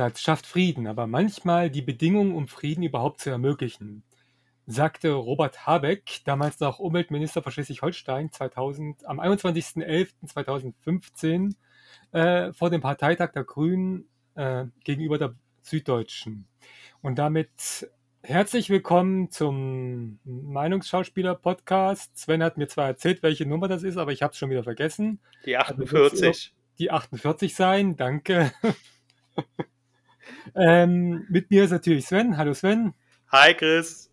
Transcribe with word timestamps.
Ansatz 0.00 0.22
schafft 0.22 0.46
Frieden, 0.46 0.86
aber 0.86 1.06
manchmal 1.06 1.68
die 1.68 1.82
Bedingungen, 1.82 2.34
um 2.34 2.48
Frieden 2.48 2.82
überhaupt 2.82 3.20
zu 3.20 3.28
ermöglichen, 3.28 4.02
sagte 4.66 5.12
Robert 5.12 5.66
Habeck, 5.66 6.22
damals 6.24 6.58
noch 6.58 6.78
Umweltminister 6.78 7.42
von 7.42 7.52
Schleswig-Holstein, 7.52 8.32
2000, 8.32 9.06
am 9.06 9.20
21.11.2015 9.20 11.52
äh, 12.12 12.50
vor 12.54 12.70
dem 12.70 12.80
Parteitag 12.80 13.32
der 13.32 13.44
Grünen 13.44 14.08
äh, 14.36 14.64
gegenüber 14.84 15.18
der 15.18 15.34
Süddeutschen. 15.60 16.48
Und 17.02 17.18
damit 17.18 17.86
herzlich 18.22 18.70
willkommen 18.70 19.30
zum 19.30 20.18
Meinungsschauspieler-Podcast. 20.24 22.16
Sven 22.16 22.42
hat 22.42 22.56
mir 22.56 22.68
zwar 22.68 22.86
erzählt, 22.86 23.22
welche 23.22 23.44
Nummer 23.44 23.68
das 23.68 23.82
ist, 23.82 23.98
aber 23.98 24.12
ich 24.12 24.22
habe 24.22 24.32
es 24.32 24.38
schon 24.38 24.48
wieder 24.48 24.64
vergessen. 24.64 25.20
Die 25.44 25.58
48. 25.58 26.26
Also 26.26 26.48
die 26.78 26.90
48 26.90 27.54
sein, 27.54 27.98
danke. 27.98 28.50
ähm, 30.54 31.26
mit 31.28 31.50
mir 31.50 31.64
ist 31.64 31.70
natürlich 31.70 32.06
Sven. 32.06 32.36
Hallo 32.36 32.54
Sven. 32.54 32.94
Hi 33.32 33.54
Chris. 33.54 34.10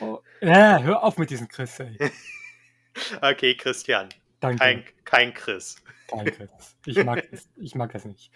Oh, 0.00 0.20
ja, 0.40 0.80
hör 0.82 1.02
auf 1.02 1.18
mit 1.18 1.30
diesem 1.30 1.48
Chris. 1.48 1.78
Ey. 1.80 1.96
okay, 3.22 3.56
Christian. 3.56 4.08
Danke. 4.40 4.58
Kein, 4.58 4.84
kein 5.04 5.34
Chris. 5.34 5.76
Kein 6.08 6.26
Chris. 6.26 6.76
Ich 6.84 7.04
mag 7.04 7.28
das, 7.30 7.48
ich 7.56 7.74
mag 7.74 7.92
das 7.92 8.04
nicht. 8.04 8.30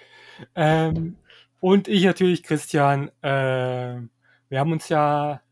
Ähm, 0.54 1.16
und 1.60 1.88
ich 1.88 2.04
natürlich, 2.04 2.42
Christian. 2.42 3.10
Äh, 3.22 4.00
wir 4.48 4.58
haben 4.58 4.72
uns 4.72 4.88
ja 4.88 5.42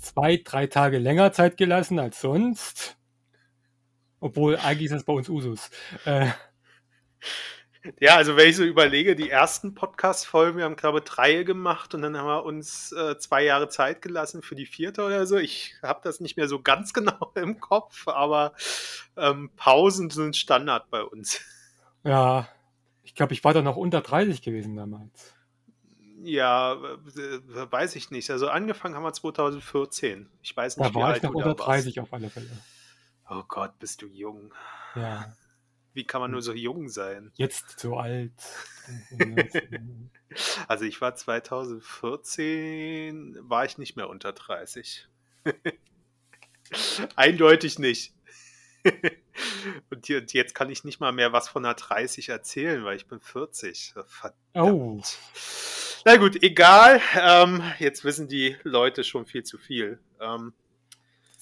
zwei, 0.00 0.40
drei 0.42 0.66
Tage 0.66 0.98
länger 0.98 1.32
Zeit 1.32 1.56
gelassen 1.56 1.98
als 1.98 2.20
sonst. 2.20 2.96
Obwohl, 4.20 4.56
eigentlich 4.56 4.86
ist 4.86 4.94
das 4.94 5.04
bei 5.04 5.12
uns 5.12 5.28
Usus. 5.28 5.70
Äh, 6.04 6.28
ja, 8.00 8.16
also 8.16 8.36
wenn 8.36 8.48
ich 8.48 8.56
so 8.56 8.64
überlege, 8.64 9.14
die 9.14 9.30
ersten 9.30 9.74
Podcast-Folgen, 9.74 10.58
wir 10.58 10.64
haben 10.64 10.76
glaube 10.76 10.98
ich 10.98 11.04
drei 11.04 11.42
gemacht 11.42 11.94
und 11.94 12.02
dann 12.02 12.16
haben 12.16 12.26
wir 12.26 12.44
uns 12.44 12.92
äh, 12.92 13.18
zwei 13.18 13.44
Jahre 13.44 13.68
Zeit 13.68 14.02
gelassen 14.02 14.42
für 14.42 14.54
die 14.54 14.66
vierte 14.66 15.04
oder 15.04 15.26
so. 15.26 15.36
Ich 15.36 15.74
habe 15.82 16.00
das 16.02 16.20
nicht 16.20 16.36
mehr 16.36 16.48
so 16.48 16.60
ganz 16.60 16.92
genau 16.94 17.32
im 17.34 17.60
Kopf, 17.60 18.08
aber 18.08 18.52
ähm, 19.16 19.50
Pausen 19.56 20.10
sind 20.10 20.36
Standard 20.36 20.90
bei 20.90 21.02
uns. 21.02 21.40
Ja, 22.04 22.48
ich 23.02 23.14
glaube, 23.14 23.32
ich 23.32 23.44
war 23.44 23.54
da 23.54 23.62
noch 23.62 23.76
unter 23.76 24.00
30 24.00 24.42
gewesen 24.42 24.76
damals. 24.76 25.34
Ja, 26.22 26.76
weiß 26.76 27.94
ich 27.96 28.10
nicht. 28.10 28.30
Also 28.30 28.48
angefangen 28.48 28.96
haben 28.96 29.04
wir 29.04 29.12
2014. 29.12 30.28
Ich 30.42 30.56
weiß 30.56 30.76
nicht, 30.76 30.90
da 30.90 30.94
war 30.94 31.16
ich 31.16 31.22
noch 31.22 31.34
unter 31.34 31.54
30 31.54 32.00
auf 32.00 32.12
alle 32.12 32.28
Fälle. 32.28 32.50
Oh 33.30 33.42
Gott, 33.46 33.78
bist 33.78 34.02
du 34.02 34.06
jung. 34.06 34.52
Ja. 34.96 35.32
Wie 35.98 36.04
kann 36.04 36.20
man 36.20 36.30
nur 36.30 36.42
so 36.42 36.52
jung 36.52 36.88
sein? 36.88 37.32
Jetzt 37.34 37.80
so 37.80 37.96
alt. 37.96 38.30
also 40.68 40.84
ich 40.84 41.00
war 41.00 41.16
2014, 41.16 43.36
war 43.40 43.64
ich 43.64 43.78
nicht 43.78 43.96
mehr 43.96 44.08
unter 44.08 44.32
30. 44.32 45.08
Eindeutig 47.16 47.80
nicht. 47.80 48.14
und, 49.90 50.08
jetzt 50.08 50.54
kann 50.54 50.70
ich 50.70 50.84
nicht 50.84 51.00
mal 51.00 51.10
mehr 51.10 51.32
was 51.32 51.48
von 51.48 51.64
einer 51.64 51.74
30 51.74 52.28
erzählen, 52.28 52.84
weil 52.84 52.96
ich 52.96 53.08
bin 53.08 53.18
40. 53.18 53.94
Verdammt. 54.06 54.36
Oh. 54.54 55.02
Na 56.04 56.16
gut, 56.16 56.40
egal. 56.44 57.00
Ähm, 57.20 57.60
jetzt 57.80 58.04
wissen 58.04 58.28
die 58.28 58.56
Leute 58.62 59.02
schon 59.02 59.26
viel 59.26 59.42
zu 59.42 59.58
viel. 59.58 59.98
Ähm, 60.20 60.52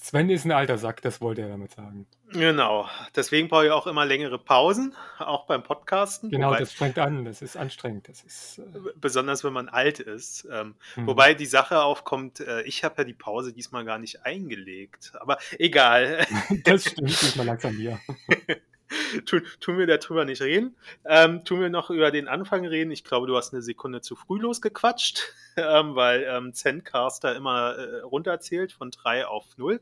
Sven 0.07 0.29
ist 0.29 0.45
ein 0.45 0.53
alter 0.53 0.77
Sack, 0.77 1.01
das 1.01 1.19
wollte 1.19 1.41
er 1.41 1.49
damit 1.49 1.71
sagen. 1.71 2.07
Genau. 2.31 2.87
Deswegen 3.13 3.49
brauche 3.49 3.65
ich 3.65 3.71
auch 3.71 3.87
immer 3.87 4.05
längere 4.05 4.39
Pausen, 4.39 4.95
auch 5.19 5.47
beim 5.47 5.63
Podcasten. 5.63 6.29
Genau, 6.29 6.47
wobei, 6.47 6.59
das 6.59 6.71
fängt 6.71 6.97
an, 6.97 7.25
das 7.25 7.41
ist 7.41 7.57
anstrengend. 7.57 8.07
Das 8.07 8.23
ist, 8.23 8.59
äh 8.59 8.63
besonders 8.95 9.43
wenn 9.43 9.51
man 9.51 9.67
alt 9.67 9.99
ist. 9.99 10.47
Ähm, 10.49 10.75
mhm. 10.95 11.07
Wobei 11.07 11.33
die 11.33 11.45
Sache 11.45 11.81
aufkommt, 11.81 12.39
äh, 12.39 12.61
ich 12.61 12.85
habe 12.85 12.95
ja 12.99 13.03
die 13.03 13.13
Pause 13.13 13.51
diesmal 13.51 13.83
gar 13.83 13.99
nicht 13.99 14.25
eingelegt. 14.25 15.11
Aber 15.19 15.39
egal. 15.59 16.25
das 16.63 16.85
stimmt, 16.85 17.09
diesmal 17.09 17.45
langsam 17.45 17.75
hier. 17.75 17.99
tun, 19.25 19.43
tun 19.59 19.77
wir 19.77 19.87
darüber 19.87 20.25
nicht 20.25 20.41
reden. 20.41 20.75
Ähm, 21.05 21.43
tun 21.45 21.61
wir 21.61 21.69
noch 21.69 21.89
über 21.89 22.11
den 22.11 22.27
Anfang 22.27 22.65
reden. 22.65 22.91
Ich 22.91 23.03
glaube, 23.03 23.27
du 23.27 23.35
hast 23.35 23.53
eine 23.53 23.61
Sekunde 23.61 24.01
zu 24.01 24.15
früh 24.15 24.39
losgequatscht, 24.39 25.33
ähm, 25.57 25.95
weil 25.95 26.23
ähm, 26.23 26.53
Zencaster 26.53 27.35
immer 27.35 27.75
äh, 27.75 27.99
runterzählt 28.01 28.71
von 28.71 28.91
3 28.91 29.27
auf 29.27 29.45
0. 29.57 29.81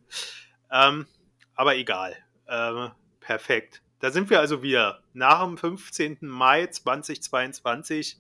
Ähm, 0.71 1.05
aber 1.55 1.75
egal. 1.75 2.15
Ähm, 2.47 2.91
perfekt. 3.19 3.81
Da 3.99 4.11
sind 4.11 4.29
wir 4.29 4.39
also 4.39 4.61
wieder 4.61 5.01
nach 5.13 5.43
dem 5.43 5.57
15. 5.57 6.17
Mai 6.21 6.67
2022. 6.67 8.19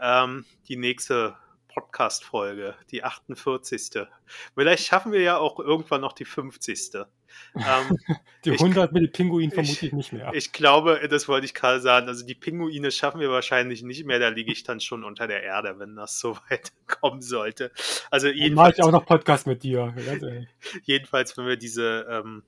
Ähm, 0.00 0.44
die 0.68 0.76
nächste 0.76 1.36
Podcast-Folge, 1.68 2.74
die 2.90 3.04
48. 3.04 4.06
Vielleicht 4.54 4.86
schaffen 4.86 5.12
wir 5.12 5.20
ja 5.20 5.36
auch 5.38 5.58
irgendwann 5.58 6.00
noch 6.00 6.12
die 6.12 6.24
50. 6.24 7.06
Ähm, 7.54 7.98
die 8.44 8.52
100 8.52 8.86
ich, 8.86 8.92
mit 8.92 9.02
dem 9.02 9.12
Pinguin 9.12 9.50
vermute 9.50 9.86
ich 9.86 9.92
nicht 9.92 10.12
mehr. 10.12 10.32
Ich 10.34 10.52
glaube, 10.52 11.06
das 11.08 11.28
wollte 11.28 11.46
ich 11.46 11.54
gerade 11.54 11.80
sagen. 11.80 12.08
Also 12.08 12.26
die 12.26 12.34
Pinguine 12.34 12.90
schaffen 12.90 13.20
wir 13.20 13.30
wahrscheinlich 13.30 13.82
nicht 13.82 14.04
mehr. 14.04 14.18
Da 14.18 14.28
liege 14.28 14.52
ich 14.52 14.64
dann 14.64 14.80
schon 14.80 15.04
unter 15.04 15.26
der 15.26 15.42
Erde, 15.42 15.78
wenn 15.78 15.96
das 15.96 16.18
so 16.20 16.36
weit 16.48 16.72
kommen 16.86 17.22
sollte. 17.22 17.70
Also 18.10 18.28
jedenfalls. 18.28 18.54
Mache 18.54 18.72
ich 18.78 18.82
auch 18.82 18.92
noch 18.92 19.06
Podcast 19.06 19.46
mit 19.46 19.62
dir. 19.62 19.94
jedenfalls, 20.82 21.36
wenn 21.36 21.46
wir 21.46 21.56
diese 21.56 22.06
ähm, 22.10 22.42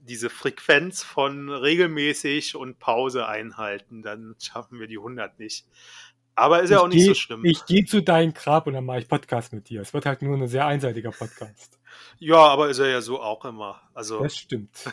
diese 0.00 0.30
Frequenz 0.30 1.02
von 1.02 1.50
regelmäßig 1.50 2.56
und 2.56 2.78
Pause 2.78 3.28
einhalten, 3.28 4.00
dann 4.02 4.34
schaffen 4.40 4.80
wir 4.80 4.86
die 4.86 4.96
100 4.96 5.38
nicht. 5.38 5.66
Aber 6.34 6.62
ist 6.62 6.70
ja 6.70 6.80
auch 6.80 6.88
nicht 6.88 6.98
geh, 6.98 7.04
so 7.04 7.14
schlimm. 7.14 7.44
Ich 7.44 7.66
gehe 7.66 7.84
zu 7.84 8.00
deinem 8.00 8.32
Grab 8.32 8.68
und 8.68 8.74
dann 8.74 8.84
mache 8.84 9.00
ich 9.00 9.08
Podcast 9.08 9.52
mit 9.52 9.68
dir. 9.68 9.82
Es 9.82 9.92
wird 9.92 10.06
halt 10.06 10.22
nur 10.22 10.36
ein 10.36 10.46
sehr 10.46 10.66
einseitiger 10.66 11.10
Podcast. 11.10 11.77
Ja, 12.18 12.38
aber 12.38 12.68
ist 12.68 12.78
er 12.78 12.88
ja 12.88 13.00
so 13.00 13.20
auch 13.20 13.44
immer. 13.44 13.80
Also, 13.94 14.22
das 14.22 14.36
stimmt. 14.36 14.92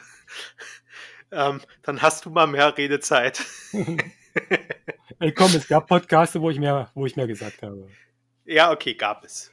ähm, 1.32 1.62
dann 1.84 2.02
hast 2.02 2.26
du 2.26 2.30
mal 2.30 2.48
mehr 2.48 2.78
Redezeit. 2.78 3.44
Ey, 5.20 5.32
komm, 5.34 5.54
es 5.56 5.68
gab 5.68 5.88
Podcasts, 5.88 6.40
wo 6.40 6.50
ich 6.50 6.60
mehr, 6.60 6.92
wo 6.94 7.06
ich 7.06 7.16
mehr 7.16 7.28
gesagt 7.28 7.62
habe. 7.62 7.88
Ja, 8.46 8.72
okay, 8.72 8.94
gab 8.94 9.24
es. 9.24 9.52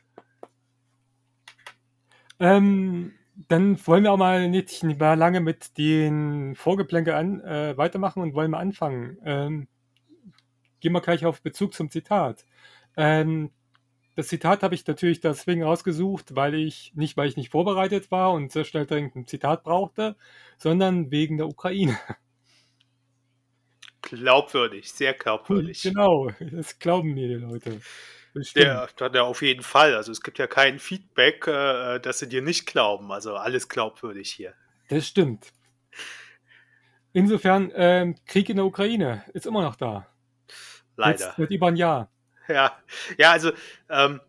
Ähm, 2.41 3.12
dann 3.49 3.87
wollen 3.87 4.05
wir 4.05 4.12
auch 4.12 4.19
mal 4.19 4.49
nicht 4.49 4.83
mehr 4.83 5.17
lange 5.17 5.41
mit 5.41 5.79
den 5.79 6.55
Vorgeplänke 6.57 7.15
an, 7.15 7.41
äh, 7.41 7.77
weitermachen 7.77 8.23
und 8.23 8.35
wollen 8.35 8.51
mal 8.51 8.59
anfangen. 8.59 9.19
Ähm, 9.25 9.69
gehen 10.81 10.93
wir 10.93 11.01
gleich 11.01 11.25
auf 11.25 11.41
Bezug 11.41 11.73
zum 11.73 11.91
Zitat. 11.91 12.45
Ähm, 12.97 13.51
das 14.15 14.28
Zitat 14.28 14.62
habe 14.62 14.75
ich 14.75 14.87
natürlich 14.87 15.21
deswegen 15.21 15.62
rausgesucht, 15.62 16.34
weil 16.34 16.55
ich 16.55 16.93
nicht, 16.95 17.17
weil 17.17 17.28
ich 17.28 17.37
nicht 17.37 17.50
vorbereitet 17.50 18.11
war 18.11 18.33
und 18.33 18.53
sehr 18.53 18.65
schnell 18.65 18.87
dringend 18.87 19.17
ein 19.17 19.27
Zitat 19.27 19.65
brauchte, 19.65 20.17
sondern 20.59 21.11
wegen 21.11 21.39
der 21.39 21.49
Ukraine. 21.49 21.99
Glaubwürdig, 24.03 24.93
sehr 24.93 25.15
glaubwürdig. 25.15 25.83
Genau, 25.83 26.31
das 26.53 26.78
glauben 26.78 27.15
mir 27.15 27.28
die 27.28 27.34
Leute. 27.34 27.81
Der, 28.56 28.89
der 29.11 29.25
auf 29.25 29.43
jeden 29.43 29.62
Fall. 29.62 29.95
Also 29.95 30.11
es 30.11 30.23
gibt 30.23 30.39
ja 30.39 30.47
kein 30.47 30.79
Feedback, 30.79 31.47
äh, 31.47 31.99
dass 32.00 32.19
sie 32.19 32.29
dir 32.29 32.43
nicht 32.43 32.67
glauben. 32.67 33.12
Also 33.12 33.37
alles 33.37 33.69
glaubwürdig 33.69 34.31
hier. 34.31 34.55
Das 34.89 35.06
stimmt. 35.06 35.53
Insofern, 37.12 37.71
ähm, 37.75 38.17
Krieg 38.27 38.49
in 38.49 38.56
der 38.56 38.65
Ukraine 38.65 39.25
ist 39.34 39.47
immer 39.47 39.62
noch 39.62 39.77
da. 39.77 40.06
Leider. 40.97 41.27
Jetzt 41.27 41.39
wird 41.39 41.50
über 41.50 41.69
ein 41.69 41.77
Jahr. 41.77 42.11
Ja, 42.49 42.77
ja 43.19 43.31
also 43.31 43.53
ähm, 43.89 44.21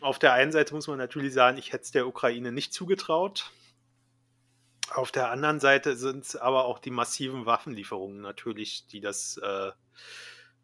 auf 0.00 0.18
der 0.18 0.32
einen 0.32 0.52
Seite 0.52 0.74
muss 0.74 0.88
man 0.88 0.98
natürlich 0.98 1.32
sagen, 1.32 1.58
ich 1.58 1.72
hätte 1.72 1.84
es 1.84 1.90
der 1.90 2.06
Ukraine 2.06 2.52
nicht 2.52 2.74
zugetraut. 2.74 3.50
Auf 4.90 5.12
der 5.12 5.30
anderen 5.30 5.60
Seite 5.60 5.96
sind 5.96 6.24
es 6.24 6.36
aber 6.36 6.66
auch 6.66 6.78
die 6.78 6.90
massiven 6.90 7.46
Waffenlieferungen 7.46 8.20
natürlich, 8.20 8.86
die 8.88 9.00
das 9.00 9.38
äh, 9.38 9.70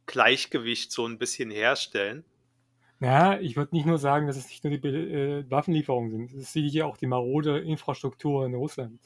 Gleichgewicht 0.06 0.92
so 0.92 1.06
ein 1.06 1.18
bisschen 1.18 1.50
herstellen. 1.50 2.24
Ja, 3.00 3.38
ich 3.38 3.56
würde 3.56 3.74
nicht 3.76 3.86
nur 3.86 3.98
sagen, 3.98 4.26
dass 4.26 4.36
es 4.36 4.48
nicht 4.48 4.64
nur 4.64 4.76
die 4.76 4.88
äh, 4.88 5.50
Waffenlieferungen 5.50 6.10
sind. 6.10 6.32
Es 6.32 6.42
ist 6.42 6.52
sicher 6.52 6.86
auch 6.86 6.96
die 6.96 7.06
marode 7.06 7.58
Infrastruktur 7.60 8.44
in 8.44 8.54
Russland. 8.54 9.00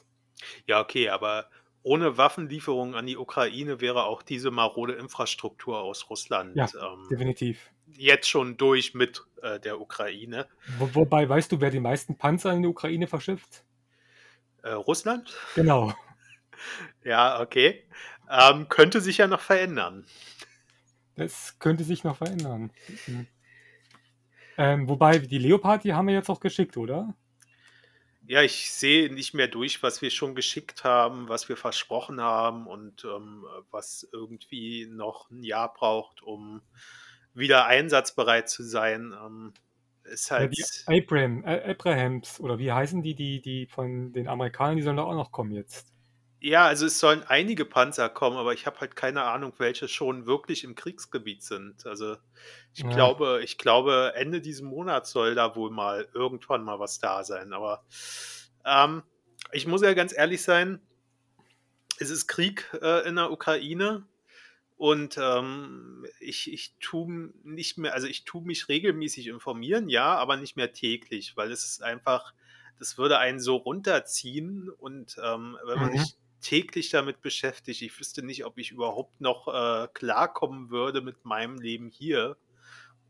Ja, 0.65 0.81
okay, 0.81 1.09
aber 1.09 1.47
ohne 1.83 2.17
Waffenlieferungen 2.17 2.95
an 2.95 3.05
die 3.05 3.17
Ukraine 3.17 3.81
wäre 3.81 4.05
auch 4.05 4.23
diese 4.23 4.49
marode 4.49 4.93
Infrastruktur 4.93 5.81
aus 5.81 6.09
Russland 6.09 6.55
ja, 6.55 6.67
ähm, 6.81 7.07
definitiv. 7.09 7.69
Jetzt 7.97 8.29
schon 8.29 8.57
durch 8.57 8.93
mit 8.93 9.23
äh, 9.41 9.59
der 9.59 9.79
Ukraine. 9.79 10.47
Wo, 10.77 10.93
wobei, 10.93 11.27
weißt 11.27 11.51
du, 11.51 11.61
wer 11.61 11.69
die 11.69 11.79
meisten 11.79 12.17
Panzer 12.17 12.53
in 12.53 12.61
die 12.61 12.67
Ukraine 12.67 13.07
verschifft? 13.07 13.63
Äh, 14.61 14.71
Russland? 14.71 15.35
Genau. 15.55 15.93
Ja, 17.03 17.41
okay. 17.41 17.83
Ähm, 18.29 18.69
könnte 18.69 19.01
sich 19.01 19.17
ja 19.17 19.27
noch 19.27 19.41
verändern. 19.41 20.05
Das 21.15 21.59
könnte 21.59 21.83
sich 21.83 22.05
noch 22.05 22.15
verändern. 22.15 22.71
Ähm, 24.57 24.87
wobei, 24.87 25.19
die 25.19 25.39
Leopard, 25.39 25.83
die 25.83 25.93
haben 25.93 26.07
wir 26.07 26.13
jetzt 26.13 26.29
auch 26.29 26.39
geschickt, 26.39 26.77
oder? 26.77 27.13
Ja, 28.25 28.41
ich 28.41 28.71
sehe 28.71 29.13
nicht 29.13 29.33
mehr 29.33 29.49
durch, 29.49 29.83
was 29.83 30.01
wir 30.01 30.09
schon 30.09 30.35
geschickt 30.35 30.85
haben, 30.85 31.27
was 31.27 31.49
wir 31.49 31.57
versprochen 31.57 32.21
haben 32.21 32.67
und 32.67 33.03
ähm, 33.03 33.45
was 33.69 34.07
irgendwie 34.13 34.85
noch 34.85 35.29
ein 35.29 35.43
Jahr 35.43 35.73
braucht, 35.73 36.21
um 36.23 36.61
wieder 37.33 37.65
einsatzbereit 37.65 38.49
zu 38.49 38.63
sein. 38.63 39.13
Ähm, 39.25 39.53
ist 40.03 40.31
Ja, 40.35 40.47
halt. 40.47 40.55
die 40.55 40.63
Abraham, 40.85 41.43
Abrahams, 41.45 42.39
oder 42.39 42.57
wie 42.59 42.71
heißen 42.71 43.01
die, 43.03 43.15
die, 43.15 43.41
die 43.41 43.65
von 43.67 44.13
den 44.13 44.27
Amerikanern, 44.27 44.75
die 44.77 44.83
sollen 44.83 44.97
doch 44.97 45.07
auch 45.07 45.15
noch 45.15 45.31
kommen 45.31 45.51
jetzt. 45.51 45.91
Ja, 46.39 46.65
also 46.67 46.85
es 46.87 46.99
sollen 46.99 47.23
einige 47.23 47.63
Panzer 47.63 48.09
kommen, 48.09 48.35
aber 48.35 48.51
ich 48.53 48.65
habe 48.65 48.81
halt 48.81 48.97
keine 48.97 49.23
Ahnung, 49.23 49.53
welche 49.59 49.87
schon 49.87 50.25
wirklich 50.25 50.65
im 50.65 50.75
Kriegsgebiet 50.75 51.41
sind. 51.41 51.85
Also 51.85 52.17
ich 52.73 52.89
Ja. 52.89 52.89
glaube, 52.89 53.41
ich 53.43 53.57
glaube, 53.57 54.11
Ende 54.15 54.41
diesen 54.41 54.67
Monats 54.67 55.11
soll 55.11 55.35
da 55.35 55.55
wohl 55.55 55.71
mal 55.71 56.09
irgendwann 56.13 56.63
mal 56.65 56.79
was 56.79 56.99
da 56.99 57.23
sein. 57.23 57.53
Aber 57.53 57.85
ähm, 58.65 59.03
ich 59.53 59.67
muss 59.67 59.81
ja 59.83 59.93
ganz 59.93 60.13
ehrlich 60.15 60.43
sein, 60.43 60.81
es 61.99 62.09
ist 62.09 62.27
Krieg 62.27 62.69
äh, 62.81 63.07
in 63.07 63.15
der 63.15 63.31
Ukraine 63.31 64.07
und 64.83 65.17
ähm, 65.17 66.05
ich, 66.19 66.51
ich 66.51 66.75
tue 66.81 67.31
nicht 67.45 67.77
mehr, 67.77 67.93
also 67.93 68.05
ich 68.05 68.25
tue 68.25 68.41
mich 68.43 68.67
regelmäßig 68.67 69.27
informieren, 69.27 69.87
ja, 69.87 70.13
aber 70.17 70.35
nicht 70.35 70.57
mehr 70.57 70.73
täglich, 70.73 71.37
weil 71.37 71.49
es 71.53 71.63
ist 71.63 71.81
einfach, 71.81 72.33
das 72.79 72.97
würde 72.97 73.17
einen 73.17 73.39
so 73.39 73.55
runterziehen 73.55 74.67
und 74.67 75.15
ähm, 75.23 75.57
wenn 75.65 75.79
man 75.79 75.93
Mhm. 75.93 75.97
sich 75.97 76.17
täglich 76.41 76.89
damit 76.89 77.21
beschäftigt, 77.21 77.81
ich 77.81 77.97
wüsste 77.97 78.25
nicht, 78.25 78.43
ob 78.43 78.57
ich 78.57 78.71
überhaupt 78.71 79.21
noch 79.21 79.47
äh, 79.47 79.87
klarkommen 79.93 80.69
würde 80.69 80.99
mit 80.99 81.23
meinem 81.23 81.61
Leben 81.61 81.89
hier. 81.89 82.35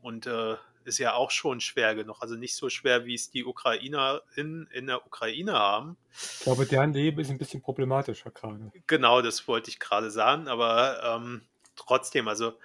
Und 0.00 0.26
äh, 0.26 0.56
ist 0.84 0.98
ja 0.98 1.14
auch 1.14 1.30
schon 1.32 1.60
schwer 1.60 1.94
genug. 1.96 2.18
Also 2.22 2.36
nicht 2.36 2.56
so 2.56 2.70
schwer, 2.70 3.06
wie 3.06 3.14
es 3.14 3.30
die 3.30 3.44
Ukrainer 3.44 4.22
in, 4.36 4.68
in 4.72 4.86
der 4.86 5.06
Ukraine 5.06 5.54
haben. 5.54 5.98
Ich 6.32 6.40
glaube, 6.40 6.66
deren 6.66 6.92
Leben 6.92 7.18
ist 7.20 7.30
ein 7.30 7.38
bisschen 7.38 7.62
problematischer 7.62 8.30
gerade. 8.30 8.72
Genau, 8.86 9.22
das 9.22 9.46
wollte 9.46 9.70
ich 9.70 9.78
gerade 9.78 10.10
sagen, 10.10 10.48
aber 10.48 11.02
ähm, 11.02 11.42
trotzdem, 11.76 12.28
also 12.28 12.58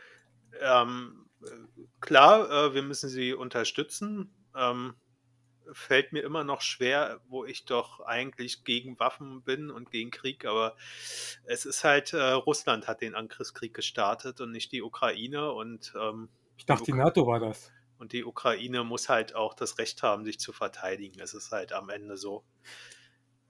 ähm, 0.62 1.30
äh, 1.44 1.48
klar, 2.02 2.50
äh, 2.52 2.74
wir 2.74 2.84
müssen 2.84 3.10
sie 3.10 3.34
unterstützen. 3.34 4.36
Ähm, 4.56 4.96
fällt 5.72 6.14
mir 6.14 6.22
immer 6.24 6.44
noch 6.44 6.62
schwer, 6.62 7.22
wo 7.28 7.46
ich 7.46 7.66
doch 7.66 8.00
eigentlich 8.02 8.64
gegen 8.64 9.00
Waffen 9.00 9.44
bin 9.44 9.70
und 9.70 9.92
gegen 9.92 10.10
Krieg, 10.12 10.46
aber 10.46 10.76
es 11.44 11.66
ist 11.66 11.84
halt, 11.84 12.14
äh, 12.14 12.32
Russland 12.32 12.88
hat 12.88 13.02
den 13.02 13.16
Angriffskrieg 13.16 13.74
gestartet 13.74 14.42
und 14.42 14.52
nicht 14.52 14.72
die 14.72 14.82
Ukraine 14.82 15.52
und 15.52 15.94
ähm, 16.00 16.30
Ich 16.58 16.66
dachte, 16.68 16.84
die 16.86 16.94
Uk- 16.94 16.98
NATO 16.98 17.26
war 17.26 17.40
das. 17.40 17.74
und 17.98 18.14
die 18.14 18.26
Ukraine 18.26 18.84
muss 18.84 19.10
halt 19.10 19.36
auch 19.36 19.54
das 19.54 19.78
Recht 19.78 20.04
haben, 20.04 20.26
sich 20.26 20.40
zu 20.40 20.54
verteidigen. 20.54 21.20
Es 21.22 21.34
ist 21.34 21.52
halt 21.52 21.74
am 21.74 21.90
Ende 21.90 22.18
so. 22.18 22.46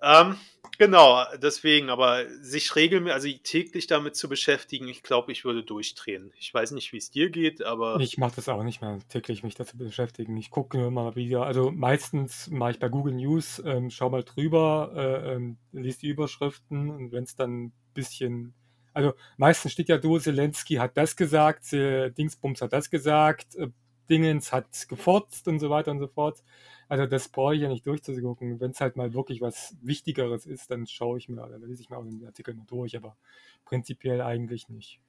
Ähm, 0.02 0.38
genau, 0.78 1.24
deswegen, 1.42 1.90
aber 1.90 2.26
sich 2.42 2.76
regelmäßig, 2.76 3.14
also 3.14 3.30
täglich 3.44 3.88
damit 3.88 4.16
zu 4.16 4.30
beschäftigen, 4.30 4.88
ich 4.88 5.04
glaube, 5.04 5.32
ich 5.32 5.46
würde 5.46 5.64
durchdrehen. 5.64 6.32
Ich 6.38 6.54
weiß 6.54 6.72
nicht, 6.72 6.94
wie 6.94 6.98
es 6.98 7.12
dir 7.12 7.30
geht, 7.30 7.64
aber 7.64 8.00
Ich 8.00 8.18
mache 8.18 8.36
das 8.36 8.50
auch 8.50 8.64
nicht 8.64 8.82
mehr 8.82 9.00
täglich, 9.10 9.44
mich 9.44 9.56
dazu 9.56 9.78
beschäftigen. 9.78 10.38
Ich 10.38 10.50
gucke 10.50 10.78
nur 10.78 10.92
mal 10.92 11.16
wieder. 11.16 11.46
Also 11.46 11.72
meistens 11.72 12.50
mache 12.50 12.72
ich 12.72 12.80
bei 12.80 12.90
Google 12.90 13.14
News, 13.14 13.62
ähm, 13.66 13.90
schau 13.90 14.10
mal 14.10 14.24
drüber, 14.24 14.92
äh, 14.96 15.34
ähm, 15.36 15.58
lies 15.72 15.98
die 15.98 16.08
Überschriften 16.08 16.90
und 16.90 17.12
wenn 17.12 17.24
es 17.24 17.36
dann 17.36 17.66
ein 17.66 17.74
bisschen. 17.94 18.54
Also 18.94 19.14
meistens 19.38 19.72
steht 19.74 19.88
ja 19.88 19.98
du, 19.98 20.18
Zelensky 20.18 20.76
hat 20.76 20.98
das 20.98 21.16
gesagt, 21.16 21.72
Dingsbums 21.72 22.62
hat 22.62 22.74
das 22.74 22.90
gesagt, 22.90 23.56
äh, 23.56 23.68
Dingens 24.10 24.52
hat 24.52 24.88
gefurzt 24.88 25.48
und 25.48 25.60
so 25.60 25.70
weiter 25.70 25.92
und 25.92 26.00
so 26.00 26.08
fort. 26.08 26.44
Also 26.88 27.06
das 27.06 27.30
brauche 27.30 27.56
ich 27.56 27.62
ja 27.62 27.70
nicht 27.70 27.86
durchzugucken. 27.86 28.60
Wenn 28.60 28.72
es 28.72 28.82
halt 28.82 28.96
mal 28.96 29.14
wirklich 29.14 29.42
was 29.42 29.76
Wichtigeres 29.82 30.46
ist, 30.46 30.72
dann 30.72 30.88
schaue 30.88 31.20
ich 31.20 31.30
mir, 31.30 31.48
dann 31.48 31.62
lese 31.62 31.82
ich 31.82 31.90
mir 31.90 31.98
auch 31.98 32.04
den 32.04 32.26
Artikel 32.26 32.56
mal 32.56 32.66
durch, 32.66 32.98
aber 32.98 33.16
prinzipiell 33.66 34.22
eigentlich 34.22 34.70
nicht. 34.70 35.00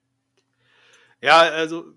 ja, 1.23 1.39
also 1.41 1.95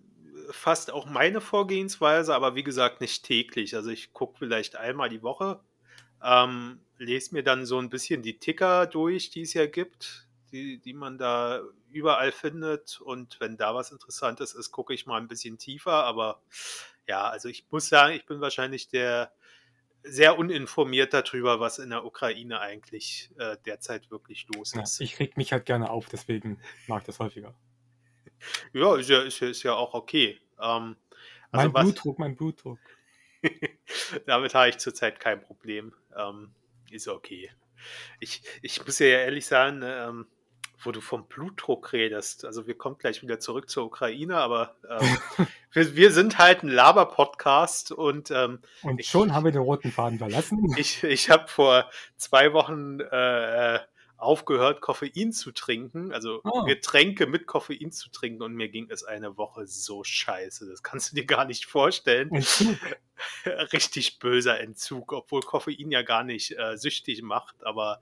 fast 0.52 0.92
auch 0.92 1.06
meine 1.06 1.42
Vorgehensweise, 1.42 2.34
aber 2.36 2.56
wie 2.56 2.64
gesagt, 2.64 3.02
nicht 3.02 3.24
täglich. 3.26 3.76
Also 3.76 3.90
ich 3.90 4.14
gucke 4.14 4.38
vielleicht 4.40 4.76
einmal 4.76 5.10
die 5.10 5.24
Woche, 5.24 5.60
ähm, 6.24 6.80
lese 6.98 7.34
mir 7.34 7.44
dann 7.44 7.66
so 7.66 7.80
ein 7.80 7.90
bisschen 7.90 8.22
die 8.22 8.40
Ticker 8.40 8.88
durch, 8.88 9.30
die 9.30 9.42
es 9.42 9.54
ja 9.54 9.66
gibt, 9.66 10.28
die, 10.52 10.80
die 10.80 10.94
man 10.94 11.18
da 11.18 11.62
überall 11.92 12.32
findet. 12.32 13.02
Und 13.02 13.40
wenn 13.40 13.58
da 13.58 13.76
was 13.76 13.92
Interessantes 13.92 14.54
ist, 14.54 14.72
gucke 14.72 14.94
ich 14.94 15.06
mal 15.06 15.20
ein 15.20 15.28
bisschen 15.28 15.58
tiefer. 15.58 16.06
Aber 16.06 16.42
ja, 17.08 17.30
also 17.30 17.50
ich 17.50 17.66
muss 17.70 17.90
sagen, 17.90 18.16
ich 18.16 18.26
bin 18.26 18.42
wahrscheinlich 18.42 18.88
der 18.88 19.32
sehr 20.04 20.38
uninformiert 20.38 21.14
darüber, 21.14 21.60
was 21.60 21.80
in 21.80 21.90
der 21.90 22.04
Ukraine 22.04 22.60
eigentlich 22.60 23.32
äh, 23.38 23.56
derzeit 23.66 24.12
wirklich 24.12 24.48
los 24.54 24.74
Ja, 24.74 24.82
ist. 24.82 25.00
ich 25.00 25.20
reg 25.20 25.38
mich 25.38 25.54
halt 25.54 25.66
gerne 25.66 25.90
auf, 25.90 26.10
deswegen 26.10 26.60
mag 26.88 27.02
ich 27.02 27.06
das 27.06 27.20
häufiger. 27.20 27.56
Ja, 28.74 28.98
ist 28.98 29.10
ja, 29.10 29.22
ist 29.22 29.40
ja, 29.40 29.48
ist 29.48 29.64
ja 29.64 29.74
auch 29.76 29.94
okay. 29.94 30.42
Ähm, 30.60 30.98
Mein 31.52 31.62
also 31.62 31.74
was, 31.74 31.84
Blutdruck, 31.84 32.20
mein 32.20 32.36
Blutdruck. 32.36 32.80
damit 34.26 34.54
habe 34.54 34.70
ich 34.70 34.78
zurzeit 34.78 35.20
kein 35.20 35.42
Problem. 35.42 35.94
Ähm, 36.18 36.54
ist 36.92 37.08
okay. 37.08 37.52
Ich, 38.20 38.42
ich 38.62 38.86
muss 38.86 39.00
ja 39.00 39.08
ehrlich 39.08 39.46
sagen, 39.46 39.80
ne, 39.80 40.06
ähm, 40.08 40.28
wo 40.84 40.92
du 40.92 41.02
vom 41.02 41.28
Blutdruck 41.28 41.94
redest, 41.94 42.46
also 42.46 42.68
wir 42.68 42.78
kommen 42.78 42.98
gleich 42.98 43.22
wieder 43.22 43.40
zurück 43.40 43.70
zur 43.70 43.86
Ukraine, 43.86 44.38
aber 44.38 44.76
ähm, 44.90 45.18
wir, 45.74 45.96
wir 45.96 46.12
sind 46.12 46.38
halt 46.38 46.64
ein 46.64 46.70
Laber-Podcast 46.70 47.92
und 47.92 48.32
ähm, 48.32 48.60
Und 48.84 49.00
Ich- 49.00 49.10
schon 49.10 49.34
haben 49.34 49.44
wir 49.44 49.52
den 49.52 49.62
roten 49.62 49.92
Faden 49.92 50.18
verlassen. 50.20 50.74
ich, 50.78 51.04
ich 51.04 51.30
habe 51.30 51.48
vor 51.48 51.90
zwei 52.16 52.54
Wochen 52.54 53.00
äh, 53.02 53.80
aufgehört, 54.18 54.80
Koffein 54.80 55.34
zu 55.34 55.52
trinken, 55.52 56.14
also 56.14 56.40
Ah. 56.46 56.64
Getränke 56.66 57.28
mit 57.28 57.46
Koffein 57.46 57.92
zu 57.92 58.10
trinken 58.10 58.42
und 58.42 58.54
mir 58.54 58.70
ging 58.70 58.90
es 58.90 59.04
eine 59.04 59.36
Woche 59.38 59.68
so 59.68 60.04
scheiße. 60.06 60.66
Das 60.70 60.82
kannst 60.82 61.12
du 61.12 61.16
dir 61.18 61.26
gar 61.26 61.44
nicht 61.46 61.66
vorstellen. 61.66 62.30
Entzug. 62.34 62.78
Richtig 63.74 64.20
böser 64.20 64.60
Entzug, 64.62 65.12
obwohl 65.12 65.42
Koffein 65.42 65.92
ja 65.92 66.04
gar 66.04 66.24
nicht 66.24 66.58
äh, 66.58 66.78
süchtig 66.78 67.22
macht, 67.22 67.56
aber 67.66 68.00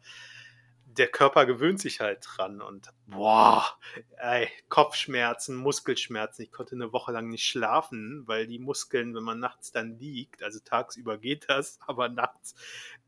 der 0.98 1.08
Körper 1.08 1.46
gewöhnt 1.46 1.80
sich 1.80 2.00
halt 2.00 2.26
dran 2.26 2.62
und 2.62 2.90
boah, 3.08 3.66
ey, 4.18 4.50
Kopfschmerzen, 4.70 5.56
Muskelschmerzen. 5.56 6.44
Ich 6.44 6.52
konnte 6.52 6.76
eine 6.76 6.92
Woche 6.92 7.12
lang 7.12 7.30
nicht 7.30 7.46
schlafen, 7.46 8.24
weil 8.28 8.48
die 8.48 8.60
Muskeln, 8.60 9.16
wenn 9.16 9.24
man 9.24 9.40
nachts 9.40 9.72
dann 9.72 9.98
liegt, 9.98 10.44
also 10.44 10.60
tagsüber 10.60 11.18
geht 11.18 11.50
das, 11.50 11.80
aber 11.88 12.10
nachts, 12.10 12.56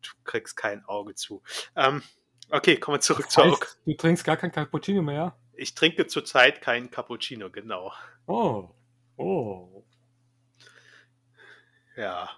du 0.01 0.12
kriegst 0.24 0.56
kein 0.56 0.85
Auge 0.85 1.15
zu. 1.15 1.41
Ähm, 1.75 2.03
okay, 2.50 2.77
kommen 2.77 2.97
wir 2.97 3.01
zurück 3.01 3.25
Das 3.25 3.33
zur 3.33 3.45
heißt, 3.45 3.53
Uk 3.53 3.77
du 3.85 3.94
trinkst 3.94 4.24
gar 4.24 4.38
kein 4.38 4.51
Cappuccino 4.51 5.01
mehr? 5.01 5.35
Ich 5.56 5.75
trinke 5.75 6.07
zurzeit 6.07 6.62
keinen 6.62 6.89
Cappuccino, 6.89 7.50
genau. 7.50 7.94
Oh. 8.25 8.69
Oh. 9.18 9.83
Ja. 11.95 12.30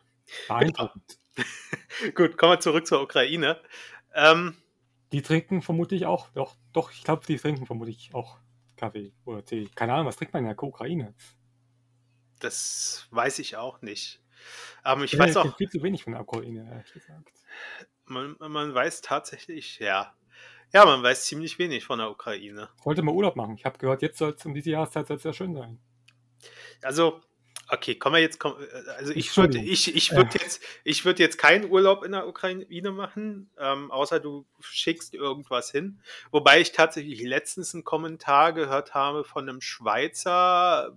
Beeindruckend. 0.48 1.20
Gut, 2.16 2.38
kommen 2.38 2.54
wir 2.54 2.60
zurück 2.60 2.88
zur 2.88 3.02
Ukraine. 3.02 3.62
Ähm, 4.14 4.58
Die 5.12 5.22
trinken 5.22 5.62
vermutlich 5.62 6.06
auch, 6.06 6.30
doch, 6.32 6.56
doch, 6.74 6.92
ich 6.92 7.04
glaube, 7.04 7.26
die 7.26 7.38
trinken 7.38 7.66
vermutlich 7.66 8.10
auch 8.14 8.38
Kaffee 8.76 9.14
oder 9.26 9.46
Tee. 9.46 9.70
Keine 9.76 9.94
Ahnung, 9.94 10.08
was 10.08 10.18
trinkt 10.18 10.34
man 10.34 10.44
in 10.44 10.50
der 10.50 10.62
Ukraine? 10.62 11.14
das 12.40 13.08
weiß 13.12 13.40
ich 13.40 13.58
auch 13.58 13.82
nicht. 13.82 14.22
Aber 14.84 15.04
ich 15.04 15.14
Ich 15.14 15.20
weiß 15.20 15.38
auch, 15.38 15.58
viel 15.58 15.70
zu 15.70 15.82
wenig 15.82 16.04
von 16.04 16.14
der 16.14 16.22
Ukraine, 16.22 16.68
ehrlich 16.70 16.94
gesagt. 16.94 17.32
man, 18.06 18.36
man 18.40 18.74
weiß 18.74 19.02
tatsächlich, 19.02 19.80
ja. 19.80 20.14
Ja, 20.74 20.86
man 20.86 21.02
weiß 21.02 21.26
ziemlich 21.26 21.58
wenig 21.58 21.86
von 21.86 22.00
der 22.00 22.12
Ukraine. 22.12 22.70
Ich 22.78 22.86
wollte 22.86 23.02
mal 23.02 23.14
Urlaub 23.14 23.36
machen. 23.36 23.56
Ich 23.56 23.66
habe 23.66 23.78
gehört, 23.78 24.02
jetzt 24.02 24.18
soll 24.18 24.32
es 24.38 24.46
um 24.46 24.54
diese 24.54 24.72
Jahreszeit 24.72 25.24
ja 25.24 25.34
schön 25.34 25.54
sein. 25.54 25.80
Also, 26.82 27.22
okay, 27.70 27.96
kommen 27.96 28.16
wir 28.16 28.22
jetzt, 28.22 28.40
komm, 28.40 28.54
äh, 28.60 28.90
also 28.98 29.14
ich 29.14 29.36
würde 29.38 29.60
ich, 29.60 29.96
ich 29.96 30.12
würd 30.12 30.34
jetzt, 30.34 30.62
ich 30.84 31.06
würd 31.06 31.20
jetzt 31.20 31.38
keinen 31.38 31.70
Urlaub 31.70 32.04
in 32.04 32.12
der 32.12 32.28
Ukraine 32.28 32.66
machen, 32.92 33.50
ähm, 33.60 33.92
außer 33.92 34.20
du 34.20 34.46
schickst 34.60 35.14
irgendwas 35.14 35.72
hin. 35.72 36.00
Wobei 36.32 36.62
ich 36.62 36.72
tatsächlich 36.72 37.22
letztens 37.24 37.74
einen 37.74 37.84
Kommentar 37.84 38.54
gehört 38.54 38.94
habe 38.94 39.24
von 39.24 39.48
einem 39.48 39.62
Schweizer 39.62 40.96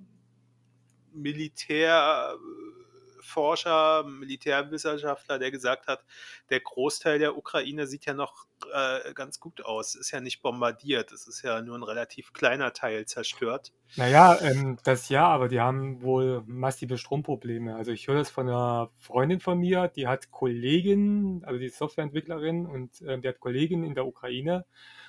Militärforscher, 3.28 4.04
Militärwissenschaftler, 4.04 5.38
der 5.38 5.50
gesagt 5.50 5.87
hat, 5.87 6.04
der 6.50 6.61
Großteil 6.61 7.18
der 7.18 7.37
Ukraine 7.37 7.87
sieht 7.87 8.06
ja 8.06 8.14
noch 8.14 8.47
äh, 8.73 9.12
ganz 9.14 9.40
gut 9.40 9.64
aus. 9.64 9.94
Ist 9.94 10.11
ja 10.11 10.20
nicht 10.20 10.42
bombardiert. 10.42 11.12
Es 11.12 11.26
ist 11.26 11.42
ja 11.42 11.61
nur 11.62 11.76
ein 11.76 11.82
relativ 11.82 12.32
kleiner 12.32 12.73
Teil 12.73 13.06
zerstört. 13.06 13.73
Naja, 13.97 14.38
ähm, 14.40 14.78
das 14.85 15.08
ja, 15.08 15.26
aber 15.26 15.49
die 15.49 15.61
haben 15.61 16.02
wohl 16.02 16.42
massive 16.47 16.99
Stromprobleme. 16.99 17.76
Also 17.76 17.92
ich 17.92 18.08
höre 18.08 18.18
das 18.18 18.30
von 18.30 18.49
einer 18.49 18.90
Freundin 18.97 19.40
von 19.40 19.58
mir, 19.58 19.88
die 19.88 20.06
hat 20.06 20.30
Kollegin, 20.30 21.42
also 21.44 21.58
die 21.58 21.66
ist 21.66 21.78
Softwareentwicklerin 21.78 22.66
und 22.66 23.02
ähm, 23.02 23.23
die 23.23 23.28
hat 23.28 23.40
Kollegin 23.40 23.85
in 23.85 23.94
der 23.94 24.06
Ukraine 24.06 24.64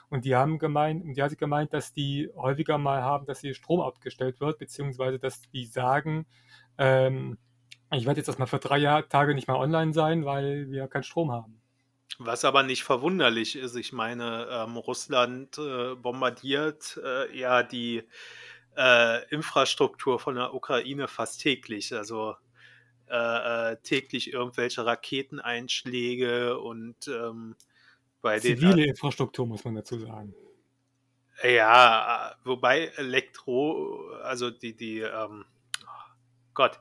und 0.10 0.26
die 0.26 0.36
haben 0.36 0.60
gemeint, 0.60 1.04
und 1.04 1.16
die 1.16 1.22
hat 1.22 1.38
gemeint, 1.38 1.74
dass 1.74 1.94
die 1.94 2.30
häufiger 2.36 2.78
mal 2.78 3.04
haben, 3.04 3.26
dass 3.26 3.44
ihr 3.44 3.54
Strom 3.54 3.82
abgestellt 3.82 4.40
wird, 4.40 4.58
beziehungsweise 4.58 5.20
dass 5.20 5.42
die 5.52 5.66
sagen, 5.66 6.26
ähm, 6.78 7.38
ich 7.92 8.06
werde 8.06 8.20
jetzt 8.20 8.28
erstmal 8.28 8.48
für 8.48 8.60
drei 8.60 8.78
Jahr, 8.78 9.08
Tage 9.08 9.34
nicht 9.34 9.48
mehr 9.48 9.58
online 9.58 9.94
sein, 9.94 10.26
weil 10.26 10.70
wir 10.70 10.88
keinen 10.88 11.04
Strom 11.04 11.32
haben. 11.32 11.60
Was 12.18 12.44
aber 12.44 12.64
nicht 12.64 12.84
verwunderlich 12.84 13.56
ist, 13.56 13.76
ich 13.76 13.94
meine, 13.94 14.48
ähm, 14.52 14.76
Russland 14.78 15.58
äh, 15.58 15.96
bombardiert 15.96 17.00
äh, 17.04 17.38
ja 17.38 17.64
die 17.64 18.04
äh, 18.76 19.26
Infrastruktur 19.30 20.20
von 20.20 20.36
der 20.36 20.54
Ukraine 20.54 21.08
fast 21.08 21.42
täglich. 21.42 21.94
Also 21.94 22.36
äh, 23.10 23.72
äh 23.72 23.78
täglich 23.84 24.34
irgendwelche 24.34 24.86
Raketeneinschläge 24.86 26.60
und 26.60 27.08
ähm, 27.08 27.56
bei 28.22 28.40
Zivile 28.40 28.76
den, 28.76 28.90
Infrastruktur, 28.90 29.48
muss 29.48 29.64
man 29.64 29.76
dazu 29.76 29.98
sagen. 30.00 30.36
Ja, 31.44 32.36
wobei 32.44 32.88
Elektro, 32.98 34.10
also 34.24 34.50
die, 34.50 34.76
die, 34.76 35.00
ähm, 35.00 35.46
Gott, 36.54 36.80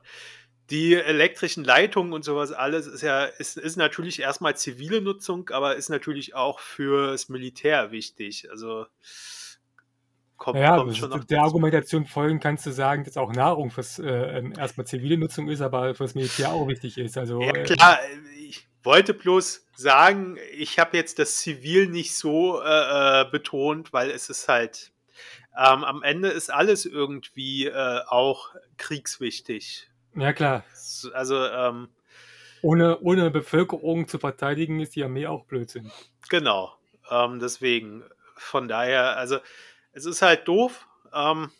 die 0.69 0.95
elektrischen 0.95 1.63
Leitungen 1.63 2.13
und 2.13 2.23
sowas 2.23 2.51
alles 2.51 2.87
ist 2.87 3.01
ja, 3.01 3.25
ist, 3.25 3.57
ist 3.57 3.75
natürlich 3.75 4.21
erstmal 4.21 4.55
zivile 4.55 5.01
Nutzung, 5.01 5.49
aber 5.49 5.75
ist 5.75 5.89
natürlich 5.89 6.35
auch 6.35 6.59
fürs 6.59 7.29
Militär 7.29 7.91
wichtig. 7.91 8.49
Also 8.51 8.85
kommt, 10.37 10.59
ja, 10.59 10.77
kommt 10.77 10.97
schon 10.97 11.09
noch 11.09 11.23
der 11.23 11.37
dazu. 11.37 11.47
Argumentation 11.47 12.05
folgen 12.05 12.39
kannst 12.39 12.65
du 12.65 12.71
sagen, 12.71 13.03
dass 13.03 13.17
auch 13.17 13.31
Nahrung 13.31 13.71
fürs 13.71 13.99
äh, 13.99 14.07
ähm, 14.07 14.53
erstmal 14.57 14.87
zivile 14.87 15.17
Nutzung 15.17 15.49
ist, 15.49 15.61
aber 15.61 15.95
fürs 15.95 16.15
Militär 16.15 16.51
auch 16.51 16.67
wichtig 16.67 16.97
ist. 16.97 17.17
Also, 17.17 17.41
ja, 17.41 17.53
äh, 17.53 17.63
klar, 17.63 17.99
ich 18.47 18.67
wollte 18.83 19.13
bloß 19.13 19.65
sagen, 19.75 20.37
ich 20.57 20.79
habe 20.79 20.97
jetzt 20.97 21.19
das 21.19 21.37
Zivil 21.37 21.87
nicht 21.87 22.15
so 22.15 22.61
äh, 22.61 23.21
äh, 23.21 23.25
betont, 23.29 23.93
weil 23.93 24.09
es 24.09 24.29
ist 24.29 24.47
halt 24.47 24.91
ähm, 25.57 25.83
am 25.83 26.03
Ende 26.03 26.29
ist 26.29 26.51
alles 26.51 26.85
irgendwie 26.85 27.65
äh, 27.65 28.01
auch 28.07 28.55
kriegswichtig. 28.77 29.89
Ja, 30.15 30.33
klar. 30.33 30.63
Also, 31.13 31.45
ähm, 31.45 31.89
ohne, 32.61 32.99
ohne 32.99 33.31
Bevölkerung 33.31 34.07
zu 34.07 34.19
verteidigen, 34.19 34.79
ist 34.79 34.95
die 34.95 35.03
Armee 35.03 35.27
auch 35.27 35.45
Blödsinn. 35.45 35.91
Genau. 36.29 36.73
Ähm, 37.09 37.39
deswegen, 37.39 38.03
von 38.35 38.67
daher, 38.67 39.17
also, 39.17 39.39
es 39.93 40.05
ist 40.05 40.21
halt 40.21 40.47
doof. 40.47 40.87
Ähm, 41.13 41.51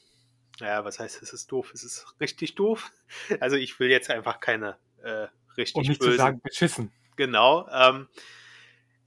naja, 0.59 0.83
was 0.83 0.99
heißt, 0.99 1.21
es 1.21 1.31
ist 1.31 1.51
doof? 1.51 1.71
Es 1.73 1.83
ist 1.83 2.05
richtig 2.19 2.55
doof. 2.55 2.91
Also, 3.39 3.55
ich 3.55 3.79
will 3.79 3.89
jetzt 3.89 4.09
einfach 4.09 4.39
keine 4.39 4.77
äh, 5.03 5.27
richtig 5.57 5.75
Um 5.75 5.81
nicht 5.83 5.99
bösen. 5.99 6.11
zu 6.11 6.17
sagen, 6.17 6.41
beschissen. 6.41 6.91
Genau. 7.15 7.67
Ähm, 7.71 8.07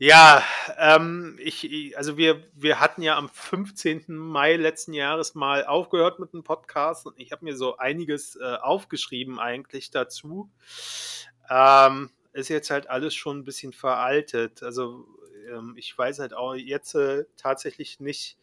ja, 0.03 0.43
ähm, 0.79 1.39
ich, 1.41 1.97
also 1.97 2.17
wir, 2.17 2.43
wir 2.55 2.81
hatten 2.81 3.03
ja 3.03 3.17
am 3.17 3.29
15. 3.29 4.07
Mai 4.09 4.57
letzten 4.57 4.95
Jahres 4.95 5.37
mal 5.37 5.65
aufgehört 5.65 6.19
mit 6.19 6.33
dem 6.33 6.43
Podcast 6.43 7.07
und 7.07 7.21
ich 7.21 7.31
habe 7.31 7.45
mir 7.45 7.55
so 7.55 7.77
einiges 7.77 8.35
äh, 8.35 8.57
aufgeschrieben 8.57 9.39
eigentlich 9.39 9.93
dazu. 9.93 10.51
Ähm, 11.49 12.11
ist 12.33 12.49
jetzt 12.49 12.73
halt 12.73 12.91
alles 12.91 13.15
schon 13.15 13.39
ein 13.39 13.45
bisschen 13.45 13.73
veraltet. 13.73 14.65
Also 14.65 15.07
ähm, 15.49 15.75
ich 15.77 15.97
weiß 15.97 16.19
halt 16.19 16.35
auch 16.35 16.57
jetzt 16.57 16.97
äh, 16.97 17.25
tatsächlich 17.37 18.01
nicht, 18.01 18.39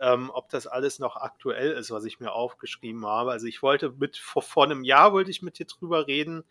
ähm, 0.00 0.32
ob 0.34 0.48
das 0.48 0.66
alles 0.66 0.98
noch 0.98 1.14
aktuell 1.14 1.70
ist, 1.70 1.92
was 1.92 2.06
ich 2.06 2.18
mir 2.18 2.32
aufgeschrieben 2.32 3.06
habe. 3.06 3.30
Also 3.30 3.46
ich 3.46 3.62
wollte 3.62 3.90
mit 3.90 4.16
vor, 4.16 4.42
vor 4.42 4.64
einem 4.64 4.82
Jahr 4.82 5.12
wollte 5.12 5.30
ich 5.30 5.42
mit 5.42 5.60
dir 5.60 5.66
drüber 5.66 6.08
reden, 6.08 6.42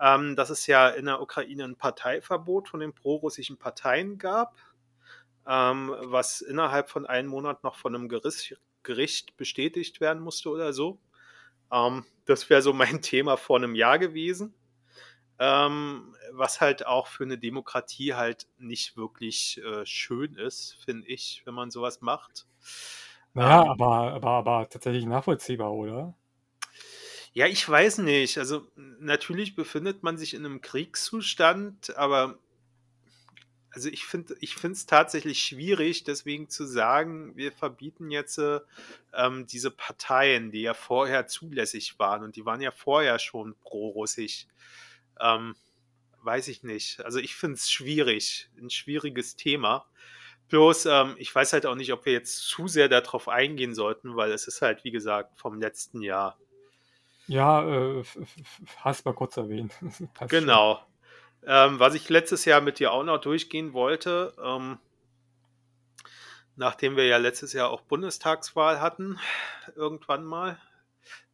ähm, 0.00 0.34
dass 0.34 0.50
es 0.50 0.66
ja 0.66 0.88
in 0.88 1.04
der 1.04 1.20
Ukraine 1.20 1.64
ein 1.64 1.76
Parteiverbot 1.76 2.68
von 2.68 2.80
den 2.80 2.94
prorussischen 2.94 3.58
Parteien 3.58 4.18
gab, 4.18 4.56
ähm, 5.46 5.94
was 6.02 6.40
innerhalb 6.40 6.88
von 6.88 7.06
einem 7.06 7.28
Monat 7.28 7.62
noch 7.64 7.76
von 7.76 7.94
einem 7.94 8.08
Gericht, 8.08 8.58
Gericht 8.82 9.36
bestätigt 9.36 10.00
werden 10.00 10.22
musste 10.22 10.48
oder 10.48 10.72
so. 10.72 10.98
Ähm, 11.70 12.06
das 12.24 12.48
wäre 12.48 12.62
so 12.62 12.72
mein 12.72 13.02
Thema 13.02 13.36
vor 13.36 13.58
einem 13.58 13.74
Jahr 13.74 13.98
gewesen. 13.98 14.54
Ähm, 15.38 16.14
was 16.32 16.60
halt 16.60 16.86
auch 16.86 17.06
für 17.06 17.24
eine 17.24 17.38
Demokratie 17.38 18.12
halt 18.14 18.46
nicht 18.58 18.96
wirklich 18.98 19.58
äh, 19.64 19.86
schön 19.86 20.34
ist, 20.34 20.76
finde 20.84 21.08
ich, 21.08 21.42
wenn 21.46 21.54
man 21.54 21.70
sowas 21.70 22.02
macht. 22.02 22.46
Naja, 23.32 23.62
ähm, 23.62 23.68
aber, 23.70 24.12
aber, 24.12 24.30
aber 24.30 24.68
tatsächlich 24.68 25.06
nachvollziehbar, 25.06 25.72
oder? 25.72 26.14
Ja, 27.32 27.46
ich 27.46 27.66
weiß 27.68 27.98
nicht. 27.98 28.38
Also 28.38 28.66
natürlich 28.76 29.54
befindet 29.54 30.02
man 30.02 30.18
sich 30.18 30.34
in 30.34 30.44
einem 30.44 30.60
Kriegszustand, 30.60 31.96
aber 31.96 32.38
also 33.72 33.88
ich 33.88 34.04
finde 34.04 34.34
ich 34.40 34.56
finde 34.56 34.74
es 34.74 34.86
tatsächlich 34.86 35.40
schwierig, 35.40 36.02
deswegen 36.02 36.48
zu 36.48 36.66
sagen, 36.66 37.36
wir 37.36 37.52
verbieten 37.52 38.10
jetzt 38.10 38.40
ähm, 39.14 39.46
diese 39.46 39.70
Parteien, 39.70 40.50
die 40.50 40.62
ja 40.62 40.74
vorher 40.74 41.28
zulässig 41.28 41.98
waren 42.00 42.24
und 42.24 42.34
die 42.34 42.44
waren 42.44 42.60
ja 42.60 42.72
vorher 42.72 43.20
schon 43.20 43.54
pro-russisch. 43.60 44.48
Ähm, 45.20 45.54
weiß 46.22 46.48
ich 46.48 46.64
nicht. 46.64 47.00
Also 47.04 47.20
ich 47.20 47.36
finde 47.36 47.54
es 47.54 47.70
schwierig, 47.70 48.50
ein 48.58 48.70
schwieriges 48.70 49.36
Thema. 49.36 49.86
Bloß, 50.48 50.86
ähm, 50.86 51.14
ich 51.18 51.32
weiß 51.32 51.52
halt 51.52 51.64
auch 51.64 51.76
nicht, 51.76 51.92
ob 51.92 52.06
wir 52.06 52.12
jetzt 52.12 52.38
zu 52.40 52.66
sehr 52.66 52.88
darauf 52.88 53.28
eingehen 53.28 53.74
sollten, 53.74 54.16
weil 54.16 54.32
es 54.32 54.48
ist 54.48 54.62
halt, 54.62 54.82
wie 54.82 54.90
gesagt, 54.90 55.38
vom 55.38 55.60
letzten 55.60 56.02
Jahr. 56.02 56.36
Ja, 57.30 57.62
äh, 57.62 58.02
hast 58.78 59.04
mal 59.04 59.14
kurz 59.14 59.36
erwähnt. 59.36 59.72
genau. 60.28 60.80
Ähm, 61.46 61.78
was 61.78 61.94
ich 61.94 62.08
letztes 62.08 62.44
Jahr 62.44 62.60
mit 62.60 62.80
dir 62.80 62.92
auch 62.92 63.04
noch 63.04 63.20
durchgehen 63.20 63.72
wollte, 63.72 64.34
ähm, 64.44 64.78
nachdem 66.56 66.96
wir 66.96 67.06
ja 67.06 67.18
letztes 67.18 67.52
Jahr 67.52 67.70
auch 67.70 67.82
Bundestagswahl 67.82 68.80
hatten, 68.80 69.20
irgendwann 69.76 70.24
mal. 70.24 70.58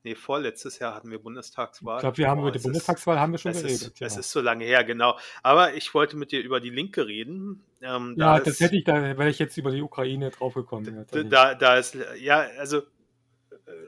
Nee, 0.05 0.15
vorletztes 0.15 0.79
Jahr 0.81 0.95
hatten 0.95 1.11
wir 1.11 1.19
Bundestagswahl. 1.19 1.97
Ich 1.97 2.03
glaube, 2.03 2.19
wir 2.19 2.29
haben 2.29 2.41
über 2.43 2.53
die 2.53 2.59
Bundestagswahl 2.59 3.19
haben 3.19 3.33
wir 3.33 3.39
schon 3.39 3.53
es 3.53 3.63
geredet. 3.63 3.83
Ist, 3.83 4.01
ja. 4.01 4.07
Es 4.07 4.19
ist 4.19 4.31
so 4.31 4.43
lange 4.43 4.67
her, 4.67 4.85
genau. 4.85 5.19
Aber 5.43 5.73
ich 5.75 5.95
wollte 5.95 6.19
mit 6.19 6.31
dir 6.31 6.43
über 6.43 6.61
die 6.61 6.71
Linke 6.71 7.07
reden. 7.07 7.65
Ähm, 7.81 8.15
ja, 8.19 8.37
da 8.37 8.45
das 8.45 8.49
ist, 8.49 8.61
hätte 8.61 8.77
ich, 8.77 8.85
da 8.85 9.03
wäre 9.03 9.31
ich 9.31 9.39
jetzt 9.39 9.57
über 9.57 9.71
die 9.71 9.81
Ukraine 9.81 10.31
draufgekommen. 10.31 11.07
Da, 11.31 11.55
da 11.55 11.77
ist, 11.77 11.97
ja, 12.19 12.47
also 12.59 12.83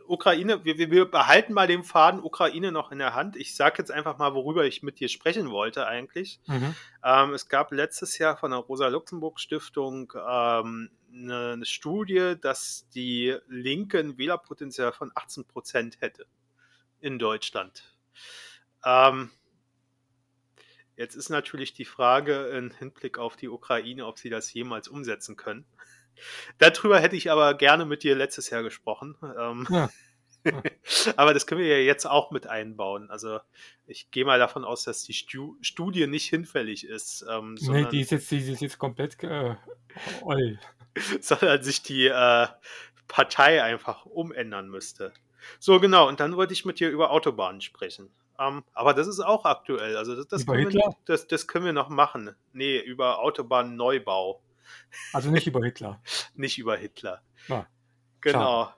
Ukraine, 0.08 0.64
wir, 0.64 0.76
wir 0.76 1.04
behalten 1.08 1.52
mal 1.52 1.68
den 1.68 1.84
Faden 1.84 2.20
Ukraine 2.20 2.72
noch 2.72 2.90
in 2.90 2.98
der 2.98 3.14
Hand. 3.14 3.36
Ich 3.36 3.54
sage 3.54 3.76
jetzt 3.78 3.92
einfach 3.92 4.18
mal, 4.18 4.34
worüber 4.34 4.64
ich 4.64 4.82
mit 4.82 4.98
dir 4.98 5.08
sprechen 5.08 5.50
wollte 5.50 5.86
eigentlich. 5.86 6.40
Mhm. 6.46 6.74
Ähm, 7.04 7.34
es 7.34 7.48
gab 7.48 7.70
letztes 7.70 8.18
Jahr 8.18 8.36
von 8.36 8.50
der 8.50 8.60
Rosa-Luxemburg-Stiftung 8.60 10.12
ähm, 10.16 10.90
eine, 11.12 11.52
eine, 11.52 11.64
Studie, 11.64 12.34
dass 12.40 12.88
die 12.94 13.36
Linke 13.46 14.00
ein 14.00 14.18
Wählerpotenzial 14.18 14.92
von 14.92 15.12
18 15.14 15.44
Prozent 15.44 16.00
hätte 16.00 16.26
in 17.00 17.20
Deutschland. 17.20 17.84
Ähm, 18.84 19.30
jetzt 20.96 21.14
ist 21.14 21.28
natürlich 21.28 21.72
die 21.72 21.84
Frage 21.84 22.46
im 22.48 22.72
Hinblick 22.72 23.18
auf 23.18 23.36
die 23.36 23.48
Ukraine, 23.48 24.06
ob 24.06 24.18
sie 24.18 24.30
das 24.30 24.52
jemals 24.52 24.88
umsetzen 24.88 25.36
können. 25.36 25.66
Darüber 26.58 27.00
hätte 27.00 27.16
ich 27.16 27.30
aber 27.30 27.54
gerne 27.54 27.84
mit 27.84 28.02
dir 28.02 28.14
letztes 28.14 28.50
Jahr 28.50 28.62
gesprochen. 28.62 29.16
Ähm, 29.38 29.66
ja. 29.70 29.88
Ja. 30.44 30.62
aber 31.16 31.34
das 31.34 31.46
können 31.46 31.60
wir 31.60 31.68
ja 31.68 31.84
jetzt 31.84 32.06
auch 32.06 32.30
mit 32.30 32.46
einbauen. 32.46 33.10
Also 33.10 33.40
ich 33.86 34.10
gehe 34.10 34.24
mal 34.24 34.38
davon 34.38 34.64
aus, 34.64 34.84
dass 34.84 35.02
die 35.02 35.12
Stu 35.12 35.56
Studie 35.60 36.06
nicht 36.06 36.28
hinfällig 36.28 36.86
ist. 36.86 37.24
Ähm, 37.28 37.56
nee, 37.60 37.86
die 37.86 38.00
ist 38.00 38.10
jetzt, 38.10 38.30
die 38.30 38.38
ist 38.38 38.60
jetzt 38.60 38.78
komplett 38.78 39.22
äh, 39.22 39.56
oll. 40.22 40.58
sondern 41.20 41.62
sich 41.62 41.82
die 41.82 42.06
äh, 42.06 42.46
Partei 43.06 43.62
einfach 43.62 44.06
umändern 44.06 44.68
müsste. 44.68 45.12
So, 45.58 45.80
genau. 45.80 46.08
Und 46.08 46.20
dann 46.20 46.36
wollte 46.36 46.52
ich 46.52 46.64
mit 46.64 46.80
dir 46.80 46.90
über 46.90 47.10
Autobahnen 47.10 47.60
sprechen. 47.60 48.10
Ähm, 48.38 48.62
aber 48.72 48.94
das 48.94 49.06
ist 49.06 49.20
auch 49.20 49.44
aktuell. 49.44 49.96
Also 49.96 50.14
das, 50.14 50.28
das, 50.28 50.46
können 50.46 50.72
wir, 50.72 50.94
das, 51.06 51.26
das, 51.26 51.46
können 51.48 51.64
wir, 51.64 51.72
noch 51.72 51.88
machen. 51.88 52.34
Nee, 52.52 52.78
über 52.78 53.20
Autobahnneubau. 53.20 54.40
Also 55.12 55.30
nicht 55.30 55.46
über 55.46 55.64
Hitler. 55.64 56.00
nicht 56.34 56.58
über 56.58 56.76
Hitler. 56.76 57.22
Ah, 57.48 57.66
genau. 58.20 58.64
Schade. 58.64 58.74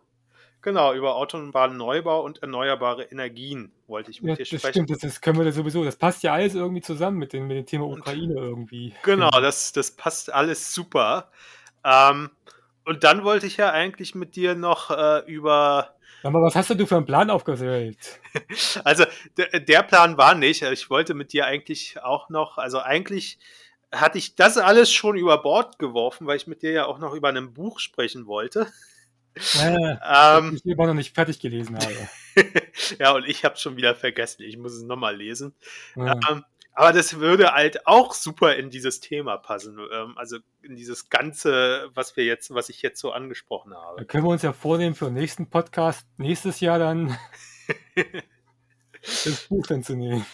Genau, 0.62 0.92
über 0.92 1.16
Autobahnneubau 1.16 2.22
und 2.22 2.42
erneuerbare 2.42 3.04
Energien 3.04 3.72
wollte 3.86 4.10
ich 4.10 4.20
mit 4.20 4.30
ja, 4.30 4.36
dir 4.36 4.44
sprechen. 4.44 4.60
Das 4.62 4.70
stimmt, 4.70 4.90
das, 4.90 4.98
das, 4.98 5.20
können 5.22 5.42
wir 5.42 5.50
sowieso. 5.52 5.84
Das 5.84 5.96
passt 5.96 6.22
ja 6.22 6.34
alles 6.34 6.54
irgendwie 6.54 6.82
zusammen 6.82 7.16
mit 7.16 7.32
dem, 7.32 7.46
mit 7.46 7.56
dem 7.56 7.64
Thema 7.64 7.86
Ukraine 7.86 8.34
und, 8.34 8.42
irgendwie. 8.42 8.94
Genau, 9.02 9.30
das, 9.30 9.72
das 9.72 9.90
passt 9.90 10.30
alles 10.30 10.74
super. 10.74 11.30
Ähm, 11.82 12.30
und 12.84 13.04
dann 13.04 13.24
wollte 13.24 13.46
ich 13.46 13.56
ja 13.56 13.70
eigentlich 13.70 14.14
mit 14.14 14.36
dir 14.36 14.54
noch 14.54 14.90
äh, 14.90 15.20
über. 15.26 15.94
Aber 16.22 16.42
was 16.42 16.54
hast 16.54 16.68
du 16.68 16.86
für 16.86 16.96
einen 16.96 17.06
Plan 17.06 17.30
aufgewählt? 17.30 18.20
also 18.84 19.04
der 19.36 19.82
Plan 19.82 20.18
war 20.18 20.34
nicht. 20.34 20.62
Ich 20.62 20.90
wollte 20.90 21.14
mit 21.14 21.32
dir 21.32 21.46
eigentlich 21.46 22.02
auch 22.02 22.28
noch, 22.28 22.58
also 22.58 22.80
eigentlich 22.80 23.38
hatte 23.92 24.18
ich 24.18 24.34
das 24.36 24.56
alles 24.56 24.92
schon 24.92 25.16
über 25.16 25.42
Bord 25.42 25.78
geworfen, 25.78 26.26
weil 26.26 26.36
ich 26.36 26.46
mit 26.46 26.62
dir 26.62 26.72
ja 26.72 26.86
auch 26.86 26.98
noch 26.98 27.14
über 27.14 27.28
ein 27.28 27.54
Buch 27.54 27.80
sprechen 27.80 28.26
wollte. 28.26 28.66
Ja, 29.54 30.38
ähm, 30.38 30.56
ich 30.56 30.64
immer 30.64 30.86
noch 30.86 30.94
nicht 30.94 31.14
fertig 31.14 31.38
gelesen 31.38 31.78
habe. 31.78 32.08
ja, 32.98 33.12
und 33.12 33.28
ich 33.28 33.44
habe 33.44 33.54
es 33.54 33.60
schon 33.60 33.76
wieder 33.76 33.94
vergessen. 33.94 34.42
Ich 34.42 34.56
muss 34.56 34.72
es 34.72 34.82
nochmal 34.82 35.16
lesen. 35.16 35.54
Ja. 35.94 36.18
Ähm, 36.28 36.44
aber 36.72 36.92
das 36.92 37.18
würde 37.18 37.52
halt 37.52 37.86
auch 37.86 38.14
super 38.14 38.56
in 38.56 38.70
dieses 38.70 39.00
Thema 39.00 39.36
passen. 39.36 39.78
Ähm, 39.92 40.16
also 40.16 40.38
in 40.62 40.76
dieses 40.76 41.10
Ganze, 41.10 41.90
was 41.94 42.16
wir 42.16 42.24
jetzt, 42.24 42.54
was 42.54 42.68
ich 42.68 42.82
jetzt 42.82 43.00
so 43.00 43.12
angesprochen 43.12 43.74
habe. 43.74 43.98
Da 43.98 44.04
können 44.04 44.24
wir 44.24 44.30
uns 44.30 44.42
ja 44.42 44.52
vornehmen 44.52 44.94
für 44.94 45.06
den 45.06 45.14
nächsten 45.14 45.48
Podcast 45.48 46.06
nächstes 46.16 46.60
Jahr 46.60 46.78
dann 46.78 47.16
das 49.04 49.46
Buch 49.48 49.66
dann 49.66 49.82
zu 49.82 49.94
nehmen. 49.94 50.24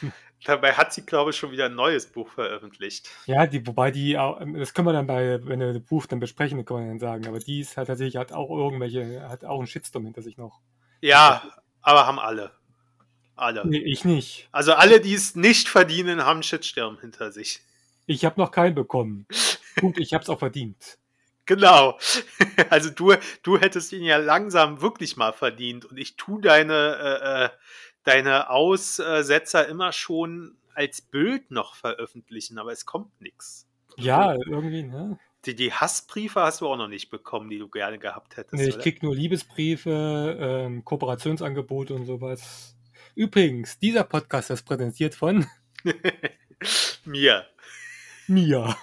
Dabei 0.46 0.74
hat 0.74 0.92
sie, 0.92 1.04
glaube 1.04 1.30
ich, 1.30 1.36
schon 1.36 1.50
wieder 1.50 1.66
ein 1.66 1.74
neues 1.74 2.06
Buch 2.06 2.28
veröffentlicht. 2.30 3.10
Ja, 3.26 3.48
die, 3.48 3.66
wobei 3.66 3.90
die, 3.90 4.12
das 4.12 4.74
können 4.74 4.86
wir 4.86 4.92
dann 4.92 5.08
bei, 5.08 5.44
wenn 5.44 5.58
wir 5.58 5.72
das 5.72 5.82
Buch 5.82 6.06
dann 6.06 6.20
besprechen, 6.20 6.64
können 6.64 6.84
wir 6.84 6.88
dann 6.88 7.00
sagen. 7.00 7.26
Aber 7.26 7.40
die 7.40 7.60
ist 7.60 7.76
halt 7.76 7.88
tatsächlich, 7.88 8.16
hat 8.16 8.32
auch 8.32 8.48
irgendwelche, 8.48 9.28
hat 9.28 9.44
auch 9.44 9.58
einen 9.58 9.66
Shitstorm 9.66 10.04
hinter 10.04 10.22
sich 10.22 10.36
noch. 10.36 10.60
Ja, 11.00 11.42
aber 11.82 12.06
haben 12.06 12.20
alle. 12.20 12.52
Alle. 13.34 13.66
Nee, 13.66 13.78
ich 13.78 14.04
nicht. 14.04 14.48
Also 14.52 14.72
alle, 14.74 15.00
die 15.00 15.14
es 15.14 15.34
nicht 15.34 15.68
verdienen, 15.68 16.24
haben 16.24 16.36
einen 16.36 16.42
Shitstorm 16.44 17.00
hinter 17.00 17.32
sich. 17.32 17.60
Ich 18.06 18.24
habe 18.24 18.40
noch 18.40 18.52
keinen 18.52 18.76
bekommen. 18.76 19.26
Gut, 19.80 19.98
ich 19.98 20.14
habe 20.14 20.22
es 20.22 20.30
auch 20.30 20.38
verdient. 20.38 20.96
Genau. 21.44 21.98
Also 22.70 22.90
du, 22.90 23.14
du 23.42 23.58
hättest 23.58 23.92
ihn 23.92 24.02
ja 24.02 24.16
langsam 24.16 24.80
wirklich 24.80 25.16
mal 25.16 25.32
verdient 25.32 25.84
und 25.84 25.98
ich 25.98 26.16
tu 26.16 26.40
deine, 26.40 26.72
äh, 26.96 27.44
äh 27.44 27.48
deine 28.06 28.50
Aussetzer 28.50 29.66
immer 29.66 29.92
schon 29.92 30.56
als 30.74 31.00
Bild 31.00 31.50
noch 31.50 31.74
veröffentlichen, 31.74 32.58
aber 32.58 32.72
es 32.72 32.86
kommt 32.86 33.20
nichts. 33.20 33.66
Ja, 33.96 34.34
irgendwie, 34.34 34.82
ne? 34.82 35.18
Die, 35.46 35.54
die 35.54 35.72
Hassbriefe 35.72 36.40
hast 36.40 36.60
du 36.60 36.68
auch 36.68 36.76
noch 36.76 36.88
nicht 36.88 37.08
bekommen, 37.08 37.48
die 37.48 37.58
du 37.58 37.68
gerne 37.68 37.98
gehabt 37.98 38.36
hättest. 38.36 38.54
Nee, 38.54 38.68
ich 38.68 38.78
krieg 38.78 39.02
nur 39.02 39.14
Liebesbriefe, 39.14 40.36
ähm, 40.40 40.84
Kooperationsangebote 40.84 41.94
und 41.94 42.04
sowas. 42.04 42.76
Übrigens, 43.14 43.78
dieser 43.78 44.04
Podcast 44.04 44.50
ist 44.50 44.64
präsentiert 44.64 45.14
von 45.14 45.46
mir. 47.04 47.46
Mir. 48.26 48.76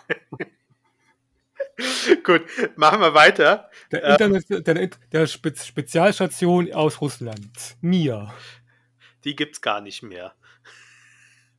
Gut, 2.23 2.43
machen 2.75 3.01
wir 3.01 3.13
weiter. 3.13 3.69
Der, 3.91 4.03
Internet, 4.03 4.67
der, 4.67 4.89
der 5.11 5.27
Spezialstation 5.27 6.73
aus 6.73 7.01
Russland. 7.01 7.75
Mir. 7.81 8.33
Die 9.23 9.35
gibt's 9.35 9.61
gar 9.61 9.81
nicht 9.81 10.03
mehr. 10.03 10.33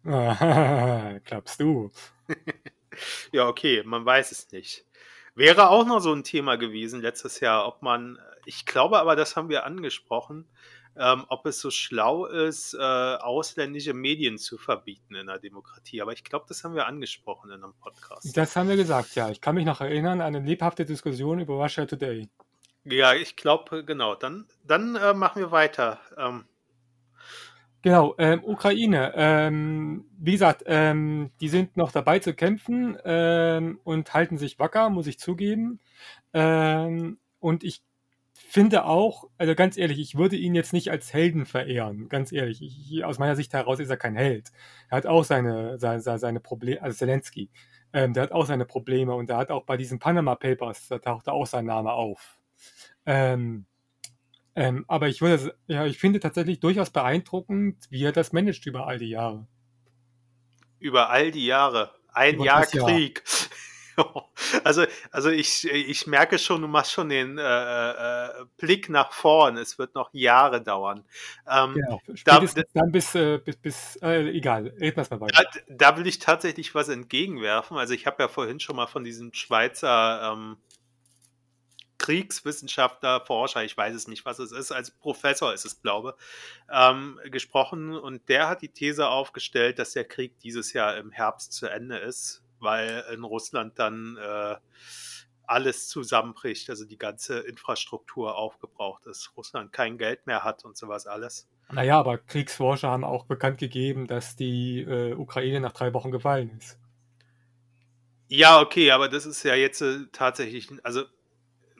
Ah, 0.04 1.18
glaubst 1.24 1.60
du? 1.60 1.90
ja, 3.32 3.48
okay, 3.48 3.82
man 3.84 4.04
weiß 4.04 4.32
es 4.32 4.52
nicht. 4.52 4.84
Wäre 5.34 5.70
auch 5.70 5.84
noch 5.84 6.00
so 6.00 6.12
ein 6.12 6.22
Thema 6.22 6.56
gewesen 6.56 7.00
letztes 7.00 7.40
Jahr, 7.40 7.66
ob 7.66 7.82
man, 7.82 8.18
ich 8.46 8.66
glaube 8.66 8.98
aber, 9.00 9.16
das 9.16 9.34
haben 9.34 9.48
wir 9.48 9.64
angesprochen, 9.64 10.46
ähm, 10.96 11.24
ob 11.28 11.44
es 11.46 11.58
so 11.58 11.70
schlau 11.70 12.26
ist, 12.26 12.74
äh, 12.74 12.78
ausländische 12.78 13.94
Medien 13.94 14.38
zu 14.38 14.58
verbieten 14.58 15.16
in 15.16 15.26
der 15.26 15.40
Demokratie. 15.40 16.00
Aber 16.00 16.12
ich 16.12 16.22
glaube, 16.22 16.44
das 16.48 16.62
haben 16.62 16.76
wir 16.76 16.86
angesprochen 16.86 17.50
in 17.50 17.64
einem 17.64 17.74
Podcast. 17.74 18.36
Das 18.36 18.54
haben 18.54 18.68
wir 18.68 18.76
gesagt, 18.76 19.16
ja. 19.16 19.28
Ich 19.30 19.40
kann 19.40 19.56
mich 19.56 19.64
noch 19.64 19.80
erinnern 19.80 20.20
an 20.20 20.36
eine 20.36 20.46
lebhafte 20.46 20.84
Diskussion 20.84 21.40
über 21.40 21.54
Russia 21.54 21.84
Today. 21.84 22.28
Ja, 22.84 23.14
ich 23.14 23.34
glaube, 23.34 23.84
genau. 23.84 24.14
Dann, 24.14 24.46
dann 24.62 24.94
äh, 24.94 25.14
machen 25.14 25.40
wir 25.40 25.50
weiter. 25.50 25.98
Ähm, 26.16 26.44
Genau, 27.84 28.14
ähm, 28.16 28.42
Ukraine. 28.44 29.12
Ähm, 29.14 30.06
wie 30.18 30.32
gesagt, 30.32 30.62
ähm, 30.66 31.30
die 31.42 31.50
sind 31.50 31.76
noch 31.76 31.92
dabei 31.92 32.18
zu 32.18 32.32
kämpfen 32.32 32.96
ähm, 33.04 33.78
und 33.84 34.14
halten 34.14 34.38
sich 34.38 34.58
wacker, 34.58 34.88
muss 34.88 35.06
ich 35.06 35.18
zugeben. 35.18 35.80
Ähm, 36.32 37.18
und 37.40 37.62
ich 37.62 37.82
finde 38.32 38.86
auch, 38.86 39.28
also 39.36 39.54
ganz 39.54 39.76
ehrlich, 39.76 39.98
ich 40.00 40.16
würde 40.16 40.36
ihn 40.36 40.54
jetzt 40.54 40.72
nicht 40.72 40.90
als 40.90 41.12
Helden 41.12 41.44
verehren, 41.44 42.08
ganz 42.08 42.32
ehrlich. 42.32 42.62
Ich, 42.62 43.04
aus 43.04 43.18
meiner 43.18 43.36
Sicht 43.36 43.52
heraus 43.52 43.80
ist 43.80 43.90
er 43.90 43.98
kein 43.98 44.16
Held. 44.16 44.50
Er 44.88 44.96
hat 44.98 45.06
auch 45.06 45.24
seine, 45.24 45.78
seine, 45.78 46.00
seine 46.00 46.40
Probleme, 46.40 46.80
also 46.82 46.96
Zelensky, 46.96 47.50
ähm, 47.92 48.14
der 48.14 48.22
hat 48.24 48.32
auch 48.32 48.46
seine 48.46 48.64
Probleme 48.64 49.14
und 49.14 49.28
der 49.28 49.36
hat 49.36 49.50
auch 49.50 49.64
bei 49.66 49.76
diesen 49.76 49.98
Panama 49.98 50.36
Papers, 50.36 50.88
da 50.88 50.98
taucht 51.00 51.28
auch 51.28 51.46
sein 51.46 51.66
Name 51.66 51.92
auf. 51.92 52.38
Ähm, 53.06 53.66
ähm, 54.56 54.84
aber 54.88 55.08
ich 55.08 55.20
würde, 55.20 55.56
ja, 55.66 55.86
ich 55.86 55.98
finde 55.98 56.20
tatsächlich 56.20 56.60
durchaus 56.60 56.90
beeindruckend, 56.90 57.84
wie 57.90 58.04
er 58.04 58.12
das 58.12 58.32
managt 58.32 58.66
über 58.66 58.86
all 58.86 58.98
die 58.98 59.10
Jahre. 59.10 59.46
Über 60.78 61.10
all 61.10 61.30
die 61.30 61.46
Jahre. 61.46 61.92
Ein 62.12 62.36
über 62.36 62.44
Jahr 62.44 62.66
Krieg. 62.66 63.22
Jahr. 63.26 63.50
also, 64.64 64.84
also 65.10 65.30
ich, 65.30 65.68
ich 65.68 66.06
merke 66.06 66.38
schon, 66.38 66.62
du 66.62 66.68
machst 66.68 66.92
schon 66.92 67.08
den 67.08 67.38
äh, 67.38 67.42
äh, 67.42 68.28
Blick 68.56 68.88
nach 68.88 69.12
vorn. 69.12 69.56
Es 69.56 69.78
wird 69.78 69.94
noch 69.94 70.10
Jahre 70.12 70.62
dauern. 70.62 71.04
Ähm, 71.50 71.74
genau. 71.74 72.00
Da, 72.24 72.44
dann 72.74 72.92
bis, 72.92 73.14
äh, 73.14 73.38
bis, 73.38 73.56
bis 73.56 73.96
äh, 74.02 74.28
egal, 74.30 74.72
reden 74.80 74.96
wir 74.96 75.06
mal 75.10 75.20
weiter. 75.20 75.42
Da, 75.42 75.60
da, 75.68 75.96
will 75.96 76.06
ich 76.06 76.18
tatsächlich 76.18 76.74
was 76.74 76.88
entgegenwerfen. 76.88 77.76
Also 77.76 77.94
ich 77.94 78.06
habe 78.06 78.22
ja 78.22 78.28
vorhin 78.28 78.60
schon 78.60 78.76
mal 78.76 78.86
von 78.86 79.04
diesem 79.04 79.32
Schweizer 79.32 80.32
ähm, 80.32 80.56
Kriegswissenschaftler, 81.98 83.20
Forscher, 83.20 83.64
ich 83.64 83.76
weiß 83.76 83.94
es 83.94 84.08
nicht, 84.08 84.24
was 84.24 84.38
es 84.38 84.52
ist, 84.52 84.72
als 84.72 84.90
Professor 84.90 85.52
ist 85.52 85.64
es, 85.64 85.80
glaube 85.80 86.16
ähm, 86.70 87.20
gesprochen 87.30 87.96
und 87.96 88.28
der 88.28 88.48
hat 88.48 88.62
die 88.62 88.68
These 88.68 89.08
aufgestellt, 89.08 89.78
dass 89.78 89.92
der 89.92 90.04
Krieg 90.04 90.38
dieses 90.40 90.72
Jahr 90.72 90.96
im 90.96 91.12
Herbst 91.12 91.52
zu 91.52 91.66
Ende 91.66 91.98
ist, 91.98 92.42
weil 92.58 93.04
in 93.12 93.24
Russland 93.24 93.78
dann 93.78 94.16
äh, 94.16 94.56
alles 95.46 95.88
zusammenbricht, 95.88 96.70
also 96.70 96.84
die 96.84 96.98
ganze 96.98 97.40
Infrastruktur 97.40 98.36
aufgebraucht 98.36 99.06
ist, 99.06 99.32
Russland 99.36 99.72
kein 99.72 99.98
Geld 99.98 100.26
mehr 100.26 100.42
hat 100.42 100.64
und 100.64 100.76
sowas 100.76 101.06
alles. 101.06 101.48
Naja, 101.72 101.98
aber 101.98 102.18
Kriegsforscher 102.18 102.88
haben 102.88 103.04
auch 103.04 103.24
bekannt 103.24 103.58
gegeben, 103.58 104.06
dass 104.06 104.36
die 104.36 104.80
äh, 104.80 105.14
Ukraine 105.14 105.60
nach 105.60 105.72
drei 105.72 105.92
Wochen 105.94 106.10
gefallen 106.10 106.50
ist. 106.58 106.78
Ja, 108.28 108.60
okay, 108.60 108.90
aber 108.90 109.08
das 109.08 109.26
ist 109.26 109.42
ja 109.42 109.54
jetzt 109.54 109.80
äh, 109.80 110.06
tatsächlich, 110.12 110.68
also 110.82 111.04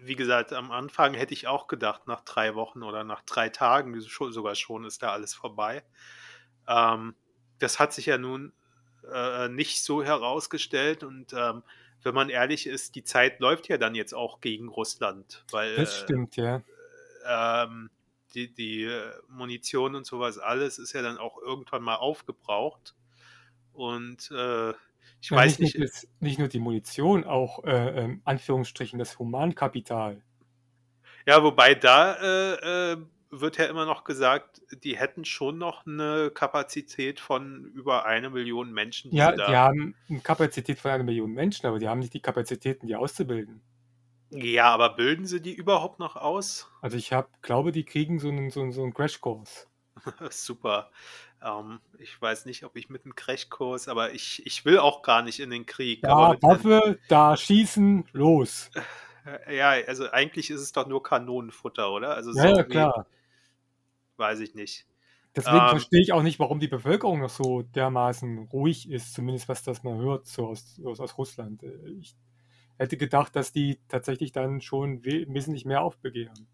wie 0.07 0.17
gesagt, 0.17 0.53
am 0.53 0.71
Anfang 0.71 1.15
hätte 1.15 1.35
ich 1.35 1.47
auch 1.47 1.67
gedacht, 1.67 2.07
nach 2.07 2.21
drei 2.21 2.55
Wochen 2.55 2.83
oder 2.83 3.05
nach 3.05 3.23
drei 3.23 3.49
Tagen, 3.49 3.99
sogar 4.01 4.55
schon, 4.55 4.85
ist 4.85 5.03
da 5.03 5.13
alles 5.13 5.35
vorbei. 5.35 5.85
Ähm, 6.69 7.15
das 7.59 7.79
hat 7.79 7.93
sich 7.93 8.07
ja 8.07 8.19
nun 8.19 8.53
äh, 9.13 9.49
nicht 9.49 9.83
so 9.83 10.03
herausgestellt 10.03 11.03
und 11.03 11.33
ähm, 11.33 11.63
wenn 12.03 12.15
man 12.15 12.29
ehrlich 12.29 12.67
ist, 12.67 12.95
die 12.95 13.05
Zeit 13.05 13.41
läuft 13.41 13.69
ja 13.69 13.79
dann 13.79 13.95
jetzt 13.95 14.15
auch 14.15 14.41
gegen 14.41 14.69
Russland, 14.69 15.45
weil 15.51 15.77
das 15.77 16.01
stimmt, 16.01 16.37
ja. 16.37 16.63
Ähm, 17.27 17.91
die, 18.35 18.53
die 18.53 18.85
äh, 18.85 19.13
Munition 19.29 19.95
und 19.95 20.05
sowas 20.07 20.39
alles 20.39 20.79
ist 20.79 20.93
ja 20.93 21.03
dann 21.03 21.19
auch 21.19 21.39
irgendwann 21.39 21.83
mal 21.83 21.97
aufgebraucht 21.97 22.95
und 23.73 24.31
äh, 24.31 24.75
ich 25.25 25.31
ja, 25.31 25.39
weiß 25.39 25.59
nicht. 25.59 25.79
Nicht, 25.79 26.09
nicht, 26.21 26.39
nur 26.39 26.49
die 26.49 26.59
Munition, 26.59 27.25
auch 27.25 27.65
äh, 27.65 28.05
äh, 28.05 28.19
Anführungsstrichen 28.25 28.99
das 28.99 29.19
Humankapital. 29.19 30.23
Ja, 31.27 31.43
wobei 31.43 31.75
da 31.75 32.13
äh, 32.17 32.93
äh, 32.93 32.97
wird 33.31 33.57
ja 33.57 33.65
immer 33.65 33.87
noch 33.87 34.05
gesagt, 34.05 34.61
die 34.85 34.99
hätten 34.99 35.25
schon 35.25 35.57
noch 35.57 35.87
eine 35.87 36.31
Kapazität 36.31 37.21
von 37.21 37.65
über 37.65 38.05
eine 38.05 38.29
Million 38.29 38.71
Menschen. 38.71 39.13
Die 39.13 39.17
ja, 39.17 39.33
die 39.33 39.43
haben 39.57 39.95
eine 40.11 40.21
Kapazität 40.21 40.79
von 40.79 40.91
einer 40.91 41.05
Million 41.05 41.33
Menschen, 41.33 41.67
aber 41.67 41.79
die 41.79 41.89
haben 41.89 42.01
nicht 42.01 42.13
die 42.13 42.21
Kapazitäten, 42.21 42.87
die 42.87 42.95
auszubilden. 42.95 43.63
Ja, 44.29 44.75
aber 44.75 44.95
bilden 44.95 45.25
sie 45.25 45.41
die 45.41 45.55
überhaupt 45.55 46.01
noch 46.01 46.17
aus? 46.17 46.69
Also 46.83 46.99
ich 46.99 47.15
hab, 47.15 47.41
glaube, 47.41 47.73
die 47.73 47.85
kriegen 47.85 48.19
so 48.19 48.29
einen, 48.29 48.51
so 48.51 48.61
einen, 48.61 48.73
so 48.73 48.83
einen 48.83 48.93
Crashkurs. 48.93 49.71
Super. 50.31 50.91
Ähm, 51.45 51.81
ich 51.99 52.21
weiß 52.21 52.47
nicht, 52.47 52.65
ob 52.65 52.77
ich 52.77 52.89
mit 52.89 53.05
einem 53.05 53.15
Crashkurs, 53.15 53.89
aber 53.89 54.13
ich, 54.13 54.45
ich 54.47 54.65
will 54.65 54.79
auch 54.79 55.03
gar 55.03 55.23
nicht 55.23 55.41
in 55.41 55.51
den 55.51 55.67
Krieg. 55.67 56.03
Ja, 56.03 56.35
Waffe, 56.43 56.99
da 57.09 57.37
schießen, 57.37 58.07
los. 58.13 58.71
Ja, 59.51 59.71
also 59.71 60.11
eigentlich 60.11 60.51
ist 60.51 60.61
es 60.61 60.73
doch 60.73 60.87
nur 60.87 61.03
Kanonenfutter, 61.03 61.91
oder? 61.91 62.15
Also 62.15 62.33
ja, 62.33 62.57
ja 62.57 62.63
klar. 62.63 63.07
Weiß 64.19 64.41
ich 64.41 64.55
nicht. 64.55 64.87
Deswegen 65.35 65.57
ähm, 65.57 65.69
verstehe 65.71 66.03
ich 66.03 66.13
auch 66.13 66.23
nicht, 66.23 66.39
warum 66.39 66.61
die 66.61 66.69
Bevölkerung 66.69 67.21
noch 67.21 67.31
so 67.31 67.63
dermaßen 67.63 68.39
ruhig 68.53 68.91
ist, 68.91 69.15
zumindest 69.15 69.49
was 69.49 69.63
das 69.63 69.83
man 69.83 69.97
hört, 69.97 70.27
so 70.27 70.49
aus, 70.49 70.79
aus, 70.85 71.01
aus 71.01 71.17
Russland. 71.17 71.63
Ich 72.01 72.15
hätte 72.77 72.99
gedacht, 72.99 73.35
dass 73.35 73.51
die 73.51 73.81
tatsächlich 73.89 74.33
dann 74.33 74.61
schon 74.61 75.03
wesentlich 75.05 75.65
mehr 75.65 75.81
aufbegehren. 75.81 76.47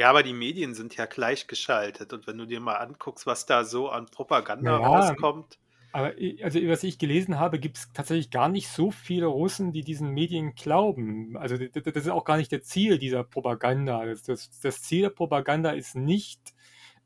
Ja, 0.00 0.08
aber 0.08 0.22
die 0.22 0.32
Medien 0.32 0.72
sind 0.72 0.96
ja 0.96 1.04
gleichgeschaltet. 1.04 2.14
Und 2.14 2.26
wenn 2.26 2.38
du 2.38 2.46
dir 2.46 2.58
mal 2.58 2.76
anguckst, 2.76 3.26
was 3.26 3.44
da 3.44 3.64
so 3.64 3.90
an 3.90 4.06
Propaganda 4.06 4.70
ja, 4.70 4.76
rauskommt. 4.78 5.58
Aber 5.92 6.14
also, 6.42 6.58
was 6.68 6.84
ich 6.84 6.98
gelesen 6.98 7.38
habe, 7.38 7.58
gibt 7.58 7.76
es 7.76 7.92
tatsächlich 7.92 8.30
gar 8.30 8.48
nicht 8.48 8.68
so 8.68 8.90
viele 8.90 9.26
Russen, 9.26 9.72
die 9.72 9.82
diesen 9.82 10.08
Medien 10.12 10.54
glauben. 10.54 11.36
Also 11.36 11.58
das, 11.58 11.84
ist 11.84 12.08
auch 12.08 12.24
gar 12.24 12.38
nicht 12.38 12.50
der 12.50 12.62
Ziel 12.62 12.96
dieser 12.96 13.24
Propaganda. 13.24 14.06
Das, 14.06 14.22
das, 14.22 14.48
das 14.60 14.80
Ziel 14.80 15.02
der 15.02 15.10
Propaganda 15.10 15.72
ist 15.72 15.94
nicht, 15.94 16.40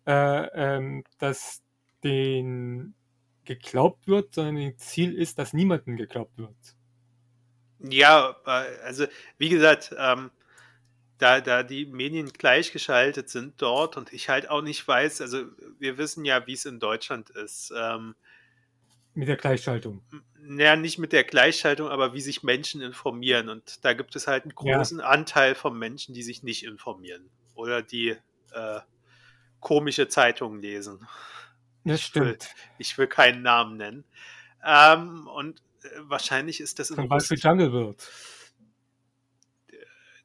äh, 0.07 0.47
ähm, 0.55 1.03
dass 1.19 1.65
den 2.05 2.95
geglaubt 3.45 4.07
wird, 4.07 4.37
sondern 4.37 4.71
das 4.71 4.87
Ziel 4.87 5.19
ist, 5.19 5.41
dass 5.41 5.53
niemandem 5.53 5.97
geglaubt 5.97 6.39
wird. 6.39 6.77
Ja, 7.81 8.37
äh, 8.47 8.85
also 8.85 9.07
wie 9.37 9.49
gesagt, 9.49 9.93
ähm, 9.99 10.31
da, 11.19 11.41
da 11.41 11.63
die 11.63 11.87
Medien 11.87 12.33
gleichgeschaltet 12.33 13.29
sind 13.29 13.61
dort 13.63 13.97
und 13.97 14.13
ich 14.13 14.29
halt 14.29 14.51
auch 14.51 14.63
nicht 14.63 14.87
weiß, 14.87 15.21
also 15.21 15.45
wir 15.79 15.97
wissen 15.99 16.25
ja, 16.25 16.47
wie 16.47 16.55
es 16.55 16.65
in 16.65 16.81
Deutschland 16.81 17.31
ist. 17.31 17.73
Ähm, 17.77 18.15
mit 19.15 19.29
der 19.29 19.37
Gleichschaltung. 19.37 20.03
Naja, 20.41 20.75
nicht 20.75 20.99
mit 20.99 21.13
der 21.13 21.23
Gleichschaltung, 21.23 21.89
aber 21.89 22.15
wie 22.15 22.21
sich 22.21 22.43
Menschen 22.43 22.81
informieren. 22.81 23.49
Und 23.49 23.85
da 23.85 23.93
gibt 23.93 24.17
es 24.17 24.27
halt 24.27 24.43
einen 24.43 24.55
großen 24.55 24.99
ja. 24.99 25.05
Anteil 25.05 25.55
von 25.55 25.79
Menschen, 25.79 26.15
die 26.15 26.23
sich 26.23 26.43
nicht 26.43 26.65
informieren 26.65 27.31
oder 27.55 27.81
die 27.81 28.17
äh, 28.53 28.81
komische 29.61 30.09
Zeitungen 30.09 30.61
lesen. 30.61 31.07
Das 31.85 32.03
stimmt. 32.03 32.27
Ich 32.27 32.41
will, 32.41 32.49
ich 32.79 32.99
will 32.99 33.07
keinen 33.07 33.43
Namen 33.43 33.77
nennen. 33.77 34.05
Ähm, 34.65 35.29
und 35.29 35.61
äh, 35.83 35.89
wahrscheinlich 36.01 36.61
ist 36.61 36.81
das 36.81 36.91
in 36.91 36.97
Zum 36.97 37.09
Beispiel 37.09 37.39
Jungle 37.39 37.73
World 37.73 38.11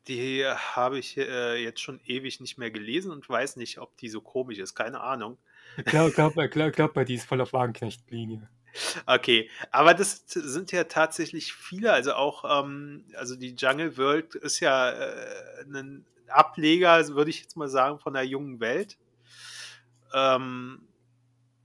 Die 0.10 0.46
habe 0.46 1.00
ich 1.00 1.18
äh, 1.18 1.64
jetzt 1.64 1.80
schon 1.80 2.02
ewig 2.06 2.42
nicht 2.42 2.58
mehr 2.58 2.72
gelesen 2.72 3.12
und 3.12 3.30
weiß 3.30 3.56
nicht, 3.56 3.78
ob 3.78 3.96
die 3.98 4.10
so 4.10 4.20
komisch 4.20 4.58
ist. 4.58 4.76
Keine 4.76 5.00
Ahnung. 5.00 5.38
Ich 5.78 5.86
glaube, 5.86 6.12
glaub, 6.12 6.34
glaub, 6.34 6.74
glaub, 6.74 6.94
bei 6.94 7.06
die 7.06 7.16
ist 7.16 7.26
voll 7.26 7.40
auf 7.40 7.54
Wagenknecht-Linie. 7.54 8.50
Okay, 9.06 9.50
aber 9.72 9.94
das 9.94 10.24
sind 10.28 10.72
ja 10.72 10.84
tatsächlich 10.86 11.54
viele, 11.54 11.94
also 11.94 12.14
auch, 12.14 12.64
ähm, 12.64 13.06
also 13.16 13.36
die 13.36 13.56
Jungle 13.56 13.98
World 13.98 14.36
ist 14.36 14.60
ja 14.60 14.92
äh, 14.92 15.64
ein 15.66 16.06
Ableger, 16.28 17.08
würde 17.10 17.30
ich 17.30 17.42
jetzt 17.42 17.58
mal 17.58 17.70
sagen, 17.70 18.00
von 18.00 18.14
der 18.14 18.24
jungen 18.24 18.60
Welt. 18.60 18.98
Ähm, 20.14 20.88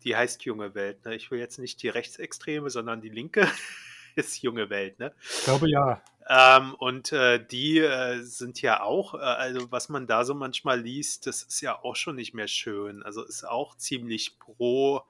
die 0.04 0.16
heißt 0.16 0.44
junge 0.44 0.74
Welt, 0.74 1.04
ne? 1.04 1.14
Ich 1.14 1.30
will 1.30 1.38
jetzt 1.38 1.58
nicht 1.58 1.82
die 1.82 1.88
Rechtsextreme, 1.88 2.68
sondern 2.70 3.00
die 3.00 3.08
linke 3.08 3.48
ist 4.16 4.42
junge 4.42 4.70
Welt, 4.70 4.98
ne? 4.98 5.14
Ich 5.22 5.44
glaube 5.44 5.68
ja. 5.70 6.02
Ähm, 6.28 6.74
und 6.74 7.12
äh, 7.12 7.44
die 7.44 7.78
äh, 7.78 8.22
sind 8.22 8.62
ja 8.62 8.82
auch, 8.82 9.14
äh, 9.14 9.18
also 9.18 9.70
was 9.70 9.90
man 9.90 10.06
da 10.06 10.24
so 10.24 10.34
manchmal 10.34 10.80
liest, 10.80 11.26
das 11.26 11.42
ist 11.42 11.60
ja 11.60 11.78
auch 11.82 11.96
schon 11.96 12.16
nicht 12.16 12.32
mehr 12.32 12.48
schön. 12.48 13.02
Also 13.02 13.22
ist 13.22 13.44
auch 13.44 13.76
ziemlich 13.76 14.38
pro 14.38 15.02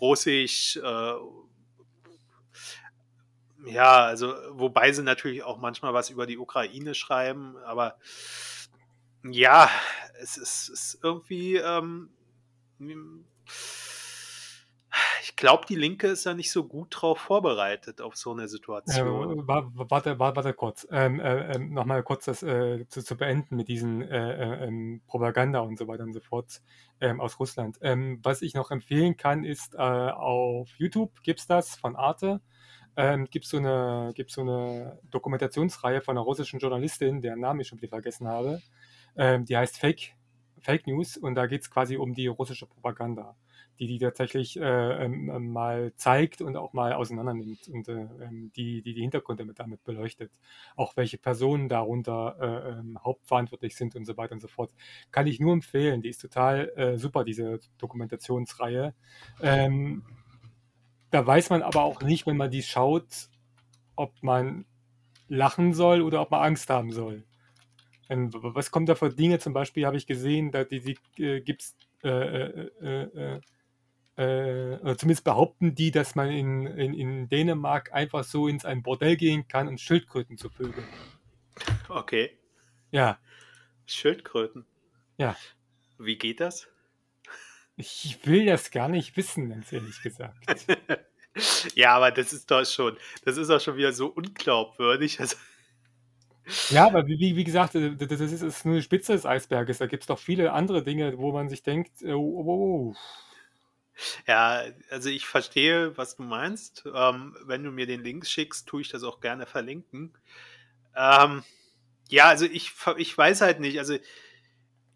russisch. 0.00 0.76
Äh, 0.76 1.14
ja, 3.66 4.04
also 4.04 4.34
wobei 4.50 4.92
sie 4.92 5.02
natürlich 5.02 5.42
auch 5.42 5.58
manchmal 5.58 5.94
was 5.94 6.10
über 6.10 6.26
die 6.26 6.38
Ukraine 6.38 6.94
schreiben, 6.94 7.56
aber 7.64 7.96
ja, 9.22 9.70
es 10.20 10.36
ist, 10.36 10.68
ist 10.68 10.98
irgendwie 11.02 11.56
ähm, 11.56 12.10
ich 15.24 15.36
glaube, 15.36 15.64
die 15.66 15.74
Linke 15.74 16.08
ist 16.08 16.24
ja 16.24 16.34
nicht 16.34 16.52
so 16.52 16.64
gut 16.64 16.88
drauf 16.90 17.18
vorbereitet 17.18 18.02
auf 18.02 18.14
so 18.14 18.32
eine 18.32 18.46
Situation. 18.46 19.40
Äh, 19.40 19.42
warte, 19.46 19.70
warte, 19.74 20.18
warte 20.18 20.52
kurz. 20.52 20.86
Ähm, 20.90 21.18
äh, 21.18 21.52
äh, 21.52 21.58
Nochmal 21.58 22.02
kurz 22.02 22.26
das 22.26 22.42
äh, 22.42 22.86
zu, 22.88 23.02
zu, 23.02 23.16
beenden 23.16 23.56
mit 23.56 23.68
diesen 23.68 24.02
äh, 24.02 24.32
äh, 24.32 24.66
ähm, 24.66 25.00
Propaganda 25.06 25.60
und 25.60 25.78
so 25.78 25.88
weiter 25.88 26.02
und 26.02 26.12
so 26.12 26.20
fort 26.20 26.60
ähm, 27.00 27.22
aus 27.22 27.40
Russland. 27.40 27.78
Ähm, 27.80 28.20
was 28.22 28.42
ich 28.42 28.52
noch 28.52 28.70
empfehlen 28.70 29.16
kann, 29.16 29.44
ist 29.44 29.78
auf 29.78 30.68
YouTube 30.76 31.22
gibt 31.22 31.40
es 31.40 31.46
das 31.46 31.74
von 31.74 31.96
Arte. 31.96 32.42
Ähm, 32.94 33.26
gibt 33.30 33.46
so 33.46 33.56
eine 33.56 34.12
so 34.28 34.42
eine 34.42 35.00
Dokumentationsreihe 35.10 36.02
von 36.02 36.18
einer 36.18 36.24
russischen 36.24 36.60
Journalistin, 36.60 37.22
deren 37.22 37.40
Namen 37.40 37.60
ich 37.60 37.68
schon 37.68 37.78
wieder 37.78 37.88
vergessen 37.88 38.28
habe. 38.28 38.60
Ähm, 39.16 39.46
die 39.46 39.56
heißt 39.56 39.78
Fake 39.78 40.14
Fake 40.60 40.86
News 40.86 41.16
und 41.16 41.34
da 41.34 41.46
geht 41.46 41.62
es 41.62 41.70
quasi 41.70 41.96
um 41.96 42.12
die 42.12 42.26
russische 42.26 42.66
Propaganda 42.66 43.34
die 43.78 43.86
die 43.86 43.98
tatsächlich 43.98 44.58
äh, 44.58 45.04
ähm, 45.04 45.30
ähm, 45.30 45.52
mal 45.52 45.92
zeigt 45.96 46.40
und 46.40 46.56
auch 46.56 46.72
mal 46.72 46.92
auseinander 46.92 47.34
nimmt 47.34 47.68
und 47.68 47.88
äh, 47.88 48.06
ähm, 48.22 48.52
die, 48.54 48.82
die 48.82 48.94
die 48.94 49.00
Hintergründe 49.00 49.44
mit 49.44 49.58
damit 49.58 49.82
beleuchtet. 49.84 50.30
Auch 50.76 50.96
welche 50.96 51.18
Personen 51.18 51.68
darunter 51.68 52.36
äh, 52.40 52.70
ähm, 52.70 52.98
hauptverantwortlich 53.02 53.74
sind 53.76 53.96
und 53.96 54.04
so 54.04 54.16
weiter 54.16 54.32
und 54.32 54.40
so 54.40 54.48
fort. 54.48 54.70
Kann 55.10 55.26
ich 55.26 55.40
nur 55.40 55.52
empfehlen. 55.52 56.02
Die 56.02 56.08
ist 56.08 56.20
total 56.20 56.70
äh, 56.76 56.98
super, 56.98 57.24
diese 57.24 57.60
Dokumentationsreihe. 57.78 58.94
Ähm, 59.40 60.04
da 61.10 61.26
weiß 61.26 61.50
man 61.50 61.62
aber 61.62 61.82
auch 61.82 62.02
nicht, 62.02 62.26
wenn 62.26 62.36
man 62.36 62.50
die 62.50 62.62
schaut, 62.62 63.28
ob 63.96 64.12
man 64.22 64.66
lachen 65.28 65.72
soll 65.72 66.02
oder 66.02 66.20
ob 66.20 66.30
man 66.30 66.42
Angst 66.42 66.70
haben 66.70 66.92
soll. 66.92 67.24
Ähm, 68.08 68.30
was 68.32 68.70
kommt 68.70 68.88
da 68.88 68.94
für 68.94 69.10
Dinge? 69.10 69.38
Zum 69.38 69.52
Beispiel 69.52 69.86
habe 69.86 69.96
ich 69.96 70.06
gesehen, 70.06 70.50
da 70.50 70.64
die, 70.64 70.80
die 70.80 71.22
äh, 71.22 71.40
gibt 71.40 71.62
es 71.62 71.76
äh, 72.04 72.08
äh, 72.08 73.40
äh, 74.16 74.74
äh, 74.74 74.80
oder 74.80 74.96
zumindest 74.96 75.24
behaupten 75.24 75.74
die, 75.74 75.90
dass 75.90 76.14
man 76.14 76.30
in, 76.30 76.66
in, 76.66 76.94
in 76.94 77.28
Dänemark 77.28 77.92
einfach 77.92 78.24
so 78.24 78.48
ins 78.48 78.64
ein 78.64 78.82
Bordell 78.82 79.16
gehen 79.16 79.48
kann 79.48 79.68
und 79.68 79.80
Schildkröten 79.80 80.38
zu 80.38 80.50
vögeln. 80.50 80.86
Okay. 81.88 82.38
Ja. 82.90 83.18
Schildkröten. 83.86 84.66
Ja. 85.18 85.36
Wie 85.98 86.16
geht 86.16 86.40
das? 86.40 86.68
Ich 87.76 88.24
will 88.24 88.46
das 88.46 88.70
gar 88.70 88.88
nicht 88.88 89.16
wissen, 89.16 89.48
ganz 89.48 89.72
ehrlich 89.72 90.00
gesagt. 90.00 90.46
ja, 91.74 91.96
aber 91.96 92.12
das 92.12 92.32
ist 92.32 92.50
doch 92.50 92.64
schon, 92.64 92.96
das 93.24 93.36
ist 93.36 93.48
doch 93.48 93.60
schon 93.60 93.76
wieder 93.76 93.92
so 93.92 94.06
unglaubwürdig. 94.06 95.18
Also 95.18 95.36
ja, 96.70 96.86
aber 96.86 97.06
wie, 97.06 97.36
wie 97.36 97.44
gesagt, 97.44 97.74
äh, 97.74 97.96
das 97.96 98.20
ist, 98.20 98.32
das 98.32 98.42
ist 98.42 98.64
nur 98.66 98.76
die 98.76 98.82
Spitze 98.82 99.12
des 99.12 99.26
Eisberges. 99.26 99.78
Da 99.78 99.86
gibt 99.86 100.02
es 100.02 100.06
doch 100.06 100.18
viele 100.18 100.52
andere 100.52 100.82
Dinge, 100.82 101.18
wo 101.18 101.32
man 101.32 101.48
sich 101.48 101.62
denkt, 101.62 102.02
oh, 102.04 102.12
oh, 102.12 102.44
oh. 102.46 102.94
Ja, 104.26 104.62
also 104.90 105.08
ich 105.08 105.26
verstehe, 105.26 105.96
was 105.96 106.16
du 106.16 106.22
meinst. 106.22 106.84
Ähm, 106.92 107.36
wenn 107.44 107.62
du 107.62 107.70
mir 107.70 107.86
den 107.86 108.02
Link 108.02 108.26
schickst, 108.26 108.66
tue 108.66 108.80
ich 108.80 108.88
das 108.88 109.04
auch 109.04 109.20
gerne 109.20 109.46
verlinken. 109.46 110.12
Ähm, 110.96 111.44
ja, 112.08 112.26
also 112.26 112.44
ich, 112.44 112.72
ich 112.96 113.16
weiß 113.16 113.40
halt 113.40 113.60
nicht. 113.60 113.78
Also 113.78 113.96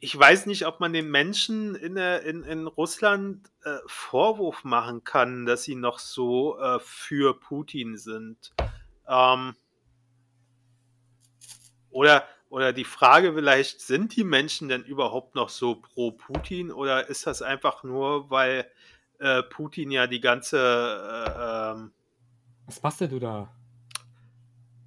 ich 0.01 0.17
weiß 0.17 0.47
nicht, 0.47 0.67
ob 0.67 0.79
man 0.81 0.93
den 0.93 1.11
Menschen 1.11 1.75
in, 1.75 1.97
in, 1.97 2.45
in 2.45 2.67
Russland 2.67 3.49
äh, 3.65 3.79
Vorwurf 3.87 4.63
machen 4.63 5.03
kann, 5.03 5.45
dass 5.45 5.65
sie 5.65 5.75
noch 5.75 5.99
so 5.99 6.59
äh, 6.59 6.79
für 6.81 7.39
Putin 7.39 7.97
sind. 7.97 8.53
Ähm, 9.09 9.57
oder, 11.91 12.29
oder 12.49 12.73
die 12.73 12.85
Frage 12.85 13.35
vielleicht, 13.35 13.81
sind 13.81 14.15
die 14.15 14.25
Menschen 14.25 14.69
denn 14.69 14.85
überhaupt 14.85 15.35
noch 15.35 15.49
so 15.49 15.77
pro 15.77 16.13
Putin 16.13 16.71
oder 16.71 17.09
ist 17.09 17.27
das 17.27 17.43
einfach 17.43 17.83
nur, 17.83 18.31
weil 18.31 18.71
äh, 19.19 19.43
Putin 19.43 19.91
ja 19.91 20.07
die 20.07 20.21
ganze. 20.21 20.59
Äh, 20.59 21.73
ähm, 21.73 21.93
Was 22.67 22.83
machst 22.83 23.01
denn 23.01 23.11
du 23.11 23.19
da? 23.19 23.53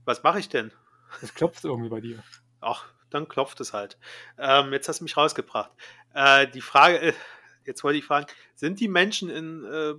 Was 0.06 0.24
mache 0.24 0.40
ich 0.40 0.50
denn? 0.50 0.72
Es 1.22 1.34
klopft 1.34 1.64
irgendwie 1.64 1.90
bei 1.90 2.02
dir. 2.02 2.24
Ach, 2.62 2.86
dann 3.10 3.28
klopft 3.28 3.60
es 3.60 3.74
halt. 3.74 3.98
Ähm, 4.38 4.72
jetzt 4.72 4.88
hast 4.88 5.00
du 5.00 5.04
mich 5.04 5.18
rausgebracht. 5.18 5.72
Äh, 6.14 6.48
die 6.48 6.62
Frage, 6.62 7.00
äh, 7.02 7.14
jetzt 7.66 7.84
wollte 7.84 8.00
ich 8.00 8.06
fragen, 8.06 8.28
sind 8.56 8.80
die 8.80 8.88
Menschen 8.88 9.30
in 9.30 9.66
äh, 9.66 9.94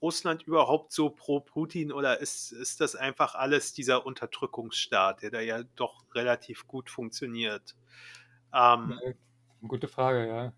Russland 0.00 0.42
überhaupt 0.42 0.92
so 0.92 1.10
pro 1.10 1.40
Putin 1.40 1.92
oder 1.92 2.20
ist, 2.20 2.52
ist 2.52 2.80
das 2.80 2.94
einfach 2.94 3.34
alles 3.34 3.72
dieser 3.72 4.04
Unterdrückungsstaat, 4.04 5.22
der 5.22 5.30
da 5.30 5.40
ja 5.40 5.62
doch 5.76 6.04
relativ 6.14 6.66
gut 6.66 6.90
funktioniert? 6.90 7.74
Ähm, 8.52 8.98
ja, 9.04 9.12
gute 9.66 9.88
Frage, 9.88 10.26
ja. 10.28 10.52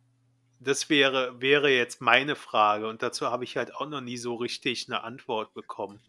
Das 0.59 0.89
wäre, 0.89 1.41
wäre 1.41 1.71
jetzt 1.71 2.01
meine 2.01 2.35
Frage 2.35 2.89
und 2.89 3.03
dazu 3.03 3.27
habe 3.31 3.45
ich 3.45 3.57
halt 3.57 3.75
auch 3.75 3.89
noch 3.89 4.01
nie 4.01 4.17
so 4.17 4.35
richtig 4.35 4.89
eine 4.89 5.05
Antwort 5.05 5.53
bekommen. 5.55 6.01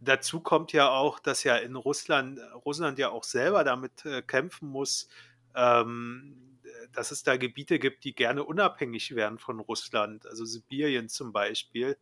Dazu 0.00 0.40
kommt 0.40 0.72
ja 0.72 0.88
auch, 0.88 1.18
dass 1.18 1.44
ja 1.44 1.56
in 1.56 1.76
Russland, 1.76 2.40
Russland 2.64 2.98
ja 2.98 3.10
auch 3.10 3.24
selber 3.24 3.62
damit 3.62 4.04
äh, 4.04 4.22
kämpfen 4.22 4.68
muss, 4.68 5.08
ähm, 5.54 6.58
dass 6.92 7.10
es 7.10 7.22
da 7.22 7.36
Gebiete 7.36 7.78
gibt, 7.78 8.04
die 8.04 8.14
gerne 8.14 8.42
unabhängig 8.42 9.14
werden 9.14 9.38
von 9.38 9.60
Russland, 9.60 10.26
also 10.26 10.44
Sibirien 10.44 11.08
zum 11.08 11.32
Beispiel. 11.32 11.96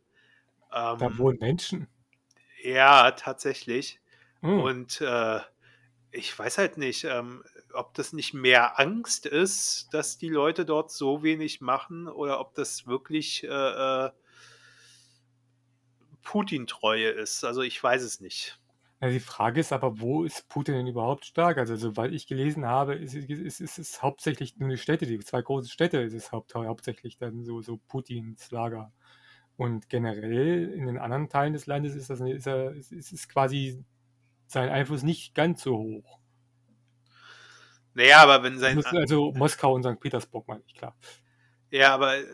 Ähm, 0.73 0.99
da 0.99 1.17
wohnen 1.17 1.39
Menschen. 1.39 1.87
Ja, 2.63 3.11
tatsächlich. 3.11 3.99
Hm. 4.41 4.59
Und 4.59 5.01
äh, 5.01 5.39
ich 6.11 6.37
weiß 6.37 6.57
halt 6.57 6.77
nicht, 6.77 7.03
ähm, 7.03 7.43
ob 7.73 7.93
das 7.93 8.13
nicht 8.13 8.33
mehr 8.33 8.79
Angst 8.79 9.25
ist, 9.25 9.89
dass 9.91 10.17
die 10.17 10.29
Leute 10.29 10.65
dort 10.65 10.91
so 10.91 11.23
wenig 11.23 11.61
machen 11.61 12.07
oder 12.07 12.39
ob 12.39 12.55
das 12.55 12.87
wirklich 12.87 13.43
äh, 13.43 13.47
äh, 13.47 14.11
Putin-Treue 16.23 17.09
ist. 17.09 17.43
Also 17.43 17.61
ich 17.61 17.81
weiß 17.81 18.03
es 18.03 18.19
nicht. 18.21 18.59
Ja, 19.01 19.09
die 19.09 19.19
Frage 19.19 19.59
ist 19.59 19.73
aber, 19.73 19.99
wo 19.99 20.23
ist 20.23 20.47
Putin 20.47 20.75
denn 20.75 20.85
überhaupt 20.85 21.25
stark? 21.25 21.57
Also, 21.57 21.75
soweit 21.75 22.11
ich 22.11 22.27
gelesen 22.27 22.67
habe, 22.67 22.93
ist, 22.93 23.15
ist, 23.15 23.59
ist, 23.59 23.79
es 23.79 24.01
hauptsächlich 24.03 24.57
nur 24.57 24.69
die 24.69 24.77
Städte, 24.77 25.07
die 25.07 25.17
zwei 25.19 25.41
großen 25.41 25.71
Städte 25.71 25.97
ist 26.01 26.13
es 26.13 26.31
haupt, 26.31 26.53
hauptsächlich 26.53 27.17
dann 27.17 27.43
so, 27.43 27.61
so 27.63 27.77
Putins 27.87 28.51
Lager. 28.51 28.93
Und 29.57 29.89
generell 29.89 30.71
in 30.71 30.85
den 30.85 30.99
anderen 30.99 31.29
Teilen 31.29 31.53
des 31.53 31.65
Landes 31.65 31.95
ist 31.95 32.11
das 32.11 32.21
ist, 32.21 32.91
ist, 32.91 33.11
ist 33.11 33.29
quasi 33.29 33.83
sein 34.45 34.69
Einfluss 34.69 35.01
nicht 35.01 35.33
ganz 35.33 35.63
so 35.63 35.77
hoch. 35.77 36.20
Naja, 37.93 38.17
aber 38.17 38.43
wenn 38.43 38.57
sein. 38.57 38.83
Also 38.85 39.31
Moskau 39.33 39.73
und 39.73 39.83
St. 39.83 39.99
Petersburg, 39.99 40.47
meine 40.47 40.63
ich, 40.65 40.75
klar. 40.75 40.95
Ja, 41.69 41.93
aber 41.93 42.17
äh, 42.17 42.25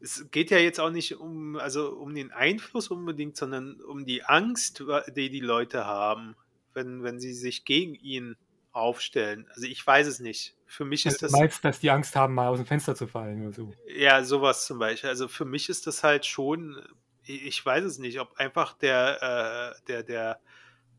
es 0.00 0.30
geht 0.30 0.50
ja 0.50 0.58
jetzt 0.58 0.80
auch 0.80 0.90
nicht 0.90 1.16
um, 1.16 1.56
also 1.56 1.90
um 1.90 2.14
den 2.14 2.30
Einfluss 2.30 2.88
unbedingt, 2.88 3.36
sondern 3.36 3.80
um 3.80 4.04
die 4.04 4.24
Angst, 4.24 4.82
die 5.14 5.30
die 5.30 5.40
Leute 5.40 5.84
haben, 5.84 6.36
wenn, 6.72 7.02
wenn 7.02 7.20
sie 7.20 7.34
sich 7.34 7.64
gegen 7.64 7.94
ihn 7.94 8.36
aufstellen. 8.72 9.46
Also 9.54 9.66
ich 9.66 9.86
weiß 9.86 10.06
es 10.06 10.20
nicht. 10.20 10.54
Für 10.66 10.84
mich 10.84 11.04
ist 11.04 11.22
das. 11.22 11.32
Du 11.32 11.38
meinst, 11.38 11.64
dass 11.64 11.80
die 11.80 11.90
Angst 11.90 12.14
haben, 12.16 12.34
mal 12.34 12.48
aus 12.48 12.58
dem 12.58 12.66
Fenster 12.66 12.94
zu 12.94 13.06
fallen 13.06 13.42
oder 13.46 13.52
so? 13.52 13.72
Ja, 13.86 14.22
sowas 14.22 14.66
zum 14.66 14.78
Beispiel. 14.78 15.10
Also 15.10 15.28
für 15.28 15.44
mich 15.44 15.68
ist 15.68 15.86
das 15.86 16.04
halt 16.04 16.24
schon, 16.24 16.80
ich 17.24 17.64
weiß 17.64 17.84
es 17.84 17.98
nicht, 17.98 18.20
ob 18.20 18.36
einfach 18.36 18.74
der, 18.74 19.74
äh, 19.76 19.86
der, 19.88 20.02
der 20.04 20.40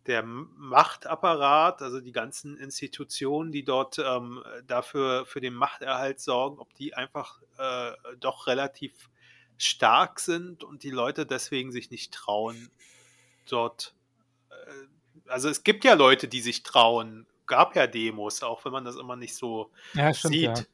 der 0.08 0.24
Machtapparat, 0.24 1.82
also 1.82 2.00
die 2.00 2.12
ganzen 2.12 2.58
Institutionen, 2.58 3.52
die 3.52 3.64
dort 3.64 4.00
ähm, 4.00 4.44
dafür 4.66 5.26
für 5.26 5.42
den 5.42 5.54
Machterhalt 5.54 6.20
sorgen, 6.20 6.60
ob 6.60 6.74
die 6.74 6.94
einfach 6.94 7.40
äh, 7.58 7.92
doch 8.20 8.48
relativ 8.48 9.10
stark 9.58 10.20
sind 10.20 10.64
und 10.64 10.84
die 10.84 10.90
Leute 10.90 11.26
deswegen 11.26 11.72
sich 11.72 11.92
nicht 11.92 12.14
trauen, 12.14 12.72
dort. 13.48 13.94
Äh, 14.50 14.88
also 15.28 15.50
es 15.50 15.64
gibt 15.64 15.84
ja 15.84 15.94
Leute, 15.94 16.28
die 16.28 16.42
sich 16.42 16.64
trauen, 16.64 17.28
gab 17.46 17.76
ja 17.76 17.86
Demos, 17.86 18.44
auch 18.44 18.66
wenn 18.66 18.72
man 18.72 18.86
das 18.86 18.96
immer 18.96 19.16
nicht 19.16 19.36
so 19.36 19.72
Ja, 19.94 20.14
stimmt, 20.14 20.36
ja. 20.36 20.56
sieht. 20.56 20.70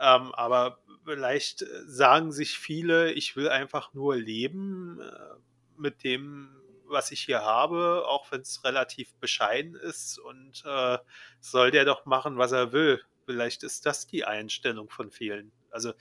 Ähm, 0.00 0.34
aber 0.34 0.78
vielleicht 1.04 1.64
sagen 1.86 2.32
sich 2.32 2.58
viele, 2.58 3.12
ich 3.12 3.36
will 3.36 3.48
einfach 3.48 3.92
nur 3.94 4.16
leben 4.16 5.00
äh, 5.00 5.36
mit 5.76 6.02
dem, 6.02 6.48
was 6.88 7.10
ich 7.10 7.20
hier 7.20 7.42
habe, 7.42 8.04
auch 8.06 8.30
wenn 8.30 8.40
es 8.40 8.64
relativ 8.64 9.14
bescheiden 9.16 9.74
ist 9.74 10.18
und 10.18 10.62
äh, 10.66 10.98
soll 11.40 11.70
der 11.70 11.84
doch 11.84 12.06
machen, 12.06 12.38
was 12.38 12.52
er 12.52 12.72
will. 12.72 13.00
Vielleicht 13.26 13.62
ist 13.62 13.86
das 13.86 14.06
die 14.06 14.24
Einstellung 14.24 14.90
von 14.90 15.10
vielen. 15.10 15.52
Also 15.70 15.92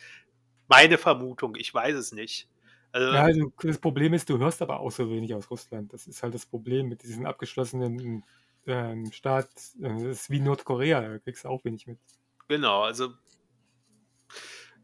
meine 0.68 0.98
Vermutung, 0.98 1.56
ich 1.56 1.74
weiß 1.74 1.96
es 1.96 2.12
nicht. 2.12 2.50
Also, 2.92 3.14
Ja, 3.14 3.24
also 3.24 3.52
das 3.62 3.80
Problem 3.80 4.14
ist, 4.14 4.30
du 4.30 4.38
hörst 4.38 4.62
aber 4.62 4.80
auch 4.80 4.92
so 4.92 5.10
wenig 5.10 5.34
aus 5.34 5.50
Russland. 5.50 5.94
Das 5.94 6.08
ist 6.08 6.22
halt 6.22 6.34
das 6.34 6.46
Problem 6.46 6.88
mit 6.90 7.04
diesem 7.04 7.26
abgeschlossenen 7.26 8.24
ähm, 8.68 9.12
Staat. 9.12 9.50
Äh, 9.82 9.90
Das 9.90 10.04
ist 10.04 10.30
wie 10.30 10.40
Nordkorea, 10.40 11.02
da 11.02 11.20
kriegst 11.20 11.46
du 11.46 11.50
auch 11.50 11.64
wenig 11.66 11.88
mit. 11.88 12.00
Genau, 12.48 12.84
also 12.84 13.14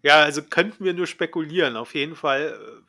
ja, 0.01 0.21
also 0.21 0.41
könnten 0.43 0.85
wir 0.85 0.93
nur 0.93 1.07
spekulieren. 1.07 1.75
Auf 1.75 1.93
jeden 1.93 2.15
Fall 2.15 2.57
äh, 2.57 2.81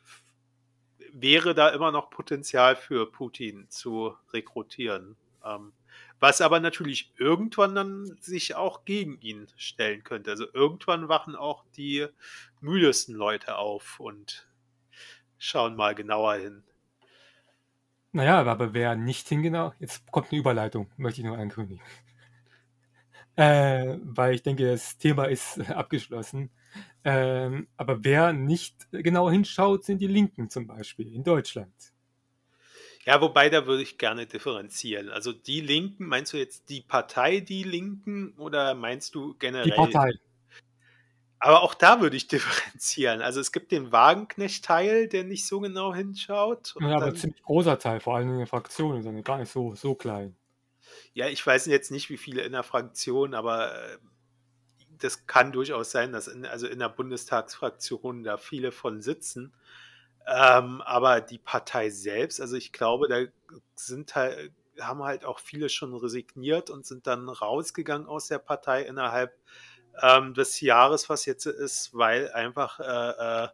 wäre 1.13 1.53
da 1.55 1.69
immer 1.69 1.91
noch 1.91 2.09
Potenzial 2.09 2.75
für 2.75 3.11
Putin 3.11 3.69
zu 3.69 4.15
rekrutieren. 4.33 5.17
Ähm, 5.45 5.73
was 6.19 6.41
aber 6.41 6.59
natürlich 6.59 7.11
irgendwann 7.17 7.75
dann 7.75 8.17
sich 8.21 8.55
auch 8.55 8.85
gegen 8.85 9.19
ihn 9.21 9.47
stellen 9.57 10.03
könnte. 10.03 10.31
Also 10.31 10.45
irgendwann 10.53 11.09
wachen 11.09 11.35
auch 11.35 11.65
die 11.75 12.07
müdesten 12.61 13.15
Leute 13.15 13.57
auf 13.57 13.99
und 13.99 14.47
schauen 15.39 15.75
mal 15.75 15.95
genauer 15.95 16.35
hin. 16.35 16.63
Naja, 18.13 18.41
aber- 18.41 18.73
wer 18.73 18.95
nicht 18.95 19.27
hingenau, 19.27 19.73
jetzt 19.79 20.09
kommt 20.11 20.31
eine 20.31 20.39
Überleitung, 20.39 20.89
möchte 20.97 21.21
ich 21.21 21.27
nur 21.27 21.37
ankündigen. 21.37 21.83
Äh, 23.35 23.97
weil 24.03 24.35
ich 24.35 24.43
denke, 24.43 24.69
das 24.69 24.97
Thema 24.97 25.25
ist 25.25 25.59
abgeschlossen. 25.71 26.49
Ähm, 27.03 27.67
aber 27.77 28.03
wer 28.03 28.33
nicht 28.33 28.87
genau 28.91 29.29
hinschaut, 29.29 29.85
sind 29.85 29.99
die 29.99 30.07
Linken 30.07 30.49
zum 30.49 30.67
Beispiel 30.67 31.13
in 31.13 31.23
Deutschland. 31.23 31.73
Ja, 33.05 33.19
wobei 33.19 33.49
da 33.49 33.65
würde 33.65 33.81
ich 33.81 33.97
gerne 33.97 34.27
differenzieren. 34.27 35.09
Also 35.09 35.33
die 35.33 35.61
Linken, 35.61 36.05
meinst 36.05 36.33
du 36.33 36.37
jetzt 36.37 36.69
die 36.69 36.81
Partei 36.81 37.39
Die 37.39 37.63
Linken 37.63 38.33
oder 38.37 38.75
meinst 38.75 39.15
du 39.15 39.35
generell? 39.39 39.65
Die 39.65 39.71
Partei. 39.71 40.11
Aber 41.39 41.63
auch 41.63 41.73
da 41.73 42.01
würde 42.01 42.15
ich 42.15 42.27
differenzieren. 42.27 43.21
Also 43.21 43.39
es 43.39 43.51
gibt 43.51 43.71
den 43.71 43.91
Wagenknecht-Teil, 43.91 45.07
der 45.07 45.23
nicht 45.23 45.47
so 45.47 45.59
genau 45.59 45.93
hinschaut. 45.93 46.75
Ja, 46.79 46.97
aber 46.97 47.07
ein 47.07 47.15
ziemlich 47.15 47.41
großer 47.41 47.79
Teil, 47.79 47.99
vor 47.99 48.15
allem 48.15 48.29
in 48.29 48.37
der 48.37 48.47
Fraktion, 48.47 49.01
sondern 49.01 49.23
gar 49.23 49.39
nicht 49.39 49.51
so, 49.51 49.73
so 49.73 49.95
klein. 49.95 50.35
Ja, 51.13 51.27
ich 51.27 51.45
weiß 51.45 51.65
jetzt 51.65 51.89
nicht, 51.89 52.09
wie 52.09 52.17
viele 52.17 52.43
in 52.43 52.51
der 52.51 52.63
Fraktion, 52.63 53.33
aber 53.33 53.73
äh, 53.73 53.97
das 55.03 55.27
kann 55.27 55.51
durchaus 55.51 55.91
sein, 55.91 56.11
dass 56.11 56.27
in, 56.27 56.45
also 56.45 56.67
in 56.67 56.79
der 56.79 56.89
Bundestagsfraktion 56.89 58.23
da 58.23 58.37
viele 58.37 58.71
von 58.71 59.01
sitzen. 59.01 59.53
Ähm, 60.27 60.81
aber 60.81 61.21
die 61.21 61.39
Partei 61.39 61.89
selbst, 61.89 62.39
also 62.39 62.55
ich 62.55 62.71
glaube, 62.71 63.07
da 63.07 63.23
sind 63.75 64.15
halt, 64.15 64.51
haben 64.79 65.03
halt 65.03 65.25
auch 65.25 65.39
viele 65.39 65.69
schon 65.69 65.93
resigniert 65.95 66.69
und 66.69 66.85
sind 66.85 67.07
dann 67.07 67.27
rausgegangen 67.27 68.07
aus 68.07 68.27
der 68.27 68.39
Partei 68.39 68.83
innerhalb 68.83 69.33
ähm, 70.01 70.33
des 70.33 70.61
Jahres, 70.61 71.09
was 71.09 71.25
jetzt 71.25 71.45
ist, 71.45 71.93
weil 71.93 72.31
einfach 72.31 72.79
äh, 72.79 73.45
äh, 73.45 73.47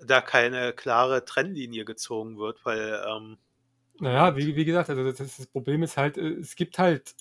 da 0.00 0.20
keine 0.20 0.72
klare 0.72 1.24
Trennlinie 1.24 1.84
gezogen 1.84 2.38
wird, 2.38 2.64
weil 2.64 3.02
ähm, 3.06 3.38
Naja, 4.00 4.36
wie, 4.36 4.56
wie 4.56 4.64
gesagt, 4.64 4.90
also 4.90 5.04
das, 5.04 5.36
das 5.36 5.46
Problem 5.46 5.82
ist 5.82 5.96
halt, 5.96 6.16
äh, 6.18 6.32
es 6.32 6.56
gibt 6.56 6.78
halt 6.78 7.14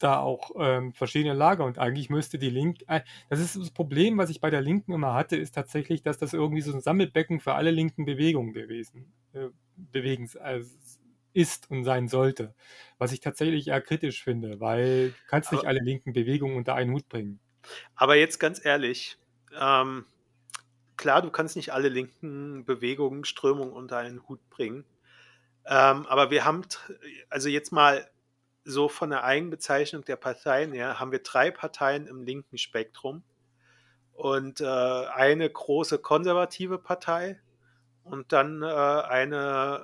da 0.00 0.18
auch 0.18 0.52
ähm, 0.58 0.92
verschiedene 0.92 1.34
Lager 1.34 1.64
und 1.64 1.78
eigentlich 1.78 2.10
müsste 2.10 2.38
die 2.38 2.50
Link, 2.50 2.82
äh, 2.88 3.00
das 3.28 3.40
ist 3.40 3.56
das 3.56 3.70
Problem, 3.70 4.18
was 4.18 4.30
ich 4.30 4.40
bei 4.40 4.50
der 4.50 4.60
Linken 4.60 4.92
immer 4.92 5.14
hatte, 5.14 5.36
ist 5.36 5.54
tatsächlich, 5.54 6.02
dass 6.02 6.18
das 6.18 6.32
irgendwie 6.32 6.62
so 6.62 6.72
ein 6.72 6.80
Sammelbecken 6.80 7.40
für 7.40 7.54
alle 7.54 7.70
linken 7.70 8.04
Bewegungen 8.04 8.52
gewesen, 8.52 9.12
äh, 9.32 9.48
Bewegens, 9.76 10.36
also 10.36 10.70
ist 11.34 11.70
und 11.70 11.84
sein 11.84 12.08
sollte. 12.08 12.54
Was 12.98 13.12
ich 13.12 13.20
tatsächlich 13.20 13.68
eher 13.68 13.80
kritisch 13.80 14.22
finde, 14.22 14.60
weil 14.60 15.08
du 15.10 15.14
kannst 15.28 15.50
nicht 15.50 15.60
Aber- 15.60 15.68
alle 15.68 15.80
linken 15.80 16.12
Bewegungen 16.12 16.56
unter 16.56 16.74
einen 16.74 16.92
Hut 16.92 17.08
bringen. 17.08 17.40
Aber 17.94 18.16
jetzt 18.16 18.38
ganz 18.38 18.62
ehrlich, 18.64 19.18
ähm, 19.58 20.04
klar, 20.96 21.22
du 21.22 21.30
kannst 21.30 21.56
nicht 21.56 21.72
alle 21.72 21.88
linken 21.88 22.64
Bewegungen, 22.64 23.24
Strömungen 23.24 23.72
unter 23.72 23.98
einen 23.98 24.28
Hut 24.28 24.40
bringen. 24.50 24.84
Ähm, 25.64 26.06
aber 26.06 26.30
wir 26.30 26.44
haben, 26.44 26.62
also 27.30 27.48
jetzt 27.48 27.72
mal 27.72 28.08
so 28.64 28.88
von 28.88 29.10
der 29.10 29.24
Eigenbezeichnung 29.24 30.04
der 30.04 30.16
Parteien 30.16 30.72
her, 30.72 31.00
haben 31.00 31.12
wir 31.12 31.20
drei 31.20 31.50
Parteien 31.50 32.06
im 32.06 32.22
linken 32.22 32.58
Spektrum 32.58 33.22
und 34.14 34.60
äh, 34.60 34.66
eine 34.66 35.48
große 35.48 35.98
konservative 35.98 36.78
Partei 36.78 37.40
und 38.04 38.32
dann 38.32 38.62
äh, 38.62 38.66
eine, 38.66 39.82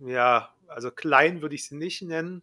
äh, 0.00 0.12
ja, 0.12 0.54
also 0.68 0.90
klein 0.90 1.42
würde 1.42 1.54
ich 1.54 1.66
sie 1.66 1.76
nicht 1.76 2.02
nennen, 2.02 2.42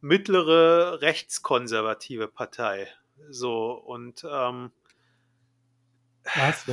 mittlere 0.00 1.00
rechtskonservative 1.00 2.28
Partei. 2.28 2.88
So, 3.30 3.72
und 3.72 4.24
ähm, 4.28 4.72
Was? 6.36 6.66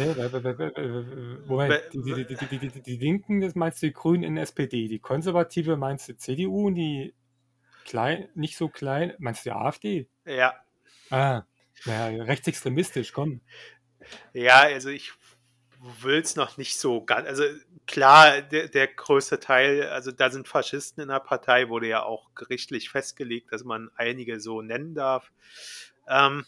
Moment, 1.48 1.84
die, 1.94 2.26
die, 2.26 2.70
die, 2.70 2.82
die 2.82 2.98
Linken, 2.98 3.42
das 3.42 3.56
meinst 3.56 3.82
du 3.82 3.88
die 3.88 3.94
Grünen 3.94 4.24
in 4.24 4.38
SPD, 4.38 4.88
die 4.88 5.00
Konservative 5.00 5.76
meinst 5.76 6.08
du 6.10 6.18
CDU 6.18 6.68
und 6.68 6.76
die 6.76 7.14
klein, 7.86 8.30
nicht 8.36 8.58
so 8.58 8.70
klein, 8.70 9.14
meinst 9.20 9.46
du 9.46 9.50
die 9.50 9.56
AfD? 9.56 10.10
ja, 10.26 10.54
Ah, 11.10 11.44
naja, 11.86 12.24
rechtsextremistisch, 12.24 13.14
komm. 13.14 13.42
ja, 14.34 14.62
also 14.62 14.90
ich 14.90 15.12
will 16.02 16.20
es 16.20 16.36
noch 16.36 16.58
nicht 16.58 16.78
so 16.78 17.04
ganz, 17.04 17.28
also 17.28 17.44
klar, 17.88 18.42
der, 18.42 18.68
der 18.68 18.88
größte 18.88 19.40
Teil, 19.40 19.84
also 19.90 20.12
da 20.12 20.30
sind 20.30 20.48
Faschisten 20.48 21.02
in 21.02 21.10
der 21.10 21.20
Partei, 21.22 21.70
wurde 21.70 21.88
ja 21.88 22.04
auch 22.04 22.34
gerichtlich 22.36 22.90
festgelegt, 22.90 23.52
dass 23.52 23.64
man 23.64 23.90
einige 23.96 24.40
so 24.40 24.62
nennen 24.62 24.94
darf. 24.94 25.32
Ähm, 26.08 26.46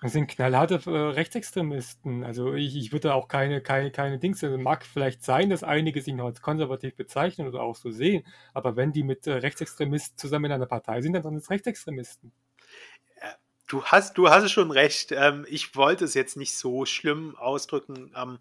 Das 0.00 0.12
sind 0.12 0.28
knallharte 0.28 0.80
äh, 0.86 0.90
Rechtsextremisten. 0.90 2.22
Also 2.22 2.54
ich, 2.54 2.76
ich 2.76 2.92
würde 2.92 3.14
auch 3.14 3.26
keine, 3.26 3.60
keine, 3.60 3.90
keine 3.90 4.18
Dings. 4.18 4.44
Also 4.44 4.56
mag 4.56 4.84
vielleicht 4.84 5.24
sein, 5.24 5.50
dass 5.50 5.64
einige 5.64 6.00
sich 6.00 6.14
noch 6.14 6.26
als 6.26 6.40
konservativ 6.40 6.94
bezeichnen 6.94 7.48
oder 7.48 7.62
auch 7.62 7.74
so 7.74 7.90
sehen. 7.90 8.24
Aber 8.54 8.76
wenn 8.76 8.92
die 8.92 9.02
mit 9.02 9.26
äh, 9.26 9.32
Rechtsextremisten 9.32 10.16
zusammen 10.16 10.46
in 10.46 10.52
einer 10.52 10.66
Partei 10.66 11.02
sind, 11.02 11.14
dann 11.14 11.24
sind 11.24 11.36
es 11.36 11.50
Rechtsextremisten. 11.50 12.32
du 13.66 13.84
hast, 13.84 14.16
du 14.18 14.28
hast 14.30 14.50
schon 14.50 14.70
recht. 14.70 15.10
Ähm, 15.10 15.44
ich 15.48 15.74
wollte 15.74 16.04
es 16.04 16.14
jetzt 16.14 16.36
nicht 16.36 16.54
so 16.54 16.86
schlimm 16.86 17.36
ausdrücken. 17.36 18.12
Ähm, 18.16 18.38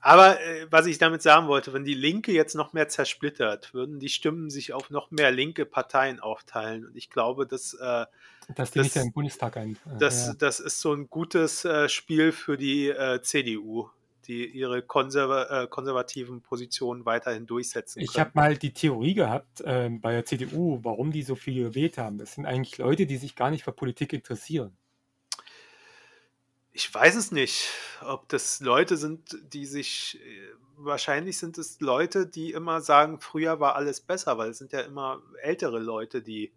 aber 0.00 0.40
äh, 0.40 0.66
was 0.70 0.86
ich 0.86 0.98
damit 0.98 1.22
sagen 1.22 1.46
wollte, 1.48 1.72
wenn 1.72 1.84
die 1.84 1.94
Linke 1.94 2.32
jetzt 2.32 2.54
noch 2.54 2.72
mehr 2.72 2.88
zersplittert, 2.88 3.74
würden 3.74 3.98
die 3.98 4.08
Stimmen 4.08 4.50
sich 4.50 4.72
auf 4.72 4.90
noch 4.90 5.10
mehr 5.10 5.30
linke 5.30 5.64
Parteien 5.66 6.20
aufteilen. 6.20 6.86
Und 6.86 6.96
ich 6.96 7.10
glaube, 7.10 7.46
dass 7.46 7.74
äh, 7.74 8.06
Dass 8.54 8.70
die 8.72 8.78
Das- 8.78 8.84
nicht 8.84 8.96
den 8.96 9.12
Bundestag 9.12 9.56
ein. 9.56 9.72
äh, 9.86 9.98
das, 9.98 10.28
ja. 10.28 10.34
das 10.34 10.60
ist 10.60 10.80
so 10.80 10.92
ein 10.92 11.08
gutes 11.08 11.64
äh, 11.64 11.88
Spiel 11.88 12.32
für 12.32 12.56
die 12.56 12.88
äh, 12.88 13.20
CDU, 13.22 13.88
die 14.26 14.46
ihre 14.46 14.82
konserva 14.82 15.62
äh, 15.62 15.66
konservativen 15.66 16.40
Positionen 16.40 17.04
weiterhin 17.04 17.46
durchsetzen 17.46 18.00
Ich 18.00 18.18
habe 18.18 18.30
mal 18.34 18.56
die 18.56 18.72
Theorie 18.72 19.14
gehabt 19.14 19.62
ähm, 19.64 20.00
bei 20.00 20.12
der 20.12 20.24
CDU, 20.24 20.78
warum 20.82 21.10
die 21.12 21.22
so 21.22 21.34
viel 21.34 21.62
gewählt 21.64 21.98
haben. 21.98 22.18
Das 22.18 22.34
sind 22.34 22.46
eigentlich 22.46 22.78
Leute, 22.78 23.06
die 23.06 23.16
sich 23.16 23.34
gar 23.36 23.50
nicht 23.50 23.64
für 23.64 23.72
Politik 23.72 24.12
interessieren. 24.12 24.76
Ich 26.80 26.94
weiß 26.94 27.14
es 27.14 27.30
nicht, 27.30 27.68
ob 28.00 28.26
das 28.30 28.60
Leute 28.60 28.96
sind, 28.96 29.36
die 29.52 29.66
sich, 29.66 30.18
äh, 30.24 30.54
wahrscheinlich 30.78 31.36
sind 31.36 31.58
es 31.58 31.78
Leute, 31.80 32.26
die 32.26 32.52
immer 32.52 32.80
sagen, 32.80 33.20
früher 33.20 33.60
war 33.60 33.76
alles 33.76 34.00
besser, 34.00 34.38
weil 34.38 34.48
es 34.48 34.58
sind 34.58 34.72
ja 34.72 34.80
immer 34.80 35.20
ältere 35.42 35.78
Leute, 35.78 36.22
die, 36.22 36.54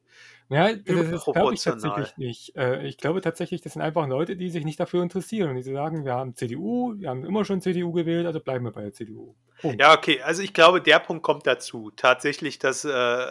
Ja, 0.48 0.74
das, 0.74 1.26
glaube 1.26 1.56
ich 1.56 1.62
tatsächlich 1.62 2.16
nicht. 2.16 2.56
Äh, 2.56 2.88
ich 2.88 2.96
glaube 2.96 3.20
tatsächlich, 3.20 3.60
das 3.60 3.74
sind 3.74 3.82
einfach 3.82 4.08
Leute, 4.08 4.38
die 4.38 4.50
sich 4.50 4.64
nicht 4.64 4.80
dafür 4.80 5.04
interessieren 5.04 5.50
und 5.50 5.58
die 5.58 5.64
sagen, 5.64 6.06
wir 6.06 6.14
haben 6.14 6.38
CDU, 6.38 6.94
wir 6.96 7.10
haben 7.10 7.26
immer 7.26 7.44
schon 7.44 7.60
CDU 7.60 7.92
gewählt, 7.92 8.26
also 8.26 8.40
bleiben 8.40 8.64
wir 8.64 8.72
bei 8.72 8.84
der 8.84 8.94
CDU. 8.94 9.36
Punkt. 9.60 9.82
ja, 9.82 9.94
okay, 9.94 10.22
also 10.22 10.42
ich 10.42 10.54
glaube, 10.54 10.80
der 10.80 11.00
Punkt 11.00 11.24
kommt 11.24 11.46
dazu. 11.48 11.92
Tatsächlich, 11.98 12.60
das 12.60 12.86
äh, 12.86 13.26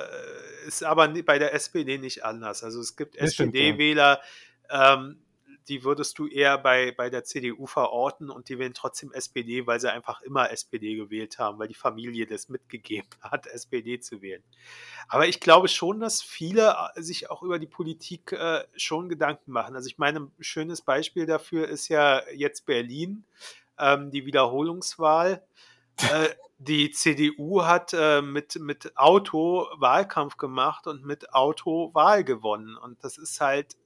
ist 0.67 0.85
aber 0.85 1.09
bei 1.09 1.39
der 1.39 1.55
SPD 1.55 1.97
nicht 1.97 2.23
anders. 2.23 2.63
Also 2.63 2.81
es 2.81 2.97
gibt. 2.97 3.17
SPD-Wähler, 3.17 4.21
ähm, 4.69 5.22
die 5.69 5.85
würdest 5.85 6.19
du 6.19 6.27
eher 6.27 6.59
bei, 6.59 6.93
bei 6.93 7.11
der 7.11 7.25
CDU 7.25 7.67
verorten 7.67 8.31
und 8.31 8.49
die 8.49 8.59
wählen 8.59 8.75
trotzdem 8.75 9.13
SPD, 9.13 9.67
weil 9.67 9.81
sie 9.81 9.93
einfach 9.93 10.21
immer 10.23 10.51
SPD 10.51 10.97
gewählt 10.97 11.39
haben, 11.39 11.59
weil 11.59 11.69
die 11.69 11.75
Familie 11.75 12.27
das 12.27 12.49
mitgegeben 12.49 13.09
hat, 13.21 13.47
SPD 13.47 14.01
zu 14.01 14.23
wählen. 14.23 14.43
Aber 15.09 15.27
ich 15.27 15.41
glaube 15.41 15.69
schon, 15.69 16.01
dass 16.01 16.23
viele 16.23 16.77
äh, 16.95 17.03
sich 17.03 17.31
auch 17.31 17.43
über 17.43 17.59
die 17.59 17.67
Politik 17.67 18.33
äh, 18.33 18.65
schon 18.77 19.09
Gedanken 19.09 19.53
machen. 19.53 19.77
Also 19.77 19.89
ich 19.89 19.99
meine, 19.99 20.21
ein 20.21 20.33
schönes 20.41 20.83
Beispiel 20.83 21.27
dafür 21.27 21.69
ist 21.69 21.89
ja 21.89 22.23
jetzt 22.35 22.67
Berlin, 22.67 23.25
ähm, 23.79 24.11
die 24.11 24.27
Wiederholungswahl. 24.27 25.45
Äh, 25.99 26.29
die 26.59 26.93
CDU 26.93 27.65
hat 27.65 27.93
äh, 27.93 28.23
mit, 28.23 28.57
mit 28.61 28.97
Auto 28.97 29.67
Wahlkampf 29.79 30.37
gemacht 30.37 30.87
und 30.87 31.05
mit 31.05 31.35
Auto 31.35 31.91
Wahl 31.93 32.23
gewonnen. 32.23 32.77
Und 32.77 33.03
das 33.03 33.19
ist 33.19 33.41
halt, 33.41 33.77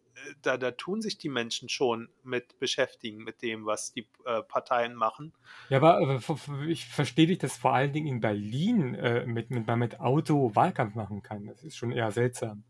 da, 0.43 0.57
da 0.57 0.71
tun 0.73 1.03
sich 1.03 1.19
die 1.19 1.29
Menschen 1.29 1.69
schon 1.69 2.09
mit 2.23 2.59
beschäftigen, 2.59 3.23
mit 3.23 3.43
dem, 3.43 3.67
was 3.67 3.93
die 3.93 4.09
äh, 4.25 4.43
Parteien 4.43 4.95
machen. 4.95 5.33
Ja, 5.69 5.79
aber 5.79 6.01
äh, 6.01 6.67
ich 6.67 6.87
verstehe 6.87 7.27
dich, 7.27 7.39
dass 7.39 7.57
vor 7.57 7.75
allen 7.75 7.93
Dingen 7.93 8.07
in 8.07 8.21
Berlin 8.21 8.95
äh, 8.95 9.27
mit, 9.27 9.51
mit, 9.51 9.67
man 9.67 9.79
mit 9.79 10.01
Auto 10.01 10.55
Wahlkampf 10.55 10.95
machen 10.95 11.23
kann. 11.23 11.47
Das 11.47 11.63
ist 11.63 11.77
schon 11.77 11.93
eher 11.93 12.11
seltsam. 12.13 12.65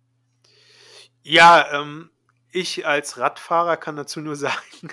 Ja, 1.22 1.80
ähm, 1.80 2.10
ich 2.52 2.86
als 2.86 3.18
Radfahrer 3.18 3.76
kann 3.76 3.96
dazu 3.96 4.20
nur 4.20 4.36
sagen, 4.36 4.90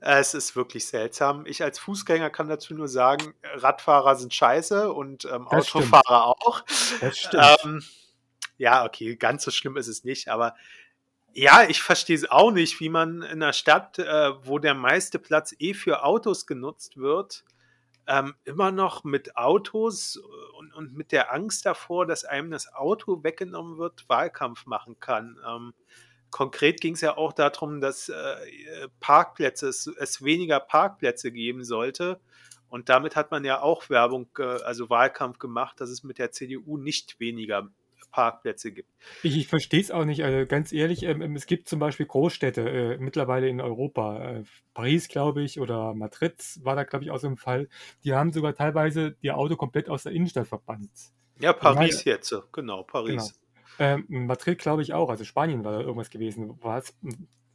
es 0.00 0.34
ist 0.34 0.56
wirklich 0.56 0.86
seltsam. 0.86 1.46
Ich 1.46 1.62
als 1.62 1.78
Fußgänger 1.78 2.30
kann 2.30 2.48
dazu 2.48 2.74
nur 2.74 2.88
sagen, 2.88 3.34
Radfahrer 3.42 4.16
sind 4.16 4.34
scheiße 4.34 4.92
und 4.92 5.24
ähm, 5.24 5.46
Autofahrer 5.48 6.34
stimmt. 6.34 6.46
auch. 6.46 6.64
Das 7.00 7.18
stimmt. 7.18 7.58
Ähm, 7.64 7.82
ja, 8.56 8.84
okay, 8.84 9.14
ganz 9.16 9.44
so 9.44 9.50
schlimm 9.50 9.76
ist 9.76 9.86
es 9.86 10.04
nicht, 10.04 10.28
aber 10.28 10.54
ja, 11.34 11.64
ich 11.68 11.82
verstehe 11.82 12.16
es 12.16 12.30
auch 12.30 12.50
nicht, 12.50 12.80
wie 12.80 12.88
man 12.88 13.22
in 13.22 13.42
einer 13.42 13.52
Stadt, 13.52 13.98
äh, 13.98 14.32
wo 14.44 14.58
der 14.58 14.74
meiste 14.74 15.18
Platz 15.18 15.54
eh 15.58 15.74
für 15.74 16.04
Autos 16.04 16.46
genutzt 16.46 16.96
wird, 16.96 17.44
ähm, 18.06 18.34
immer 18.44 18.72
noch 18.72 19.04
mit 19.04 19.36
Autos 19.36 20.20
und, 20.58 20.72
und, 20.72 20.96
mit 20.96 21.12
der 21.12 21.32
Angst 21.32 21.66
davor, 21.66 22.06
dass 22.06 22.24
einem 22.24 22.50
das 22.50 22.72
Auto 22.72 23.22
weggenommen 23.22 23.78
wird, 23.78 24.08
Wahlkampf 24.08 24.66
machen 24.66 24.98
kann. 24.98 25.38
Ähm, 25.46 25.74
konkret 26.30 26.80
ging 26.80 26.94
es 26.94 27.02
ja 27.02 27.16
auch 27.16 27.32
darum, 27.34 27.80
dass 27.80 28.08
äh, 28.08 28.88
Parkplätze, 29.00 29.68
es, 29.68 29.86
es, 29.86 30.24
weniger 30.24 30.58
Parkplätze 30.58 31.30
geben 31.30 31.64
sollte. 31.64 32.18
Und 32.70 32.88
damit 32.88 33.16
hat 33.16 33.30
man 33.30 33.44
ja 33.44 33.60
auch 33.60 33.90
Werbung, 33.90 34.28
äh, 34.38 34.42
also 34.42 34.88
Wahlkampf 34.90 35.38
gemacht, 35.38 35.80
dass 35.80 35.90
es 35.90 36.02
mit 36.02 36.18
der 36.18 36.32
CDU 36.32 36.78
nicht 36.78 37.20
weniger 37.20 37.68
Parkplätze 38.10 38.72
gibt. 38.72 38.90
Ich, 39.22 39.36
ich 39.36 39.48
verstehe 39.48 39.80
es 39.80 39.90
auch 39.90 40.04
nicht. 40.04 40.24
Also 40.24 40.46
ganz 40.46 40.72
ehrlich, 40.72 41.02
ähm, 41.02 41.22
ähm, 41.22 41.36
es 41.36 41.46
gibt 41.46 41.68
zum 41.68 41.78
Beispiel 41.78 42.06
Großstädte 42.06 42.68
äh, 42.68 42.98
mittlerweile 42.98 43.48
in 43.48 43.60
Europa. 43.60 44.18
Äh, 44.18 44.44
Paris, 44.74 45.08
glaube 45.08 45.42
ich, 45.42 45.60
oder 45.60 45.94
Madrid 45.94 46.34
war 46.62 46.76
da, 46.76 46.84
glaube 46.84 47.04
ich, 47.04 47.10
auch 47.10 47.18
so 47.18 47.28
ein 47.28 47.36
Fall. 47.36 47.68
Die 48.04 48.14
haben 48.14 48.32
sogar 48.32 48.54
teilweise 48.54 49.16
ihr 49.20 49.36
Auto 49.36 49.56
komplett 49.56 49.88
aus 49.88 50.04
der 50.04 50.12
Innenstadt 50.12 50.48
verbannt. 50.48 50.90
Ja, 51.40 51.52
Paris 51.52 52.04
meine, 52.04 52.16
jetzt, 52.16 52.34
genau, 52.52 52.82
Paris. 52.82 53.34
Genau. 53.34 53.38
Ähm, 53.78 54.06
Madrid 54.08 54.58
glaube 54.58 54.82
ich 54.82 54.92
auch, 54.92 55.08
also 55.08 55.24
Spanien 55.24 55.64
war 55.64 55.72
da 55.72 55.80
irgendwas 55.80 56.10
gewesen. 56.10 56.60
War 56.62 56.78
es 56.78 56.96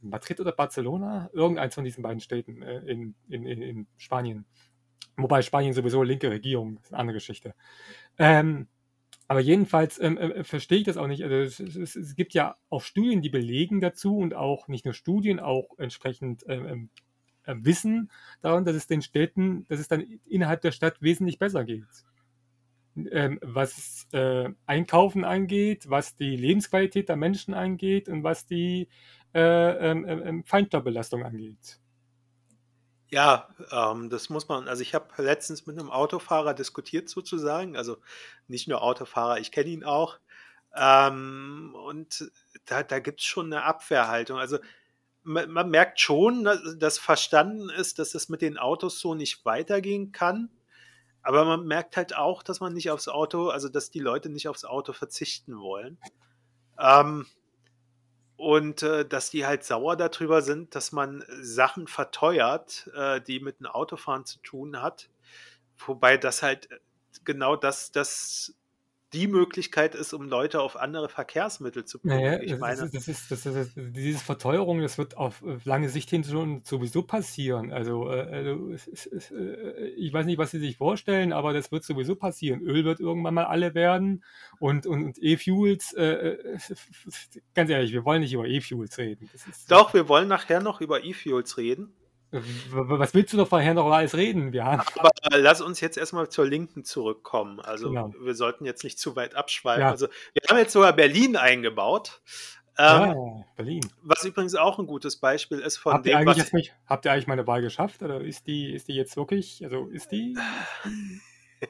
Madrid 0.00 0.40
oder 0.40 0.52
Barcelona? 0.52 1.28
Irgendeins 1.32 1.74
von 1.74 1.84
diesen 1.84 2.02
beiden 2.02 2.20
Städten 2.20 2.62
äh, 2.62 2.78
in, 2.80 3.14
in, 3.28 3.44
in, 3.44 3.86
Spanien. 3.96 4.46
Wobei 5.16 5.42
Spanien 5.42 5.74
sowieso 5.74 6.02
linke 6.02 6.30
Regierung, 6.30 6.78
ist 6.82 6.92
eine 6.92 7.00
andere 7.00 7.14
Geschichte. 7.16 7.54
Ähm, 8.18 8.68
aber 9.28 9.40
jedenfalls 9.40 10.00
ähm, 10.00 10.18
äh, 10.18 10.44
verstehe 10.44 10.78
ich 10.78 10.84
das 10.84 10.96
auch 10.96 11.06
nicht. 11.06 11.22
Also 11.22 11.36
es, 11.36 11.60
es, 11.60 11.96
es, 11.96 12.14
gibt 12.14 12.34
ja 12.34 12.56
auch 12.68 12.82
Studien, 12.82 13.22
die 13.22 13.30
belegen 13.30 13.80
dazu 13.80 14.18
und 14.18 14.34
auch 14.34 14.68
nicht 14.68 14.84
nur 14.84 14.94
Studien, 14.94 15.40
auch 15.40 15.78
entsprechend 15.78 16.44
ähm, 16.48 16.90
äh, 17.44 17.54
Wissen 17.58 18.10
daran, 18.42 18.64
dass 18.64 18.76
es 18.76 18.86
den 18.86 19.02
Städten, 19.02 19.66
dass 19.68 19.80
es 19.80 19.88
dann 19.88 20.00
innerhalb 20.26 20.60
der 20.60 20.72
Stadt 20.72 21.00
wesentlich 21.00 21.38
besser 21.38 21.64
geht 21.64 22.04
ähm, 23.10 23.38
was 23.42 24.06
äh, 24.12 24.50
Einkaufen 24.66 25.24
angeht, 25.24 25.88
was 25.88 26.16
die 26.16 26.36
Lebensqualität 26.36 27.08
der 27.08 27.16
Menschen 27.16 27.54
angeht 27.54 28.08
und 28.08 28.22
was 28.22 28.46
die 28.46 28.88
äh, 29.34 29.90
ähm, 29.90 30.04
ähm 30.06 30.44
Feinstaubbelastung 30.44 31.24
angeht. 31.24 31.80
Ja, 33.10 33.48
ähm, 33.70 34.10
das 34.10 34.30
muss 34.30 34.48
man, 34.48 34.68
also 34.68 34.82
ich 34.82 34.94
habe 34.94 35.22
letztens 35.22 35.66
mit 35.66 35.78
einem 35.78 35.90
Autofahrer 35.90 36.54
diskutiert 36.54 37.08
sozusagen, 37.08 37.76
also 37.76 37.98
nicht 38.48 38.66
nur 38.66 38.82
Autofahrer, 38.82 39.38
ich 39.38 39.52
kenne 39.52 39.70
ihn 39.70 39.84
auch. 39.84 40.18
Ähm, 40.76 41.74
und 41.84 42.30
da, 42.66 42.82
da 42.82 42.98
gibt 42.98 43.20
es 43.20 43.26
schon 43.26 43.46
eine 43.52 43.62
Abwehrhaltung. 43.62 44.38
Also 44.38 44.58
man, 45.22 45.50
man 45.50 45.70
merkt 45.70 46.00
schon, 46.00 46.44
dass 46.78 46.98
verstanden 46.98 47.70
ist, 47.70 47.98
dass 47.98 48.14
es 48.14 48.28
mit 48.28 48.42
den 48.42 48.58
Autos 48.58 49.00
so 49.00 49.14
nicht 49.14 49.44
weitergehen 49.44 50.12
kann. 50.12 50.50
Aber 51.22 51.44
man 51.44 51.66
merkt 51.66 51.96
halt 51.96 52.14
auch, 52.14 52.42
dass 52.42 52.60
man 52.60 52.74
nicht 52.74 52.90
aufs 52.90 53.08
Auto, 53.08 53.48
also 53.48 53.68
dass 53.68 53.90
die 53.90 54.00
Leute 54.00 54.28
nicht 54.28 54.48
aufs 54.48 54.64
Auto 54.64 54.92
verzichten 54.92 55.58
wollen. 55.58 55.98
Ähm, 56.78 57.26
und 58.44 58.82
äh, 58.82 59.06
dass 59.06 59.30
die 59.30 59.46
halt 59.46 59.64
sauer 59.64 59.96
darüber 59.96 60.42
sind, 60.42 60.74
dass 60.74 60.92
man 60.92 61.24
Sachen 61.40 61.86
verteuert, 61.88 62.90
äh, 62.94 63.20
die 63.20 63.40
mit 63.40 63.60
dem 63.60 63.66
Autofahren 63.66 64.26
zu 64.26 64.38
tun 64.40 64.82
hat. 64.82 65.08
Wobei 65.78 66.18
das 66.18 66.42
halt 66.42 66.68
genau 67.24 67.56
das, 67.56 67.90
das 67.90 68.54
die 69.14 69.28
Möglichkeit 69.28 69.94
ist, 69.94 70.12
um 70.12 70.28
Leute 70.28 70.60
auf 70.60 70.76
andere 70.76 71.08
Verkehrsmittel 71.08 71.84
zu 71.84 72.00
bringen. 72.00 72.20
Naja, 72.20 72.40
ich 72.42 72.58
meine, 72.58 72.88
das 72.90 73.08
ist, 73.08 73.30
das 73.30 73.46
ist, 73.46 73.46
das 73.46 73.56
ist, 73.56 73.72
diese 73.76 74.18
Verteuerung, 74.18 74.80
das 74.80 74.98
wird 74.98 75.16
auf 75.16 75.42
lange 75.64 75.88
Sicht 75.88 76.10
hin 76.10 76.24
schon 76.24 76.62
sowieso 76.64 77.02
passieren. 77.02 77.72
Also, 77.72 78.10
äh, 78.10 78.20
also 78.20 78.70
äh, 78.72 79.86
ich 79.96 80.12
weiß 80.12 80.26
nicht, 80.26 80.38
was 80.38 80.50
Sie 80.50 80.58
sich 80.58 80.76
vorstellen, 80.76 81.32
aber 81.32 81.52
das 81.52 81.70
wird 81.70 81.84
sowieso 81.84 82.16
passieren. 82.16 82.60
Öl 82.62 82.84
wird 82.84 83.00
irgendwann 83.00 83.34
mal 83.34 83.44
alle 83.44 83.74
werden 83.74 84.24
und, 84.58 84.86
und, 84.86 85.04
und 85.04 85.18
E-Fuels, 85.22 85.94
äh, 85.94 86.04
äh 86.04 86.58
ganz 87.54 87.70
ehrlich, 87.70 87.92
wir 87.92 88.04
wollen 88.04 88.22
nicht 88.22 88.32
über 88.32 88.46
E-Fuels 88.46 88.98
reden. 88.98 89.30
Doch, 89.68 89.94
wir 89.94 90.08
wollen 90.08 90.28
nachher 90.28 90.60
noch 90.60 90.80
über 90.80 91.04
E-Fuels 91.04 91.56
reden. 91.56 91.94
Was 92.70 93.14
willst 93.14 93.32
du 93.32 93.36
doch 93.36 93.48
vorher 93.48 93.74
noch 93.74 93.90
alles 93.90 94.14
reden? 94.14 94.52
Wir 94.52 94.64
haben 94.64 94.82
Aber 94.98 95.10
lass 95.38 95.60
uns 95.60 95.80
jetzt 95.80 95.96
erstmal 95.96 96.28
zur 96.28 96.46
Linken 96.46 96.84
zurückkommen. 96.84 97.60
Also 97.60 97.88
genau. 97.88 98.12
wir 98.20 98.34
sollten 98.34 98.64
jetzt 98.64 98.84
nicht 98.84 98.98
zu 98.98 99.16
weit 99.16 99.34
abschweifen. 99.34 99.82
Ja. 99.82 99.90
Also 99.90 100.08
wir 100.32 100.42
haben 100.48 100.58
jetzt 100.58 100.72
sogar 100.72 100.92
Berlin 100.92 101.36
eingebaut. 101.36 102.20
Ähm, 102.76 102.86
ja, 102.86 103.44
Berlin. 103.56 103.86
Was 104.02 104.24
übrigens 104.24 104.54
auch 104.56 104.78
ein 104.78 104.86
gutes 104.86 105.16
Beispiel 105.16 105.60
ist 105.60 105.76
von 105.76 105.94
habt 105.94 106.06
dem, 106.06 106.26
was... 106.26 106.52
Nicht, 106.52 106.74
habt 106.86 107.04
ihr 107.04 107.12
eigentlich 107.12 107.28
meine 107.28 107.46
Wahl 107.46 107.62
geschafft? 107.62 108.02
Oder 108.02 108.20
ist 108.20 108.46
die, 108.46 108.72
ist 108.72 108.88
die 108.88 108.94
jetzt 108.94 109.16
wirklich, 109.16 109.64
also 109.64 109.86
ist 109.86 110.10
die... 110.10 110.36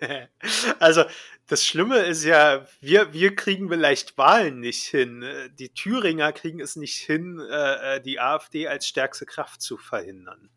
also 0.78 1.04
das 1.46 1.64
Schlimme 1.64 1.98
ist 1.98 2.24
ja, 2.24 2.66
wir, 2.80 3.12
wir 3.12 3.34
kriegen 3.34 3.68
vielleicht 3.68 4.16
Wahlen 4.16 4.60
nicht 4.60 4.84
hin. 4.84 5.24
Die 5.58 5.68
Thüringer 5.68 6.32
kriegen 6.32 6.60
es 6.60 6.76
nicht 6.76 6.96
hin, 6.96 7.38
äh, 7.40 7.96
äh, 7.96 8.00
die 8.00 8.20
AfD 8.20 8.68
als 8.68 8.86
stärkste 8.86 9.26
Kraft 9.26 9.60
zu 9.60 9.76
verhindern. 9.76 10.50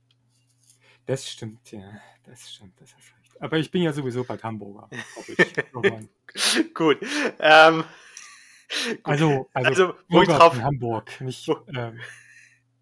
Das 1.06 1.30
stimmt, 1.30 1.71
ja. 1.71 2.02
Das 2.26 2.52
stimmt, 2.54 2.80
das 2.82 2.89
ist 2.89 2.97
recht. 2.97 3.41
Aber 3.41 3.58
ich 3.58 3.71
bin 3.71 3.82
ja 3.82 3.93
sowieso 3.93 4.23
bei 4.23 4.38
Hamburger. 4.38 4.89
gut. 6.73 6.97
Ähm, 7.39 7.84
gut. 8.89 9.00
Also, 9.04 9.50
also, 9.54 9.69
also 9.69 9.93
wo 10.10 10.21
ich 10.21 10.28
drauf, 10.28 10.60
Hamburg, 10.60 11.21
nicht. 11.21 11.47
Ähm, 11.73 12.00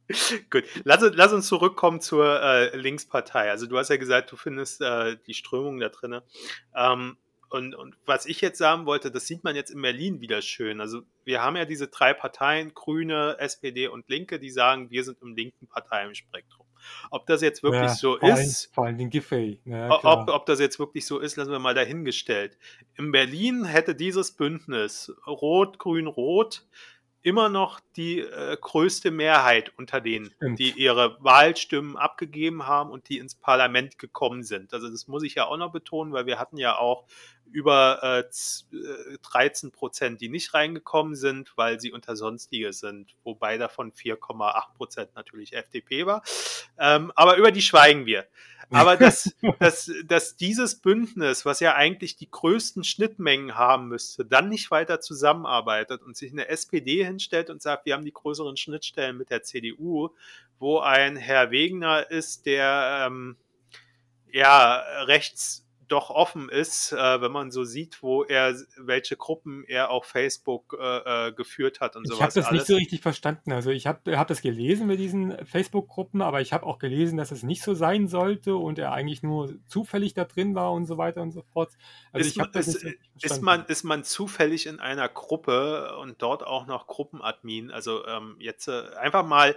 Gut, 0.50 0.64
lass, 0.84 1.02
lass, 1.14 1.34
uns 1.34 1.48
zurückkommen 1.48 2.02
zur 2.02 2.42
äh, 2.42 2.76
Linkspartei. 2.78 3.50
Also 3.50 3.66
du 3.66 3.78
hast 3.78 3.90
ja 3.90 3.98
gesagt, 3.98 4.32
du 4.32 4.36
findest 4.36 4.82
äh, 4.82 5.18
die 5.26 5.34
Strömung 5.34 5.80
da 5.80 5.90
drin. 5.90 6.22
Ähm, 6.76 7.18
und, 7.50 7.76
und, 7.76 7.96
was 8.06 8.26
ich 8.26 8.42
jetzt 8.42 8.58
sagen 8.58 8.86
wollte, 8.86 9.12
das 9.12 9.28
sieht 9.28 9.44
man 9.44 9.56
jetzt 9.56 9.70
in 9.70 9.82
Berlin 9.82 10.20
wieder 10.20 10.42
schön. 10.42 10.82
Also 10.82 11.04
wir 11.24 11.42
haben 11.42 11.56
ja 11.56 11.66
diese 11.66 11.88
drei 11.88 12.14
Parteien, 12.14 12.74
Grüne, 12.74 13.38
SPD 13.40 13.88
und 13.88 14.10
Linke, 14.10 14.40
die 14.40 14.50
sagen, 14.50 14.90
wir 14.90 15.04
sind 15.04 15.22
im 15.22 15.36
linken 15.36 15.68
Parteienspektrum. 15.68 16.66
Ob 17.12 17.26
das 17.26 17.42
jetzt 17.42 17.64
wirklich 17.64 17.82
ja, 17.82 17.90
so 17.90 18.18
vor 18.18 18.30
ist, 18.30 18.38
allem, 18.38 18.74
vor 18.74 18.86
allem 18.86 18.98
den 18.98 19.10
Giffey. 19.10 19.60
Ja, 19.66 20.04
ob, 20.04 20.30
ob 20.30 20.46
das 20.46 20.60
jetzt 20.60 20.80
wirklich 20.80 21.06
so 21.06 21.20
ist, 21.20 21.36
lassen 21.36 21.52
wir 21.52 21.60
mal 21.60 21.74
dahingestellt. 21.74 22.58
In 22.96 23.12
Berlin 23.12 23.66
hätte 23.66 23.96
dieses 23.96 24.34
Bündnis 24.34 25.12
Rot, 25.26 25.80
Grün, 25.80 26.08
Rot 26.08 26.66
immer 27.26 27.50
noch 27.50 27.80
die 27.96 28.20
äh, 28.20 28.56
größte 28.56 29.10
Mehrheit 29.10 29.72
unter 29.78 30.00
denen, 30.00 30.32
Stimmt. 30.36 30.60
die 30.60 30.70
ihre 30.72 31.18
Wahlstimmen 31.24 31.98
abgegeben 31.98 32.68
haben 32.68 32.92
und 32.92 33.10
die 33.10 33.18
ins 33.18 33.34
Parlament 33.34 33.98
gekommen 33.98 34.44
sind. 34.44 34.76
Also 34.76 34.90
das 34.90 35.08
muss 35.08 35.24
ich 35.24 35.34
ja 35.34 35.48
auch 35.48 35.58
noch 35.58 35.72
betonen, 35.72 36.14
weil 36.14 36.28
wir 36.28 36.38
hatten 36.38 36.58
ja 36.58 36.78
auch 36.78 37.06
über 37.52 38.24
äh, 38.26 39.18
13 39.24 39.70
äh, 39.70 39.72
Prozent, 39.72 40.22
die 40.22 40.30
nicht 40.30 40.54
reingekommen 40.54 41.16
sind, 41.16 41.54
weil 41.56 41.80
sie 41.80 41.92
unter 41.92 42.16
Sonstige 42.16 42.74
sind, 42.74 43.16
wobei 43.24 43.58
davon 43.58 43.92
4,8 43.92 44.74
Prozent 44.76 45.16
natürlich 45.16 45.54
FDP 45.54 46.06
war. 46.06 46.24
Ähm, 46.78 47.12
aber 47.16 47.38
über 47.38 47.52
die 47.52 47.62
schweigen 47.62 48.06
wir. 48.06 48.26
Aber 48.70 48.98
dass, 48.98 49.36
dass, 49.60 49.92
dass 50.06 50.36
dieses 50.36 50.76
Bündnis, 50.76 51.46
was 51.46 51.60
ja 51.60 51.76
eigentlich 51.76 52.18
die 52.18 52.30
größten 52.30 52.84
Schnittmengen 52.84 53.56
haben 53.56 53.88
müsste, 53.88 54.26
dann 54.26 54.50
nicht 54.50 54.72
weiter 54.72 55.00
zusammenarbeitet 55.00 56.02
und 56.02 56.18
sich 56.18 56.32
eine 56.32 56.48
SPD 56.48 57.04
hinstellt 57.06 57.50
und 57.50 57.62
sagt, 57.62 57.86
wir 57.86 57.94
haben 57.94 58.06
die 58.06 58.14
größeren 58.14 58.58
Schnittstellen 58.58 59.18
mit 59.18 59.30
der 59.30 59.44
CDU, 59.44 60.10
wo 60.60 60.80
ein 60.80 61.16
Herr 61.16 61.52
Wegner 61.52 62.10
ist, 62.10 62.46
der 62.46 63.06
ähm, 63.08 63.38
ja 64.32 64.78
rechts 65.04 65.65
doch 65.88 66.10
offen 66.10 66.50
ist, 66.50 66.92
äh, 66.92 67.22
wenn 67.22 67.32
man 67.32 67.52
so 67.52 67.64
sieht, 67.64 68.02
wo 68.02 68.24
er, 68.24 68.56
welche 68.78 69.16
Gruppen 69.16 69.64
er 69.68 69.92
auf 69.92 70.06
Facebook 70.06 70.78
äh, 70.80 71.28
äh 71.28 71.32
geführt 71.34 71.80
hat 71.80 71.96
und 71.96 72.04
ich 72.04 72.10
sowas. 72.10 72.20
Ich 72.20 72.24
habe 72.24 72.34
das 72.34 72.46
alles. 72.46 72.62
nicht 72.62 72.68
so 72.68 72.76
richtig 72.76 73.02
verstanden. 73.02 73.52
Also 73.52 73.72
ich 73.72 73.88
habe 73.88 74.18
hab 74.18 74.28
das 74.28 74.42
gelesen 74.42 74.88
mit 74.88 75.00
diesen 75.00 75.46
Facebook-Gruppen, 75.46 76.22
aber 76.22 76.42
ich 76.42 76.54
habe 76.54 76.66
auch 76.66 76.80
gelesen, 76.80 77.18
dass 77.18 77.32
es 77.32 77.44
nicht 77.44 77.64
so 77.64 77.74
sein 77.74 78.08
sollte 78.08 78.56
und 78.56 78.80
er 78.80 78.92
eigentlich 78.92 79.24
nur 79.24 79.54
zufällig 79.68 80.14
da 80.14 80.26
drin 80.26 80.56
war 80.56 80.72
und 80.72 80.86
so 80.86 80.98
weiter 80.98 81.22
und 81.22 81.32
so 81.32 81.44
fort. 81.54 81.72
Also 82.12 82.28
ist, 82.28 82.38
ich 82.38 82.44
das 82.52 82.68
ist, 82.68 82.84
nicht 82.84 82.98
so 83.18 83.36
ist, 83.36 83.42
man, 83.42 83.66
ist 83.66 83.84
man 83.84 84.04
zufällig 84.04 84.66
in 84.68 84.80
einer 84.80 85.10
Gruppe 85.10 85.98
und 86.02 86.22
dort 86.22 86.46
auch 86.46 86.68
noch 86.68 86.88
Gruppenadmin? 86.88 87.72
Also 87.72 88.06
ähm, 88.06 88.36
jetzt 88.40 88.68
äh, 88.68 88.84
einfach 89.00 89.26
mal 89.26 89.56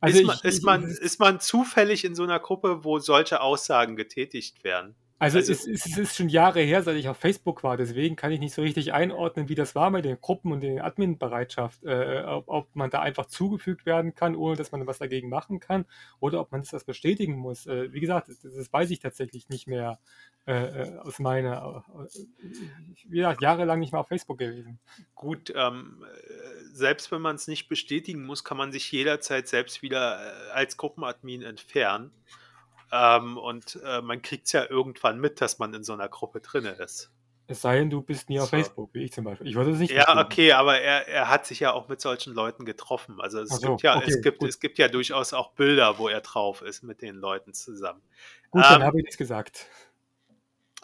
also 0.00 0.20
ist, 0.20 0.26
man, 0.26 0.38
ist, 0.42 0.62
man, 0.62 0.84
ist 0.84 1.20
man 1.20 1.40
zufällig 1.40 2.04
in 2.04 2.14
so 2.14 2.22
einer 2.22 2.38
Gruppe, 2.38 2.84
wo 2.84 2.98
solche 2.98 3.40
Aussagen 3.40 3.96
getätigt 3.96 4.62
werden? 4.62 4.94
Also, 5.20 5.38
also 5.38 5.52
es, 5.52 5.66
ist, 5.66 5.86
es, 5.86 5.98
ist 5.98 6.16
schon 6.16 6.28
Jahre 6.28 6.60
her, 6.60 6.82
seit 6.82 6.96
ich 6.96 7.08
auf 7.08 7.16
Facebook 7.16 7.64
war, 7.64 7.76
deswegen 7.76 8.14
kann 8.14 8.30
ich 8.30 8.38
nicht 8.38 8.54
so 8.54 8.62
richtig 8.62 8.92
einordnen, 8.92 9.48
wie 9.48 9.56
das 9.56 9.74
war 9.74 9.90
mit 9.90 10.04
den 10.04 10.20
Gruppen 10.20 10.52
und 10.52 10.60
der 10.60 10.84
Admin-Bereitschaft, 10.84 11.82
äh, 11.84 12.22
ob, 12.24 12.44
ob, 12.46 12.76
man 12.76 12.90
da 12.90 13.00
einfach 13.00 13.26
zugefügt 13.26 13.84
werden 13.84 14.14
kann, 14.14 14.36
ohne 14.36 14.54
dass 14.54 14.70
man 14.70 14.86
was 14.86 14.98
dagegen 14.98 15.28
machen 15.28 15.58
kann, 15.58 15.86
oder 16.20 16.40
ob 16.40 16.52
man 16.52 16.62
das 16.62 16.84
bestätigen 16.84 17.36
muss. 17.36 17.66
Äh, 17.66 17.92
wie 17.92 17.98
gesagt, 17.98 18.28
das, 18.28 18.40
das, 18.42 18.72
weiß 18.72 18.90
ich 18.90 19.00
tatsächlich 19.00 19.48
nicht 19.48 19.66
mehr 19.66 19.98
äh, 20.46 20.52
äh 20.52 20.98
aus 20.98 21.18
meiner, 21.18 21.84
äh, 21.98 22.18
wie 23.08 23.16
gesagt, 23.16 23.42
jahrelang 23.42 23.80
nicht 23.80 23.92
mehr 23.92 24.00
auf 24.00 24.08
Facebook 24.08 24.38
gewesen. 24.38 24.78
Gut, 25.16 25.52
ähm, 25.56 26.04
selbst 26.72 27.10
wenn 27.10 27.22
man 27.22 27.34
es 27.34 27.48
nicht 27.48 27.68
bestätigen 27.68 28.24
muss, 28.24 28.44
kann 28.44 28.56
man 28.56 28.70
sich 28.70 28.92
jederzeit 28.92 29.48
selbst 29.48 29.82
wieder 29.82 30.20
äh, 30.20 30.50
als 30.52 30.76
Gruppenadmin 30.76 31.42
entfernen. 31.42 32.12
Ähm, 32.90 33.36
und 33.36 33.78
äh, 33.84 34.00
man 34.00 34.22
kriegt 34.22 34.46
es 34.46 34.52
ja 34.52 34.68
irgendwann 34.68 35.20
mit, 35.20 35.40
dass 35.40 35.58
man 35.58 35.74
in 35.74 35.84
so 35.84 35.92
einer 35.92 36.08
Gruppe 36.08 36.40
drin 36.40 36.64
ist. 36.64 37.10
Es 37.50 37.62
sei 37.62 37.78
denn, 37.78 37.88
du 37.88 38.02
bist 38.02 38.28
nie 38.28 38.38
auf 38.38 38.50
so. 38.50 38.56
Facebook, 38.56 38.90
wie 38.92 39.04
ich 39.04 39.12
zum 39.12 39.24
Beispiel. 39.24 39.48
Ich 39.48 39.54
würde 39.54 39.70
es 39.70 39.78
nicht 39.78 39.90
Ja, 39.90 40.04
verstehen. 40.04 40.24
okay, 40.24 40.52
aber 40.52 40.80
er, 40.80 41.08
er 41.08 41.30
hat 41.30 41.46
sich 41.46 41.60
ja 41.60 41.72
auch 41.72 41.88
mit 41.88 41.98
solchen 41.98 42.34
Leuten 42.34 42.66
getroffen. 42.66 43.20
Also 43.22 43.40
es, 43.40 43.48
so, 43.48 43.70
gibt, 43.70 43.82
ja, 43.82 43.96
okay, 43.96 44.04
es, 44.06 44.20
gibt, 44.20 44.42
es 44.42 44.60
gibt 44.60 44.76
ja 44.76 44.88
durchaus 44.88 45.32
auch 45.32 45.52
Bilder, 45.52 45.98
wo 45.98 46.08
er 46.08 46.20
drauf 46.20 46.60
ist 46.60 46.82
mit 46.82 47.00
den 47.00 47.16
Leuten 47.16 47.54
zusammen. 47.54 48.02
Gut, 48.50 48.64
ähm, 48.64 48.72
dann 48.72 48.82
habe 48.84 49.00
ich 49.00 49.06
es 49.08 49.16
gesagt. 49.16 49.66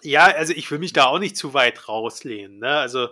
Ja, 0.01 0.25
also 0.25 0.55
ich 0.55 0.71
will 0.71 0.79
mich 0.79 0.95
da 0.95 1.05
auch 1.05 1.19
nicht 1.19 1.37
zu 1.37 1.53
weit 1.53 1.87
rauslehnen. 1.87 2.61
Ne? 2.61 2.71
Also 2.71 3.09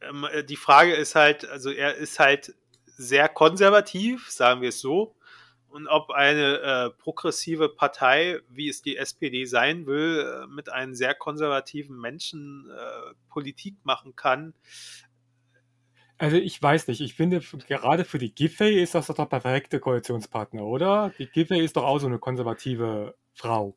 ähm, 0.00 0.24
die 0.48 0.56
Frage 0.56 0.94
ist 0.94 1.16
halt, 1.16 1.44
also 1.48 1.70
er 1.72 1.96
ist 1.96 2.20
halt 2.20 2.54
sehr 2.86 3.28
konservativ, 3.28 4.30
sagen 4.30 4.60
wir 4.60 4.68
es 4.68 4.80
so 4.80 5.15
und 5.76 5.88
ob 5.88 6.10
eine 6.10 6.60
äh, 6.60 6.90
progressive 6.90 7.68
Partei, 7.68 8.40
wie 8.48 8.70
es 8.70 8.80
die 8.80 8.96
SPD 8.96 9.44
sein 9.44 9.84
will, 9.84 10.24
äh, 10.24 10.46
mit 10.46 10.72
einem 10.72 10.94
sehr 10.94 11.14
konservativen 11.14 12.00
Menschen 12.00 12.70
äh, 12.70 13.14
Politik 13.28 13.74
machen 13.84 14.16
kann. 14.16 14.54
Also 16.16 16.38
ich 16.38 16.62
weiß 16.62 16.88
nicht, 16.88 17.02
ich 17.02 17.12
finde 17.12 17.40
gerade 17.40 18.06
für 18.06 18.16
die 18.16 18.34
Giffey 18.34 18.80
ist 18.82 18.94
das 18.94 19.08
doch 19.08 19.16
der 19.16 19.26
perfekte 19.26 19.78
Koalitionspartner, 19.78 20.64
oder? 20.64 21.12
Die 21.18 21.26
Giffey 21.26 21.60
ist 21.60 21.76
doch 21.76 21.84
auch 21.84 21.98
so 21.98 22.06
eine 22.06 22.18
konservative 22.18 23.14
Frau. 23.34 23.76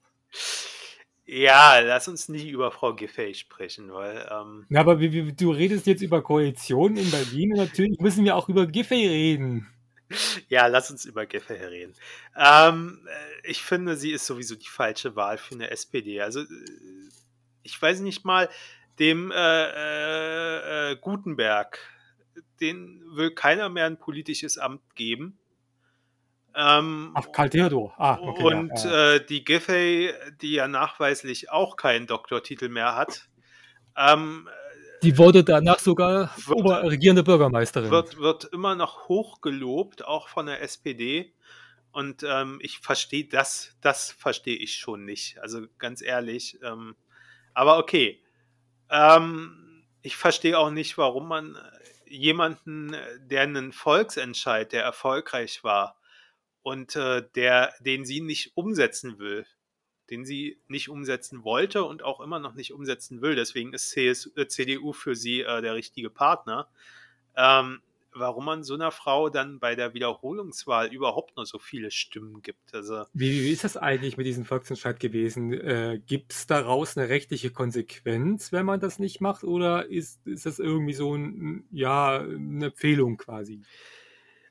Ja, 1.25 1.79
lass 1.79 2.07
uns 2.07 2.29
nicht 2.29 2.47
über 2.47 2.71
Frau 2.71 2.95
Giffey 2.95 3.35
sprechen, 3.35 3.91
weil. 3.91 4.25
Ähm 4.31 4.65
Na, 4.69 4.79
aber 4.79 4.95
du 4.95 5.51
redest 5.51 5.85
jetzt 5.85 6.01
über 6.01 6.23
Koalitionen 6.23 6.97
in 6.97 7.11
Berlin 7.11 7.51
und 7.51 7.57
natürlich 7.57 7.99
müssen 7.99 8.23
wir 8.23 8.37
auch 8.37 8.47
über 8.47 8.67
Giffey 8.67 9.05
reden. 9.05 9.67
Ja, 10.49 10.67
lass 10.67 10.89
uns 10.91 11.05
über 11.05 11.25
Giffey 11.25 11.53
reden. 11.53 11.93
Ähm, 12.35 13.07
äh, 13.07 13.49
ich 13.49 13.61
finde, 13.61 13.95
sie 13.95 14.11
ist 14.11 14.25
sowieso 14.25 14.55
die 14.55 14.67
falsche 14.67 15.15
Wahl 15.15 15.37
für 15.37 15.55
eine 15.55 15.69
SPD. 15.69 16.21
Also, 16.21 16.41
äh, 16.41 16.45
ich 17.63 17.79
weiß 17.79 17.99
nicht 17.99 18.25
mal, 18.25 18.49
dem 18.99 19.31
äh, 19.31 19.35
äh, 19.35 20.91
äh, 20.91 20.95
Gutenberg, 20.97 21.79
den 22.59 23.01
will 23.11 23.31
keiner 23.31 23.69
mehr 23.69 23.85
ein 23.85 23.97
politisches 23.97 24.57
Amt 24.57 24.81
geben. 24.95 25.39
Ähm, 26.55 27.11
Ach, 27.13 27.31
Karl 27.31 27.49
Theodor. 27.49 27.93
Ah, 27.97 28.17
okay, 28.19 28.43
und 28.43 28.83
ja, 28.83 28.89
ja. 28.89 29.13
Äh, 29.13 29.25
die 29.25 29.43
Giffey, 29.43 30.11
die 30.41 30.53
ja 30.53 30.67
nachweislich 30.67 31.51
auch 31.51 31.77
keinen 31.77 32.07
Doktortitel 32.07 32.69
mehr 32.69 32.95
hat, 32.95 33.29
ähm, 33.95 34.49
die 35.03 35.17
wurde 35.17 35.43
danach 35.43 35.79
sogar 35.79 36.31
wird, 36.45 36.83
regierende 36.83 37.23
Bürgermeisterin. 37.23 37.91
Wird, 37.91 38.17
wird 38.17 38.45
immer 38.45 38.75
noch 38.75 39.07
hochgelobt, 39.07 40.05
auch 40.05 40.29
von 40.29 40.45
der 40.45 40.61
SPD. 40.61 41.33
Und 41.91 42.23
ähm, 42.23 42.59
ich 42.61 42.79
verstehe 42.79 43.25
das, 43.25 43.75
das 43.81 44.11
verstehe 44.11 44.57
ich 44.57 44.75
schon 44.75 45.05
nicht. 45.05 45.39
Also 45.39 45.65
ganz 45.77 46.01
ehrlich. 46.01 46.59
Ähm, 46.63 46.95
aber 47.53 47.77
okay. 47.77 48.21
Ähm, 48.89 49.85
ich 50.01 50.15
verstehe 50.15 50.57
auch 50.57 50.71
nicht, 50.71 50.97
warum 50.97 51.27
man 51.27 51.57
jemanden, 52.07 52.95
der 53.19 53.41
einen 53.41 53.71
Volksentscheid, 53.71 54.71
der 54.71 54.83
erfolgreich 54.83 55.63
war 55.63 55.99
und 56.61 56.95
äh, 56.95 57.23
der, 57.35 57.73
den 57.79 58.05
sie 58.05 58.21
nicht 58.21 58.55
umsetzen 58.55 59.19
will, 59.19 59.45
den 60.09 60.25
sie 60.25 60.57
nicht 60.67 60.89
umsetzen 60.89 61.43
wollte 61.43 61.83
und 61.83 62.03
auch 62.03 62.19
immer 62.19 62.39
noch 62.39 62.55
nicht 62.55 62.73
umsetzen 62.73 63.21
will. 63.21 63.35
Deswegen 63.35 63.73
ist 63.73 63.91
CS, 63.91 64.31
äh, 64.35 64.47
CDU 64.47 64.93
für 64.93 65.15
sie 65.15 65.41
äh, 65.41 65.61
der 65.61 65.75
richtige 65.75 66.09
Partner. 66.09 66.67
Ähm, 67.35 67.81
warum 68.13 68.45
man 68.45 68.63
so 68.63 68.73
einer 68.73 68.91
Frau 68.91 69.29
dann 69.29 69.59
bei 69.59 69.75
der 69.75 69.93
Wiederholungswahl 69.93 70.87
überhaupt 70.93 71.35
nur 71.35 71.45
so 71.45 71.59
viele 71.59 71.91
Stimmen 71.91 72.41
gibt. 72.41 72.73
Also, 72.73 73.05
wie, 73.13 73.43
wie 73.43 73.51
ist 73.51 73.63
das 73.63 73.77
eigentlich 73.77 74.17
mit 74.17 74.25
diesem 74.25 74.45
Volksentscheid 74.45 74.99
gewesen? 74.99 75.53
Äh, 75.53 76.01
gibt 76.05 76.33
es 76.33 76.47
daraus 76.47 76.97
eine 76.97 77.09
rechtliche 77.09 77.51
Konsequenz, 77.51 78.51
wenn 78.51 78.65
man 78.65 78.79
das 78.79 78.99
nicht 78.99 79.21
macht, 79.21 79.43
oder 79.43 79.87
ist, 79.87 80.25
ist 80.25 80.45
das 80.45 80.59
irgendwie 80.59 80.93
so 80.93 81.15
ein, 81.15 81.65
ja, 81.71 82.19
eine 82.19 82.67
Empfehlung 82.67 83.17
quasi? 83.17 83.61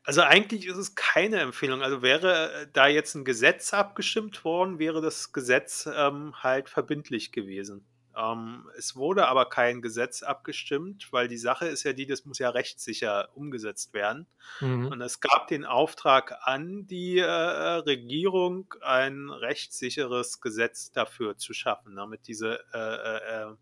Also 0.08 0.22
eigentlich 0.22 0.64
ist 0.64 0.78
es 0.78 0.94
keine 0.94 1.38
Empfehlung. 1.40 1.82
Also 1.82 2.00
wäre 2.00 2.50
äh, 2.50 2.66
da 2.72 2.86
jetzt 2.86 3.14
ein 3.14 3.26
Gesetz 3.26 3.74
abgestimmt 3.74 4.42
worden, 4.42 4.78
wäre 4.78 5.02
das 5.02 5.34
Gesetz 5.34 5.86
ähm, 5.94 6.32
halt 6.42 6.70
verbindlich 6.70 7.30
gewesen. 7.30 7.84
Ähm, 8.16 8.70
es 8.78 8.96
wurde 8.96 9.28
aber 9.28 9.50
kein 9.50 9.82
Gesetz 9.82 10.22
abgestimmt, 10.22 11.12
weil 11.12 11.28
die 11.28 11.36
Sache 11.36 11.66
ist 11.66 11.84
ja 11.84 11.92
die, 11.92 12.06
das 12.06 12.24
muss 12.24 12.38
ja 12.38 12.48
rechtssicher 12.48 13.28
umgesetzt 13.34 13.92
werden. 13.92 14.26
Mhm. 14.60 14.86
Und 14.86 15.02
es 15.02 15.20
gab 15.20 15.46
den 15.48 15.66
Auftrag 15.66 16.38
an 16.40 16.86
die 16.86 17.18
äh, 17.18 17.26
Regierung, 17.26 18.72
ein 18.80 19.28
rechtssicheres 19.28 20.40
Gesetz 20.40 20.90
dafür 20.90 21.36
zu 21.36 21.52
schaffen, 21.52 21.96
damit 21.96 22.28
diese 22.28 22.64
äh, 22.72 22.78
äh, 22.78 23.50
äh 23.50 23.54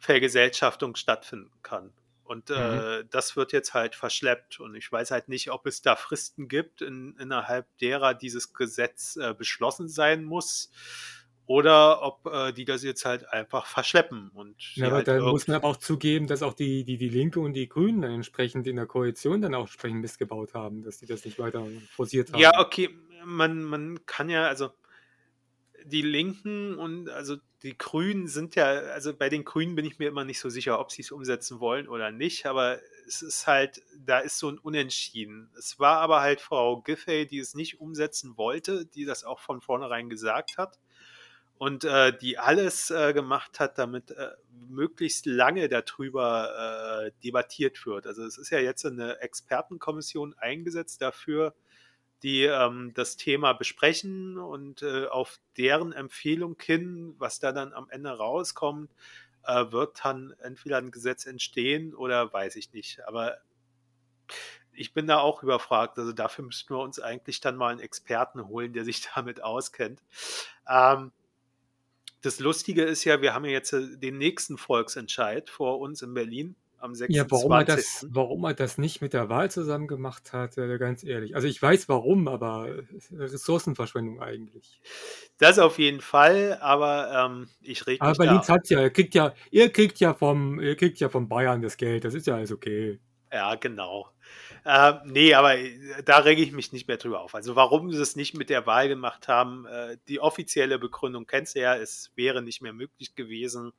Vergesellschaftung 0.00 0.96
stattfinden 0.96 1.52
kann. 1.62 1.92
Und 2.28 2.50
mhm. 2.50 2.56
äh, 2.56 3.04
das 3.10 3.36
wird 3.36 3.52
jetzt 3.52 3.72
halt 3.72 3.94
verschleppt. 3.94 4.60
Und 4.60 4.74
ich 4.74 4.90
weiß 4.92 5.10
halt 5.10 5.28
nicht, 5.28 5.50
ob 5.50 5.66
es 5.66 5.80
da 5.80 5.96
Fristen 5.96 6.46
gibt, 6.46 6.82
in, 6.82 7.16
innerhalb 7.18 7.66
derer 7.78 8.12
dieses 8.12 8.52
Gesetz 8.52 9.16
äh, 9.16 9.32
beschlossen 9.32 9.88
sein 9.88 10.24
muss. 10.24 10.70
Oder 11.46 12.02
ob 12.02 12.26
äh, 12.26 12.52
die 12.52 12.66
das 12.66 12.82
jetzt 12.82 13.06
halt 13.06 13.26
einfach 13.32 13.64
verschleppen. 13.64 14.30
Und 14.34 14.56
ja, 14.76 14.88
aber 14.88 14.96
halt 14.96 15.08
dann 15.08 15.22
muss 15.22 15.48
man 15.48 15.56
aber 15.56 15.68
auch 15.68 15.78
zugeben, 15.78 16.26
dass 16.26 16.42
auch 16.42 16.52
die, 16.52 16.84
die, 16.84 16.98
die 16.98 17.08
Linke 17.08 17.40
und 17.40 17.54
die 17.54 17.66
Grünen 17.66 18.02
dann 18.02 18.12
entsprechend 18.12 18.66
in 18.66 18.76
der 18.76 18.84
Koalition 18.84 19.40
dann 19.40 19.54
auch 19.54 19.62
entsprechend 19.62 20.02
missgebaut 20.02 20.52
haben, 20.52 20.82
dass 20.82 20.98
die 20.98 21.06
das 21.06 21.24
nicht 21.24 21.38
weiter 21.38 21.66
forciert 21.90 22.34
haben. 22.34 22.40
Ja, 22.40 22.60
okay, 22.60 22.90
man, 23.24 23.62
man 23.62 24.04
kann 24.04 24.28
ja, 24.28 24.46
also 24.46 24.70
die 25.88 26.02
Linken 26.02 26.74
und 26.74 27.08
also 27.08 27.36
die 27.62 27.76
Grünen 27.76 28.28
sind 28.28 28.54
ja, 28.54 28.66
also 28.66 29.14
bei 29.14 29.28
den 29.28 29.44
Grünen 29.44 29.74
bin 29.74 29.84
ich 29.84 29.98
mir 29.98 30.08
immer 30.08 30.24
nicht 30.24 30.38
so 30.38 30.48
sicher, 30.48 30.78
ob 30.78 30.92
sie 30.92 31.02
es 31.02 31.10
umsetzen 31.10 31.58
wollen 31.60 31.88
oder 31.88 32.12
nicht, 32.12 32.46
aber 32.46 32.78
es 33.06 33.22
ist 33.22 33.46
halt, 33.46 33.82
da 33.98 34.18
ist 34.18 34.38
so 34.38 34.48
ein 34.48 34.58
Unentschieden. 34.58 35.50
Es 35.58 35.78
war 35.78 35.98
aber 35.98 36.20
halt 36.20 36.40
Frau 36.40 36.80
Giffey, 36.82 37.26
die 37.26 37.38
es 37.38 37.54
nicht 37.54 37.80
umsetzen 37.80 38.36
wollte, 38.36 38.86
die 38.86 39.04
das 39.04 39.24
auch 39.24 39.40
von 39.40 39.60
vornherein 39.60 40.08
gesagt 40.08 40.56
hat 40.56 40.78
und 41.58 41.84
äh, 41.84 42.16
die 42.16 42.38
alles 42.38 42.90
äh, 42.90 43.12
gemacht 43.12 43.58
hat, 43.58 43.78
damit 43.78 44.12
äh, 44.12 44.30
möglichst 44.68 45.26
lange 45.26 45.68
darüber 45.68 47.06
äh, 47.06 47.12
debattiert 47.24 47.84
wird. 47.84 48.06
Also 48.06 48.24
es 48.24 48.38
ist 48.38 48.50
ja 48.50 48.60
jetzt 48.60 48.86
eine 48.86 49.20
Expertenkommission 49.20 50.34
eingesetzt 50.38 51.02
dafür, 51.02 51.54
die 52.22 52.44
ähm, 52.44 52.92
das 52.94 53.16
Thema 53.16 53.52
besprechen 53.52 54.38
und 54.38 54.82
äh, 54.82 55.06
auf 55.06 55.38
deren 55.56 55.92
Empfehlung 55.92 56.56
hin, 56.60 57.14
was 57.18 57.38
da 57.38 57.52
dann 57.52 57.72
am 57.72 57.88
Ende 57.90 58.10
rauskommt, 58.10 58.90
äh, 59.44 59.70
wird 59.70 60.04
dann 60.04 60.34
entweder 60.42 60.78
ein 60.78 60.90
Gesetz 60.90 61.26
entstehen 61.26 61.94
oder 61.94 62.32
weiß 62.32 62.56
ich 62.56 62.72
nicht. 62.72 63.06
Aber 63.06 63.38
ich 64.72 64.92
bin 64.92 65.06
da 65.06 65.18
auch 65.18 65.42
überfragt. 65.42 65.98
Also 65.98 66.12
dafür 66.12 66.44
müssten 66.44 66.74
wir 66.74 66.80
uns 66.80 67.00
eigentlich 67.00 67.40
dann 67.40 67.56
mal 67.56 67.70
einen 67.70 67.80
Experten 67.80 68.46
holen, 68.46 68.72
der 68.72 68.84
sich 68.84 69.08
damit 69.14 69.42
auskennt. 69.42 70.02
Ähm, 70.68 71.12
das 72.20 72.40
Lustige 72.40 72.82
ist 72.82 73.04
ja, 73.04 73.22
wir 73.22 73.34
haben 73.34 73.44
ja 73.44 73.52
jetzt 73.52 73.72
äh, 73.72 73.96
den 73.96 74.18
nächsten 74.18 74.58
Volksentscheid 74.58 75.50
vor 75.50 75.78
uns 75.78 76.02
in 76.02 76.14
Berlin 76.14 76.56
am 76.78 76.94
Ja, 77.08 77.24
warum 77.28 77.52
er 77.52 77.64
das 77.64 78.00
26. 78.00 78.14
warum 78.14 78.44
er 78.44 78.54
das 78.54 78.78
nicht 78.78 79.00
mit 79.00 79.12
der 79.12 79.28
Wahl 79.28 79.50
zusammen 79.50 79.86
gemacht 79.86 80.32
hat, 80.32 80.56
äh, 80.58 80.78
ganz 80.78 81.04
ehrlich. 81.04 81.34
Also, 81.34 81.48
ich 81.48 81.60
weiß 81.60 81.88
warum, 81.88 82.28
aber 82.28 82.68
Ressourcenverschwendung 83.12 84.20
eigentlich. 84.20 84.80
Das 85.38 85.58
auf 85.58 85.78
jeden 85.78 86.00
Fall, 86.00 86.58
aber, 86.60 87.30
ähm, 87.30 87.48
ich 87.60 87.86
rege 87.86 88.00
Aber 88.00 88.10
mich 88.10 88.18
Berlin 88.18 88.36
da 88.36 88.42
zahlt's 88.42 88.70
ja. 88.70 88.80
Ihr 88.80 88.90
kriegt 88.90 89.14
ja 89.14 89.34
ihr 89.50 89.70
kriegt 89.70 90.00
ja 90.00 90.14
vom 90.14 90.60
ihr 90.60 90.76
kriegt 90.76 90.98
ja 91.00 91.08
von 91.08 91.28
Bayern 91.28 91.62
das 91.62 91.76
Geld. 91.76 92.04
Das 92.04 92.14
ist 92.14 92.26
ja 92.26 92.36
alles 92.36 92.52
okay. 92.52 92.98
Ja, 93.32 93.54
genau. 93.56 94.08
Ähm, 94.64 94.98
ne, 95.04 95.34
aber, 95.34 95.56
äh, 95.56 96.02
da 96.04 96.18
rege 96.18 96.42
ich 96.42 96.52
mich 96.52 96.72
nicht 96.72 96.88
mehr 96.88 96.96
drüber 96.96 97.20
auf. 97.20 97.34
Also, 97.34 97.56
warum 97.56 97.92
sie 97.92 98.00
es 98.00 98.16
nicht 98.16 98.34
mit 98.34 98.50
der 98.50 98.66
Wahl 98.66 98.88
gemacht 98.88 99.28
haben, 99.28 99.66
äh, 99.66 99.96
die 100.08 100.20
offizielle 100.20 100.78
Begründung 100.78 101.26
kennst 101.26 101.56
du 101.56 101.60
ja, 101.60 101.76
es 101.76 102.10
wäre 102.16 102.42
nicht 102.42 102.62
mehr 102.62 102.72
möglich 102.72 103.14
gewesen. 103.14 103.72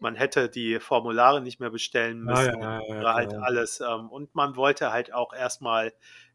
Man 0.00 0.14
hätte 0.16 0.48
die 0.50 0.80
Formulare 0.80 1.40
nicht 1.42 1.60
mehr 1.60 1.70
bestellen 1.70 2.22
Ja, 2.22 2.42
ja, 2.44 2.50
müssen 2.50 2.56
ja, 2.60 2.80
ja, 2.88 3.04
oder 3.04 3.14
halt 3.14 3.34
klar. 3.34 3.40
alles, 3.40 3.80
ähm, 3.80 4.08
und 4.10 4.34
man 4.34 4.56
wollte 4.56 4.92
halt 4.92 5.12
auch 5.14 5.32
erst 5.34 5.62
mal 5.62 5.92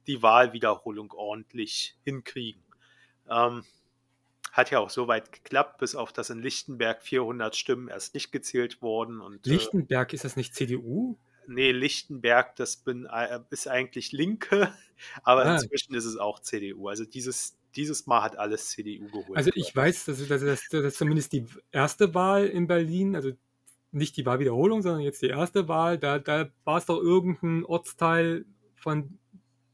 die 0.07 0.21
Wahlwiederholung 0.23 1.11
ordentlich 1.13 1.97
hinkriegen. 2.03 2.63
Ähm, 3.29 3.65
hat 4.53 4.71
ja 4.71 4.79
auch 4.79 4.89
so 4.91 5.07
weit 5.09 5.31
geklappt, 5.33 5.79
bis 5.79 5.95
auf 5.95 6.13
dass 6.13 6.29
in 6.31 6.41
Lichtenberg 6.41 7.03
400 7.03 7.55
Stimmen 7.57 7.89
erst 7.89 8.13
nicht 8.15 8.31
gezählt 8.33 8.81
wurden 8.83 9.21
und, 9.21 9.49
äh 9.49 9.69
Lichtenberg, 9.71 10.13
ist 10.13 10.25
das 10.25 10.35
nicht 10.35 10.55
CDU? 10.55 11.17
Ne, 11.47 11.71
Lichtenberg, 11.71 12.55
das 12.55 12.77
bin 12.77 13.05
ei 13.07 13.39
ist 13.51 13.67
eigentlich 13.67 14.11
Linke, 14.11 14.73
aber 15.23 15.45
Ah. 15.45 15.65
inzwischen 15.67 15.93
ist 15.93 16.05
es 16.05 16.17
auch 16.17 16.39
CDU. 16.39 16.87
Also, 16.89 17.05
dieses 17.05 17.57
dieses 17.75 18.07
Mal 18.07 18.21
hat 18.23 18.37
alles 18.37 18.69
CDU 18.69 19.09
geholt, 19.09 19.37
Also, 19.37 19.51
ich 19.53 19.75
weiß, 19.75 20.05
dass 20.05 20.25
dass 20.27 20.41
dass 20.41 20.67
dass 20.69 20.95
zumindest 20.95 21.33
die 21.33 21.45
1. 21.71 22.13
Wahl 22.13 22.45
in 22.47 22.67
Berlin, 22.67 23.15
also 23.15 23.31
nicht 23.95 24.17
die 24.17 24.25
Wahlwiederholung, 24.25 24.81
sondern 24.81 25.01
jetzt 25.01 25.21
die 25.21 25.33
1. 25.33 25.67
Wahl, 25.67 25.97
da 25.97 26.19
da 26.19 26.49
war's 26.63 26.85
doch 26.85 27.01
irgend 27.01 27.41
'n 27.43 27.65
Ortsteil 27.65 28.45
von 28.75 29.19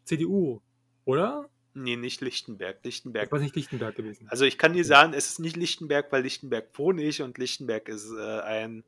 CDU, 0.05 0.61
oder? 1.05 1.49
Ne, 1.74 1.95
nicht 1.95 2.22
Lichtenberg. 2.22 2.78
Das 2.78 2.86
Lichtenberg 2.86 3.32
war 3.32 3.39
nicht 3.39 3.55
Lichtenberg 3.55 3.95
gewesen. 3.95 4.28
Also, 4.30 4.45
ich 4.45 4.57
kann 4.57 4.74
dir 4.74 4.84
sagen, 4.84 5.13
es 5.13 5.28
ist 5.28 5.39
nicht 5.39 5.55
Lichtenberg, 5.55 6.11
weil 6.11 6.24
Lichtenberg 6.24 6.67
wohne 6.78 7.01
ich 7.03 7.22
und 7.22 7.38
Lichtenberg 7.38 7.88
ist, 7.88 8.11
äh, 8.11 8.41
ein 8.41 8.84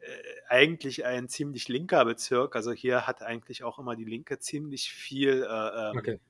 äh, 0.00 0.08
eigentlich 0.48 1.06
ein 1.06 1.28
ziemlich 1.28 1.68
linker 1.68 2.04
Bezirk. 2.04 2.54
Also, 2.54 2.72
hier 2.72 3.06
hat 3.06 3.22
eigentlich 3.22 3.64
auch 3.64 3.78
immer 3.78 3.96
die 3.96 4.04
Linke 4.04 4.38
ziemlich 4.38 4.90
viel, 4.92 5.46
äh, 5.48 5.90
ähm 5.90 5.98
Okay. 5.98 6.20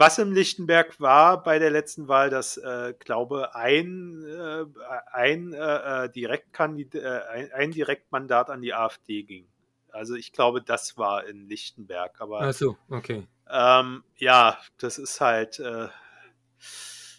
Was 0.00 0.16
in 0.16 0.32
Lichtenberg 0.32 0.98
war 0.98 1.42
bei 1.42 1.58
der 1.58 1.70
letzten 1.70 2.08
Wahl, 2.08 2.30
dass, 2.30 2.56
äh, 2.56 2.94
glaube 2.98 3.54
ein 3.54 4.24
äh, 4.24 4.64
ein, 5.12 5.52
äh, 5.52 6.04
äh, 6.04 6.08
Direktkandid 6.08 6.94
äh, 6.94 7.20
ein 7.30 7.52
ein 7.52 7.70
Direktmandat 7.70 8.48
an 8.48 8.62
die 8.62 8.72
AfD 8.72 9.24
ging. 9.24 9.46
Also, 9.90 10.14
ich 10.14 10.32
glaube, 10.32 10.62
das 10.62 10.96
war 10.96 11.26
in 11.26 11.46
Lichtenberg, 11.46 12.18
aber 12.18 12.40
Ach 12.40 12.54
so, 12.54 12.78
okay. 12.88 13.26
ähm, 13.50 14.02
ja, 14.16 14.58
das 14.78 14.96
ist 14.96 15.20
halt, 15.20 15.58
äh 15.58 15.88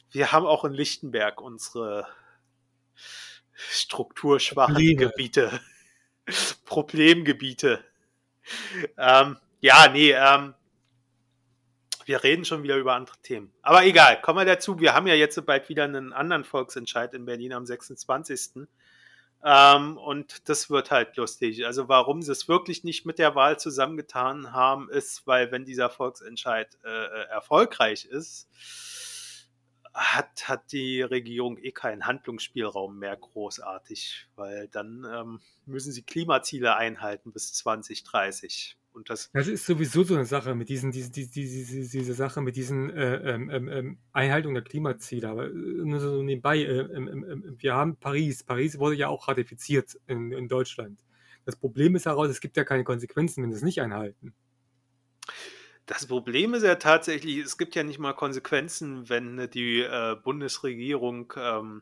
wir 0.10 0.32
haben 0.32 0.48
auch 0.48 0.66
in 0.66 0.74
Lichtenberg 0.74 1.40
unsere 1.40 2.08
strukturschwachen 3.54 4.74
Probleme. 4.74 5.12
Gebiete, 5.12 5.62
Problemgebiete. 6.66 7.84
Ähm, 8.98 9.38
ja, 9.60 9.88
ne, 9.88 10.14
ähm 10.14 10.56
wir 12.12 12.26
reden 12.26 12.44
schon 12.44 12.62
wieder 12.62 12.76
über 12.76 12.94
andere 12.94 13.16
Themen. 13.24 13.54
Aber 13.62 13.86
egal, 13.86 14.20
kommen 14.22 14.40
wir 14.40 14.46
dazu. 14.46 14.78
Wir 14.82 14.94
haben 14.94 15.08
ja 15.08 15.14
jetzt 15.16 15.44
bald 15.46 15.70
wieder 15.70 15.88
'nen 15.88 16.12
anderen 16.12 16.44
Volksentscheid 16.44 17.14
in 17.14 17.24
Berlin 17.24 17.54
am 17.54 17.66
26. 17.66 18.68
Ähm, 19.46 19.98
und 19.98 20.50
das 20.50 20.70
wird 20.70 20.92
halt 20.92 21.16
lustig. 21.16 21.66
Also, 21.66 21.88
warum 21.88 22.22
sie 22.22 22.34
es 22.34 22.50
wirklich 22.50 22.84
nicht 22.84 23.06
mit 23.06 23.18
der 23.18 23.34
Wahl 23.34 23.58
zusammengetan 23.58 24.52
haben, 24.52 24.90
ist, 24.90 25.26
weil 25.26 25.52
wenn 25.54 25.64
dieser 25.64 25.90
Volksentscheid, 25.90 26.78
äh, 26.84 26.90
äh, 26.90 27.28
erfolgreich 27.30 28.04
ist, 28.04 28.50
hat 29.94 30.50
hat 30.50 30.74
die 30.74 31.02
Regierung 31.02 31.58
eh 31.58 31.72
keinen 31.72 32.06
Handlungsspielraum 32.06 33.00
mehr 33.00 33.16
großartig, 33.16 34.28
weil 34.36 34.68
dann, 34.68 35.06
ähm, 35.06 35.40
müssen 35.66 35.94
sie 35.94 36.04
Klimaziele 36.04 36.76
einhalten 36.76 37.32
bis 37.32 37.54
2030 37.54 38.78
und 38.94 39.10
das 39.10 39.32
Das 39.36 39.48
ist 39.48 39.66
sowieso 39.66 40.04
so 40.04 40.16
'ne 40.16 40.26
Sache 40.26 40.56
mit 40.56 40.68
diesen 40.68 40.92
diese 40.92 41.10
diese 41.10 41.32
diese 41.32 41.98
diese 41.98 42.14
Sache 42.14 42.42
mit 42.42 42.58
diesen, 42.58 42.90
äh, 42.90 43.16
ähm, 43.34 43.50
ähm, 43.50 43.68
ähm, 43.70 43.98
Einhaltung 44.12 44.54
der 44.54 44.64
Klimaziele. 44.64 45.30
Aber, 45.30 45.46
äh, 45.48 45.50
nur 45.54 46.02
so 46.02 46.22
nebenbei, 46.22 46.58
äh, 46.60 46.80
ähm, 46.82 47.08
ähm, 47.08 47.24
ähm, 47.30 47.56
wir 47.58 47.74
haben 47.76 47.96
Paris. 47.98 48.44
Paris 48.44 48.78
wurde 48.78 48.96
ja 48.98 49.08
auch 49.08 49.30
ratifiziert 49.30 49.98
in 50.08 50.34
in 50.34 50.50
Deutschland. 50.50 51.00
Das 51.46 51.56
Problem 51.56 51.96
ist 51.96 52.06
daraus, 52.08 52.28
es 52.30 52.42
gibt 52.42 52.58
ja 52.58 52.66
keine 52.66 52.84
Konsequenzen, 52.84 53.42
wenn 53.42 53.54
sie's 53.54 53.64
nicht 53.64 53.82
einhalten. 53.82 54.34
Das 55.88 56.06
Problem 56.06 56.54
ist 56.54 56.64
ja 56.64 56.76
tatsächlich, 56.76 57.38
es 57.38 57.58
gibt 57.58 57.76
ja 57.76 57.84
nicht 57.84 58.00
mal 58.00 58.14
Konsequenzen, 58.14 59.10
wenn 59.10 59.50
die, 59.50 59.82
äh, 59.82 60.16
Bundesregierung, 60.24 61.34
ähm, 61.36 61.82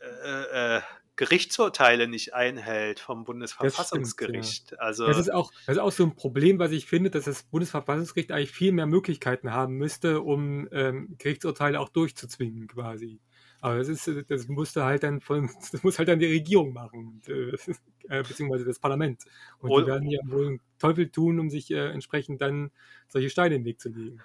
äh, 0.00 0.76
äh, 0.78 0.82
Gerichtsurteile 1.18 2.06
nicht 2.08 2.32
einhält 2.32 3.00
vom 3.00 3.24
Das 3.60 3.76
stimmt, 3.76 4.14
ja. 4.26 4.54
Bundesverfassungsgericht. 4.54 4.78
Also 4.78 5.04
Das 5.04 5.18
ist 5.18 5.32
auch 5.32 5.52
das 5.66 5.76
ist 5.76 5.82
auch 5.82 5.92
so 5.92 6.04
'n 6.04 6.14
Problem, 6.16 6.58
was 6.58 6.72
ich 6.72 6.86
finde, 6.86 7.10
dass 7.10 7.24
das 7.24 7.42
Bundesverfassungsgericht 7.44 8.32
eigentlich 8.32 8.52
viel 8.52 8.72
mehr 8.72 8.86
Möglichkeiten 8.86 9.52
haben 9.52 9.74
müsste, 9.76 10.20
um, 10.22 10.68
ähm, 10.72 11.16
Gerichtsurteile 11.18 11.80
auch 11.80 11.88
durchzuzwingen 11.88 12.68
quasi. 12.68 13.20
Aber 13.60 13.78
das 13.78 13.88
ist 13.88 14.08
das 14.28 14.48
musste 14.48 14.84
halt 14.84 15.02
dann 15.02 15.20
von 15.20 15.48
das 15.72 15.82
muss 15.82 15.98
halt 15.98 16.08
dann 16.08 16.20
die 16.20 16.26
Regierung 16.26 16.72
machen 16.72 17.06
und, 17.24 17.28
äh, 17.28 17.52
äh, 18.08 18.24
beziehungsweise 18.24 18.64
das 18.64 18.78
Parlament. 18.80 19.24
Und 19.60 19.76
die 19.76 19.84
Ol 19.84 19.86
werden 19.86 20.08
ja 20.10 20.20
wohl 20.26 20.46
'n 20.48 20.60
Teufel 20.78 21.10
tun, 21.10 21.40
um 21.40 21.50
sich, 21.50 21.70
äh, 21.72 21.88
entsprechend 21.90 22.40
dann 22.42 22.70
solche 23.08 23.30
Steine 23.30 23.56
in 23.56 23.62
den 23.62 23.66
Weg 23.66 23.80
zu 23.80 23.88
legen. 23.90 24.24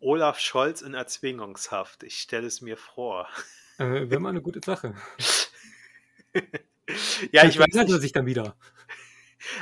Olaf 0.00 0.38
Scholz 0.40 0.82
in 0.82 0.94
Erzwingungshaft. 0.94 2.02
Ich 2.02 2.18
stelle 2.20 2.46
es 2.46 2.60
mir 2.60 2.76
vor. 2.76 3.28
Äh, 3.78 4.10
wäre 4.10 4.20
mal 4.20 4.32
'ne 4.32 4.42
gute 4.42 4.60
Sache. 4.64 4.94
Ja, 7.30 7.44
ich 7.44 7.58
weiß 7.58 7.74
er 7.74 7.84
nicht. 7.84 8.00
sich 8.00 8.12
dann 8.12 8.26
wieder. 8.26 8.56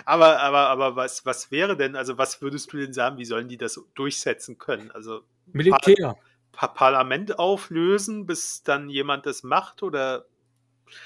Aber 0.05 0.41
aber 0.41 0.68
aber 0.68 0.97
was 0.97 1.25
was 1.25 1.51
wäre 1.51 1.77
denn 1.77 1.97
also, 1.97 2.18
was 2.18 2.43
würdest 2.43 2.73
du 2.73 2.79
denn 2.79 2.93
sagen, 2.93 3.18
wie 3.18 3.25
sollen 3.25 3.49
die 3.49 3.57
das 3.57 3.81
durchsetzen 3.95 4.59
können? 4.59 4.91
Also, 4.91 5.21
Par 5.21 5.27
Militär. 5.53 6.16
Pa 6.53 6.68
Parlament 6.68 7.39
auflösen, 7.39 8.27
bis 8.27 8.62
dann 8.62 8.91
jemand 8.91 9.27
das 9.27 9.43
macht 9.43 9.83
oder 9.83 10.27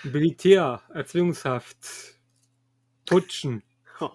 Militär, 0.03 0.83
Erzwingungshaft, 0.93 1.79
putschen. 3.07 3.63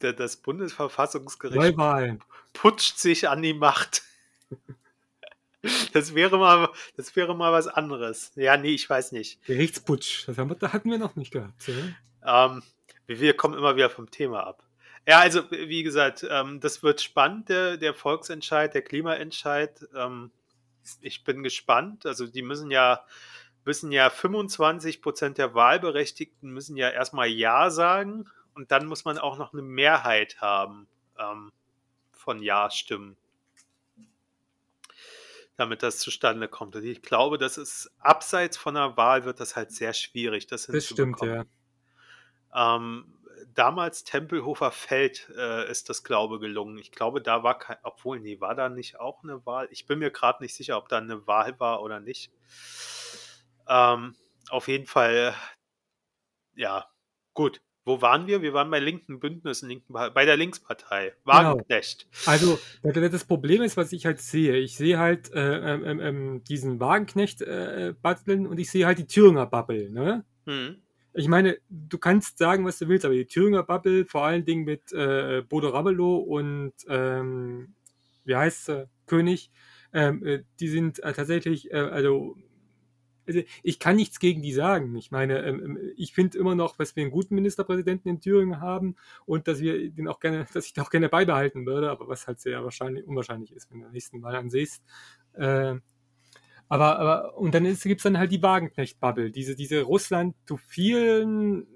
Da 0.00 0.10
das 0.10 0.38
Bundesverfassungsgericht 0.38 1.56
Neuwahlen. 1.56 2.18
putscht 2.52 2.98
sich 2.98 3.28
an 3.28 3.42
die 3.42 3.54
Macht. 3.54 4.02
Das 5.92 6.14
wäre 6.14 6.38
mal 6.38 6.68
das 6.96 7.14
wäre 7.16 7.34
mal 7.34 7.52
was 7.52 7.66
anderes. 7.68 8.32
Ja, 8.36 8.56
ne, 8.56 8.68
ich 8.68 8.88
weiß 8.88 9.12
nicht. 9.12 9.42
Gerichtsputsch, 9.46 10.26
das 10.28 10.38
haben 10.38 10.50
hatten 10.60 10.90
wir 10.90 10.98
noch 10.98 11.16
nicht 11.16 11.32
gehabt, 11.32 11.66
ja? 11.68 12.46
Ähm, 12.46 12.62
wir 13.06 13.36
kommen 13.36 13.56
immer 13.56 13.76
wieder 13.76 13.90
vom 13.90 14.10
Thema 14.10 14.46
ab. 14.46 14.62
Ja, 15.06 15.20
also, 15.20 15.50
wie 15.50 15.82
gesagt, 15.82 16.26
ähm, 16.30 16.60
das 16.60 16.82
wird 16.82 17.00
spannend, 17.02 17.48
der 17.50 17.76
der 17.76 17.92
Volksentscheid, 17.94 18.72
der 18.74 18.82
Klimaentscheid. 18.82 19.86
Ähm, 19.94 20.30
ich 21.00 21.24
bin 21.24 21.42
gespannt. 21.42 22.06
Also, 22.06 22.26
die 22.26 22.42
müssen 22.42 22.70
ja 22.70 23.04
müssen 23.66 23.92
ja 23.92 24.10
25 24.10 25.00
% 25.02 25.38
der 25.38 25.54
Wahlberechtigten 25.54 26.50
müssen 26.50 26.76
ja 26.76 26.90
erst 26.90 27.14
mal 27.14 27.26
„ja“ 27.28 27.70
sagen 27.70 28.26
und 28.54 28.70
dann 28.70 28.86
muss 28.86 29.04
man 29.04 29.18
auch 29.18 29.38
noch 29.38 29.52
'ne 29.54 29.62
Mehrheit 29.62 30.40
haben, 30.40 30.86
ähm, 31.18 31.52
von 32.12 32.42
Ja-Stimmen. 32.42 33.16
Damit 35.58 35.84
das 35.84 35.98
zustande 35.98 36.48
kommt. 36.48 36.74
Und 36.74 36.84
ich 36.84 37.00
glaube, 37.02 37.38
das 37.38 37.58
ist 37.58 37.92
abseits 38.00 38.56
von 38.56 38.74
'ner 38.74 38.96
Wahl 38.96 39.24
wird 39.24 39.38
das 39.38 39.54
halt 39.54 39.70
sehr 39.70 39.92
schwierig, 39.92 40.46
das 40.48 40.66
Das 40.72 40.86
stimmt, 40.86 41.20
hinzubekommen. 41.20 41.22
ja. 41.22 41.44
Ähm, 42.52 43.18
damals 43.54 44.04
Tempelhofer 44.04 44.70
Feld, 44.72 45.28
äh, 45.36 45.70
ist 45.70 45.88
das, 45.88 46.02
glaube 46.04 46.38
gelungen. 46.40 46.78
Ich 46.78 46.92
glaube, 46.92 47.20
da 47.22 47.42
war 47.42 47.58
kei 47.58 47.76
obwohl, 47.82 48.20
ne, 48.20 48.40
war 48.40 48.54
da 48.54 48.68
nicht 48.68 48.98
auch 49.00 49.22
'ne 49.22 49.44
Wahl? 49.46 49.68
Ich 49.70 49.86
bin 49.86 49.98
mir 49.98 50.10
grad 50.10 50.40
nicht 50.40 50.54
sicher, 50.54 50.76
ob 50.78 50.88
da 50.88 51.00
'ne 51.00 51.26
Wahl 51.26 51.58
war 51.60 51.82
oder 51.82 52.00
nicht. 52.00 52.28
Ähm, 53.68 54.14
auf 54.50 54.68
jeden 54.68 54.86
Fall 54.86 55.34
ja, 56.56 56.86
gut. 57.34 57.60
Wo 57.86 58.00
waren 58.00 58.26
wir? 58.26 58.40
Wir 58.40 58.54
waren 58.54 58.70
bei 58.70 58.78
linken 58.78 59.20
Bündnissen, 59.20 59.68
linken 59.68 59.92
bei 59.92 60.24
der 60.24 60.36
Linkspartei, 60.38 61.12
Genau. 61.26 61.56
Wagenknecht. 61.56 62.08
Also, 62.24 62.58
da 62.82 62.92
da 62.92 63.08
das 63.08 63.24
Problem 63.24 63.60
ist, 63.62 63.76
was 63.76 63.92
ich 63.92 64.06
halt 64.06 64.20
sehe, 64.20 64.56
ich 64.56 64.76
sehe 64.76 64.98
halt, 64.98 65.30
äh, 65.34 65.74
ähm, 65.74 65.84
ähm, 65.84 66.00
ähm, 66.00 66.44
diesen 66.44 66.80
Wagenknecht, 66.80 67.42
äh, 67.42 67.88
äh, 67.88 67.92
basteln 67.92 68.46
und 68.46 68.58
ich 68.58 68.70
sehe 68.70 68.86
halt 68.86 68.98
die 68.98 69.06
Thüringer 69.06 69.46
Bubble, 69.46 69.90
ne? 69.90 70.24
Mhm. 70.46 70.76
Ich 71.12 71.28
meine, 71.28 71.58
du 71.68 71.98
kannst 71.98 72.38
sagen, 72.38 72.64
was 72.64 72.78
du 72.78 72.88
willst, 72.88 73.04
aber 73.04 73.14
die 73.14 73.26
Thüringer 73.26 73.62
Bubble, 73.62 74.06
vor 74.06 74.24
allen 74.24 74.44
Dingen 74.44 74.64
mit, 74.64 74.92
äh, 74.92 75.42
Bodo 75.48 75.68
Ramelow 75.68 76.16
und, 76.16 76.72
ähm, 76.88 77.74
wie 78.24 78.34
heißt 78.34 78.64
sie, 78.66 78.88
König, 79.06 79.50
ähm, 79.92 80.24
äh, 80.24 80.42
die 80.58 80.68
sind, 80.68 81.00
äh, 81.04 81.12
tatsächlich, 81.12 81.70
äh, 81.70 81.76
also 81.76 82.36
also 83.26 83.40
ich 83.62 83.78
kann 83.78 83.96
nichts 83.96 84.18
gegen 84.18 84.42
die 84.42 84.52
sagen. 84.52 84.94
Ich 84.96 85.10
meine, 85.10 85.44
ähm, 85.44 85.60
ähm, 85.64 85.92
ich 85.96 86.14
finde 86.14 86.38
immer 86.38 86.54
noch, 86.54 86.76
dass 86.76 86.96
wir 86.96 87.02
einen 87.02 87.12
guten 87.12 87.34
Ministerpräsidenten 87.34 88.08
in 88.08 88.20
Thüringen 88.20 88.60
haben 88.60 88.96
und 89.26 89.48
dass 89.48 89.60
wir 89.60 89.90
den 89.90 90.08
auch 90.08 90.20
gerne, 90.20 90.46
dass 90.52 90.66
ich 90.66 90.72
den 90.72 90.84
auch 90.84 90.90
gerne 90.90 91.08
beibehalten 91.08 91.66
würde, 91.66 91.90
aber 91.90 92.08
was 92.08 92.26
halt 92.26 92.40
sehr 92.40 92.62
wahrscheinlich 92.62 93.06
unwahrscheinlich 93.06 93.52
ist, 93.52 93.70
wenn 93.70 93.80
du 93.80 93.86
den 93.86 93.92
nächsten 93.92 94.20
Mal 94.20 94.36
ansiehst. 94.36 94.82
Äh, 95.34 95.76
aber, 96.68 96.98
aber, 96.98 97.36
und 97.36 97.54
dann 97.54 97.64
gibt 97.64 98.00
es 98.00 98.02
dann 98.02 98.18
halt 98.18 98.32
die 98.32 98.42
Wagenknecht-Bubble, 98.42 99.30
diese, 99.30 99.54
diese 99.54 99.82
Russland-Tophilen, 99.82 101.66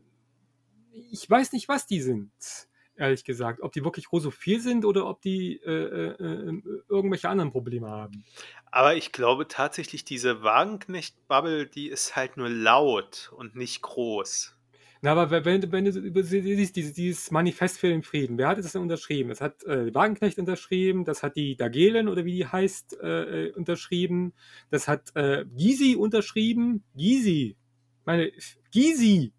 ich 1.10 1.28
weiß 1.28 1.52
nicht, 1.52 1.68
was 1.68 1.86
die 1.86 2.00
sind 2.00 2.67
ehrlich 2.98 3.24
gesagt. 3.24 3.60
Ob 3.62 3.72
die 3.72 3.84
wirklich 3.84 4.12
rusophil 4.12 4.60
sind 4.60 4.84
oder 4.84 5.06
ob 5.06 5.22
die 5.22 5.60
äh, 5.64 5.70
äh, 5.70 6.24
äh, 6.24 6.62
irgendwelche 6.88 7.28
anderen 7.28 7.50
Probleme 7.50 7.88
haben. 7.88 8.24
Aber 8.70 8.96
ich 8.96 9.12
glaube 9.12 9.48
tatsächlich, 9.48 10.04
diese 10.04 10.42
Wagenknecht-Bubble, 10.42 11.66
die 11.66 11.88
ist 11.88 12.16
halt 12.16 12.36
nur 12.36 12.48
laut 12.48 13.32
und 13.36 13.56
nicht 13.56 13.82
groß. 13.82 14.54
Na, 15.00 15.12
aber 15.12 15.44
wenn, 15.44 15.70
wenn 15.70 15.84
du 15.84 16.22
siehst, 16.24 16.74
dieses, 16.74 16.92
dieses 16.92 17.30
Manifest 17.30 17.78
für 17.78 17.88
den 17.88 18.02
Frieden, 18.02 18.36
wer 18.36 18.48
hat 18.48 18.58
das 18.58 18.72
denn 18.72 18.82
unterschrieben? 18.82 19.28
Das 19.28 19.40
hat 19.40 19.62
äh, 19.64 19.94
Wagenknecht 19.94 20.38
unterschrieben, 20.38 21.04
das 21.04 21.22
hat 21.22 21.36
die 21.36 21.56
Dagelen 21.56 22.08
oder 22.08 22.24
wie 22.24 22.32
die 22.32 22.46
heißt 22.46 22.98
äh, 23.00 23.46
äh 23.46 23.52
unterschrieben, 23.52 24.32
das 24.70 24.88
hat 24.88 25.14
äh, 25.14 25.44
Gysi 25.56 25.94
unterschrieben. 25.94 26.82
Gysi, 26.96 27.56
meine 28.04 28.32
Gysi, 28.72 29.32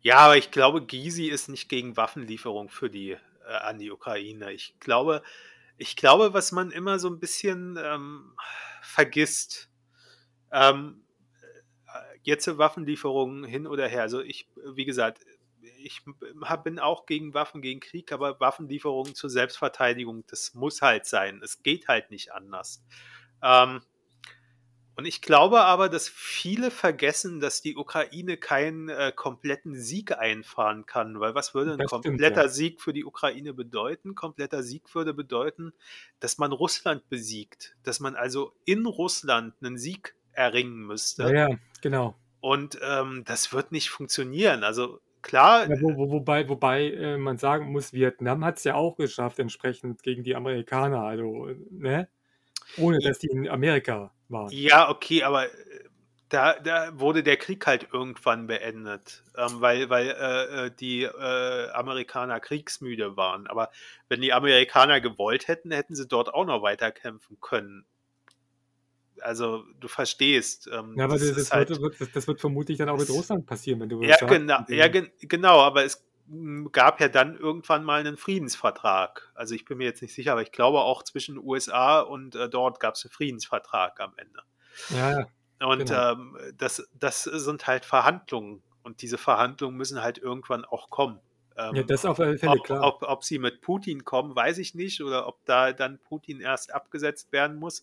ja, 0.00 0.18
aber 0.18 0.36
ich 0.36 0.50
glaube, 0.50 0.84
Gysi 0.84 1.26
ist 1.26 1.48
nicht 1.48 1.68
gegen 1.68 1.96
Waffenlieferung 1.96 2.68
für 2.68 2.90
die 2.90 3.12
äh, 3.12 3.52
an 3.52 3.78
die 3.78 3.90
Ukraine. 3.90 4.52
Ich 4.52 4.78
glaube, 4.80 5.22
ich 5.76 5.96
glaube, 5.96 6.34
was 6.34 6.52
man 6.52 6.70
immer 6.70 6.98
so 6.98 7.08
ein 7.08 7.20
bisschen 7.20 7.78
ähm, 7.82 8.34
vergisst, 8.82 9.70
ähm, 10.52 11.04
äh, 11.86 12.18
jetzt 12.22 12.58
Waffenlieferungen 12.58 13.44
hin 13.44 13.66
oder 13.66 13.88
her. 13.88 14.02
Also 14.02 14.20
ich, 14.20 14.48
wie 14.74 14.84
gesagt, 14.84 15.24
ich 15.82 16.02
bin 16.64 16.78
auch 16.78 17.06
gegen 17.06 17.34
Waffen, 17.34 17.62
gegen 17.62 17.80
Krieg, 17.80 18.12
aber 18.12 18.40
Waffenlieferungen 18.40 19.14
zur 19.14 19.30
Selbstverteidigung, 19.30 20.24
das 20.26 20.54
muss 20.54 20.82
halt 20.82 21.06
sein. 21.06 21.40
Es 21.42 21.62
geht 21.62 21.88
halt 21.88 22.10
nicht 22.10 22.32
anders. 22.32 22.84
Ähm, 23.42 23.80
und 24.98 25.04
ich 25.04 25.22
glaube 25.22 25.60
aber, 25.60 25.88
dass 25.88 26.08
viele 26.08 26.72
vergessen, 26.72 27.38
dass 27.38 27.62
die 27.62 27.76
Ukraine 27.76 28.36
keinen 28.36 28.88
äh, 28.88 29.12
kompletten 29.14 29.76
Sieg 29.76 30.18
einfahren 30.18 30.86
kann. 30.86 31.20
Weil 31.20 31.36
was 31.36 31.54
würde 31.54 31.74
ein 31.74 31.78
das 31.78 31.88
kompletter 31.88 32.16
stimmt, 32.18 32.36
ja. 32.36 32.48
Sieg 32.48 32.80
für 32.80 32.92
die 32.92 33.04
Ukraine 33.04 33.54
bedeuten? 33.54 34.16
Kompletter 34.16 34.64
Sieg 34.64 34.92
würde 34.96 35.14
bedeuten, 35.14 35.72
dass 36.18 36.38
man 36.38 36.50
Russland 36.50 37.08
besiegt. 37.08 37.76
Dass 37.84 38.00
man 38.00 38.16
also 38.16 38.54
in 38.64 38.86
Russland 38.86 39.54
einen 39.62 39.78
Sieg 39.78 40.16
erringen 40.32 40.84
müsste. 40.84 41.22
Ja, 41.32 41.48
ja 41.50 41.56
genau. 41.80 42.16
Und 42.40 42.80
ähm, 42.82 43.22
das 43.24 43.52
wird 43.52 43.70
nicht 43.70 43.90
funktionieren. 43.90 44.64
Also 44.64 44.98
klar. 45.22 45.70
Ja, 45.70 45.80
wo, 45.80 45.96
wo, 45.96 46.10
wobei 46.10 46.48
wobei 46.48 46.90
äh, 46.90 47.16
man 47.18 47.38
sagen 47.38 47.70
muss, 47.70 47.92
Vietnam 47.92 48.44
hat 48.44 48.58
es 48.58 48.64
ja 48.64 48.74
auch 48.74 48.96
geschafft, 48.96 49.38
entsprechend 49.38 50.02
gegen 50.02 50.24
die 50.24 50.34
Amerikaner. 50.34 51.02
Also, 51.02 51.50
ne? 51.70 52.08
Ohne 52.76 52.98
dass 52.98 53.18
die 53.18 53.28
in 53.28 53.48
Amerika 53.48 54.10
waren. 54.28 54.50
Ja, 54.52 54.88
okay, 54.90 55.22
aber 55.22 55.46
äh, 55.46 55.48
da, 56.28 56.54
da 56.58 56.98
wurde 56.98 57.22
der 57.22 57.36
Krieg 57.36 57.66
halt 57.66 57.88
irgendwann 57.92 58.46
beendet, 58.46 59.22
ähm, 59.36 59.60
weil, 59.60 59.88
weil 59.88 60.08
äh, 60.08 60.66
äh, 60.66 60.70
die 60.70 61.02
äh, 61.04 61.70
Amerikaner 61.70 62.40
kriegsmüde 62.40 63.16
waren. 63.16 63.46
Aber 63.46 63.70
wenn 64.08 64.20
die 64.20 64.32
Amerikaner 64.32 65.00
gewollt 65.00 65.48
hätten, 65.48 65.70
hätten 65.70 65.94
sie 65.94 66.06
dort 66.06 66.32
auch 66.32 66.44
noch 66.44 66.62
weiter 66.62 66.92
kämpfen 66.92 67.38
können. 67.40 67.86
Also 69.20 69.64
du 69.80 69.88
verstehst. 69.88 70.68
Ähm, 70.72 70.94
ja, 70.96 71.04
aber 71.04 71.18
das, 71.18 71.34
das, 71.34 71.50
halt, 71.50 71.70
wird, 71.70 72.00
das, 72.00 72.12
das, 72.12 72.26
wird, 72.28 72.40
vermutlich 72.40 72.78
dann 72.78 72.88
auch 72.88 72.98
mit 72.98 73.10
Russland 73.10 73.46
passieren, 73.46 73.80
wenn 73.80 73.88
du 73.88 74.02
ja, 74.02 74.16
genau, 74.16 74.60
ja, 74.68 74.88
gen 74.88 75.10
genau, 75.20 75.60
aber 75.60 75.84
es 75.84 76.07
gab 76.72 77.00
ja 77.00 77.08
dann 77.08 77.36
irgendwann 77.36 77.84
mal 77.84 78.00
einen 78.00 78.16
Friedensvertrag. 78.16 79.30
Also 79.34 79.54
ich 79.54 79.64
bin 79.64 79.78
mir 79.78 79.84
jetzt 79.84 80.02
nicht 80.02 80.14
sicher, 80.14 80.32
aber 80.32 80.42
ich 80.42 80.52
glaube 80.52 80.80
auch 80.80 81.02
zwischen 81.02 81.38
USA 81.38 82.00
und 82.00 82.34
äh, 82.34 82.48
dort 82.48 82.80
gab 82.80 82.94
es 82.94 83.04
einen 83.04 83.12
Friedensvertrag 83.12 84.00
am 84.00 84.12
Ende. 84.16 84.42
Ja. 84.90 85.26
Und 85.66 85.86
genau. 85.86 86.12
ähm, 86.12 86.36
das, 86.56 86.88
das 86.98 87.24
sind 87.24 87.66
halt 87.66 87.84
Verhandlungen 87.84 88.62
und 88.82 89.02
diese 89.02 89.18
Verhandlungen 89.18 89.76
müssen 89.76 90.02
halt 90.02 90.18
irgendwann 90.18 90.64
auch 90.64 90.90
kommen. 90.90 91.20
Ähm, 91.56 91.74
ja, 91.74 91.82
das 91.82 92.04
auf 92.04 92.20
alle 92.20 92.38
Fälle, 92.38 92.52
ob, 92.52 92.64
klar. 92.64 92.86
Ob, 92.86 93.02
ob 93.02 93.24
sie 93.24 93.38
mit 93.38 93.60
Putin 93.60 94.04
kommen, 94.04 94.36
weiß 94.36 94.58
ich 94.58 94.74
nicht, 94.74 95.02
oder 95.02 95.26
ob 95.26 95.44
da 95.44 95.72
dann 95.72 95.98
Putin 95.98 96.40
erst 96.40 96.72
abgesetzt 96.72 97.32
werden 97.32 97.56
muss, 97.56 97.82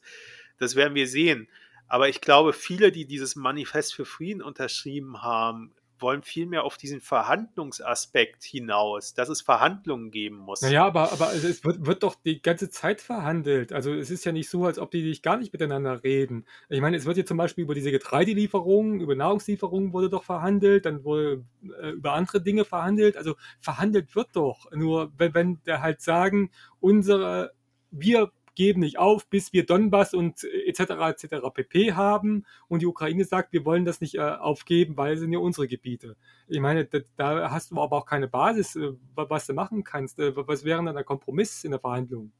das 0.58 0.76
werden 0.76 0.96
wir 0.96 1.08
sehen. 1.08 1.50
Aber 1.88 2.10
ich 2.10 2.22
glaube, 2.22 2.54
viele, 2.54 2.92
die 2.92 3.06
dieses 3.06 3.36
Manifest 3.36 3.94
für 3.94 4.06
Frieden 4.06 4.42
unterschrieben 4.42 5.22
haben, 5.22 5.74
wollen 6.06 6.22
vielmehr 6.22 6.64
auf 6.66 6.78
diesen 6.78 7.02
Verhandlungsaspekt 7.02 8.44
hinaus, 8.44 9.16
dass 9.16 9.28
es 9.28 9.42
Verhandlungen 9.42 10.12
geben 10.12 10.38
muss. 10.38 10.62
Naja, 10.62 10.86
aber, 10.86 11.12
aber 11.12 11.30
also 11.30 11.48
es 11.48 11.66
wird, 11.66 11.84
wird 11.84 12.04
doch 12.04 12.14
die 12.24 12.44
ganze 12.44 12.70
Zeit 12.70 13.02
verhandelt. 13.02 13.74
Also 13.74 13.92
es 13.92 14.12
ist 14.12 14.24
ja 14.24 14.32
nicht 14.32 14.48
so, 14.48 14.66
als 14.66 14.78
ob 14.78 14.92
die 14.92 15.02
sich 15.02 15.24
gar 15.24 15.38
nicht 15.38 15.52
miteinander 15.52 16.04
reden. 16.04 16.46
Ich 16.70 16.80
meine, 16.80 16.96
es 16.96 17.06
wird 17.06 17.18
jetzt 17.18 17.28
zum 17.28 17.38
Beispiel 17.38 17.64
über 17.64 17.74
diese 17.74 17.90
Getreidelieferungen, 17.90 19.02
über 19.02 19.16
Nahrungslieferungen 19.16 19.94
wurde 19.94 20.12
doch 20.12 20.24
verhandelt, 20.24 20.86
dann 20.86 21.04
wurde 21.04 21.44
äh, 21.82 21.90
über 21.90 22.14
andere 22.14 22.40
Dinge 22.40 22.66
verhandelt. 22.66 23.18
Also 23.18 23.34
verhandelt 23.58 24.16
wird 24.16 24.28
doch. 24.34 24.72
Nur 24.72 25.12
wenn, 25.18 25.34
wenn 25.34 25.64
der 25.66 25.82
halt 25.82 26.02
sagen, 26.02 26.52
unsere, 26.80 27.54
wir 27.90 28.30
geben 28.56 28.82
nicht 28.82 28.98
auf, 28.98 29.28
bis 29.28 29.54
wir 29.54 29.66
Donbass 29.66 30.14
und 30.14 30.44
etc. 30.44 30.80
etc. 30.80 31.36
pp. 31.54 31.94
haben 31.94 32.46
und 32.68 32.82
die 32.82 32.86
Ukraine 32.86 33.26
sagt, 33.26 33.54
wir 33.54 33.66
wollen 33.66 33.86
das 33.86 34.02
nicht 34.02 34.16
äh, 34.16 34.22
aufgeben, 34.22 34.98
weil 34.98 35.14
es 35.14 35.20
sind 35.20 35.34
ja 35.34 35.40
unsere 35.40 35.68
Gebiete. 35.68 36.16
Ich 36.48 36.60
meine, 36.60 36.86
da, 36.86 37.00
da, 37.18 37.52
hast 37.52 37.72
du 37.72 37.82
aber 37.82 37.98
auch 37.98 38.06
keine 38.06 38.28
Basis, 38.28 38.76
äh, 38.76 38.94
was 39.16 39.48
du 39.48 39.54
machen 39.54 39.84
kannst. 39.84 40.20
Äh, 40.20 40.34
was 40.36 40.64
wäre 40.64 40.84
dann 40.84 40.96
der 40.96 41.04
Kompromiss 41.04 41.64
in 41.64 41.72
der 41.72 41.80
Verhandlung? 41.80 42.32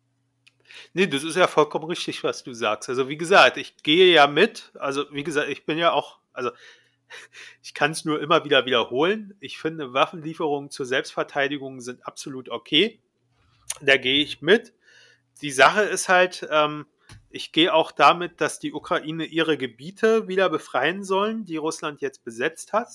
Nee, 0.94 1.08
das 1.08 1.24
ist 1.24 1.36
ja 1.36 1.48
vollkommen 1.48 1.86
richtig, 1.86 2.24
was 2.24 2.44
du 2.44 2.54
sagst. 2.54 2.90
Also 2.90 3.08
wie 3.10 3.18
gesagt, 3.18 3.58
ich 3.58 3.78
gehe 3.84 4.14
ja 4.14 4.28
mit. 4.28 4.72
Also 4.76 5.06
wie 5.12 5.24
gesagt, 5.24 5.50
ich 5.50 5.66
bin 5.66 5.78
ja 5.78 5.92
auch, 5.92 6.20
also 6.34 6.52
ich 7.64 7.74
kann 7.74 7.92
es 7.92 8.06
nur 8.06 8.22
immer 8.22 8.44
wieder 8.46 8.66
wiederholen. 8.66 9.36
Ich 9.40 9.58
finde, 9.58 9.94
Waffenlieferungen 9.94 10.70
zur 10.70 10.86
Selbstverteidigung 10.86 11.82
sind 11.82 12.06
absolut 12.06 12.50
okay. 12.50 13.02
Da 13.82 13.98
gehe 13.98 14.24
ich 14.24 14.42
mit 14.42 14.74
die 15.42 15.52
Sache 15.52 15.82
ist 15.82 16.10
halt, 16.10 16.48
ähm, 16.52 16.86
ich 17.30 17.52
gehe 17.52 17.74
auch 17.74 17.92
damit, 17.92 18.40
dass 18.42 18.60
die 18.60 18.74
Ukraine 18.74 19.26
ihre 19.26 19.58
Gebiete 19.58 20.28
wieder 20.28 20.50
befreien 20.50 21.04
sollen, 21.04 21.46
die 21.46 21.58
Russland 21.58 22.02
jetzt 22.02 22.24
besetzt 22.24 22.74
hat. 22.74 22.88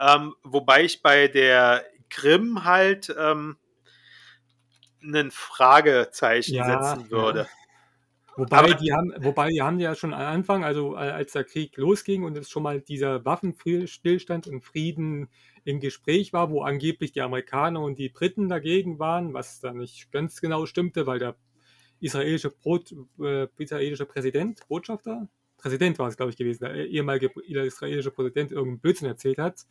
Ähm, 0.00 0.34
wobei 0.42 0.84
ich 0.84 1.02
bei 1.02 1.28
der 1.28 1.84
Krim 2.08 2.64
halt 2.64 3.14
ähm, 3.18 3.58
ein 5.02 5.30
Fragezeichen 5.30 6.54
ja, 6.54 6.64
setzen 6.64 7.10
würde. 7.10 7.40
Ja. 7.40 7.48
Wobei 8.38 8.72
die, 8.72 8.92
haben, 8.92 9.12
wobei 9.18 9.48
die 9.48 9.62
haben 9.62 9.80
ja 9.80 9.96
schon 9.96 10.14
am 10.14 10.20
Anfang, 10.20 10.64
also 10.64 10.94
als 10.94 11.32
der 11.32 11.42
Krieg 11.42 11.76
losging 11.76 12.22
und 12.22 12.38
es 12.38 12.48
schon 12.48 12.62
mal 12.62 12.80
dieser 12.80 13.24
Waffenstillstand 13.24 14.46
und 14.46 14.60
Frieden 14.62 15.28
im 15.64 15.80
Gespräch 15.80 16.32
war, 16.32 16.48
wo 16.50 16.62
angeblich 16.62 17.10
die 17.10 17.20
Amerikaner 17.20 17.80
und 17.80 17.98
die 17.98 18.08
Briten 18.08 18.48
dagegen 18.48 19.00
waren, 19.00 19.34
was 19.34 19.58
da 19.58 19.72
nicht 19.72 20.12
ganz 20.12 20.40
genau 20.40 20.66
stimmte, 20.66 21.04
weil 21.04 21.18
der 21.18 21.34
israelische, 22.00 22.50
Brot, 22.50 22.94
äh, 23.20 23.48
israelische 23.58 24.06
Präsident, 24.06 24.66
Botschafter, 24.68 25.28
Präsident 25.58 25.98
war 25.98 26.08
es, 26.08 26.16
glaube 26.16 26.30
ich, 26.30 26.36
gewesen, 26.36 26.64
der 26.64 26.86
ehemalige 26.86 27.30
israelische 27.40 28.12
Präsident 28.12 28.52
irgendeinen 28.52 28.78
Blödsinn 28.78 29.08
erzählt 29.08 29.38
hat, 29.38 29.66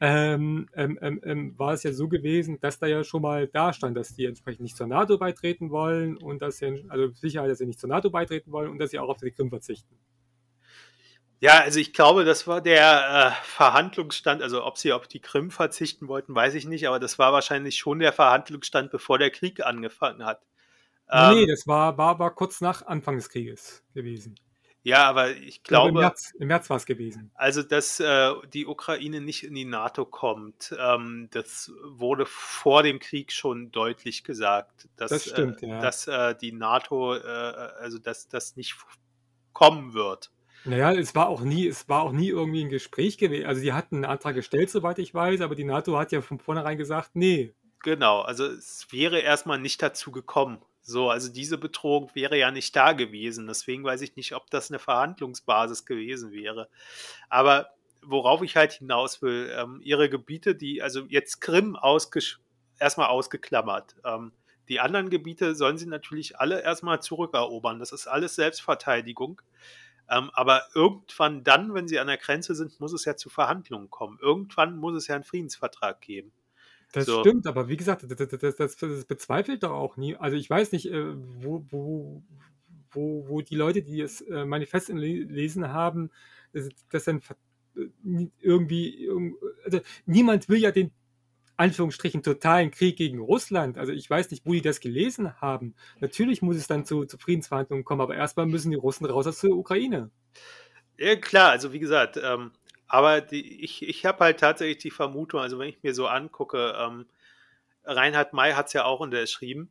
ähm, 0.00 0.68
ähm, 0.74 0.98
ähm, 1.02 1.20
ähm, 1.22 1.58
war 1.58 1.74
es 1.74 1.82
ja 1.82 1.92
so 1.92 2.08
gewesen, 2.08 2.58
dass 2.60 2.78
da 2.78 2.86
ja 2.86 3.04
schon 3.04 3.22
mal 3.22 3.46
da 3.46 3.72
stand, 3.72 3.96
dass 3.96 4.14
die 4.14 4.24
entsprechend 4.24 4.62
nicht 4.62 4.76
zur 4.76 4.86
NATO 4.86 5.18
beitreten 5.18 5.70
wollen 5.70 6.16
und 6.16 6.40
dass 6.40 6.58
sie, 6.58 6.86
also 6.88 7.12
Sicherheit, 7.12 7.50
dass 7.50 7.58
sie 7.58 7.66
nicht 7.66 7.78
zur 7.78 7.90
NATO 7.90 8.10
beitreten 8.10 8.50
wollen 8.50 8.70
und 8.70 8.78
dass 8.78 8.90
sie 8.90 8.98
auch 8.98 9.08
auf 9.08 9.18
die 9.18 9.30
Krim 9.30 9.50
verzichten. 9.50 9.94
Ja, 11.40 11.60
also 11.60 11.78
ich 11.78 11.92
glaube, 11.92 12.24
das 12.24 12.48
war 12.48 12.60
der 12.60 13.36
äh, 13.38 13.44
Verhandlungsstand, 13.44 14.42
also 14.42 14.64
ob 14.64 14.76
sie 14.76 14.92
auf 14.92 15.06
die 15.06 15.20
Krim 15.20 15.52
verzichten 15.52 16.08
wollten, 16.08 16.34
weiß 16.34 16.54
ich 16.54 16.66
nicht, 16.66 16.88
aber 16.88 16.98
das 16.98 17.18
war 17.18 17.32
wahrscheinlich 17.32 17.76
schon 17.76 18.00
der 18.00 18.12
Verhandlungsstand, 18.12 18.90
bevor 18.90 19.18
der 19.18 19.30
Krieg 19.30 19.64
angefangen 19.64 20.24
hat. 20.24 20.40
Ähm, 21.10 21.34
nee, 21.34 21.46
das 21.46 21.66
war, 21.66 21.96
war, 21.96 22.18
war 22.18 22.34
kurz 22.34 22.60
nach 22.60 22.86
Anfang 22.86 23.16
des 23.16 23.28
Krieges 23.28 23.82
gewesen. 23.94 24.34
Ja, 24.82 25.04
aber 25.06 25.36
ich 25.36 25.62
glaube. 25.62 25.88
Im 25.88 25.96
März, 25.96 26.32
im 26.38 26.48
März 26.48 26.70
war 26.70 26.76
es 26.76 26.86
gewesen. 26.86 27.30
Also, 27.34 27.62
dass 27.62 28.00
äh, 28.00 28.32
die 28.52 28.66
Ukraine 28.66 29.20
nicht 29.20 29.44
in 29.44 29.54
die 29.54 29.64
NATO 29.64 30.06
kommt, 30.06 30.74
ähm, 30.78 31.28
das 31.30 31.72
wurde 31.84 32.24
vor 32.26 32.82
dem 32.82 32.98
Krieg 32.98 33.32
schon 33.32 33.70
deutlich 33.70 34.24
gesagt. 34.24 34.88
Dass, 34.96 35.10
das 35.10 35.24
stimmt, 35.24 35.62
äh, 35.62 35.68
ja. 35.68 35.80
Dass 35.80 36.06
äh, 36.06 36.34
die 36.36 36.52
NATO, 36.52 37.16
äh, 37.16 37.20
also 37.20 37.98
dass 37.98 38.28
das 38.28 38.56
nicht 38.56 38.76
kommen 39.52 39.94
wird. 39.94 40.30
Naja, 40.64 40.92
es 40.92 41.14
war 41.14 41.28
auch 41.28 41.42
nie, 41.42 41.66
es 41.66 41.88
war 41.88 42.02
auch 42.02 42.12
nie 42.12 42.28
irgendwie 42.28 42.64
ein 42.64 42.70
Gespräch 42.70 43.18
gewesen. 43.18 43.46
Also 43.46 43.60
die 43.60 43.72
hatten 43.72 43.96
einen 43.96 44.04
Antrag 44.04 44.34
gestellt, 44.34 44.70
soweit 44.70 44.98
ich 44.98 45.14
weiß, 45.14 45.40
aber 45.40 45.54
die 45.54 45.64
NATO 45.64 45.98
hat 45.98 46.12
ja 46.12 46.20
von 46.20 46.38
vornherein 46.38 46.78
gesagt, 46.78 47.10
nee. 47.14 47.54
Genau, 47.80 48.22
also 48.22 48.44
es 48.46 48.86
wäre 48.90 49.20
erstmal 49.20 49.58
nicht 49.58 49.82
dazu 49.82 50.10
gekommen 50.10 50.62
So, 50.88 51.10
also 51.10 51.30
diese 51.30 51.58
Bedrohung 51.58 52.10
wäre 52.14 52.38
ja 52.38 52.50
nicht 52.50 52.74
da 52.74 52.94
gewesen. 52.94 53.46
Deswegen 53.46 53.84
weiß 53.84 54.00
ich 54.00 54.16
nicht, 54.16 54.34
ob 54.34 54.48
das 54.48 54.70
eine 54.70 54.78
Verhandlungsbasis 54.78 55.84
gewesen 55.84 56.32
wäre. 56.32 56.70
Aber 57.28 57.68
worauf 58.00 58.40
ich 58.40 58.56
halt 58.56 58.72
hinaus 58.72 59.20
will, 59.20 59.52
ähm, 59.54 59.82
ihre 59.84 60.08
Gebiete, 60.08 60.54
die, 60.54 60.80
also 60.80 61.02
jetzt 61.08 61.42
Krim 61.42 61.76
erstmal 62.78 63.08
ausgeklammert. 63.08 63.96
Ähm, 64.02 64.32
die 64.70 64.80
anderen 64.80 65.10
Gebiete 65.10 65.54
sollen 65.54 65.76
sie 65.76 65.84
natürlich 65.84 66.40
alle 66.40 66.62
erstmal 66.62 67.02
zurückerobern. 67.02 67.78
Das 67.80 67.92
ist 67.92 68.06
alles 68.06 68.34
Selbstverteidigung. 68.36 69.42
Ähm, 70.08 70.30
aber 70.32 70.62
irgendwann 70.74 71.44
dann, 71.44 71.74
wenn 71.74 71.86
sie 71.86 71.98
an 71.98 72.06
der 72.06 72.16
Grenze 72.16 72.54
sind, 72.54 72.80
muss 72.80 72.94
es 72.94 73.04
ja 73.04 73.14
zu 73.14 73.28
Verhandlungen 73.28 73.90
kommen. 73.90 74.18
Irgendwann 74.22 74.78
muss 74.78 74.94
es 74.94 75.06
ja 75.06 75.16
einen 75.16 75.24
Friedensvertrag 75.24 76.00
geben. 76.00 76.32
Das 76.92 77.06
So. 77.06 77.20
stimmt, 77.20 77.46
aber 77.46 77.68
wie 77.68 77.76
gesagt, 77.76 78.02
das, 78.10 78.28
das, 78.28 78.56
das, 78.56 78.76
das, 78.76 79.04
bezweifelt 79.04 79.62
doch 79.62 79.72
auch 79.72 79.96
nie. 79.96 80.16
Also 80.16 80.36
ich 80.36 80.48
weiß 80.48 80.72
nicht, 80.72 80.86
äh, 80.90 81.14
wo, 81.16 81.64
wo, 81.70 82.22
wo, 82.90 83.28
wo 83.28 83.40
die 83.42 83.56
Leute, 83.56 83.82
die 83.82 83.98
das 84.00 84.22
äh, 84.22 84.44
Manifest 84.46 84.88
gelesen 84.88 85.68
haben, 85.68 86.10
das, 86.52 87.04
dann 87.04 87.20
äh, 87.76 88.26
irgendwie, 88.40 89.04
irgend- 89.04 89.36
also 89.64 89.80
niemand 90.06 90.48
will 90.48 90.58
ja 90.58 90.70
den 90.70 90.92
Anführungsstrichen 91.58 92.22
totalen 92.22 92.70
Krieg 92.70 92.96
gegen 92.96 93.20
Russland. 93.20 93.78
Also 93.78 93.92
ich 93.92 94.08
weiß 94.10 94.30
nicht, 94.30 94.46
wo 94.46 94.52
die 94.54 94.62
das 94.62 94.80
gelesen 94.80 95.40
haben. 95.40 95.74
Natürlich 96.00 96.42
muss 96.42 96.56
es 96.56 96.68
dann 96.68 96.84
zu, 96.86 97.04
zu 97.06 97.18
Friedensverhandlungen 97.18 97.84
kommen, 97.84 98.00
aber 98.02 98.16
erstmal 98.16 98.46
müssen 98.46 98.70
die 98.70 98.76
Russen 98.78 99.06
raus 99.06 99.26
aus 99.26 99.40
der 99.40 99.52
Ukraine. 99.52 100.10
Ja, 100.98 101.14
klar, 101.16 101.50
also 101.50 101.72
wie 101.72 101.78
gesagt, 101.78 102.18
ähm, 102.22 102.52
aber 102.88 103.20
die, 103.20 103.62
ich, 103.64 103.82
ich 103.86 104.04
habe 104.06 104.24
halt 104.24 104.40
tatsächlich 104.40 104.78
die 104.78 104.90
Vermutung, 104.90 105.40
also 105.40 105.58
wenn 105.58 105.68
ich 105.68 105.82
mir 105.82 105.94
so 105.94 106.06
angucke, 106.06 106.74
ähm, 106.78 107.06
Reinhard 107.84 108.32
May 108.32 108.52
hat 108.52 108.66
es 108.66 108.72
ja 108.72 108.84
auch 108.84 109.00
unterschrieben. 109.00 109.70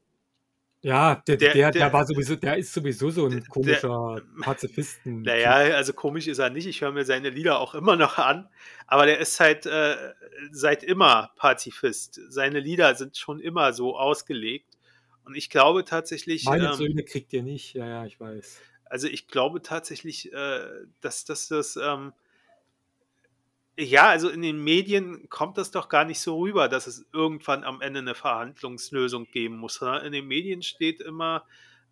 Ja, 0.81 1.15
der, 1.27 1.37
Der- 1.37 1.53
der, 1.53 1.71
der, 1.71 1.91
war 1.93 2.05
sowieso, 2.05 2.35
der 2.35 2.57
ist 2.57 2.71
sowieso 2.71 3.09
so 3.09 3.25
ein 3.25 3.43
komischer 3.47 4.21
Pazifisten. 4.41 5.21
Naja, 5.23 5.51
also 5.75 5.91
komisch 5.93 6.27
ist 6.27 6.37
er 6.37 6.51
nicht. 6.51 6.67
Ich 6.67 6.81
höre 6.81 6.91
mir 6.91 7.03
seine 7.03 7.29
Lieder 7.29 7.59
auch 7.59 7.73
immer 7.73 7.95
noch 7.95 8.17
an. 8.19 8.47
Aber 8.85 9.05
der 9.07 9.17
ist 9.19 9.39
halt 9.39 9.65
äh, 9.65 9.95
seit 10.51 10.83
immer 10.83 11.31
Pazifist. 11.35 12.21
Seine 12.29 12.59
Lieder 12.59 12.93
sind 12.95 13.17
schon 13.17 13.39
immer 13.39 13.73
so 13.73 13.97
ausgelegt. 13.97 14.77
Und 15.25 15.35
ich 15.35 15.49
glaube 15.49 15.83
tatsächlich, 15.83 16.45
Meine 16.45 16.67
ähm, 16.67 16.73
Söhne 16.73 17.03
kriegt 17.03 17.33
ihr 17.33 17.43
nicht, 17.43 17.73
ja, 17.73 17.85
ja, 17.87 18.05
ich 18.05 18.19
weiß. 18.19 18.61
also 18.85 19.07
ich 19.07 19.27
glaube 19.27 19.61
tatsächlich, 19.63 20.31
äh, 20.31 20.59
dass, 21.01 21.25
dass 21.25 21.47
das, 21.49 21.75
ähm, 21.75 22.13
ja, 23.79 24.07
also 24.07 24.29
in 24.29 24.41
den 24.41 24.63
Medien 24.63 25.29
kommt 25.29 25.57
das 25.57 25.69
doch 25.71 25.87
gar 25.87 26.03
nicht 26.03 26.19
so 26.19 26.39
rüber, 26.39 26.67
dass 26.67 26.87
es 26.87 27.05
irgendwann 27.13 27.63
am 27.63 27.81
Ende 27.81 27.99
eine 27.99 28.15
Verhandlungslösung 28.15 29.25
geben 29.31 29.57
muss. 29.57 29.75
sondern 29.75 30.03
In 30.03 30.11
den 30.13 30.27
Medien 30.27 30.63
steht 30.63 30.99
immer, 30.99 31.45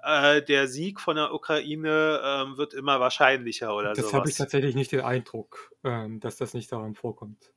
äh, 0.03 0.41
der 0.41 0.67
Sieg 0.67 0.99
von 0.99 1.15
der 1.15 1.31
Ukraine 1.33 2.21
ähm, 2.23 2.57
wird 2.57 2.73
immer 2.73 2.99
wahrscheinlicher 2.99 3.75
oder 3.75 3.93
Das 3.93 4.13
habe 4.13 4.29
ich 4.29 4.35
tatsächlich 4.35 4.73
nicht 4.73 4.91
den 4.91 5.01
Eindruck, 5.01 5.71
ähm, 5.83 6.19
dass 6.19 6.37
das 6.37 6.55
nicht 6.55 6.71
daran 6.71 6.95
vorkommt. 6.95 7.51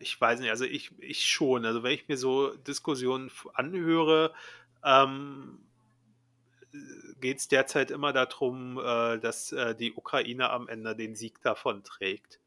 Ich 0.00 0.20
weiß 0.20 0.40
nicht, 0.40 0.50
also 0.50 0.66
ich, 0.66 0.92
ich 0.98 1.26
schon. 1.26 1.64
Also 1.64 1.82
wenn 1.82 1.92
ich 1.92 2.08
mir 2.08 2.18
so 2.18 2.54
Diskussionen 2.56 3.30
anhöre, 3.54 4.34
ähm, 4.84 5.60
geht 7.20 7.38
es 7.38 7.48
derzeit 7.48 7.90
immer 7.90 8.12
darum, 8.12 8.78
äh, 8.78 9.18
dass 9.18 9.52
äh, 9.52 9.74
die 9.74 9.92
Ukraine 9.92 10.50
am 10.50 10.68
Ende 10.68 10.94
den 10.94 11.14
Sieg 11.14 11.40
davon 11.42 11.82
trägt. 11.82 12.40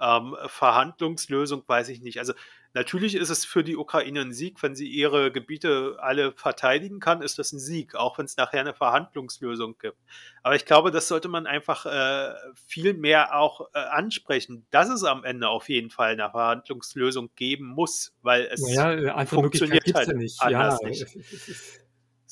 Ähm, 0.00 0.36
Verhandlungslösung 0.46 1.62
weiß 1.68 1.88
ich 1.88 2.00
nicht. 2.00 2.18
Also 2.18 2.32
natürlich 2.72 3.14
ist 3.14 3.30
es 3.30 3.44
für 3.44 3.62
die 3.62 3.76
Ukraine 3.76 4.22
ein 4.22 4.32
Sieg, 4.32 4.60
wenn 4.60 4.74
sie 4.74 4.88
ihre 4.88 5.30
Gebiete 5.30 5.96
alle 6.00 6.32
verteidigen 6.32 6.98
kann, 6.98 7.22
ist 7.22 7.38
das 7.38 7.52
ein 7.52 7.60
Sieg, 7.60 7.94
auch 7.94 8.18
wenn 8.18 8.24
es 8.24 8.36
nachher 8.36 8.60
eine 8.60 8.74
Verhandlungslösung 8.74 9.78
gibt. 9.78 9.98
Aber 10.42 10.56
ich 10.56 10.64
glaube, 10.64 10.90
das 10.90 11.06
sollte 11.06 11.28
man 11.28 11.46
einfach 11.46 11.86
äh, 11.86 12.34
viel 12.66 12.94
mehr 12.94 13.38
auch 13.38 13.68
äh, 13.72 13.78
ansprechen, 13.78 14.66
dass 14.72 14.88
es 14.88 15.04
am 15.04 15.22
Ende 15.22 15.48
auf 15.48 15.68
jeden 15.68 15.90
Fall 15.90 16.12
eine 16.12 16.28
Verhandlungslösung 16.28 17.30
geben 17.36 17.68
muss, 17.68 18.12
weil 18.22 18.48
es 18.50 18.62
Naja, 18.62 18.94
äh, 18.94 19.08
andere 19.10 19.42
Möglichkeit 19.42 19.70
funktioniert 19.76 19.94
halt 19.94 20.08
ja 20.08 20.14
nicht. 20.14 20.42
Ja, 20.42 20.48
anders 20.48 20.82
nicht. 20.82 21.83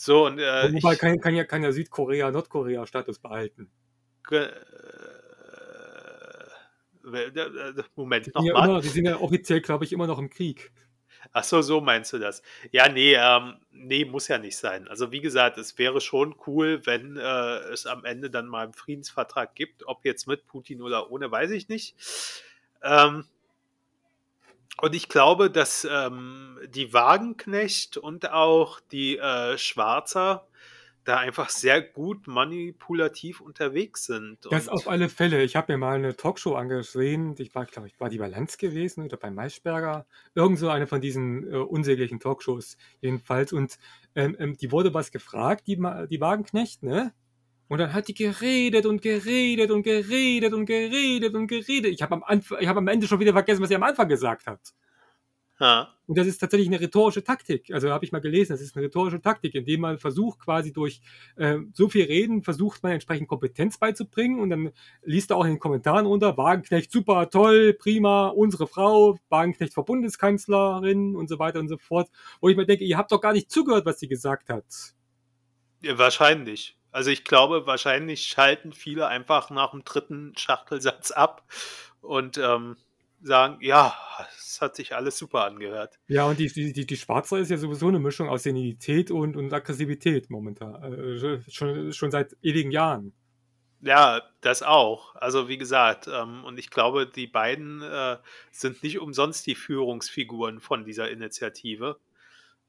So 0.02 0.26
und 0.26 0.40
äh, 0.40 0.72
wobei 0.72 0.94
ich, 0.94 0.98
kann, 0.98 1.20
kann, 1.20 1.36
ja, 1.36 1.44
kann 1.44 1.62
ja 1.62 1.70
Südkorea 1.70 2.32
Nordkorea 2.32 2.84
Status 2.86 3.20
behalten. 3.20 3.70
Äh, 4.32 4.48
Moment, 7.94 8.26
ja 8.26 8.32
nochmal. 8.34 8.68
immer, 8.68 8.80
die 8.80 8.88
sind 8.88 9.04
ja 9.04 9.20
offiziell, 9.20 9.60
glaube 9.60 9.84
ich, 9.84 9.92
immer 9.92 10.08
noch 10.08 10.18
im 10.18 10.28
Krieg. 10.28 10.72
Ach 11.32 11.44
so, 11.44 11.62
so 11.62 11.80
meinst 11.80 12.12
du 12.12 12.18
das. 12.18 12.42
Ja, 12.72 12.88
nee, 12.88 13.14
ähm, 13.14 13.58
nee, 13.70 14.04
muss 14.04 14.26
ja 14.26 14.38
nicht 14.38 14.56
sein. 14.56 14.88
Also 14.88 15.12
wie 15.12 15.20
gesagt, 15.20 15.56
es 15.56 15.78
wäre 15.78 16.00
schon 16.00 16.34
cool, 16.48 16.84
wenn 16.84 17.16
äh, 17.16 17.58
es 17.72 17.86
am 17.86 18.04
Ende 18.04 18.28
dann 18.28 18.48
mal 18.48 18.64
einen 18.64 18.72
Friedensvertrag 18.72 19.54
gibt. 19.54 19.86
Ob 19.86 20.04
jetzt 20.04 20.26
mit 20.26 20.48
Putin 20.48 20.82
oder 20.82 21.12
ohne, 21.12 21.30
weiß 21.30 21.52
ich 21.52 21.68
nicht. 21.68 21.94
Ähm, 22.82 23.24
und 24.80 24.94
ich 24.94 25.08
glaube, 25.08 25.50
dass 25.50 25.86
ähm, 25.90 26.58
die 26.68 26.92
Wagenknecht 26.92 27.96
und 27.96 28.30
auch 28.30 28.80
die 28.80 29.18
äh, 29.18 29.58
Schwarzer 29.58 30.46
da 31.04 31.16
einfach 31.16 31.50
sehr 31.50 31.82
gut 31.82 32.26
manipulativ 32.26 33.40
unterwegs 33.40 34.04
sind. 34.04 34.38
Das 34.50 34.68
auf 34.68 34.88
alle 34.88 35.08
Fälle. 35.08 35.42
Ich 35.42 35.56
habe 35.56 35.72
mir 35.72 35.78
mal 35.78 35.96
eine 35.96 36.16
Talkshow 36.16 36.54
angesehen. 36.54 37.34
Ich 37.38 37.54
war, 37.54 37.66
glaube 37.66 37.88
ich, 37.88 37.98
war 37.98 38.08
die 38.08 38.18
bei 38.18 38.28
Lanz 38.28 38.56
gewesen 38.56 39.04
oder 39.04 39.16
bei 39.16 39.30
Maischberger. 39.30 40.06
Irgend 40.34 40.58
so 40.58 40.68
eine 40.68 40.86
von 40.86 41.00
diesen 41.00 41.52
äh, 41.52 41.56
unsäglichen 41.56 42.20
Talkshows 42.20 42.76
jedenfalls. 43.00 43.52
Und 43.52 43.78
ähm, 44.14 44.36
ähm, 44.38 44.56
die 44.56 44.70
wurde 44.70 44.94
was 44.94 45.10
gefragt, 45.10 45.66
die, 45.66 45.76
die 46.08 46.20
Wagenknecht, 46.20 46.82
ne? 46.82 47.12
Und 47.72 47.78
dann 47.78 47.94
hat 47.94 48.06
die 48.06 48.12
geredet 48.12 48.84
und 48.84 49.00
geredet 49.00 49.70
und 49.70 49.82
geredet 49.82 50.52
und 50.52 50.66
geredet 50.66 51.34
und 51.34 51.46
geredet. 51.46 51.90
Ich 51.90 52.02
habe 52.02 52.16
am, 52.16 52.22
Anf- 52.22 52.54
ich 52.60 52.68
hab 52.68 52.76
am 52.76 52.86
Ende 52.86 53.06
schon 53.06 53.18
wieder 53.18 53.32
vergessen, 53.32 53.62
was 53.62 53.70
sie 53.70 53.76
am 53.76 53.82
Anfang 53.82 54.10
gesagt 54.10 54.46
hat. 54.46 54.60
ja, 55.58 55.88
Und 56.06 56.18
das 56.18 56.26
ist 56.26 56.36
tatsächlich 56.36 56.68
eine 56.68 56.78
rhetorische 56.80 57.24
Taktik. 57.24 57.72
Also 57.72 57.88
habe 57.88 58.04
ich 58.04 58.12
mal 58.12 58.20
gelesen, 58.20 58.52
das 58.52 58.60
ist 58.60 58.76
eine 58.76 58.84
rhetorische 58.84 59.22
Taktik, 59.22 59.54
indem 59.54 59.80
man 59.80 59.96
versucht, 59.96 60.40
quasi 60.40 60.70
durch 60.74 61.00
äh, 61.36 61.60
so 61.72 61.88
viel 61.88 62.04
Reden, 62.04 62.42
versucht 62.42 62.82
man 62.82 62.92
entsprechend 62.92 63.26
Kompetenz 63.26 63.78
beizubringen 63.78 64.38
und 64.38 64.50
dann 64.50 64.72
liest 65.02 65.30
er 65.30 65.38
auch 65.38 65.44
in 65.44 65.52
den 65.52 65.58
Kommentaren 65.58 66.04
unter, 66.04 66.36
Wagenknecht 66.36 66.92
super, 66.92 67.30
toll, 67.30 67.72
prima, 67.72 68.28
unsere 68.28 68.66
Frau, 68.66 69.18
Wagenknecht 69.30 69.72
Frau 69.72 69.82
Bundeskanzlerin 69.82 71.16
und 71.16 71.26
so 71.26 71.38
weiter 71.38 71.58
und 71.60 71.68
so 71.68 71.78
fort. 71.78 72.10
Wo 72.42 72.50
ich 72.50 72.56
mir 72.58 72.66
denke, 72.66 72.84
ihr 72.84 72.98
habt 72.98 73.12
doch 73.12 73.22
gar 73.22 73.32
nicht 73.32 73.50
zugehört, 73.50 73.86
was 73.86 73.98
sie 73.98 74.08
gesagt 74.08 74.50
hat. 74.50 74.66
Ja, 75.80 75.96
wahrscheinlich. 75.96 76.76
Also 76.92 77.10
ich 77.10 77.24
glaube, 77.24 77.66
wahrscheinlich 77.66 78.24
schalten 78.24 78.72
viele 78.72 79.08
einfach 79.08 79.50
nach 79.50 79.70
dem 79.72 79.84
dritten 79.84 80.34
Schachtelsatz 80.36 81.10
ab 81.10 81.42
und 82.02 82.38
ähm, 82.38 82.76
sagen, 83.22 83.58
ja, 83.60 83.94
es 84.36 84.60
hat 84.60 84.76
sich 84.76 84.94
alles 84.94 85.16
super 85.16 85.44
angehört. 85.44 85.98
Ja, 86.08 86.26
und 86.26 86.38
die, 86.38 86.48
die, 86.48 86.72
die, 86.72 86.86
die 86.86 86.96
Schwarze 86.96 87.38
ist 87.38 87.50
ja 87.50 87.56
sowieso 87.56 87.88
eine 87.88 87.98
Mischung 87.98 88.28
aus 88.28 88.42
Senilität 88.42 89.10
und, 89.10 89.36
und 89.36 89.52
Aggressivität 89.52 90.30
momentan. 90.30 90.92
Äh, 90.92 91.40
schon, 91.50 91.92
schon 91.92 92.10
seit 92.10 92.36
ewigen 92.42 92.70
Jahren. 92.70 93.12
Ja, 93.80 94.22
das 94.42 94.62
auch. 94.62 95.16
Also 95.16 95.48
wie 95.48 95.58
gesagt, 95.58 96.08
ähm, 96.08 96.44
und 96.44 96.58
ich 96.58 96.70
glaube, 96.70 97.06
die 97.06 97.26
beiden 97.26 97.82
äh, 97.82 98.18
sind 98.52 98.82
nicht 98.82 99.00
umsonst 99.00 99.46
die 99.46 99.56
Führungsfiguren 99.56 100.60
von 100.60 100.84
dieser 100.84 101.10
Initiative. 101.10 101.98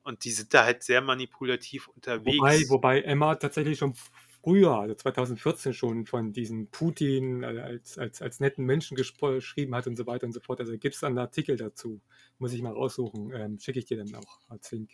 Und 0.03 0.25
die 0.25 0.31
sind 0.31 0.53
da 0.53 0.65
halt 0.65 0.83
sehr 0.83 1.01
manipulativ 1.01 1.87
unterwegs. 1.87 2.37
Wobei, 2.37 2.69
wobei 2.69 3.01
Emma 3.01 3.35
tatsächlich 3.35 3.79
schon 3.79 3.95
früher, 4.43 4.77
also 4.77 4.95
2014 4.95 5.73
schon 5.73 6.05
von 6.05 6.33
diesem 6.33 6.67
Putin 6.67 7.43
äh, 7.43 7.59
als, 7.59 7.97
als, 7.97 8.21
als 8.21 8.39
netten 8.39 8.65
Menschen 8.65 8.97
gespro- 8.97 9.35
geschrieben 9.35 9.73
hat 9.75 9.87
und 9.87 9.95
so 9.95 10.05
weiter 10.05 10.25
und 10.25 10.33
so 10.33 10.41
fort. 10.41 10.59
Also 10.59 10.77
gibt 10.77 10.95
es 10.95 11.03
einen 11.03 11.17
Artikel 11.17 11.55
dazu. 11.55 12.01
Muss 12.39 12.53
ich 12.53 12.61
mal 12.61 12.73
raussuchen. 12.73 13.31
Ähm, 13.33 13.59
Schicke 13.59 13.79
ich 13.79 13.85
dir 13.85 13.97
dann 13.97 14.13
auch 14.15 14.39
als 14.49 14.71
Link. 14.71 14.91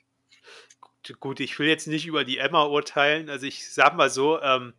Gut, 1.20 1.40
ich 1.40 1.58
will 1.58 1.68
jetzt 1.68 1.88
nicht 1.88 2.06
über 2.06 2.24
die 2.24 2.38
Emma 2.38 2.66
urteilen. 2.66 3.30
Also 3.30 3.48
ich 3.48 3.68
sag 3.68 3.96
mal 3.96 4.10
so, 4.10 4.40
ähm, 4.42 4.74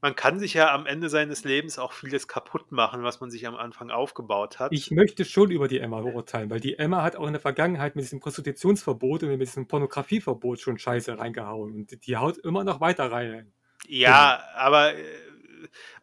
man 0.00 0.14
kann 0.14 0.38
sich 0.38 0.54
ja 0.54 0.72
am 0.74 0.86
Ende 0.86 1.08
seines 1.08 1.44
Lebens 1.44 1.78
auch 1.78 1.92
vieles 1.92 2.28
kaputt 2.28 2.70
machen, 2.70 3.02
was 3.02 3.20
man 3.20 3.30
sich 3.30 3.46
am 3.46 3.56
Anfang 3.56 3.90
aufgebaut 3.90 4.58
hat. 4.58 4.72
Ich 4.72 4.90
möchte 4.90 5.24
schon 5.24 5.50
über 5.50 5.68
die 5.68 5.80
Emma 5.80 6.00
urteilen, 6.00 6.50
weil 6.50 6.60
die 6.60 6.78
Emma 6.78 7.02
hat 7.02 7.16
auch 7.16 7.26
in 7.26 7.32
der 7.32 7.40
Vergangenheit 7.40 7.96
mit 7.96 8.04
diesem 8.04 8.20
Prostitutionsverbot 8.20 9.22
und 9.22 9.30
mit 9.30 9.40
diesem 9.40 9.66
Pornografieverbot 9.66 10.60
schon 10.60 10.78
Scheiße 10.78 11.18
reingehauen. 11.18 11.74
Und 11.74 12.06
die 12.06 12.16
haut 12.16 12.38
immer 12.38 12.64
noch 12.64 12.80
weiter 12.80 13.10
rein. 13.10 13.52
ja, 13.88 14.42
aber 14.54 14.94
äh, 14.94 15.02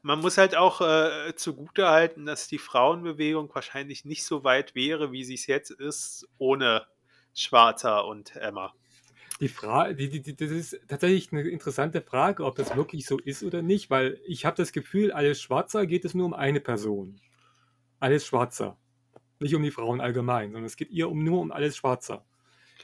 man 0.01 0.19
muss 0.19 0.37
halt 0.37 0.55
auch 0.55 0.81
äh, 0.81 1.35
zugute 1.35 1.87
halten, 1.87 2.25
dass 2.25 2.47
die 2.47 2.57
Frauenbewegung 2.57 3.53
wahrscheinlich 3.53 4.05
nicht 4.05 4.25
so 4.25 4.43
weit 4.43 4.75
wäre, 4.75 5.11
wie 5.11 5.23
sie 5.23 5.35
es 5.35 5.47
jetzt 5.47 5.71
ist, 5.71 6.27
ohne 6.37 6.85
Schwarzer 7.33 8.05
und 8.05 8.35
Emma. 8.35 8.73
Die 9.43 9.49
Frage, 9.49 9.93
die, 9.93 10.07
die, 10.07 10.21
die, 10.21 10.37
das 10.37 10.51
ist 10.51 10.79
tatsächlich 10.87 11.33
eine 11.33 11.41
interessante 11.41 12.01
Frage, 12.01 12.45
ob 12.45 12.55
das 12.55 12.77
wirklich 12.77 13.05
so 13.05 13.19
ist 13.19 13.43
oder 13.43 13.61
nicht, 13.61 13.89
weil 13.89 14.21
ich 14.25 14.45
habe 14.45 14.55
das 14.55 14.71
Gefühl, 14.71 15.11
alles 15.11 15.41
Schwarzer 15.41 15.85
geht 15.85 16.05
es 16.05 16.13
nur 16.13 16.27
um 16.27 16.33
eine 16.33 16.61
Person. 16.61 17.19
Alles 17.99 18.25
Schwarzer. 18.25 18.77
Nicht 19.41 19.53
um 19.53 19.61
die 19.61 19.71
Frauen 19.71 19.99
allgemein, 19.99 20.53
sondern 20.53 20.63
es 20.63 20.77
geht 20.77 20.91
ihr 20.91 21.09
um 21.09 21.25
nur 21.25 21.41
um 21.41 21.51
alles 21.51 21.75
Schwarzer. 21.75 22.25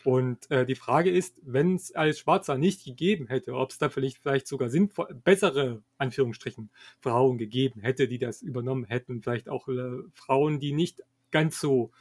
Und 0.04 0.52
äh, 0.52 0.66
die 0.66 0.76
Frage 0.76 1.10
ist, 1.10 1.40
wenn 1.44 1.76
es 1.76 1.96
als 1.96 2.20
Schwarzer 2.20 2.58
nicht 2.58 2.84
gegeben 2.84 3.28
hätte, 3.28 3.54
ob 3.54 3.72
es 3.72 3.78
da 3.78 3.88
vielleicht, 3.88 4.18
vielleicht 4.18 4.46
sogar 4.46 4.70
sinnvoll, 4.70 5.16
bessere, 5.24 5.82
Anführungsstrichen, 5.98 6.72
Frauen 7.00 7.38
gegeben 7.38 7.80
hätte, 7.80 8.10
die 8.10 8.20
das 8.20 8.42
übernommen 8.42 8.84
hätten. 8.84 9.22
Vielleicht 9.22 9.48
auch 9.48 9.70
äh, 9.70 10.02
Frauen, 10.14 10.60
die 10.60 10.74
nicht 10.74 11.04
ganz 11.32 11.62
so 11.62 11.92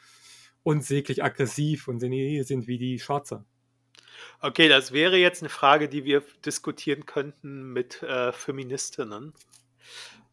unsäglich 0.65 1.23
aggressiv 1.23 1.87
und 1.87 2.01
senil 2.01 2.43
sind 2.43 2.67
wie 2.67 2.79
die 2.79 2.99
Schwarzer. 2.99 3.45
Okay, 4.41 4.69
das 4.69 4.93
wäre 4.93 5.17
jetzt 5.17 5.43
eine 5.43 5.49
Frage, 5.49 5.89
die 5.89 6.05
wir 6.05 6.23
diskutieren 6.45 7.07
könnten 7.07 7.73
mit 7.73 8.03
äh, 8.03 8.33
Feministinnen. 8.33 9.33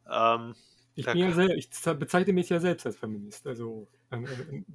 Ähm, 0.09 0.55
ich, 0.95 1.05
bin 1.05 1.17
ja 1.17 1.31
sehr, 1.31 1.49
ich 1.49 1.69
bezeichne 1.69 2.33
mich 2.33 2.49
ja 2.49 2.59
selbst 2.59 2.85
als 2.85 2.97
Feminist. 2.97 3.47
Also 3.47 3.87
ähm, 4.11 4.27
ähm 4.49 4.65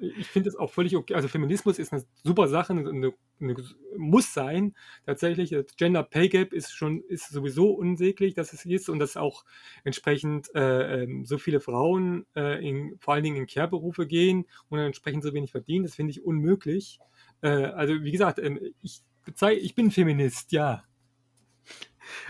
ich 0.00 0.26
finde 0.26 0.48
es 0.48 0.56
auch 0.56 0.70
völlig 0.70 0.96
okay. 0.96 1.14
Also 1.14 1.28
Feminismus 1.28 1.78
ist 1.78 1.92
eine 1.92 2.02
super 2.24 2.48
Sache, 2.48 2.72
eine, 2.72 3.12
eine, 3.40 3.56
muss 3.96 4.32
sein. 4.32 4.74
Tatsächlich, 5.04 5.50
das 5.50 5.76
Gender 5.76 6.02
Pay 6.02 6.28
Gap 6.28 6.52
ist 6.52 6.72
schon 6.72 7.02
ist 7.02 7.28
sowieso 7.30 7.70
unsäglich, 7.70 8.34
dass 8.34 8.52
es 8.52 8.64
ist 8.64 8.88
und 8.88 8.98
dass 8.98 9.16
auch 9.16 9.44
entsprechend 9.84 10.54
äh, 10.54 11.02
ähm, 11.02 11.24
so 11.26 11.38
viele 11.38 11.60
Frauen 11.60 12.26
äh, 12.34 12.66
in, 12.66 12.96
vor 12.98 13.14
allen 13.14 13.24
Dingen 13.24 13.36
in 13.36 13.46
Care-Berufe 13.46 14.06
gehen 14.06 14.46
und 14.68 14.78
dann 14.78 14.86
entsprechend 14.86 15.22
so 15.22 15.34
wenig 15.34 15.50
verdienen. 15.50 15.84
Das 15.84 15.96
finde 15.96 16.12
ich 16.12 16.24
unmöglich. 16.24 16.98
Äh, 17.42 17.48
also 17.48 17.94
wie 18.02 18.12
gesagt, 18.12 18.38
ähm, 18.38 18.74
ich, 18.82 19.02
ich 19.40 19.74
bin 19.74 19.90
Feminist, 19.90 20.52
ja. 20.52 20.84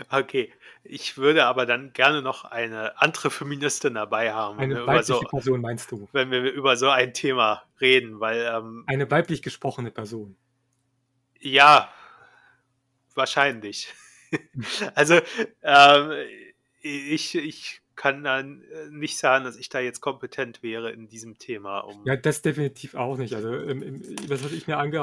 Okay, 0.09 0.51
ich 0.83 1.17
würde 1.17 1.45
aber 1.45 1.65
dann 1.65 1.93
gerne 1.93 2.21
noch 2.21 2.45
eine 2.45 2.99
andere 2.99 3.29
Feministin 3.29 3.95
dabei 3.95 4.33
haben. 4.33 4.59
Eine 4.59 4.85
weibliche 4.85 5.13
so, 5.13 5.19
Person 5.21 5.61
meinst 5.61 5.91
du? 5.91 6.07
Wenn 6.11 6.31
wir 6.31 6.51
über 6.51 6.75
so 6.75 6.89
ein 6.89 7.13
Thema 7.13 7.63
reden, 7.79 8.19
weil... 8.19 8.41
Ähm, 8.41 8.83
eine 8.87 9.09
weiblich 9.09 9.41
gesprochene 9.41 9.91
Person. 9.91 10.35
Ja, 11.39 11.91
wahrscheinlich. 13.15 13.93
also, 14.95 15.19
ähm, 15.63 16.11
ich, 16.81 17.35
ich 17.35 17.80
kann 17.95 18.23
dann 18.23 18.63
äh, 18.63 18.89
nicht 18.89 19.17
sagen, 19.17 19.45
dass 19.45 19.57
ich 19.57 19.69
da 19.69 19.79
jetzt 19.79 20.01
kompetent 20.01 20.63
wäre 20.63 20.91
in 20.91 21.07
diesem 21.07 21.37
Thema. 21.37 21.79
Um 21.79 22.05
ja, 22.05 22.15
das 22.15 22.41
definitiv 22.41 22.95
auch 22.95 23.17
nicht. 23.17 23.35
Also 23.35 23.53
ähm, 23.53 24.01
das, 24.27 24.43
was 24.43 24.51
ich 24.51 24.67
mir 24.67 24.77
ange 24.77 25.01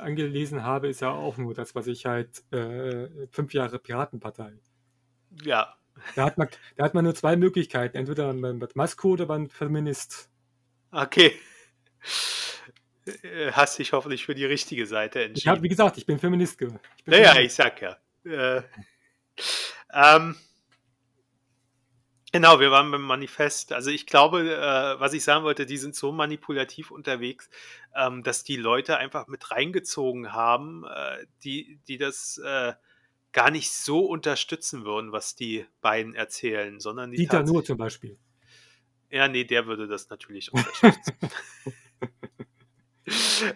angelesen 0.00 0.64
habe, 0.64 0.88
ist 0.88 1.00
ja 1.00 1.10
auch 1.10 1.36
nur 1.36 1.54
das, 1.54 1.74
was 1.74 1.86
ich 1.86 2.06
halt 2.06 2.42
äh, 2.52 3.08
fünf 3.30 3.52
Jahre 3.54 3.78
Piratenpartei. 3.78 4.52
Ja. 5.44 5.74
Da 6.16 6.24
hat 6.24 6.38
man, 6.38 6.48
da 6.76 6.84
hat 6.84 6.94
man 6.94 7.04
nur 7.04 7.14
zwei 7.14 7.36
Möglichkeiten. 7.36 7.96
Entweder 7.96 8.32
man 8.32 8.60
wird 8.60 8.74
Masko 8.74 9.10
oder 9.10 9.26
man 9.26 9.48
Feminist. 9.48 10.30
Okay. 10.90 11.34
Äh, 13.22 13.52
hast 13.52 13.78
dich 13.78 13.92
hoffentlich 13.92 14.24
für 14.24 14.34
die 14.34 14.44
richtige 14.44 14.86
Seite 14.86 15.22
entschieden. 15.22 15.56
Ja, 15.56 15.62
wie 15.62 15.68
gesagt, 15.68 15.98
ich 15.98 16.06
bin 16.06 16.18
Feminist. 16.18 16.60
Ich 16.60 16.66
bin 16.66 16.78
naja, 17.06 17.32
Feminist. 17.32 17.58
ich 17.58 17.64
sag 17.64 17.82
ja. 17.82 17.96
Äh, 18.24 18.62
ähm, 19.92 20.36
Genau, 22.32 22.60
wir 22.60 22.70
waren 22.70 22.90
beim 22.90 23.02
Manifest. 23.02 23.72
Also 23.72 23.90
ich 23.90 24.06
glaube, 24.06 24.42
äh, 24.42 25.00
was 25.00 25.12
ich 25.14 25.24
sagen 25.24 25.44
wollte, 25.44 25.66
die 25.66 25.78
sind 25.78 25.96
so 25.96 26.12
manipulativ 26.12 26.92
unterwegs, 26.92 27.50
ähm, 27.96 28.22
dass 28.22 28.44
die 28.44 28.56
Leute 28.56 28.98
einfach 28.98 29.26
mit 29.26 29.50
reingezogen 29.50 30.32
haben, 30.32 30.84
äh, 30.84 31.26
die, 31.42 31.80
die 31.88 31.98
das 31.98 32.38
äh, 32.38 32.74
gar 33.32 33.50
nicht 33.50 33.72
so 33.72 34.06
unterstützen 34.06 34.84
würden, 34.84 35.12
was 35.12 35.34
die 35.34 35.66
beiden 35.80 36.14
erzählen, 36.14 36.78
sondern 36.78 37.10
die 37.10 37.18
Dieter 37.18 37.42
Nur 37.42 37.64
zum 37.64 37.78
Beispiel. 37.78 38.16
Ja, 39.10 39.26
nee, 39.26 39.44
der 39.44 39.66
würde 39.66 39.88
das 39.88 40.08
natürlich 40.08 40.52
unterstützen. 40.52 41.16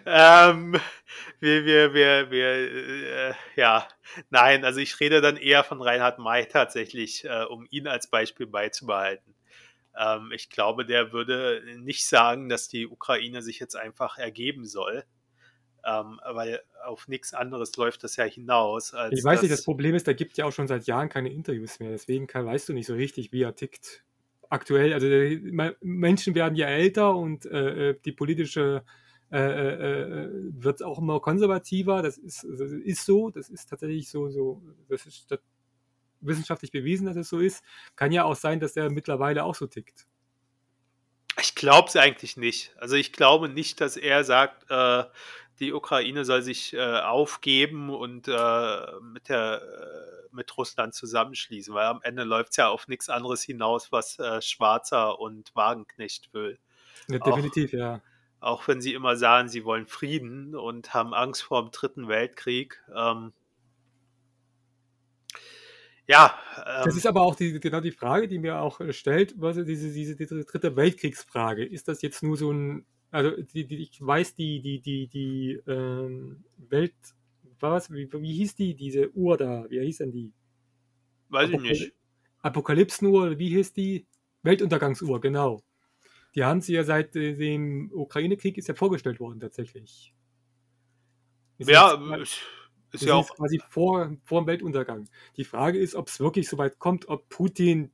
ähm, 0.05 0.75
wir, 1.45 1.65
wir, 1.65 1.93
wir, 1.93 2.31
wir, 2.31 3.29
äh, 3.29 3.33
ja, 3.55 3.87
nein, 4.29 4.65
also 4.65 4.79
ich 4.79 4.99
rede 4.99 5.21
dann 5.21 5.37
eher 5.37 5.63
von 5.63 5.81
Reinhard 5.81 6.19
May 6.19 6.47
tatsächlich, 6.47 7.23
äh, 7.25 7.43
um 7.43 7.67
ihn 7.69 7.87
als 7.87 8.09
Beispiel 8.09 8.47
beizubehalten. 8.47 9.35
Ähm, 9.97 10.31
ich 10.33 10.49
glaube, 10.49 10.85
der 10.85 11.13
würde 11.13 11.61
nicht 11.77 12.05
sagen, 12.07 12.49
dass 12.49 12.67
die 12.67 12.87
Ukraine 12.87 13.41
sich 13.41 13.59
jetzt 13.59 13.75
einfach 13.75 14.17
ergeben 14.17 14.65
soll, 14.65 15.03
ähm, 15.85 16.19
weil 16.25 16.61
auf 16.83 17.07
nichts 17.07 17.33
anderes 17.33 17.75
läuft 17.77 18.03
das 18.03 18.15
ja 18.15 18.25
hinaus. 18.25 18.93
ich 19.11 19.23
weiß 19.23 19.43
nicht, 19.43 19.53
das 19.53 19.63
Problem 19.63 19.93
ist, 19.93 20.07
da 20.07 20.13
gibt 20.13 20.37
ja 20.37 20.45
auch 20.45 20.51
schon 20.51 20.67
seit 20.67 20.87
Jahren 20.87 21.09
keine 21.09 21.31
Interviews 21.31 21.79
mehr, 21.79 21.91
deswegen 21.91 22.25
kann, 22.25 22.45
weißt 22.45 22.67
du 22.69 22.73
nicht 22.73 22.87
so 22.87 22.95
richtig, 22.95 23.31
wie 23.31 23.43
er 23.43 23.55
tickt. 23.55 24.03
Aktuell, 24.49 24.93
also 24.93 25.07
Menschen 25.81 26.35
werden 26.35 26.55
ja 26.55 26.67
älter 26.67 27.15
und 27.15 27.45
äh, 27.45 27.89
äh 27.89 27.99
die 28.03 28.11
politische 28.11 28.83
äh, 29.35 29.37
äh, 29.37 30.23
äh, 30.23 30.29
wird 30.53 30.81
auch 30.81 30.97
immer 30.97 31.19
konservativer. 31.19 32.01
Das 32.01 32.17
ist, 32.17 32.45
das 32.49 32.71
ist 32.71 33.05
so, 33.05 33.29
das 33.31 33.49
ist 33.49 33.69
tatsächlich 33.69 34.09
so, 34.09 34.29
so 34.29 34.61
das 34.87 35.05
ist 35.05 35.29
das 35.29 35.39
wissenschaftlich 36.21 36.71
bewiesen, 36.71 37.05
dass 37.05 37.17
es 37.17 37.27
so 37.27 37.39
ist. 37.39 37.61
Kann 37.97 38.13
ja 38.13 38.23
auch 38.23 38.37
sein, 38.37 38.61
dass 38.61 38.77
er 38.77 38.89
mittlerweile 38.89 39.43
auch 39.43 39.53
so 39.55 39.67
tickt. 39.67 40.07
Ich 41.41 41.53
glaube 41.53 41.89
es 41.89 41.97
eigentlich 41.97 42.37
nicht. 42.37 42.73
Also 42.77 42.95
ich 42.95 43.11
glaube 43.11 43.49
nicht, 43.49 43.81
dass 43.81 43.97
er 43.97 44.23
sagt, 44.23 44.71
äh, 44.71 45.03
die 45.59 45.73
Ukraine 45.73 46.23
soll 46.23 46.41
sich 46.41 46.73
äh, 46.73 46.99
aufgeben 47.01 47.89
und 47.89 48.27
mit, 49.01 49.27
der, 49.27 49.61
mit 50.31 50.57
Russland 50.57 50.93
zusammenschließen, 50.93 51.73
weil 51.73 51.87
am 51.87 51.99
Ende 52.03 52.23
läuft 52.23 52.51
es 52.51 52.57
ja 52.57 52.69
auf 52.69 52.87
nichts 52.87 53.09
anderes 53.09 53.43
hinaus, 53.43 53.91
was 53.91 54.17
Schwarzer 54.39 55.19
und 55.19 55.53
Wagenknecht 55.55 56.33
will. 56.33 56.57
Ja, 57.09 57.19
definitiv, 57.19 57.73
auch, 57.73 57.77
ja 57.77 58.01
auch 58.39 58.67
wenn 58.67 58.81
sie 58.81 58.93
immer 58.93 59.15
sagen, 59.15 59.49
sie 59.49 59.65
wollen 59.65 59.87
Frieden 59.87 60.55
und 60.55 60.93
haben 60.93 61.13
Angst 61.13 61.43
vor 61.43 61.63
dem 61.63 61.71
Dritten 61.71 62.07
Weltkrieg. 62.07 62.81
Ähm, 62.95 63.33
ja. 66.07 66.37
Ähm, 66.57 66.83
das 66.85 66.95
ist 66.95 67.07
aber 67.07 67.21
auch 67.21 67.35
die, 67.35 67.59
genau 67.59 67.79
die 67.79 67.91
Frage, 67.91 68.27
die 68.27 68.39
mir 68.39 68.59
auch 68.59 68.79
stellt, 68.91 69.33
was 69.37 69.55
diese, 69.55 69.91
diese, 69.91 70.15
diese 70.15 70.45
dritte 70.45 70.75
Weltkriegsfrage. 70.75 71.65
Ist 71.65 71.87
das 71.87 72.01
jetzt 72.01 72.21
nur 72.23 72.37
so 72.37 72.51
ein, 72.51 72.85
also 73.11 73.31
die, 73.31 73.65
die, 73.65 73.77
ich 73.77 74.05
weiß, 74.05 74.35
die, 74.35 74.61
die, 74.61 74.79
die, 74.79 75.07
die 75.07 75.59
ähm, 75.67 76.43
Welt, 76.57 76.93
was, 77.59 77.91
wie, 77.91 78.11
wie 78.11 78.33
hieß 78.33 78.55
die, 78.55 78.75
diese 78.75 79.11
Uhr 79.15 79.37
da, 79.37 79.65
wie 79.69 79.79
hieß 79.79 79.99
denn 79.99 80.11
die? 80.11 80.31
Weiß 81.29 81.49
Apokal 81.49 81.71
ich 81.71 81.79
nicht. 81.79 81.93
Apokalypsenuhr, 82.41 83.39
wie 83.39 83.49
hieß 83.49 83.73
die? 83.73 84.05
Weltuntergangsuhr, 84.43 85.19
genau. 85.21 85.63
Die 86.35 86.43
haben 86.43 86.61
sie 86.61 86.73
ja 86.73 86.83
seit 86.83 87.15
äh, 87.15 87.35
dem 87.35 87.89
Ukraine-Krieg 87.93 88.57
ist 88.57 88.67
ja 88.67 88.75
vorgestellt 88.75 89.19
worden 89.19 89.39
tatsächlich. 89.39 90.13
Ist 91.57 91.69
ja, 91.69 91.97
jetzt, 92.17 92.41
ist 92.91 93.03
ja 93.03 93.13
auch 93.13 93.33
quasi 93.35 93.61
vor, 93.69 94.15
vor 94.25 94.41
dem 94.41 94.47
Weltuntergang. 94.47 95.07
Die 95.37 95.45
Frage 95.45 95.79
ist, 95.79 95.95
ob 95.95 96.09
es 96.09 96.19
wirklich 96.19 96.49
so 96.49 96.57
weit 96.57 96.79
kommt, 96.79 97.07
ob 97.07 97.29
Putin 97.29 97.91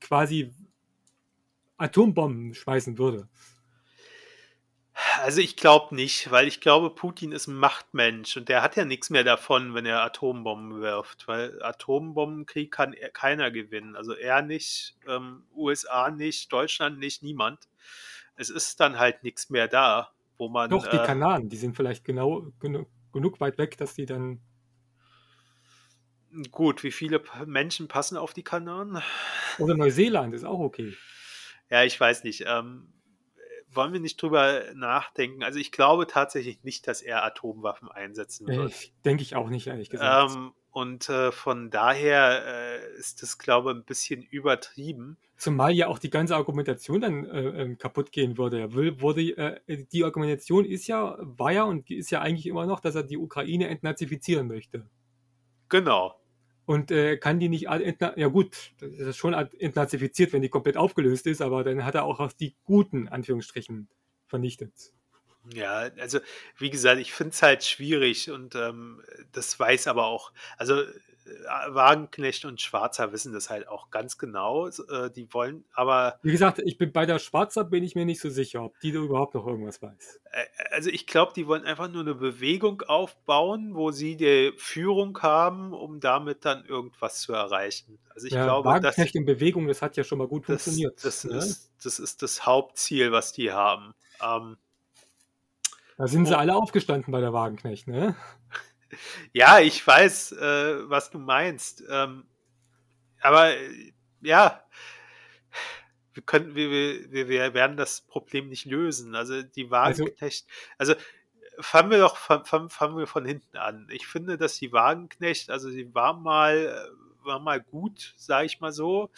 quasi 0.00 0.52
Atombomben 1.76 2.54
schmeißen 2.54 2.98
würde. 2.98 3.28
Also 5.22 5.40
ich 5.40 5.56
glaube 5.56 5.94
nicht, 5.94 6.30
weil 6.30 6.48
ich 6.48 6.60
glaube, 6.60 6.90
Putin 6.90 7.32
ist 7.32 7.46
ein 7.46 7.54
Machtmensch 7.54 8.36
und 8.36 8.48
der 8.48 8.62
hat 8.62 8.76
ja 8.76 8.84
nichts 8.84 9.10
mehr 9.10 9.24
davon, 9.24 9.74
wenn 9.74 9.86
er 9.86 10.02
Atombomben 10.02 10.80
wirft, 10.80 11.28
weil 11.28 11.62
Atombombenkrieg 11.62 12.70
kann 12.70 12.92
er, 12.92 13.10
keiner 13.10 13.50
gewinnen. 13.50 13.96
Also 13.96 14.14
er 14.14 14.42
nicht, 14.42 14.96
ähm, 15.06 15.44
USA 15.54 16.10
nicht, 16.10 16.52
Deutschland 16.52 16.98
nicht, 16.98 17.22
niemand. 17.22 17.68
Es 18.36 18.50
ist 18.50 18.80
dann 18.80 18.98
halt 18.98 19.24
nichts 19.24 19.50
mehr 19.50 19.68
da, 19.68 20.12
wo 20.36 20.48
man. 20.48 20.70
Doch, 20.70 20.86
die 20.86 20.96
äh, 20.96 21.04
Kanaren, 21.04 21.48
die 21.48 21.56
sind 21.56 21.76
vielleicht 21.76 22.04
genau 22.04 22.52
genu 22.60 22.86
genug 23.12 23.40
weit 23.40 23.58
weg, 23.58 23.76
dass 23.76 23.94
die 23.94 24.06
dann. 24.06 24.40
Gut, 26.50 26.82
wie 26.82 26.92
viele 26.92 27.22
Menschen 27.46 27.88
passen 27.88 28.16
auf 28.16 28.34
die 28.34 28.44
Kanaren? 28.44 29.02
Oder 29.58 29.76
Neuseeland 29.76 30.34
ist 30.34 30.44
auch 30.44 30.60
okay. 30.60 30.94
Ja, 31.70 31.84
ich 31.84 31.98
weiß 31.98 32.24
nicht. 32.24 32.44
Ähm, 32.46 32.92
wollen 33.72 33.92
wir 33.92 34.00
nicht 34.00 34.20
drüber 34.20 34.62
nachdenken? 34.74 35.42
Also 35.42 35.58
ich 35.58 35.72
glaube 35.72 36.06
tatsächlich 36.06 36.62
nicht, 36.64 36.86
dass 36.86 37.02
er 37.02 37.24
Atomwaffen 37.24 37.88
einsetzen 37.88 38.46
wird. 38.46 38.70
Ich, 38.70 38.92
denke 39.04 39.22
ich 39.22 39.36
auch 39.36 39.48
nicht, 39.48 39.66
ehrlich 39.66 39.90
gesagt. 39.90 40.32
Ähm, 40.32 40.52
und 40.70 41.08
äh, 41.08 41.32
von 41.32 41.70
daher 41.70 42.44
äh, 42.46 42.98
ist 42.98 43.22
das, 43.22 43.38
glaube 43.38 43.70
ich, 43.70 43.76
ein 43.76 43.84
bisschen 43.84 44.22
übertrieben. 44.22 45.16
Zumal 45.36 45.72
ja 45.72 45.88
auch 45.88 45.98
die 45.98 46.10
ganze 46.10 46.36
Argumentation 46.36 47.00
dann 47.00 47.24
äh, 47.24 47.62
ähm, 47.62 47.78
kaputt 47.78 48.12
gehen 48.12 48.38
würde. 48.38 48.72
Will, 48.74 49.00
wurde, 49.00 49.22
äh, 49.66 49.84
die 49.92 50.04
Argumentation 50.04 50.64
ist 50.64 50.86
ja, 50.86 51.16
war 51.20 51.52
ja 51.52 51.64
und 51.64 51.90
ist 51.90 52.10
ja 52.10 52.20
eigentlich 52.20 52.46
immer 52.46 52.66
noch, 52.66 52.80
dass 52.80 52.94
er 52.94 53.02
die 53.02 53.18
Ukraine 53.18 53.68
entnazifizieren 53.68 54.48
möchte. 54.48 54.88
Genau 55.68 56.18
und 56.68 56.90
äh, 56.90 57.16
kann 57.16 57.40
die 57.40 57.48
nicht, 57.48 57.62
ja 57.62 58.28
gut, 58.28 58.72
das 58.78 58.90
ist 58.90 59.16
schon 59.16 59.32
entnazifiziert, 59.32 60.34
wenn 60.34 60.42
die 60.42 60.50
komplett 60.50 60.76
aufgelöst 60.76 61.26
ist, 61.26 61.40
aber 61.40 61.64
dann 61.64 61.82
hat 61.82 61.94
er 61.94 62.04
auch 62.04 62.30
die 62.32 62.56
guten, 62.64 63.08
Anführungsstrichen, 63.08 63.88
vernichtet. 64.26 64.74
Ja, 65.54 65.88
also 65.98 66.20
wie 66.58 66.68
gesagt, 66.68 67.00
ich 67.00 67.14
finde 67.14 67.32
es 67.32 67.40
halt 67.40 67.64
schwierig 67.64 68.30
und 68.30 68.54
ähm, 68.54 69.02
das 69.32 69.58
weiß 69.58 69.86
aber 69.86 70.08
auch, 70.08 70.30
also 70.58 70.82
Wagenknecht 71.68 72.44
und 72.44 72.60
Schwarzer 72.60 73.12
wissen 73.12 73.32
das 73.32 73.50
halt 73.50 73.68
auch 73.68 73.90
ganz 73.90 74.18
genau. 74.18 74.68
Äh, 74.68 75.10
die 75.14 75.32
wollen, 75.32 75.64
aber. 75.72 76.18
Wie 76.22 76.32
gesagt, 76.32 76.60
ich 76.60 76.78
bin 76.78 76.92
bei 76.92 77.06
der 77.06 77.18
Schwarzer 77.18 77.64
bin 77.64 77.84
ich 77.84 77.94
mir 77.94 78.04
nicht 78.04 78.20
so 78.20 78.30
sicher, 78.30 78.62
ob 78.62 78.78
die 78.80 78.92
da 78.92 79.00
überhaupt 79.00 79.34
noch 79.34 79.46
irgendwas 79.46 79.82
weiß. 79.82 80.20
Äh, 80.30 80.44
also 80.70 80.90
ich 80.90 81.06
glaube, 81.06 81.32
die 81.34 81.46
wollen 81.46 81.64
einfach 81.64 81.90
nur 81.90 82.02
eine 82.02 82.14
Bewegung 82.14 82.82
aufbauen, 82.82 83.74
wo 83.74 83.90
sie 83.90 84.16
die 84.16 84.52
Führung 84.56 85.18
haben, 85.22 85.72
um 85.72 86.00
damit 86.00 86.44
dann 86.44 86.64
irgendwas 86.64 87.20
zu 87.20 87.32
erreichen. 87.32 87.98
Also 88.14 88.26
ich 88.26 88.32
ja, 88.32 88.44
glaube, 88.44 88.68
Wagenknecht 88.68 89.14
in 89.14 89.24
Bewegung, 89.24 89.68
das 89.68 89.82
hat 89.82 89.96
ja 89.96 90.04
schon 90.04 90.18
mal 90.18 90.28
gut 90.28 90.48
das, 90.48 90.64
funktioniert. 90.64 91.04
Das, 91.04 91.24
ne? 91.24 91.36
ist, 91.36 91.70
das 91.82 91.98
ist 91.98 92.22
das 92.22 92.46
Hauptziel, 92.46 93.12
was 93.12 93.32
die 93.32 93.52
haben. 93.52 93.94
Ähm, 94.22 94.56
da 95.98 96.06
sind 96.06 96.26
sie 96.26 96.34
oh. 96.34 96.38
alle 96.38 96.54
aufgestanden 96.54 97.10
bei 97.10 97.20
der 97.20 97.32
Wagenknecht, 97.32 97.88
ne? 97.88 98.14
Ja, 99.32 99.58
ich 99.60 99.86
weiß, 99.86 100.32
äh, 100.32 100.88
was 100.88 101.10
du 101.10 101.18
meinst. 101.18 101.84
Ähm, 101.88 102.26
aber 103.20 103.56
äh, 103.56 103.92
ja, 104.20 104.62
wir 106.14 106.22
können, 106.24 106.54
wir, 106.54 106.70
wir, 107.10 107.28
wir 107.28 107.54
werden 107.54 107.76
das 107.76 108.00
Problem 108.02 108.48
nicht 108.48 108.64
lösen. 108.64 109.14
Also 109.14 109.42
die 109.42 109.70
Wagenknecht, 109.70 110.46
also, 110.76 110.94
also 110.94 111.04
fangen 111.60 111.90
wir 111.90 111.98
doch 111.98 112.16
fangen, 112.16 112.70
fangen 112.70 112.98
wir 112.98 113.06
von 113.06 113.24
hinten 113.24 113.56
an. 113.56 113.88
Ich 113.90 114.06
finde, 114.06 114.36
dass 114.36 114.58
die 114.58 114.72
Wagenknecht, 114.72 115.50
also 115.50 115.70
sie 115.70 115.94
war 115.94 116.14
mal, 116.14 116.90
war 117.22 117.38
mal 117.38 117.60
gut, 117.60 118.14
sage 118.16 118.46
ich 118.46 118.60
mal 118.60 118.72
so. 118.72 119.10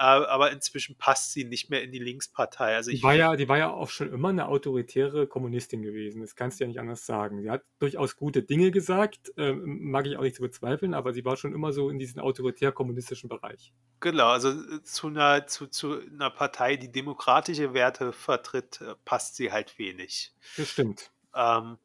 Aber 0.00 0.50
inzwischen 0.50 0.96
passt 0.96 1.32
sie 1.32 1.44
nicht 1.44 1.68
mehr 1.68 1.82
in 1.82 1.92
die 1.92 1.98
Linkspartei. 1.98 2.74
Also 2.74 2.90
die, 2.90 3.02
war 3.02 3.14
ja, 3.14 3.36
die 3.36 3.50
war 3.50 3.58
ja 3.58 3.70
auch 3.70 3.90
schon 3.90 4.10
immer 4.10 4.30
eine 4.30 4.48
autoritäre 4.48 5.26
Kommunistin 5.26 5.82
gewesen. 5.82 6.22
Das 6.22 6.34
kannst 6.34 6.58
du 6.58 6.64
ja 6.64 6.68
nicht 6.68 6.80
anders 6.80 7.04
sagen. 7.04 7.42
Sie 7.42 7.50
hat 7.50 7.64
durchaus 7.80 8.16
gute 8.16 8.42
Dinge 8.42 8.70
gesagt, 8.70 9.30
äh, 9.36 9.52
mag 9.52 10.06
ich 10.06 10.16
auch 10.16 10.22
nicht 10.22 10.36
zu 10.36 10.42
bezweifeln, 10.42 10.94
aber 10.94 11.12
sie 11.12 11.26
war 11.26 11.36
schon 11.36 11.54
immer 11.54 11.74
so 11.74 11.90
in 11.90 11.98
diesem 11.98 12.22
autoritär-kommunistischen 12.22 13.28
Bereich. 13.28 13.74
Genau, 14.00 14.28
also 14.28 14.48
äh, 14.48 14.82
zu 14.84 15.08
einer, 15.08 15.46
zu, 15.46 15.66
zu 15.66 16.00
einer 16.00 16.30
Partei, 16.30 16.76
die 16.76 16.90
demokratische 16.90 17.74
Werte 17.74 18.14
vertritt, 18.14 18.80
äh, 18.80 18.94
passt 19.04 19.36
sie 19.36 19.52
halt 19.52 19.78
wenig. 19.78 20.32
Das 20.56 20.70
stimmt. 20.70 21.10
Ähm, 21.34 21.76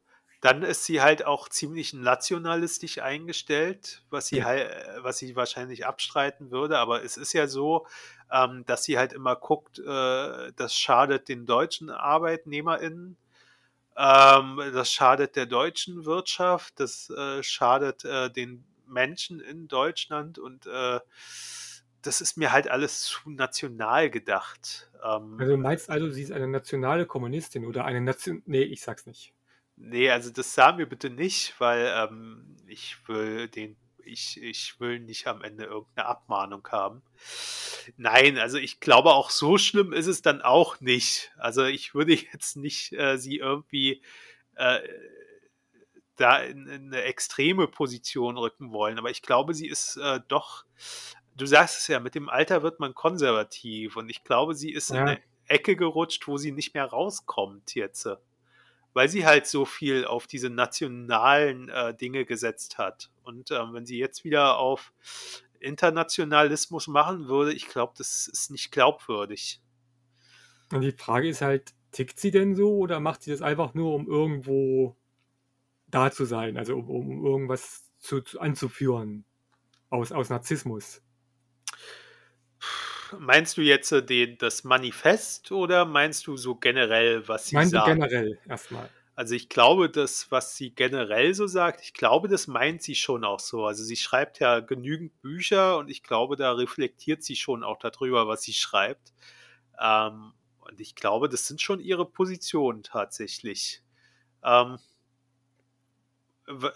dann 0.42 0.64
ist 0.64 0.86
sie 0.86 1.02
halt 1.02 1.26
auch 1.26 1.50
ziemlich 1.50 1.94
nationalistisch 1.94 3.00
eingestellt, 3.00 4.04
was 4.10 4.28
sie 4.28 4.38
ja. 4.38 4.46
halt, 4.46 4.70
was 5.00 5.18
sie 5.18 5.36
wahrscheinlich 5.36 5.86
abstreiten 5.86 6.52
würde. 6.52 6.78
Aber 6.78 7.04
es 7.04 7.18
ist 7.18 7.34
ja 7.34 7.48
so, 7.48 7.88
ähm, 8.32 8.64
dass 8.66 8.84
sie 8.84 8.98
halt 8.98 9.14
immer 9.14 9.36
guckt, 9.36 9.80
äh, 9.80 10.52
das 10.56 10.76
schadet 10.76 11.30
den 11.30 11.46
deutschen 11.46 11.90
ArbeitnehmerInnen, 11.90 13.18
ähm, 13.98 14.62
das 14.74 14.92
schadet 14.92 15.36
der 15.36 15.46
deutschen 15.46 16.06
Wirtschaft, 16.06 16.80
das 16.80 17.10
äh, 17.10 17.42
schadet 17.44 18.04
äh, 18.04 18.30
den 18.30 18.66
Menschen 18.88 19.40
in 19.40 19.68
Deutschland 19.68 20.38
und 20.38 20.68
äh, 20.68 21.00
das 22.02 22.22
ist 22.22 22.38
mir 22.38 22.52
halt 22.52 22.70
alles 22.70 23.02
zu 23.02 23.30
national 23.30 24.10
gedacht. 24.10 24.92
Ähm, 25.04 25.38
also 25.40 25.54
du 25.54 25.58
meinst 25.58 25.90
also, 25.90 26.12
sie 26.12 26.22
ist 26.22 26.32
eine 26.32 26.48
nationale 26.48 27.06
Kommunistin 27.06 27.66
oder 27.66 27.86
eine 27.86 28.02
Nation... 28.02 28.44
Nee, 28.46 28.62
ich 28.62 28.82
sag's 28.82 29.06
nicht. 29.06 29.34
Nee, 29.78 30.10
also 30.10 30.30
das 30.30 30.54
sagen 30.54 30.78
wir 30.78 30.88
bitte 30.88 31.10
nicht, 31.10 31.60
weil 31.60 31.94
ähm, 31.96 32.56
ich 32.68 32.98
will 33.08 33.48
den, 33.50 33.76
ich, 34.04 34.42
ich 34.42 34.80
will 34.80 35.00
nicht 35.00 35.28
am 35.28 35.42
Ende 35.42 35.66
irgendeine 35.66 36.08
Abmahnung 36.08 36.66
haben. 36.72 37.02
Nein, 37.98 38.38
also 38.38 38.58
ich 38.58 38.80
glaube 38.80 39.14
auch 39.14 39.30
so 39.30 39.58
schlimm 39.58 39.92
ist 39.92 40.08
es 40.08 40.22
dann 40.22 40.42
auch 40.42 40.80
nicht. 40.80 41.32
Also 41.38 41.66
ich 41.66 41.94
würde 41.94 42.14
jetzt 42.34 42.56
nicht 42.56 42.94
äh, 42.94 43.18
sie 43.18 43.38
irgendwie 43.38 44.02
äh, 44.56 44.80
da 46.16 46.38
in, 46.40 46.68
in, 46.68 46.94
eine 46.94 47.02
extreme 47.04 47.68
Position 47.68 48.38
rücken 48.38 48.72
wollen, 48.72 48.98
aber 48.98 49.10
ich 49.10 49.22
glaube, 49.22 49.54
sie 49.54 49.68
ist 49.68 49.98
äh, 49.98 50.22
doch, 50.30 50.66
du 51.36 51.46
sagst 51.46 51.82
es 51.82 51.88
ja, 51.88 52.00
mit 52.00 52.16
dem 52.16 52.30
Alter 52.30 52.64
wird 52.64 52.80
man 52.80 52.94
konservativ 52.94 53.98
und 53.98 54.10
ich 54.10 54.24
glaube, 54.24 54.56
sie 54.56 54.72
ist 54.72 54.92
ja. 54.92 55.02
in 55.02 55.08
eine 55.08 55.22
Ecke 55.48 55.76
gerutscht, 55.76 56.28
wo 56.28 56.38
sie 56.38 56.54
nicht 56.54 56.74
mehr 56.74 56.86
rauskommt 56.86 57.76
jetzt 57.76 58.08
weil 58.96 59.10
sie 59.10 59.26
halt 59.26 59.46
so 59.46 59.66
viel 59.66 60.06
auf 60.06 60.26
diese 60.26 60.50
nationalen 60.50 61.68
äh, 61.68 61.94
Dinge 61.94 62.26
gesetzt 62.26 62.78
hat. 62.78 63.12
Und 63.24 63.52
ähm, 63.52 63.74
wenn 63.74 63.86
sie 63.86 64.00
jetzt 64.00 64.24
wieder 64.24 64.58
auf 64.58 64.94
Internationalismus 65.60 66.88
machen 66.88 67.28
würde, 67.28 67.54
ich 67.54 67.68
glaube, 67.68 67.94
das 67.98 68.28
ist 68.28 68.52
nicht 68.52 68.72
glaubwürdig. 68.72 69.62
Und 70.72 70.80
die 70.82 70.94
Frage 70.94 71.28
ist 71.28 71.42
halt, 71.42 71.74
tickt 71.92 72.20
sie 72.20 72.32
denn 72.32 72.56
so 72.56 72.78
oder 72.78 73.02
macht 73.02 73.24
sie 73.24 73.32
das 73.32 73.42
einfach 73.42 73.74
nur, 73.74 73.94
um 73.94 74.08
irgendwo 74.08 74.96
da 75.88 76.10
zu 76.10 76.24
sein, 76.24 76.58
also 76.58 76.78
um, 76.78 76.90
um 76.90 77.26
irgendwas 77.26 77.84
zu, 78.00 78.22
zu, 78.22 78.40
anzuführen 78.40 79.26
aus, 79.90 80.14
aus 80.14 80.30
Narzissmus? 80.30 81.02
Meinst 83.20 83.58
du 83.58 83.62
jetzt 83.62 83.92
äh, 83.92 84.04
den, 84.04 84.38
das 84.38 84.64
Manifest 84.64 85.52
oder 85.52 85.86
meinst 85.86 86.28
du 86.28 86.38
so 86.38 86.56
generell, 86.56 87.28
was 87.28 87.48
sie 87.48 87.56
Meinen 87.56 87.70
sagt? 87.70 87.88
generell 87.88 88.40
erstmal. 88.48 88.90
Also 89.16 89.34
ich 89.34 89.48
glaube, 89.48 89.90
das, 89.90 90.30
was 90.30 90.58
sie 90.58 90.76
generell 90.76 91.34
so 91.34 91.48
sagt, 91.48 91.82
ich 91.82 91.94
glaube, 91.94 92.28
das 92.28 92.48
meint 92.48 92.82
sie 92.84 92.96
schon 92.96 93.24
auch 93.24 93.40
so. 93.40 93.66
Also 93.66 93.84
sie 93.84 93.96
schreibt 93.96 94.40
ja 94.40 94.60
genügend 94.60 95.22
Bücher 95.22 95.78
und 95.78 95.90
ich 95.90 96.04
glaube, 96.04 96.36
da 96.36 96.52
reflektiert 96.52 97.24
sie 97.24 97.38
schon 97.38 97.64
auch 97.64 97.78
darüber, 97.80 98.28
was 98.28 98.42
sie 98.42 98.54
schreibt. 98.54 99.14
Ähm, 99.80 100.34
und 100.60 100.82
ich 100.82 100.96
glaube, 100.96 101.30
das 101.30 101.48
sind 101.48 101.62
schon 101.62 101.80
ihre 101.80 102.06
Positionen 102.06 102.84
tatsächlich. 102.84 103.82
Ähm, 104.44 104.80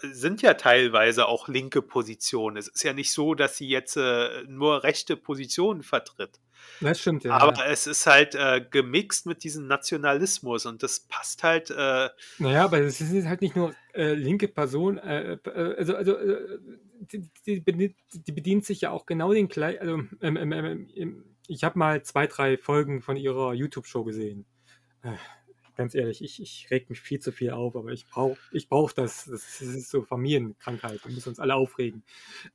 sind 0.02 0.42
ja 0.42 0.54
teilweise 0.54 1.26
auch 1.26 1.48
linke 1.48 1.82
Positionen. 1.82 2.56
Es 2.56 2.68
ist 2.68 2.82
ja 2.82 2.92
nicht 2.92 3.12
so, 3.12 3.34
dass 3.34 3.56
sie 3.56 3.68
jetzt 3.68 3.96
äh, 3.96 4.42
nur 4.48 4.82
rechte 4.82 5.16
Positionen 5.16 5.82
vertritt. 5.82 6.40
Das 6.80 7.00
stimmt, 7.00 7.24
ja. 7.24 7.36
Aber 7.36 7.66
es 7.66 7.86
ist 7.86 8.06
halt 8.06 8.34
äh, 8.34 8.64
gemixt 8.68 9.26
mit 9.26 9.44
diesem 9.44 9.66
Nationalismus 9.66 10.66
und 10.66 10.82
das 10.82 11.00
passt 11.00 11.42
halt. 11.42 11.70
Äh, 11.70 12.08
naja, 12.38 12.64
aber 12.64 12.80
es 12.80 12.98
sind 12.98 13.28
halt 13.28 13.42
nicht 13.42 13.56
nur 13.56 13.74
äh, 13.94 14.14
linke 14.14 14.48
Personen, 14.48 14.98
äh, 14.98 15.34
äh, 15.34 15.74
also, 15.78 15.94
also 15.94 16.16
die, 17.00 17.28
die, 17.46 17.60
bedient, 17.60 17.96
die, 18.12 18.32
bedient 18.32 18.64
sich 18.64 18.82
ja 18.82 18.90
auch 18.90 19.06
genau 19.06 19.32
den 19.32 19.48
gleichen. 19.48 19.80
Also, 19.80 19.94
ähm, 20.20 20.36
ähm, 20.36 20.88
ähm, 20.94 21.24
ich 21.46 21.64
habe 21.64 21.78
mal 21.78 22.02
zwei, 22.02 22.26
drei 22.26 22.58
Folgen 22.58 23.02
von 23.02 23.16
ihrer 23.16 23.54
YouTube-Show 23.54 24.04
gesehen 24.04 24.46
ganz 25.76 25.94
ehrlich, 25.94 26.22
ich, 26.22 26.40
ich 26.40 26.68
reg 26.70 26.90
mich 26.90 27.00
viel 27.00 27.20
zu 27.20 27.32
viel 27.32 27.50
auf, 27.50 27.76
aber 27.76 27.90
ich 27.90 28.06
brauche 28.06 28.38
ich 28.52 28.68
brauch 28.68 28.92
das. 28.92 29.24
das. 29.26 29.60
ist 29.60 29.90
so 29.90 30.02
Familienkrankheit. 30.02 31.04
Wir 31.04 31.12
müssen 31.12 31.30
uns 31.30 31.40
alle 31.40 31.54
aufregen. 31.54 32.02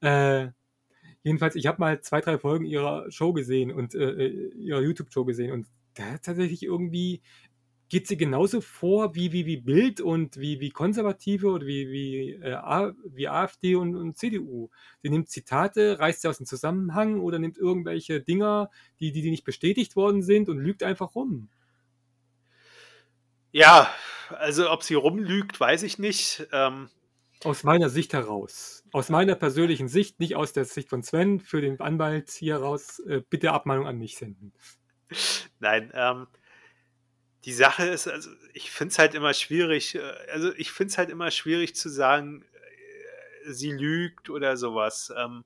Äh, 0.02 0.50
jedenfalls, 1.24 1.56
ich 1.56 1.68
habe 1.68 1.80
mal 1.80 2.02
zwei, 2.02 2.22
drei 2.22 2.38
Folgen 2.38 2.66
ihrer 2.66 3.10
Show 3.12 3.34
gesehen 3.34 3.72
und 3.72 3.96
äh, 3.96 4.28
äh 4.28 4.54
ihrer 4.56 4.82
YouTube-Show 4.82 5.26
gesehen 5.26 5.52
und 5.52 5.68
da 5.96 6.18
tatsächlich 6.18 6.64
irgendwie 6.64 7.22
geht 7.90 8.08
sie 8.08 8.18
genauso 8.18 8.62
vor 8.62 9.16
wie, 9.16 9.32
wie, 9.32 9.46
wie 9.46 9.58
Bild 9.58 10.02
und 10.02 10.38
wie, 10.38 10.60
wie 10.60 10.72
Konservative 10.72 11.48
oder 11.48 11.68
wie, 11.68 11.90
wie, 11.92 12.32
äh, 12.34 12.94
wie 13.14 13.28
AfD 13.28 13.76
und, 13.76 13.96
und 13.96 14.18
CDU. 14.18 14.70
Sie 15.02 15.10
nimmt 15.10 15.30
Zitate, 15.30 16.00
reißt 16.00 16.22
sie 16.22 16.28
aus 16.28 16.38
dem 16.38 16.48
Zusammenhang 16.48 17.20
oder 17.20 17.38
nimmt 17.38 17.58
irgendwelche 17.58 18.22
Dinger, 18.22 18.72
die, 19.00 19.12
die, 19.12 19.22
die 19.22 19.30
nicht 19.30 19.44
bestätigt 19.44 19.96
worden 19.96 20.24
sind 20.24 20.50
und 20.50 20.58
lügt 20.58 20.84
einfach 20.84 21.16
rum. 21.16 21.50
Ja, 23.56 23.90
also 24.32 24.70
ob 24.70 24.84
sie 24.84 24.96
rumlügt, 24.96 25.58
weiß 25.58 25.84
ich 25.84 25.98
nicht. 25.98 26.46
Ähm, 26.52 26.90
aus 27.46 27.64
meiner 27.64 27.90
Sicht 27.90 28.12
heraus. 28.12 28.84
Aus 28.92 29.08
meiner 29.08 29.36
persönlichen 29.36 29.88
Sicht, 29.88 30.20
nicht 30.20 30.36
aus 30.36 30.52
der 30.52 30.66
Sicht 30.66 30.90
von 30.90 31.04
Sven, 31.04 31.40
für 31.40 31.62
den 31.62 31.80
Anwalt 31.80 32.32
hier 32.32 32.58
raus, 32.58 33.00
äh, 33.08 33.22
bitte 33.30 33.54
Abmahnung 33.54 33.88
an 33.88 33.98
mich 33.98 34.18
senden. 34.18 34.52
Nein, 35.60 35.90
ähm, 35.94 36.28
die 37.46 37.54
Sache 37.54 37.86
ist, 37.86 38.10
also 38.10 38.30
ich 38.54 38.72
finde 38.72 38.92
es 38.92 39.00
halt 39.00 39.14
immer 39.14 39.34
schwierig, 39.34 39.96
äh, 39.96 40.02
also 40.34 40.54
ich 40.56 40.74
finde 40.74 40.92
es 40.92 40.98
halt 40.98 41.10
immer 41.10 41.32
schwierig 41.32 41.78
zu 41.78 41.88
sagen, 41.88 42.44
äh, 43.46 43.54
sie 43.54 43.72
lügt 43.72 44.30
oder 44.30 44.58
sowas. 44.58 45.14
Ähm, 45.16 45.46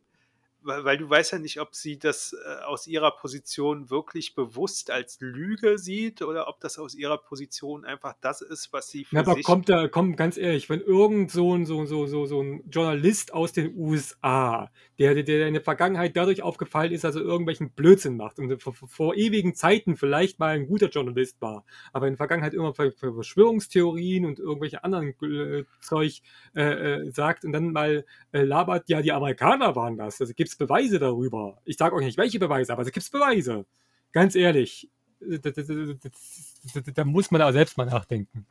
weil, 0.61 0.97
du 0.97 1.09
weißt 1.09 1.31
ja 1.31 1.39
nicht, 1.39 1.59
ob 1.61 1.73
sie 1.73 1.97
das 1.97 2.33
äh, 2.33 2.63
aus 2.63 2.87
ihrer 2.87 3.11
Position 3.11 3.89
wirklich 3.89 4.35
bewusst 4.35 4.91
als 4.91 5.19
Lüge 5.21 5.77
sieht 5.77 6.21
oder 6.21 6.47
ob 6.47 6.59
das 6.59 6.77
aus 6.77 6.95
ihrer 6.95 7.17
Position 7.17 7.85
einfach 7.85 8.15
das 8.21 8.41
ist, 8.41 8.73
was 8.73 8.89
sie 8.89 9.05
für 9.05 9.15
ja, 9.15 9.21
aber 9.21 9.35
sich 9.35 9.45
kommt 9.45 9.69
da, 9.69 9.87
kommt 9.87 10.17
ganz 10.17 10.37
ehrlich, 10.37 10.69
wenn 10.69 10.81
irgend 10.81 11.31
so 11.31 11.55
ein, 11.55 11.65
so, 11.65 11.85
so, 11.85 12.07
so, 12.07 12.25
so 12.25 12.41
ein 12.41 12.63
Journalist 12.69 13.33
aus 13.33 13.53
den 13.53 13.75
USA, 13.77 14.69
der, 14.97 15.13
der, 15.15 15.23
der 15.23 15.47
in 15.47 15.53
der 15.53 15.63
Vergangenheit 15.63 16.17
dadurch 16.17 16.43
aufgefallen 16.43 16.91
ist, 16.91 17.03
dass 17.05 17.15
er 17.15 17.21
irgendwelchen 17.21 17.71
Blödsinn 17.71 18.17
macht 18.17 18.39
und 18.39 18.61
vor, 18.61 18.73
vor 18.73 19.15
ewigen 19.15 19.55
Zeiten 19.55 19.95
vielleicht 19.95 20.39
mal 20.39 20.55
ein 20.55 20.67
guter 20.67 20.89
Journalist 20.89 21.41
war, 21.41 21.63
aber 21.93 22.07
in 22.07 22.13
der 22.13 22.17
Vergangenheit 22.17 22.53
immer 22.53 22.73
für, 22.73 22.91
für 22.91 23.13
Verschwörungstheorien 23.13 24.25
und 24.25 24.39
irgendwelche 24.39 24.83
anderen 24.83 25.15
äh, 25.21 25.63
Zeug 25.79 26.21
äh, 26.55 26.63
äh, 26.63 27.11
sagt 27.11 27.45
und 27.45 27.53
dann 27.53 27.71
mal 27.71 28.05
äh, 28.31 28.43
labert, 28.43 28.89
ja, 28.89 29.01
die 29.01 29.13
Amerikaner 29.13 29.75
waren 29.75 29.97
das. 29.97 30.19
Also 30.19 30.33
gibt 30.33 30.48
es 30.49 30.55
Beweise 30.57 30.99
darüber. 30.99 31.61
Ich 31.65 31.77
sage 31.77 31.95
euch 31.95 32.05
nicht, 32.05 32.17
welche 32.17 32.39
Beweise, 32.39 32.73
aber 32.73 32.83
es 32.83 32.91
gibt 32.91 33.11
Beweise. 33.11 33.65
Ganz 34.11 34.35
ehrlich. 34.35 34.89
Da, 35.19 35.51
da, 35.51 35.61
da, 35.61 36.91
da, 36.93 37.05
muss 37.05 37.29
man 37.29 37.41
auch 37.41 37.51
selbst 37.51 37.77
mal 37.77 37.85
nachdenken. 37.85 38.45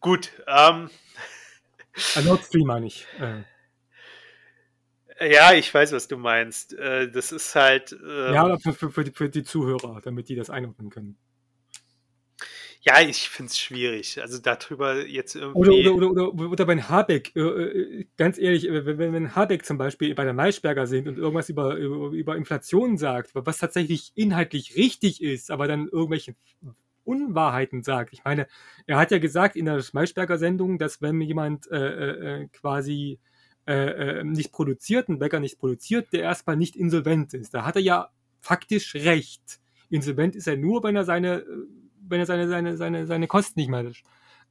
Gut. 0.00 0.30
Ähm. 0.46 0.90
Nord 2.24 2.44
Stream 2.44 2.66
meine 2.66 2.86
ich. 2.86 3.06
Äh. 3.18 3.42
Ja, 5.20 5.52
ich 5.52 5.72
weiß, 5.72 5.92
was 5.92 6.06
du 6.06 6.16
meinst. 6.16 6.74
Äh, 6.74 7.10
das 7.10 7.32
ist 7.32 7.54
halt. 7.54 7.92
Ähm, 7.92 8.34
ja, 8.34 8.58
für, 8.58 8.72
für, 8.72 8.90
für, 8.90 9.04
die, 9.04 9.10
für 9.10 9.28
die 9.28 9.42
Zuhörer, 9.42 10.00
damit 10.02 10.28
die 10.28 10.36
das 10.36 10.50
einordnen 10.50 10.90
können. 10.90 11.16
Ja, 12.82 13.00
ich 13.00 13.28
finde 13.28 13.50
es 13.50 13.58
schwierig. 13.58 14.20
Also 14.20 14.38
darüber 14.38 15.04
jetzt 15.04 15.34
irgendwie. 15.34 15.58
Oder, 15.58 15.94
oder, 15.94 16.10
oder, 16.10 16.32
oder, 16.32 16.50
oder 16.52 16.66
bei 16.66 16.76
Habeck, 16.76 17.34
äh, 17.34 17.40
äh, 17.40 18.06
ganz 18.16 18.38
ehrlich, 18.38 18.68
wenn, 18.70 19.12
wenn 19.12 19.34
Habeck 19.34 19.64
zum 19.64 19.78
Beispiel 19.78 20.14
bei 20.14 20.24
der 20.24 20.32
Maischberger 20.32 20.86
sind 20.86 21.08
und 21.08 21.18
irgendwas 21.18 21.48
über, 21.48 21.74
über, 21.74 22.10
über 22.10 22.36
Inflation 22.36 22.96
sagt, 22.96 23.30
was 23.34 23.58
tatsächlich 23.58 24.12
inhaltlich 24.14 24.76
richtig 24.76 25.22
ist, 25.22 25.50
aber 25.50 25.66
dann 25.66 25.88
irgendwelche 25.88 26.36
Unwahrheiten 27.04 27.82
sagt. 27.82 28.12
Ich 28.12 28.22
meine, 28.24 28.46
er 28.86 28.98
hat 28.98 29.10
ja 29.10 29.18
gesagt 29.18 29.56
in 29.56 29.64
der 29.64 29.82
Maischberger 29.92 30.38
Sendung, 30.38 30.78
dass 30.78 31.02
wenn 31.02 31.20
jemand 31.20 31.68
äh, 31.70 32.42
äh, 32.42 32.48
quasi 32.52 33.18
äh, 33.66 34.22
nicht 34.22 34.52
produziert, 34.52 35.08
ein 35.08 35.18
Bäcker 35.18 35.40
nicht 35.40 35.58
produziert, 35.58 36.12
der 36.12 36.22
erstmal 36.22 36.56
nicht 36.56 36.76
insolvent 36.76 37.34
ist. 37.34 37.54
Da 37.54 37.64
hat 37.64 37.76
er 37.76 37.82
ja 37.82 38.10
faktisch 38.40 38.94
recht. 38.94 39.60
Insolvent 39.90 40.36
ist 40.36 40.46
er 40.46 40.56
nur, 40.56 40.82
wenn 40.84 40.96
er 40.96 41.04
seine 41.04 41.44
wenn 42.08 42.20
er 42.20 42.26
seine, 42.26 42.48
seine, 42.48 42.76
seine, 42.76 43.06
seine 43.06 43.26
Kosten 43.26 43.60
nicht 43.60 43.70
mehr 43.70 43.92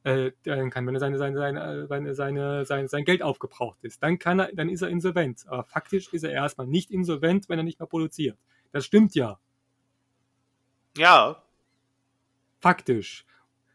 äh, 0.04 0.30
kann, 0.70 0.86
wenn 0.86 0.94
er 0.94 1.00
seine, 1.00 1.18
seine, 1.18 1.36
seine, 1.36 1.86
seine, 1.86 2.14
seine, 2.14 2.64
sein, 2.64 2.88
sein 2.88 3.04
Geld 3.04 3.22
aufgebraucht 3.22 3.78
ist, 3.82 4.02
dann 4.02 4.18
kann 4.18 4.40
er, 4.40 4.52
dann 4.54 4.68
ist 4.68 4.82
er 4.82 4.88
insolvent. 4.88 5.44
Aber 5.48 5.64
faktisch 5.64 6.12
ist 6.12 6.24
er 6.24 6.30
erstmal 6.30 6.66
nicht 6.66 6.90
insolvent, 6.90 7.48
wenn 7.48 7.58
er 7.58 7.64
nicht 7.64 7.80
mehr 7.80 7.88
produziert. 7.88 8.38
Das 8.72 8.84
stimmt 8.84 9.14
ja. 9.14 9.38
Ja. 10.96 11.42
Faktisch. 12.60 13.24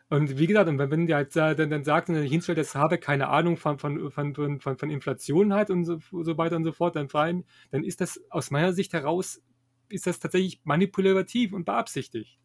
Und 0.09 0.37
wie 0.37 0.47
gesagt, 0.47 0.67
wenn, 0.67 0.91
wenn 0.91 1.07
der 1.07 1.17
halt 1.17 1.35
dann, 1.35 1.69
dann 1.69 1.83
sagt 1.83 2.09
und 2.09 2.15
hinstellt, 2.15 2.57
dass 2.57 2.75
Habeck 2.75 3.01
keine 3.01 3.29
Ahnung 3.29 3.57
von, 3.57 3.79
von, 3.79 4.11
von, 4.11 4.35
von, 4.35 4.59
von 4.59 4.89
Inflation 4.89 5.53
hat 5.53 5.69
und 5.69 5.85
so, 5.85 5.99
so 6.11 6.37
weiter 6.37 6.55
und 6.55 6.63
so 6.63 6.71
fort, 6.71 6.95
dann, 6.95 7.07
allem, 7.13 7.45
dann 7.71 7.83
ist 7.83 7.99
das 7.99 8.21
aus 8.29 8.51
meiner 8.51 8.73
Sicht 8.73 8.93
heraus, 8.93 9.41
ist 9.89 10.05
das 10.05 10.19
tatsächlich 10.19 10.61
manipulativ 10.65 11.53
und 11.53 11.65
beabsichtigt. 11.65 12.37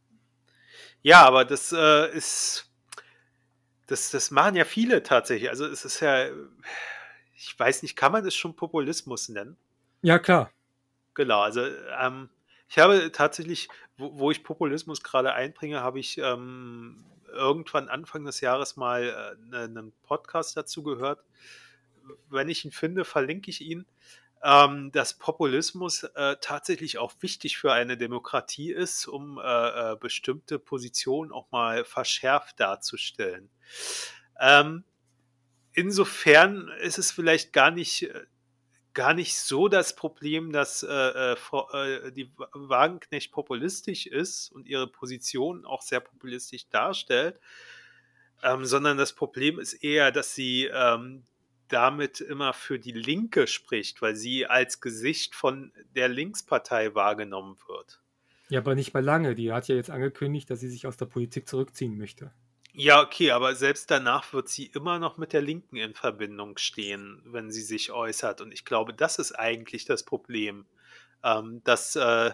Ja, 1.02 1.24
aber 1.26 1.44
das 1.44 1.72
äh, 1.72 2.10
ist, 2.16 2.70
das, 3.86 4.10
das 4.10 4.30
machen 4.30 4.56
ja 4.56 4.64
viele 4.64 5.02
tatsächlich. 5.02 5.50
Also 5.50 5.66
es 5.66 5.84
ist 5.84 6.00
ja, 6.00 6.26
ich 7.36 7.58
weiß 7.58 7.82
nicht, 7.82 7.96
kann 7.96 8.12
man 8.12 8.24
das 8.24 8.34
schon 8.34 8.56
Populismus 8.56 9.28
nennen? 9.28 9.56
Ja, 10.02 10.18
klar. 10.18 10.50
Genau, 11.14 11.40
also 11.40 11.62
ähm, 12.00 12.28
ich 12.68 12.78
habe 12.78 13.10
tatsächlich, 13.12 13.68
wo, 13.96 14.18
wo 14.18 14.30
ich 14.30 14.44
Populismus 14.44 15.02
gerade 15.02 15.32
einbringe, 15.32 15.80
habe 15.80 15.98
ich 15.98 16.18
ähm, 16.18 17.04
irgendwann 17.32 17.88
Anfang 17.88 18.24
des 18.24 18.40
Jahres 18.40 18.76
mal 18.76 19.02
äh, 19.02 19.48
ne, 19.50 19.58
einen 19.64 19.92
Podcast 20.02 20.56
dazu 20.56 20.82
gehört. 20.82 21.24
Wenn 22.30 22.48
ich 22.48 22.64
ihn 22.64 22.72
finde, 22.72 23.04
verlinke 23.04 23.50
ich 23.50 23.60
ihn 23.60 23.86
ähm, 24.42 24.92
dass 24.92 25.14
Populismus 25.14 26.04
äh, 26.04 26.36
tatsächlich 26.40 26.98
auch 26.98 27.12
wichtig 27.20 27.58
für 27.58 27.72
eine 27.72 27.96
Demokratie 27.96 28.72
ist, 28.72 29.06
um 29.06 29.38
äh, 29.38 29.42
äh, 29.92 29.96
bestimmte 29.96 30.58
Positionen 30.58 31.32
auch 31.32 31.50
mal 31.50 31.84
verschärft 31.84 32.60
darzustellen. 32.60 33.50
Ähm, 34.40 34.84
insofern 35.72 36.68
ist 36.80 36.98
es 36.98 37.10
vielleicht 37.10 37.52
gar 37.52 37.70
nicht 37.70 38.04
äh, 38.04 38.26
gar 38.98 39.14
nicht 39.14 39.38
so 39.38 39.68
das 39.68 39.94
Problem, 39.94 40.50
dass 40.50 40.82
äh, 40.82 41.34
äh, 41.34 42.10
die 42.10 42.32
Wagenknecht 42.52 43.30
populistisch 43.30 44.06
ist 44.06 44.50
und 44.50 44.66
ihre 44.66 44.88
Position 44.88 45.64
auch 45.64 45.82
sehr 45.82 46.00
populistisch 46.00 46.68
darstellt, 46.68 47.38
ähm, 48.42 48.64
sondern 48.64 48.98
das 48.98 49.12
Problem 49.12 49.60
ist 49.60 49.74
eher, 49.74 50.10
dass 50.10 50.34
sie 50.34 50.64
ähm, 50.64 51.22
damit 51.68 52.20
immer 52.20 52.52
für 52.52 52.78
die 52.78 52.92
Linke 52.92 53.46
spricht, 53.46 54.02
weil 54.02 54.16
sie 54.16 54.46
als 54.46 54.80
Gesicht 54.80 55.34
von 55.34 55.72
der 55.94 56.08
Linkspartei 56.08 56.94
wahrgenommen 56.94 57.56
wird. 57.66 58.00
Ja, 58.48 58.60
aber 58.60 58.74
nicht 58.74 58.94
mehr 58.94 59.02
lange. 59.02 59.34
Die 59.34 59.52
hat 59.52 59.68
ja 59.68 59.74
jetzt 59.74 59.90
angekündigt, 59.90 60.48
dass 60.50 60.60
sie 60.60 60.70
sich 60.70 60.86
aus 60.86 60.96
der 60.96 61.06
Politik 61.06 61.48
zurückziehen 61.48 61.98
möchte. 61.98 62.32
Ja, 62.72 63.02
okay, 63.02 63.32
aber 63.32 63.54
selbst 63.56 63.90
danach 63.90 64.32
wird 64.32 64.48
sie 64.48 64.66
immer 64.66 64.98
noch 64.98 65.18
mit 65.18 65.32
der 65.32 65.42
Linken 65.42 65.76
in 65.76 65.94
Verbindung 65.94 66.56
stehen, 66.58 67.20
wenn 67.24 67.50
sie 67.50 67.62
sich 67.62 67.90
äußert. 67.90 68.40
Und 68.40 68.52
ich 68.52 68.64
glaube, 68.64 68.94
das 68.94 69.18
ist 69.18 69.32
eigentlich 69.32 69.84
das 69.84 70.04
Problem, 70.04 70.66
ähm, 71.24 71.60
dass 71.64 71.96
äh, 71.96 72.30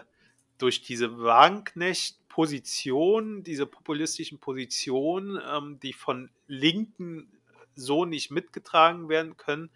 durch 0.57 0.83
diese 0.83 1.17
Wagenknecht-Position, 1.17 3.43
diese 3.43 3.65
populistischen 3.65 4.39
Positionen, 4.39 5.41
ähm, 5.51 5.79
die 5.81 5.93
von 5.93 6.29
Linken 6.47 7.31
so 7.75 8.05
nicht 8.05 8.31
mitgetragen 8.31 9.09
werden 9.09 9.37
können, 9.37 9.69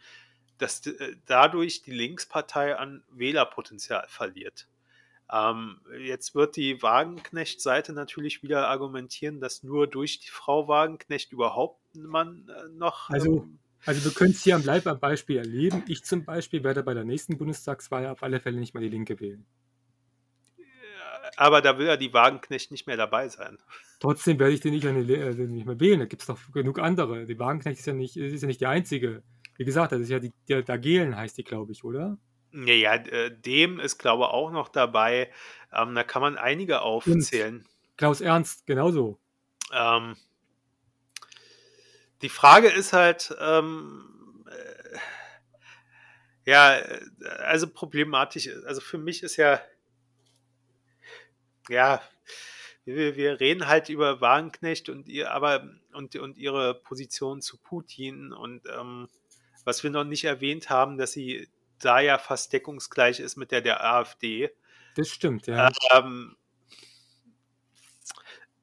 dass 0.57 0.85
äh, 0.85 1.15
dadurch 1.25 1.81
die 1.81 1.91
Linkspartei 1.91 2.77
an 2.77 3.03
Wählerpotenzial 3.09 4.05
verliert. 4.07 4.67
Ähm, 5.31 5.79
jetzt 5.99 6.33
wird 6.35 6.55
die 6.55 6.81
Wagenknecht-Seite 6.81 7.93
natürlich 7.93 8.41
wieder 8.41 8.67
argumentieren, 8.67 9.39
dass 9.39 9.63
nur 9.63 9.87
durch 9.87 10.19
die 10.19 10.29
Frau 10.29 10.67
Wagenknecht 10.67 11.31
überhaupt 11.31 11.79
man 11.95 12.49
äh, 12.49 12.67
noch. 12.69 13.09
Also, 13.09 13.43
ähm, 13.43 13.59
also 13.85 14.03
wir 14.03 14.11
können 14.11 14.31
es 14.31 14.43
hier 14.43 14.55
am 14.55 14.63
Live-Beispiel 14.63 15.37
erleben. 15.37 15.83
Ich 15.87 16.03
zum 16.03 16.25
Beispiel 16.25 16.63
werde 16.63 16.83
bei 16.83 16.93
der 16.93 17.05
nächsten 17.05 17.37
Bundestagswahl 17.37 18.07
auf 18.07 18.23
alle 18.23 18.39
Fälle 18.39 18.59
nicht 18.59 18.73
mehr 18.73 18.81
die 18.81 18.89
Linke 18.89 19.19
wählen 19.19 19.45
aber 21.37 21.61
da 21.61 21.77
will 21.77 21.87
ja 21.87 21.97
die 21.97 22.13
Wagenknecht 22.13 22.71
nicht 22.71 22.87
mehr 22.87 22.97
dabei 22.97 23.29
sein. 23.29 23.57
Trotzdem 23.99 24.39
werde 24.39 24.53
ich 24.53 24.61
den 24.61 24.73
nicht, 24.73 24.85
äh, 24.85 25.33
nicht 25.33 25.65
mehr 25.65 25.79
wählen. 25.79 25.99
Da 25.99 26.05
gibt 26.05 26.21
es 26.21 26.27
doch 26.27 26.39
genug 26.53 26.79
andere. 26.79 27.25
Die 27.25 27.39
Wagenknecht 27.39 27.79
ist 27.79 27.85
ja 27.85 27.93
nicht, 27.93 28.17
ist 28.17 28.41
ja 28.41 28.47
nicht 28.47 28.61
die 28.61 28.65
einzige. 28.65 29.23
Wie 29.57 29.65
gesagt, 29.65 29.91
das 29.91 29.99
ist 29.99 30.09
ja 30.09 30.19
die, 30.19 30.33
der 30.47 30.63
Dagelen 30.63 31.15
heißt 31.15 31.37
die, 31.37 31.43
glaube 31.43 31.73
ich, 31.73 31.83
oder? 31.83 32.17
Ja, 32.53 32.73
ja, 32.73 32.95
äh, 32.95 33.29
dem 33.29 33.79
ist, 33.79 33.97
glaube 33.97 34.23
ich, 34.23 34.29
auch 34.29 34.51
noch 34.51 34.69
dabei. 34.69 35.31
Ähm, 35.73 35.95
da 35.95 36.03
kann 36.03 36.21
man 36.21 36.37
einige 36.37 36.81
aufzählen. 36.81 37.57
Und 37.57 37.97
Klaus 37.97 38.21
Ernst, 38.21 38.65
genauso. 38.65 39.19
Ähm, 39.73 40.15
die 42.21 42.29
Frage 42.29 42.67
ist 42.69 42.93
halt, 42.93 43.35
ähm, 43.39 44.45
äh, 44.47 44.97
ja, 46.49 46.77
äh, 46.77 47.01
also 47.39 47.69
problematisch, 47.69 48.49
also 48.65 48.81
für 48.81 48.97
mich 48.97 49.23
ist 49.23 49.37
ja 49.37 49.61
ja, 51.69 52.01
wir, 52.85 53.15
wir 53.15 53.39
reden 53.39 53.67
halt 53.67 53.89
über 53.89 54.21
Wagenknecht 54.21 54.89
und 54.89 55.07
ihr, 55.07 55.31
aber 55.31 55.69
und, 55.93 56.15
und 56.15 56.37
ihre 56.37 56.73
Position 56.75 57.41
zu 57.41 57.57
Putin 57.57 58.33
und 58.33 58.63
ähm, 58.67 59.07
was 59.63 59.83
wir 59.83 59.91
noch 59.91 60.03
nicht 60.05 60.23
erwähnt 60.23 60.69
haben, 60.69 60.97
dass 60.97 61.11
sie 61.11 61.47
da 61.79 61.99
ja 61.99 62.17
fast 62.17 62.51
deckungsgleich 62.53 63.19
ist 63.19 63.35
mit 63.35 63.51
der 63.51 63.61
der 63.61 63.83
AfD. 63.83 64.49
Das 64.95 65.09
stimmt, 65.09 65.47
ja. 65.47 65.71
Ähm, 65.93 66.35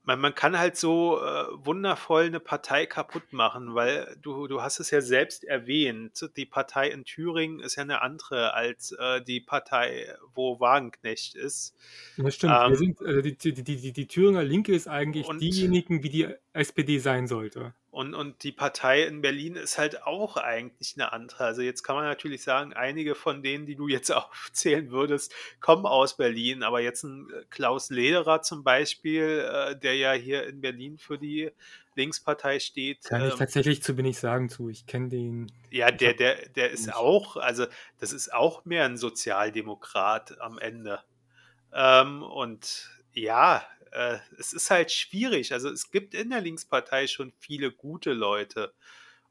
man, 0.06 0.20
man 0.20 0.34
kann 0.34 0.56
halt 0.58 0.76
so 0.76 1.20
äh, 1.20 1.46
wundervoll 1.52 2.24
eine 2.24 2.40
Partei 2.40 2.86
kaputt 2.86 3.32
machen, 3.32 3.74
weil 3.74 4.16
du, 4.22 4.46
du 4.46 4.62
hast 4.62 4.78
es 4.78 4.90
ja 4.90 5.00
selbst 5.00 5.44
erwähnt, 5.44 6.30
die 6.36 6.46
Partei 6.46 6.88
in 6.88 7.04
Thüringen 7.04 7.60
ist 7.60 7.74
ja 7.74 7.82
eine 7.82 8.02
andere 8.02 8.54
als 8.54 8.92
äh, 8.92 9.20
die 9.20 9.40
Partei, 9.40 10.14
wo 10.32 10.60
Wagenknecht 10.60 11.34
ist. 11.34 11.74
Das 12.16 12.36
stimmt. 12.36 12.54
Ähm, 12.56 12.70
Wir 12.70 12.76
sind, 12.76 13.02
also 13.02 13.20
die, 13.20 13.36
die, 13.36 13.52
die, 13.52 13.76
die, 13.76 13.92
die 13.92 14.06
Thüringer 14.06 14.44
Linke 14.44 14.74
ist 14.74 14.86
eigentlich 14.86 15.26
diejenigen, 15.40 16.04
wie 16.04 16.08
die 16.08 16.28
SPD 16.56 16.98
sein 16.98 17.26
sollte. 17.26 17.74
Und, 17.90 18.14
und 18.14 18.42
die 18.42 18.52
Partei 18.52 19.04
in 19.04 19.22
Berlin 19.22 19.56
ist 19.56 19.78
halt 19.78 20.02
auch 20.02 20.36
eigentlich 20.36 20.96
eine 20.96 21.12
andere. 21.12 21.44
Also 21.44 21.62
jetzt 21.62 21.82
kann 21.82 21.96
man 21.96 22.04
natürlich 22.04 22.42
sagen, 22.42 22.74
einige 22.74 23.14
von 23.14 23.42
denen, 23.42 23.64
die 23.64 23.74
du 23.74 23.88
jetzt 23.88 24.10
aufzählen 24.12 24.90
würdest, 24.90 25.34
kommen 25.60 25.86
aus 25.86 26.16
Berlin. 26.16 26.62
Aber 26.62 26.80
jetzt 26.80 27.04
ein 27.04 27.28
äh, 27.30 27.44
Klaus 27.48 27.90
Lederer 27.90 28.42
zum 28.42 28.64
Beispiel, 28.64 29.48
äh, 29.50 29.78
der 29.78 29.96
ja 29.96 30.12
hier 30.12 30.46
in 30.46 30.60
Berlin 30.60 30.98
für 30.98 31.18
die 31.18 31.50
Linkspartei 31.94 32.60
steht. 32.60 33.04
Kann 33.04 33.22
ähm, 33.22 33.28
ich 33.28 33.34
tatsächlich 33.34 33.82
zu 33.82 33.96
wenig 33.96 34.18
sagen 34.18 34.48
zu. 34.48 34.68
Ich 34.68 34.86
kenne 34.86 35.08
den. 35.08 35.50
Ja, 35.70 35.90
der, 35.90 36.14
der, 36.14 36.48
der 36.50 36.70
ist 36.70 36.86
nicht. 36.86 36.96
auch, 36.96 37.36
also 37.36 37.66
das 37.98 38.12
ist 38.12 38.32
auch 38.32 38.64
mehr 38.64 38.84
ein 38.84 38.98
Sozialdemokrat 38.98 40.40
am 40.40 40.58
Ende. 40.58 41.00
Ähm, 41.72 42.22
und 42.22 42.90
ja, 43.12 43.66
äh, 43.92 44.18
es 44.38 44.52
ist 44.52 44.70
halt 44.70 44.92
schwierig. 44.92 45.52
Also 45.52 45.70
es 45.70 45.90
gibt 45.90 46.14
in 46.14 46.30
der 46.30 46.40
Linkspartei 46.40 47.06
schon 47.06 47.32
viele 47.38 47.70
gute 47.70 48.12
Leute. 48.12 48.72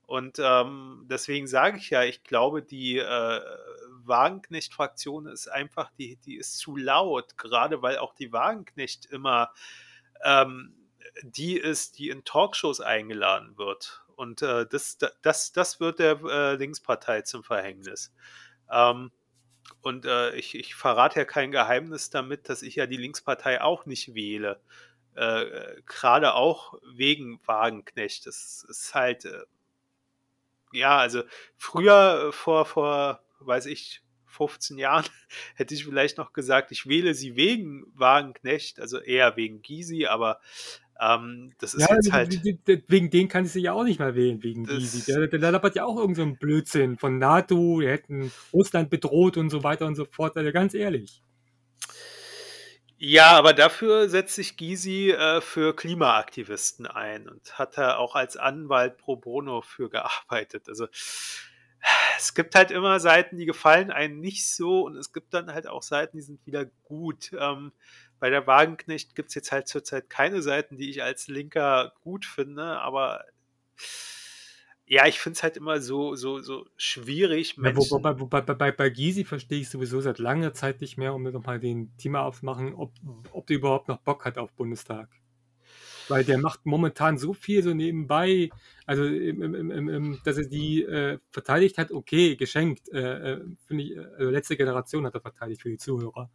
Und 0.08 0.38
ähm, 0.40 1.06
deswegen 1.10 1.48
sage 1.48 1.78
ich 1.78 1.90
ja, 1.90 2.04
ich 2.04 2.24
glaube, 2.24 2.62
die 2.62 2.98
äh, 2.98 3.42
Wagenknecht-Fraktion 4.04 5.26
ist 5.26 5.48
einfach, 5.48 5.90
die, 5.98 6.18
die 6.18 6.36
ist 6.36 6.60
zu 6.60 6.76
laut, 6.78 7.38
gerade 7.38 7.82
weil 7.82 7.98
auch 7.98 8.14
die 8.14 8.32
Wagenknecht 8.32 9.06
immer 9.08 9.52
ähm, 10.24 10.74
die 11.24 11.58
ist, 11.58 11.98
die 11.98 12.10
in 12.10 12.24
Talkshows 12.24 12.82
eingeladen 12.82 13.58
wird. 13.58 14.04
Und 14.16 14.42
äh, 14.42 14.66
das, 14.66 14.98
das, 15.22 15.52
das 15.52 15.80
wird 15.80 16.00
der 16.00 16.20
äh, 16.24 16.56
Linkspartei 16.56 17.22
zum 17.22 17.44
Verhängnis. 17.44 18.14
Ähm, 18.72 19.12
und 19.86 20.06
äh, 20.06 20.34
ich, 20.36 20.56
ich 20.56 20.74
verrate 20.74 21.20
ja 21.20 21.26
kein 21.26 21.52
Geheimnis 21.52 22.10
damit, 22.10 22.50
dass 22.50 22.64
ich 22.64 22.74
ja 22.74 22.88
die 22.88 22.98
Linkspartei 22.98 23.62
auch 23.62 23.86
nicht 23.86 24.16
wähle. 24.16 24.60
Äh, 25.14 25.80
Gerade 25.86 26.34
auch 26.34 26.74
wegen 26.96 27.40
Wagenknecht. 27.46 28.26
Das 28.26 28.66
ist 28.68 28.96
halt, 28.96 29.26
äh, 29.26 29.44
ja, 30.74 30.98
also 30.98 31.22
früher, 31.56 32.32
vor, 32.34 32.66
vor, 32.66 33.22
weiß 33.42 33.68
ich, 33.68 34.02
15 34.26 34.80
Jahren 34.80 35.06
hätte 35.56 35.76
ich 35.76 35.86
vielleicht 35.86 36.18
noch 36.18 36.34
gesagt, 36.34 36.72
ich 36.72 36.88
wähle 36.88 37.14
sie 37.14 37.36
wegen 37.36 37.86
Wagenknecht, 37.94 38.80
also 38.80 38.98
eher 38.98 39.36
wegen 39.36 39.62
Gysi, 39.62 40.08
aber 40.08 40.42
ähm, 41.00 41.54
das 41.60 41.74
ist 41.74 41.82
Ja, 41.82 41.96
jetzt 41.96 42.12
halt. 42.12 42.42
wegen 42.88 43.10
denen 43.10 43.28
kann 43.28 43.46
ich 43.46 43.52
sie 43.52 43.62
ja 43.62 43.74
auch 43.74 43.84
nicht 43.84 44.00
mehr 44.00 44.16
wählen, 44.16 44.42
wegen 44.44 44.66
Gysi. 44.66 45.12
Der, 45.12 45.28
der, 45.28 45.52
labert 45.52 45.76
ja 45.76 45.86
auch 45.86 45.98
irgend 45.98 46.16
so 46.16 46.22
einen 46.22 46.38
Blödsinn 46.38 46.98
von 46.98 47.18
NATO, 47.18 47.82
die 47.82 47.88
hätten 47.88 48.32
Russland 48.54 48.90
bedroht 48.90 49.38
und 49.38 49.50
so 49.50 49.64
weiter 49.64 49.88
und 49.88 49.96
so 49.96 50.06
fort. 50.06 50.38
Also 50.38 50.52
ganz 50.52 50.74
ehrlich. 50.74 51.22
Ja, 52.98 53.32
aber 53.34 53.54
dafür 53.54 54.08
setzt 54.08 54.36
sich 54.36 54.56
Gysi 54.56 55.12
äh, 55.12 55.42
für 55.42 55.76
Klimaaktivisten 55.76 56.88
ein 56.88 57.28
und 57.28 57.60
hat 57.60 57.78
da 57.78 57.98
auch 57.98 58.16
als 58.16 58.38
Anwalt 58.38 58.98
pro 58.98 59.18
bono 59.18 59.62
für 59.62 59.90
gearbeitet. 59.90 60.70
Also 60.70 60.88
es 62.18 62.34
gibt 62.34 62.56
halt 62.56 62.72
immer 62.72 63.02
Seiten, 63.02 63.38
die 63.38 63.46
gefallen 63.46 63.92
einem 63.92 64.20
nicht 64.22 64.50
so 64.50 64.86
und 64.86 64.96
es 64.96 65.12
gibt 65.12 65.34
dann 65.34 65.54
halt 65.54 65.68
auch 65.68 65.84
Seiten, 65.84 66.18
die 66.18 66.24
sind 66.24 66.46
wieder 66.46 66.66
gut. 66.84 67.32
Ähm, 67.38 67.74
bei 68.20 68.30
der 68.30 68.48
Wagenknecht 68.48 69.16
gibt 69.16 69.30
es 69.30 69.36
jetzt 69.36 69.52
halt 69.52 69.68
zurzeit 69.68 70.10
keine 70.10 70.42
Seiten, 70.42 70.78
die 70.78 70.90
ich 70.90 71.04
als 71.04 71.28
Linker 71.28 71.94
gut 72.02 72.26
finde, 72.26 72.80
aber 72.80 73.26
ja, 74.88 75.08
ich 75.08 75.20
finde 75.20 75.38
es 75.38 75.44
halt 75.44 75.58
immer 75.58 75.82
so, 75.82 76.16
so, 76.16 76.40
so 76.40 76.68
schwierig, 76.78 77.56
Ja, 77.56 77.74
Menschen. 77.74 77.90
wobei, 77.92 78.20
wobei, 78.20 78.42
bei, 78.42 78.54
bei, 78.54 78.72
bei 78.72 78.90
Gysi 78.90 79.26
verstehe 79.26 79.60
ich 79.62 79.70
sowieso 79.70 80.00
seit 80.00 80.20
langer 80.20 80.54
Zeit 80.54 80.82
nicht 80.82 80.98
mehr, 80.98 81.14
um 81.16 81.24
nochmal 81.24 81.60
den 81.60 81.96
Thema 81.98 82.22
aufzumachen, 82.22 82.76
ob, 82.76 82.94
ob 83.32 83.48
der 83.48 83.58
überhaupt 83.58 83.88
noch 83.88 83.98
Bock 83.98 84.26
hat 84.26 84.38
auf 84.38 84.54
Bundestag. 84.54 85.10
Weil 86.08 86.24
der 86.24 86.38
macht 86.38 86.68
momentan 86.68 87.18
so 87.18 87.34
viel 87.34 87.64
so 87.64 87.74
nebenbei, 87.74 88.52
also 88.86 89.06
im, 89.06 89.42
im, 89.42 89.56
im, 89.56 89.72
im, 89.72 89.90
im, 89.90 90.20
dass 90.24 90.38
er 90.38 90.46
die 90.46 90.84
äh, 90.84 91.18
verteidigt 91.32 91.80
hat, 91.80 91.92
okay, 91.92 92.36
geschenkt. 92.36 92.88
Äh, 92.94 93.34
äh, 93.34 93.46
Finde 93.66 93.84
ich, 93.84 93.96
äh, 93.96 94.06
also 94.20 94.30
letzte 94.30 94.56
Generation 94.56 95.04
hat 95.08 95.16
er 95.16 95.22
verteidigt 95.22 95.64
für 95.64 95.70
die 95.70 95.78
Zuhörer. 95.78 96.30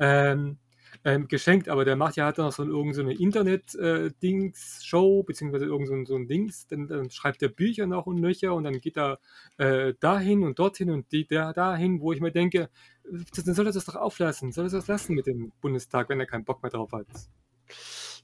Ähm, 0.00 0.56
ähm, 1.04 1.28
geschenkt, 1.28 1.68
aber 1.68 1.84
der 1.84 1.96
macht 1.96 2.16
ja 2.16 2.26
hat 2.26 2.38
noch 2.38 2.52
so, 2.52 2.64
irgend 2.64 2.94
so 2.94 3.02
eine 3.02 3.14
Internet-Dings-Show, 3.14 5.22
beziehungsweise 5.24 5.66
irgend 5.66 5.88
so, 5.88 5.94
ein- 5.94 6.06
so 6.06 6.16
ein 6.16 6.28
Dings, 6.28 6.66
dann, 6.66 6.88
dann 6.88 7.10
schreibt 7.10 7.42
er 7.42 7.48
Bücher 7.48 7.86
noch 7.86 8.06
und 8.06 8.20
nöcher 8.20 8.54
und 8.54 8.64
dann 8.64 8.80
geht 8.80 8.96
er 8.96 9.18
äh, 9.58 9.94
dahin 10.00 10.42
und 10.44 10.58
dorthin 10.58 10.90
und 10.90 11.10
die, 11.12 11.26
der 11.26 11.52
dahin, 11.52 12.00
wo 12.00 12.12
ich 12.12 12.20
mir 12.20 12.32
denke, 12.32 12.70
dann 13.04 13.54
soll 13.54 13.66
er 13.66 13.72
das 13.72 13.84
doch 13.84 13.96
auflassen, 13.96 14.52
soll 14.52 14.66
er 14.66 14.70
das 14.70 14.86
lassen 14.88 15.14
mit 15.14 15.26
dem 15.26 15.52
Bundestag, 15.60 16.08
wenn 16.08 16.20
er 16.20 16.26
keinen 16.26 16.44
Bock 16.44 16.62
mehr 16.62 16.70
drauf 16.70 16.92
hat. 16.92 17.06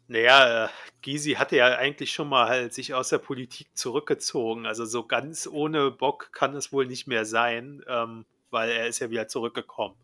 Naja, 0.07 0.67
äh, 0.67 0.69
Gysi 1.03 1.33
hatte 1.35 1.57
ja 1.57 1.77
eigentlich 1.77 2.13
schon 2.13 2.29
mal 2.29 2.49
halt 2.49 2.73
sich 2.73 2.95
aus 2.95 3.11
der 3.11 3.19
Politik 3.19 3.69
zurückgezogen. 3.77 4.67
Also 4.67 4.85
so 4.87 5.07
ganz 5.07 5.47
ohne 5.47 5.91
Bock 5.91 6.31
kann 6.33 6.55
es 6.55 6.73
wohl 6.73 6.87
nicht 6.87 7.07
mehr 7.07 7.25
sein, 7.27 7.83
ähm, 7.89 8.25
weil 8.51 8.71
er 8.71 8.87
ist 8.89 9.01
ja 9.01 9.11
wieder 9.11 9.29
zurückgekommen. 9.29 9.97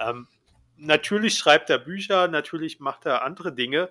Ähm, 0.00 0.28
natürlich 0.76 1.36
schreibt 1.36 1.70
er 1.70 1.78
Bücher, 1.78 2.28
natürlich 2.28 2.80
macht 2.80 3.06
er 3.06 3.24
andere 3.24 3.54
Dinge, 3.54 3.90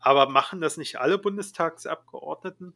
aber 0.00 0.28
machen 0.28 0.60
das 0.60 0.76
nicht 0.76 1.00
alle 1.00 1.18
Bundestagsabgeordneten? 1.18 2.74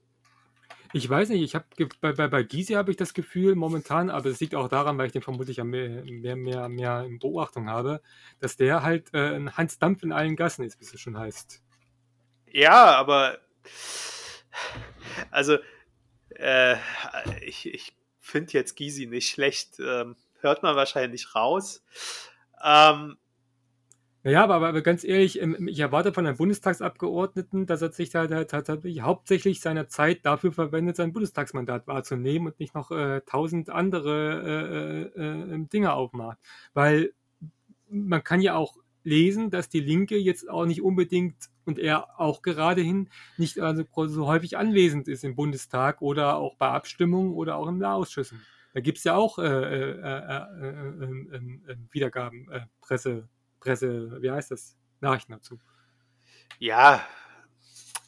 Ich 0.92 1.08
weiß 1.08 1.28
nicht, 1.28 1.42
ich 1.42 1.54
habe 1.54 1.66
bei, 2.00 2.12
bei, 2.12 2.26
bei 2.26 2.42
Gysi 2.42 2.72
habe 2.72 2.90
ich 2.90 2.96
das 2.96 3.14
Gefühl 3.14 3.54
momentan, 3.54 4.10
aber 4.10 4.28
es 4.28 4.40
liegt 4.40 4.56
auch 4.56 4.68
daran, 4.68 4.98
weil 4.98 5.06
ich 5.06 5.12
den 5.12 5.22
vermutlich 5.22 5.58
mehr, 5.62 6.02
mehr, 6.04 6.36
mehr, 6.36 6.68
mehr 6.68 7.04
in 7.04 7.20
Beobachtung 7.20 7.68
habe, 7.68 8.02
dass 8.40 8.56
der 8.56 8.82
halt 8.82 9.14
äh, 9.14 9.36
ein 9.36 9.56
Hans 9.56 9.78
Dampf 9.78 10.02
in 10.02 10.10
allen 10.10 10.34
Gassen 10.34 10.64
ist, 10.64 10.80
wie 10.80 10.84
es 10.84 11.00
schon 11.00 11.16
heißt. 11.16 11.62
Ja, 12.48 12.96
aber 12.96 13.38
also 15.30 15.58
äh, 16.30 16.76
ich, 17.46 17.72
ich 17.72 17.96
finde 18.18 18.52
jetzt 18.52 18.76
Gysi 18.76 19.06
nicht 19.06 19.30
schlecht. 19.30 19.78
Ähm, 19.78 20.16
hört 20.40 20.62
man 20.62 20.76
wahrscheinlich 20.76 21.34
raus. 21.34 21.84
Ähm, 22.64 23.16
Naja, 24.22 24.44
aber, 24.44 24.68
aber 24.68 24.82
ganz 24.82 25.02
ehrlich, 25.02 25.40
ähm, 25.40 25.66
ich 25.66 25.78
erwarte 25.80 26.12
von 26.12 26.26
einem 26.26 26.36
Bundestagsabgeordneten, 26.36 27.66
dass 27.66 27.80
er 27.80 27.92
sich 27.92 28.10
da, 28.10 28.26
da 28.26 28.44
tatsächlich 28.44 29.00
hauptsächlich 29.00 29.60
seine 29.60 29.86
Zeit 29.88 30.26
dafür 30.26 30.52
verwendet, 30.52 30.96
sein 30.96 31.12
Bundestagsmandat 31.12 31.86
wahrzunehmen 31.86 32.48
und 32.48 32.60
nicht 32.60 32.74
noch 32.74 32.90
äh, 32.90 33.22
tausend 33.24 33.70
andere 33.70 35.10
äh, 35.16 35.20
äh, 35.20 35.54
äh, 35.54 35.66
Dinge 35.72 35.94
aufmacht. 35.94 36.38
Weil 36.74 37.12
man 37.88 38.22
kann 38.22 38.42
ja 38.42 38.56
auch 38.56 38.76
lesen, 39.04 39.50
dass 39.50 39.70
die 39.70 39.80
Linke 39.80 40.18
jetzt 40.18 40.50
auch 40.50 40.66
nicht 40.66 40.82
unbedingt 40.82 41.48
und 41.64 41.78
er 41.78 42.20
auch 42.20 42.42
gerade 42.42 42.82
hin 42.82 43.08
nicht 43.38 43.58
also 43.60 43.84
so 44.08 44.26
häufig 44.26 44.58
anwesend 44.58 45.08
ist 45.08 45.24
im 45.24 45.34
Bundestag 45.34 46.02
oder 46.02 46.36
auch 46.36 46.56
bei 46.56 46.68
Abstimmungen 46.68 47.32
oder 47.32 47.56
auch 47.56 47.68
in 47.68 47.82
Ausschüssen. 47.82 48.42
Da 48.74 48.80
gibt 48.80 48.98
es 48.98 49.04
ja 49.04 49.16
auch 49.16 49.38
äh, 49.38 49.42
äh, 49.42 49.90
äh, 49.98 50.66
äh, 51.00 51.36
äh, 51.72 51.76
Wiedergaben, 51.90 52.50
äh, 52.52 52.60
Presse, 52.80 53.28
Presse, 53.60 54.20
wie 54.22 54.30
heißt 54.30 54.50
das? 54.50 54.76
Nachrichten 55.00 55.32
dazu. 55.32 55.58
Ja, 56.58 57.06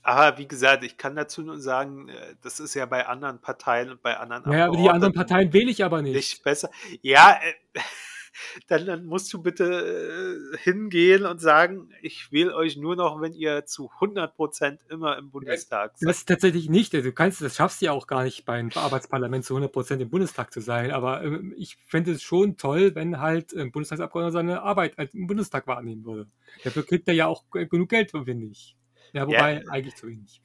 aber 0.03 0.37
wie 0.39 0.49
gesagt, 0.49 0.83
ich 0.83 0.97
kann 0.97 1.15
dazu 1.15 1.43
nur 1.43 1.61
sagen, 1.61 2.09
äh, 2.09 2.35
das 2.43 2.59
ist 2.61 2.74
ja 2.74 2.87
bei 2.87 3.07
anderen 3.07 3.41
Parteien 3.41 3.91
und 3.91 4.03
bei 4.03 4.16
anderen 4.16 4.53
Ja, 4.53 4.66
aber 4.66 4.77
die 4.77 4.91
anderen 4.91 5.15
Parteien 5.15 5.53
wähle 5.53 5.70
ich 5.70 5.85
aber 5.85 6.03
nicht. 6.03 6.15
nicht 6.15 6.43
besser. 6.43 6.70
Ja, 7.03 7.39
äh, 7.41 7.81
dann, 8.68 8.86
dann 8.86 9.06
musst 9.06 9.32
du 9.32 9.42
bitte 9.42 10.52
äh, 10.54 10.59
hingehen 10.59 11.24
und 11.26 11.40
sagen, 11.40 11.90
ich 12.02 12.32
wähle 12.32 12.54
euch 12.54 12.76
nur 12.76 12.96
noch, 12.96 13.20
wenn 13.20 13.34
ihr 13.34 13.64
zu 13.66 13.90
100% 14.00 14.78
immer 14.90 15.18
im 15.18 15.30
Bundestag 15.30 15.92
seid. 15.96 16.09
Das 16.09 16.18
ist 16.18 16.28
tatsächlich 16.28 16.68
nicht. 16.68 16.94
Also 16.94 17.12
Du 17.12 17.14
kannst, 17.14 17.42
das 17.42 17.56
schaffst 17.56 17.80
du 17.80 17.86
ja 17.86 17.92
auch 17.92 18.06
gar 18.06 18.24
nicht 18.24 18.44
beim 18.44 18.70
Arbeitsparlament 18.74 19.44
zu 19.44 19.56
100% 19.56 19.98
im 19.98 20.10
Bundestag 20.10 20.52
zu 20.52 20.60
sein. 20.60 20.90
Aber 20.90 21.22
ähm, 21.22 21.54
ich 21.56 21.76
fände 21.86 22.12
es 22.12 22.22
schon 22.22 22.56
toll, 22.56 22.94
wenn 22.94 23.20
halt 23.20 23.52
ein 23.54 23.70
Bundestagsabgeordneter 23.70 24.32
seine 24.32 24.62
Arbeit 24.62 24.94
im 25.12 25.26
Bundestag 25.26 25.66
wahrnehmen 25.66 26.04
würde. 26.04 26.28
Dafür 26.64 26.84
kriegt 26.86 27.09
er 27.09 27.14
ja 27.14 27.26
auch 27.26 27.44
genug 27.50 27.88
Geld, 27.88 28.12
finde 28.12 28.46
ich. 28.46 28.76
Ja, 29.12 29.26
wobei 29.26 29.62
Ja. 29.62 29.70
eigentlich 29.70 29.94
zu 29.94 30.06
wenig. 30.06 30.40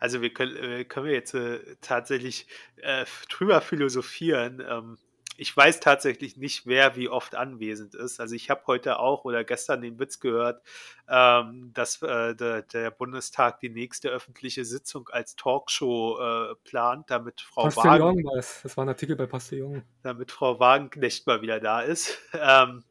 Also 0.00 0.22
wir 0.22 0.32
können, 0.32 0.56
äh, 0.56 0.84
können 0.84 1.06
wir 1.06 1.12
jetzt 1.12 1.34
äh, 1.34 1.60
tatsächlich 1.82 2.46
äh, 2.76 3.04
drüber 3.28 3.60
philosophieren. 3.60 4.62
Ähm, 4.66 4.96
ich 5.38 5.56
weiß 5.56 5.80
tatsächlich 5.80 6.36
nicht, 6.36 6.66
wer 6.66 6.96
wie 6.96 7.08
oft 7.08 7.34
anwesend 7.34 7.94
ist. 7.94 8.20
Also 8.20 8.34
ich 8.34 8.50
habe 8.50 8.62
heute 8.66 8.98
auch 8.98 9.24
oder 9.24 9.44
gestern 9.44 9.82
den 9.82 9.98
Witz 9.98 10.20
gehört, 10.20 10.62
ähm, 11.08 11.70
dass 11.74 12.00
äh, 12.02 12.34
der, 12.34 12.62
der 12.62 12.90
Bundestag 12.90 13.60
die 13.60 13.68
nächste 13.68 14.08
öffentliche 14.08 14.64
Sitzung 14.64 15.08
als 15.10 15.36
Talkshow 15.36 16.18
äh, 16.18 16.54
plant, 16.64 17.10
damit 17.10 17.40
Frau, 17.40 17.64
Wagen, 17.76 18.24
war 18.24 18.36
das. 18.36 18.62
Das 18.62 18.76
war 18.76 18.84
ein 18.84 18.88
Artikel 18.88 19.16
bei 19.16 19.26
Postillon. 19.26 19.82
damit 20.02 20.32
Frau 20.32 20.58
Wagenknecht 20.58 21.26
mal 21.26 21.42
wieder 21.42 21.60
da 21.60 21.80
ist. 21.80 22.18
Ähm, 22.38 22.84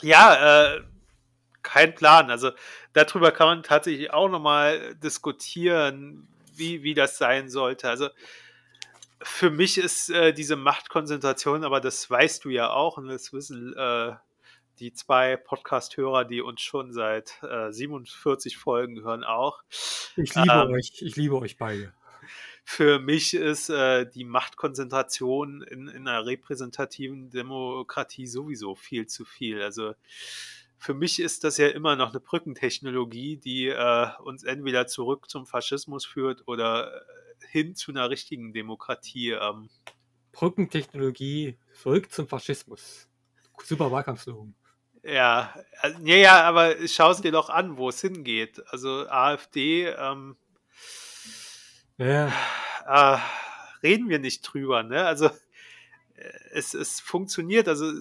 ja, 0.00 0.74
äh, 0.74 0.82
kein 1.62 1.94
Plan. 1.94 2.30
Also 2.30 2.50
darüber 2.92 3.30
kann 3.30 3.46
man 3.46 3.62
tatsächlich 3.62 4.12
auch 4.12 4.28
nochmal 4.28 4.94
diskutieren, 4.96 6.26
wie, 6.54 6.82
wie 6.82 6.94
das 6.94 7.18
sein 7.18 7.48
sollte. 7.48 7.88
Also 7.88 8.08
für 9.22 9.50
mich 9.50 9.78
ist 9.78 10.10
äh, 10.10 10.32
diese 10.32 10.56
Machtkonzentration, 10.56 11.64
aber 11.64 11.80
das 11.80 12.08
weißt 12.08 12.44
du 12.44 12.50
ja 12.50 12.70
auch 12.70 12.96
und 12.96 13.08
das 13.08 13.32
wissen 13.32 13.74
äh, 13.76 14.12
die 14.78 14.92
zwei 14.92 15.36
Podcast-Hörer, 15.36 16.24
die 16.24 16.40
uns 16.40 16.60
schon 16.60 16.92
seit 16.92 17.42
äh, 17.42 17.70
47 17.72 18.56
Folgen 18.56 19.02
hören, 19.02 19.24
auch. 19.24 19.62
Ich 20.16 20.34
liebe 20.34 20.50
Ähm, 20.50 20.72
euch. 20.72 20.92
Ich 21.00 21.16
liebe 21.16 21.36
euch 21.38 21.56
beide. 21.56 21.92
Für 22.64 22.98
mich 22.98 23.34
ist 23.34 23.70
äh, 23.70 24.06
die 24.08 24.24
Machtkonzentration 24.24 25.62
in, 25.62 25.88
in 25.88 26.06
einer 26.08 26.24
repräsentativen 26.24 27.30
Demokratie 27.30 28.26
sowieso 28.26 28.74
viel 28.74 29.06
zu 29.06 29.24
viel. 29.24 29.60
Also 29.62 29.94
für 30.78 30.94
mich 30.94 31.20
ist 31.20 31.44
das 31.44 31.58
ja 31.58 31.68
immer 31.68 31.96
noch 31.96 32.10
eine 32.10 32.20
Brückentechnologie, 32.20 33.36
die 33.36 33.68
äh, 33.68 34.08
uns 34.24 34.44
entweder 34.44 34.86
zurück 34.86 35.28
zum 35.28 35.46
Faschismus 35.46 36.04
führt 36.04 36.46
oder 36.46 37.02
hin 37.50 37.74
zu 37.74 37.92
einer 37.92 38.10
richtigen 38.10 38.52
Demokratie. 38.52 39.30
Ähm, 39.30 39.68
Brückentechnologie 40.32 41.58
zurück 41.80 42.10
zum 42.10 42.26
Faschismus. 42.26 43.08
Super 43.62 43.90
Wahlkampfslogan. 43.90 44.54
ja, 45.02 45.54
also, 45.80 45.98
ja, 46.04 46.16
ja, 46.16 46.42
aber 46.42 46.74
schau 46.88 47.10
es 47.10 47.20
dir 47.20 47.32
doch 47.32 47.50
an, 47.50 47.76
wo 47.76 47.88
es 47.90 48.00
hingeht. 48.00 48.62
Also 48.68 49.08
AfD, 49.08 49.88
ähm, 49.88 50.36
Ja, 51.98 52.32
äh, 52.86 53.18
reden 53.82 54.08
wir 54.08 54.18
nicht 54.18 54.42
drüber, 54.42 54.82
ne? 54.82 55.04
Also 55.04 55.26
äh, 55.26 56.32
es, 56.52 56.74
es 56.74 57.00
funktioniert, 57.00 57.68
also 57.68 57.92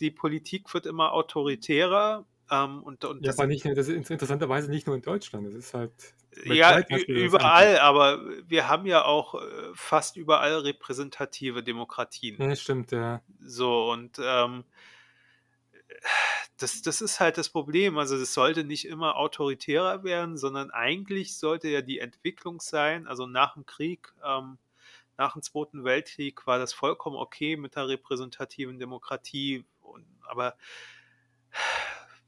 die 0.00 0.10
Politik 0.10 0.72
wird 0.72 0.86
immer 0.86 1.12
autoritärer 1.12 2.24
ähm, 2.50 2.82
und, 2.82 3.04
und 3.04 3.24
ja 3.24 3.30
das, 3.30 3.38
aber 3.38 3.46
nicht, 3.46 3.64
das 3.64 3.88
ist 3.88 4.10
interessanterweise 4.10 4.70
nicht 4.70 4.86
nur 4.86 4.96
in 4.96 5.02
Deutschland. 5.02 5.46
Das 5.46 5.54
ist 5.54 5.74
halt. 5.74 5.92
ja, 6.44 6.80
das 6.80 7.02
überall, 7.02 7.78
aber 7.78 8.20
wir 8.46 8.68
haben 8.68 8.86
ja 8.86 9.04
auch 9.04 9.34
äh, 9.34 9.38
fast 9.74 10.16
überall 10.16 10.58
repräsentative 10.58 11.62
Demokratien. 11.62 12.40
Ja, 12.40 12.54
stimmt, 12.56 12.90
ja. 12.92 13.22
So, 13.40 13.90
und 13.90 14.18
ähm, 14.22 14.64
das, 16.58 16.82
das 16.82 17.00
ist 17.00 17.20
halt 17.20 17.38
das 17.38 17.50
Problem. 17.50 17.98
Also 17.98 18.16
es 18.16 18.34
sollte 18.34 18.64
nicht 18.64 18.86
immer 18.86 19.16
autoritärer 19.16 20.04
werden, 20.04 20.36
sondern 20.36 20.70
eigentlich 20.70 21.36
sollte 21.36 21.68
ja 21.68 21.82
die 21.82 21.98
Entwicklung 21.98 22.60
sein, 22.60 23.06
also 23.06 23.26
nach 23.26 23.54
dem 23.54 23.66
Krieg, 23.66 24.12
ähm, 24.24 24.58
nach 25.16 25.32
dem 25.32 25.42
Zweiten 25.42 25.84
Weltkrieg 25.84 26.46
war 26.46 26.58
das 26.58 26.72
vollkommen 26.72 27.16
okay 27.16 27.56
mit 27.56 27.76
der 27.76 27.88
repräsentativen 27.88 28.78
Demokratie. 28.78 29.64
Aber 30.28 30.56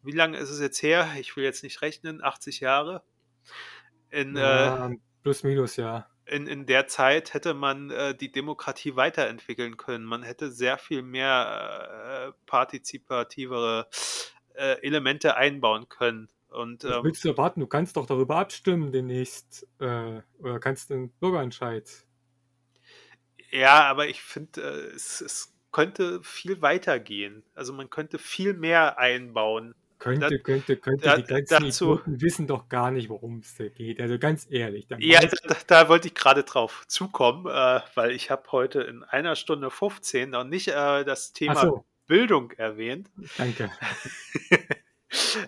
wie 0.03 0.13
lange 0.13 0.39
ist 0.39 0.51
es 0.51 0.61
jetzt 0.61 0.83
her? 0.83 1.09
Ich 1.19 1.37
will 1.37 1.45
jetzt 1.45 1.63
nicht 1.63 1.83
rechnen, 1.83 2.23
80 2.23 2.61
Jahre. 2.61 3.03
In, 4.11 4.37
ja, 4.37 4.87
äh, 4.87 4.97
plus 5.23 5.43
minus, 5.43 5.77
ja. 5.77 6.07
In, 6.27 6.47
in 6.47 6.67
der 6.67 6.87
Zeit 6.87 7.35
hätte 7.35 7.55
man 7.55 7.91
äh, 7.91 8.15
die 8.15 8.31
Demokratie 8.31 8.97
weiterentwickeln 8.97 9.77
können. 9.77 10.05
Man 10.05 10.23
hätte 10.23 10.51
sehr 10.51 10.79
viel 10.79 11.03
mehr 11.03 12.29
äh, 12.29 12.33
partizipativere 12.47 13.89
äh, 14.55 14.81
Elemente 14.83 15.37
einbauen 15.37 15.89
können. 15.89 16.29
Und, 16.49 16.85
ähm, 16.85 17.03
willst 17.03 17.25
du 17.25 17.29
erwarten? 17.29 17.61
Du 17.61 17.67
kannst 17.67 17.97
doch 17.97 18.07
darüber 18.07 18.37
abstimmen 18.37 18.93
demnächst. 18.93 19.67
Äh, 19.79 20.21
oder 20.39 20.59
kannst 20.61 20.91
den 20.91 21.11
Bürgerentscheid. 21.13 21.89
Ja, 23.51 23.85
aber 23.85 24.09
ich 24.09 24.23
finde, 24.23 24.61
äh, 24.61 24.95
es, 24.95 25.21
es 25.21 25.55
könnte 25.73 26.23
viel 26.23 26.63
weiter 26.63 26.99
gehen. 26.99 27.45
Also 27.55 27.73
man 27.73 27.91
könnte 27.91 28.19
viel 28.19 28.55
mehr 28.55 28.99
einbauen. 28.99 29.75
Könnte, 30.01 30.31
da, 30.31 30.39
könnte, 30.39 30.77
könnte. 30.79 31.05
Da, 31.05 31.19
die 31.19 31.25
ganzen 31.25 31.67
dazu, 31.67 32.01
wissen 32.07 32.47
doch 32.47 32.71
gar 32.71 32.91
nicht, 32.91 33.11
worum 33.11 33.41
es 33.41 33.59
geht. 33.77 34.01
Also 34.01 34.19
ganz 34.19 34.47
ehrlich. 34.51 34.87
Ja, 34.99 35.21
da, 35.21 35.57
da, 35.67 35.89
wollte 35.91 36.09
ich 36.09 36.15
gerade 36.15 36.43
drauf 36.43 36.85
zukommen, 36.89 37.47
äh, 37.47 37.81
weil 37.95 38.13
ich 38.13 38.31
habe 38.31 38.51
heute 38.51 38.81
in 38.81 39.05
einer 39.05 39.37
Stunde 39.37 39.71
15 39.71 40.31
noch 40.31 40.45
nicht 40.45 40.69
äh, 40.69 41.05
das 41.05 41.35
Thema 41.35 41.61
so. 41.61 41.85
Bildung 42.07 42.51
erwähnt. 42.53 43.11
Danke. 43.37 43.71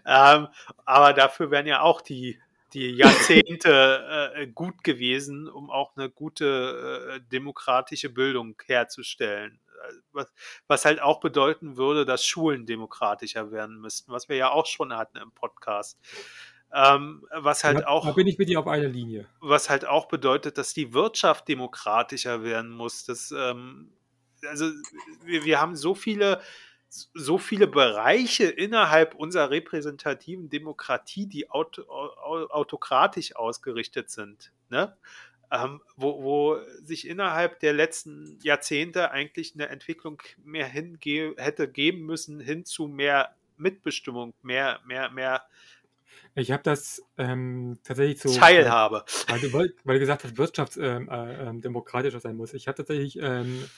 ähm, 0.06 0.48
aber 0.84 1.12
dafür 1.14 1.50
wären 1.50 1.66
ja 1.66 1.80
auch 1.80 2.02
die, 2.02 2.38
die 2.74 2.90
Jahrzehnte 2.90 4.32
äh, 4.36 4.46
gut 4.48 4.84
gewesen, 4.84 5.48
um 5.48 5.70
auch 5.70 5.96
eine 5.96 6.10
gute 6.10 7.14
äh, 7.16 7.20
demokratische 7.32 8.10
Bildung 8.10 8.60
herzustellen. 8.66 9.61
Was, 10.12 10.32
was, 10.66 10.84
halt 10.84 11.00
auch 11.00 11.20
bedeuten 11.20 11.76
würde, 11.76 12.04
dass 12.04 12.24
Schulen 12.24 12.66
demokratischer 12.66 13.50
werden 13.50 13.80
müssten, 13.80 14.12
was 14.12 14.28
wir 14.28 14.36
ja 14.36 14.50
auch 14.50 14.66
schon 14.66 14.92
hatten 14.96 15.18
im 15.18 15.32
Podcast. 15.32 15.98
Ähm, 16.74 17.26
was 17.30 17.64
halt 17.64 17.80
da, 17.80 17.86
auch. 17.86 18.06
Da 18.06 18.12
bin 18.12 18.26
ich 18.26 18.38
mit 18.38 18.48
dir 18.48 18.60
auf 18.60 18.66
einer 18.66 18.88
Linie. 18.88 19.28
Was 19.40 19.68
halt 19.68 19.86
auch 19.86 20.06
bedeutet, 20.06 20.56
dass 20.56 20.72
die 20.72 20.94
Wirtschaft 20.94 21.48
demokratischer 21.48 22.42
werden 22.42 22.70
muss. 22.70 23.04
Das, 23.04 23.32
ähm, 23.36 23.92
also 24.46 24.70
wir, 25.24 25.44
wir 25.44 25.60
haben 25.60 25.76
so 25.76 25.94
viele 25.94 26.40
so 26.92 27.38
viele 27.38 27.66
Bereiche 27.66 28.44
innerhalb 28.44 29.14
unserer 29.14 29.48
repräsentativen 29.48 30.50
Demokratie, 30.50 31.26
die 31.26 31.50
aut 31.50 31.78
autokratisch 31.88 33.34
ausgerichtet 33.34 34.10
sind, 34.10 34.52
ne? 34.68 34.94
Ähm, 35.52 35.82
wo, 35.96 36.22
wo, 36.22 36.58
sich 36.82 37.06
innerhalb 37.06 37.60
der 37.60 37.74
letzten 37.74 38.38
Jahrzehnte 38.42 39.10
eigentlich 39.10 39.52
eine 39.54 39.68
Entwicklung 39.68 40.22
mehr 40.42 40.66
hinge 40.66 41.34
hätte 41.36 41.68
geben 41.68 42.06
müssen 42.06 42.40
hin 42.40 42.64
zu 42.64 42.88
mehr 42.88 43.34
Mitbestimmung, 43.58 44.32
mehr, 44.40 44.80
mehr, 44.86 45.10
mehr. 45.10 45.42
Ich 46.34 46.50
habe 46.50 46.62
das 46.62 47.02
ähm, 47.18 47.78
tatsächlich 47.84 48.20
so. 48.20 48.34
Teilhabe. 48.34 49.04
Weil 49.28 49.40
du, 49.40 49.52
weil 49.52 49.94
du 49.96 50.00
gesagt 50.00 50.24
hast, 50.24 50.38
wirtschaftsdemokratischer 50.38 52.14
ähm, 52.14 52.18
äh, 52.18 52.20
sein 52.20 52.36
muss. 52.36 52.54
Ich 52.54 52.68
habe 52.68 52.76
tatsächlich 52.76 53.18
ähm, 53.20 53.68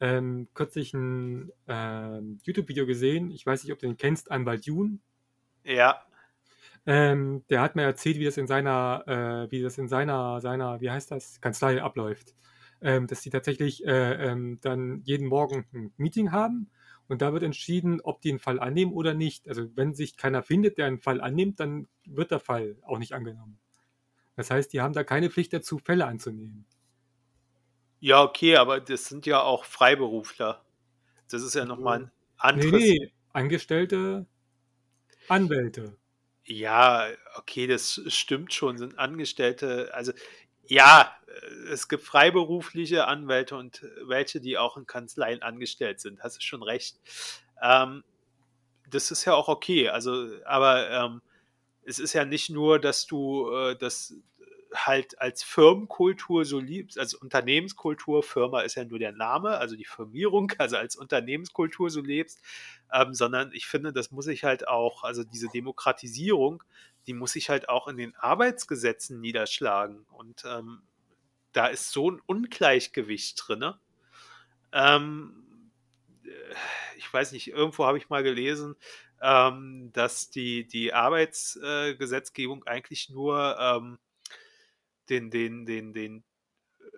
ähm, 0.00 0.48
kürzlich 0.52 0.92
ein 0.92 1.50
ähm, 1.68 2.40
YouTube-Video 2.42 2.84
gesehen. 2.84 3.30
Ich 3.30 3.46
weiß 3.46 3.64
nicht, 3.64 3.72
ob 3.72 3.78
du 3.78 3.86
den 3.86 3.96
kennst, 3.96 4.30
Anwalt 4.30 4.66
Jun. 4.66 5.00
Ja. 5.64 6.02
Ähm, 6.84 7.44
der 7.48 7.60
hat 7.60 7.76
mir 7.76 7.82
erzählt, 7.82 8.18
wie 8.18 8.24
das 8.24 8.36
in 8.36 8.46
seiner, 8.46 9.04
äh, 9.06 9.50
wie 9.50 9.62
das 9.62 9.78
in 9.78 9.88
seiner, 9.88 10.40
seiner, 10.40 10.80
wie 10.80 10.90
heißt 10.90 11.10
das, 11.10 11.40
Kanzlei 11.40 11.82
abläuft. 11.82 12.34
Ähm, 12.80 13.06
dass 13.06 13.20
die 13.20 13.30
tatsächlich 13.30 13.86
äh, 13.86 14.30
ähm, 14.30 14.58
dann 14.60 15.02
jeden 15.04 15.28
Morgen 15.28 15.66
ein 15.72 15.92
Meeting 15.96 16.32
haben 16.32 16.68
und 17.06 17.22
da 17.22 17.32
wird 17.32 17.44
entschieden, 17.44 18.00
ob 18.00 18.20
die 18.20 18.30
einen 18.30 18.38
Fall 18.40 18.58
annehmen 18.58 18.92
oder 18.92 19.14
nicht. 19.14 19.46
Also 19.48 19.68
wenn 19.76 19.94
sich 19.94 20.16
keiner 20.16 20.42
findet, 20.42 20.78
der 20.78 20.86
einen 20.86 20.98
Fall 20.98 21.20
annimmt, 21.20 21.60
dann 21.60 21.86
wird 22.04 22.30
der 22.32 22.40
Fall 22.40 22.76
auch 22.82 22.98
nicht 22.98 23.12
angenommen. 23.12 23.58
Das 24.34 24.50
heißt, 24.50 24.72
die 24.72 24.80
haben 24.80 24.94
da 24.94 25.04
keine 25.04 25.30
Pflicht 25.30 25.52
dazu, 25.52 25.78
Fälle 25.78 26.06
anzunehmen. 26.06 26.66
Ja, 28.00 28.22
okay, 28.22 28.56
aber 28.56 28.80
das 28.80 29.04
sind 29.04 29.26
ja 29.26 29.42
auch 29.42 29.64
Freiberufler. 29.64 30.64
Das 31.30 31.42
ist 31.42 31.54
ja 31.54 31.64
nochmal 31.64 32.04
ein 32.04 32.10
anderes. 32.36 32.72
Nee, 32.72 32.98
nee, 32.98 33.12
Angestellte, 33.32 34.26
Anwälte. 35.28 35.96
Ja, 36.44 37.06
okay, 37.36 37.66
das 37.66 38.00
stimmt 38.08 38.52
schon, 38.52 38.78
sind 38.78 38.98
Angestellte. 38.98 39.92
Also, 39.94 40.12
ja, 40.66 41.14
es 41.70 41.88
gibt 41.88 42.02
freiberufliche 42.02 43.06
Anwälte 43.06 43.56
und 43.56 43.82
welche, 44.06 44.40
die 44.40 44.58
auch 44.58 44.76
in 44.76 44.86
Kanzleien 44.86 45.42
angestellt 45.42 46.00
sind. 46.00 46.22
Hast 46.22 46.36
du 46.36 46.40
schon 46.40 46.62
recht. 46.62 47.00
Ähm, 47.62 48.04
das 48.88 49.10
ist 49.10 49.24
ja 49.24 49.34
auch 49.34 49.48
okay. 49.48 49.88
Also, 49.88 50.28
aber 50.44 50.90
ähm, 50.90 51.22
es 51.84 51.98
ist 51.98 52.12
ja 52.12 52.24
nicht 52.24 52.50
nur, 52.50 52.78
dass 52.78 53.06
du 53.06 53.50
äh, 53.50 53.76
das 53.76 54.14
halt 54.74 55.20
als 55.20 55.42
Firmenkultur 55.42 56.44
so 56.44 56.58
liebst, 56.58 56.98
als 56.98 57.14
Unternehmenskultur, 57.14 58.22
Firma 58.22 58.62
ist 58.62 58.74
ja 58.74 58.84
nur 58.84 58.98
der 58.98 59.12
Name, 59.12 59.58
also 59.58 59.76
die 59.76 59.84
Firmierung, 59.84 60.52
also 60.58 60.76
als 60.76 60.96
Unternehmenskultur 60.96 61.90
so 61.90 62.00
lebst, 62.00 62.40
ähm, 62.92 63.14
sondern 63.14 63.52
ich 63.52 63.66
finde, 63.66 63.92
das 63.92 64.10
muss 64.10 64.26
ich 64.26 64.44
halt 64.44 64.68
auch, 64.68 65.04
also 65.04 65.24
diese 65.24 65.48
Demokratisierung, 65.48 66.62
die 67.06 67.14
muss 67.14 67.36
ich 67.36 67.50
halt 67.50 67.68
auch 67.68 67.88
in 67.88 67.96
den 67.96 68.14
Arbeitsgesetzen 68.16 69.20
niederschlagen. 69.20 70.06
Und 70.10 70.44
ähm, 70.44 70.82
da 71.52 71.66
ist 71.66 71.90
so 71.90 72.10
ein 72.10 72.20
Ungleichgewicht 72.26 73.42
drin. 73.46 73.74
Ähm, 74.72 75.70
äh, 76.24 76.28
ich 76.96 77.12
weiß 77.12 77.32
nicht, 77.32 77.48
irgendwo 77.48 77.84
habe 77.84 77.98
ich 77.98 78.08
mal 78.08 78.22
gelesen, 78.22 78.76
ähm, 79.20 79.90
dass 79.92 80.30
die, 80.30 80.66
die 80.66 80.92
Arbeitsgesetzgebung 80.92 82.64
eigentlich 82.64 83.10
nur 83.10 83.56
ähm, 83.58 83.98
den, 85.12 85.30
den, 85.30 85.66
den, 85.66 85.92
den 85.92 86.24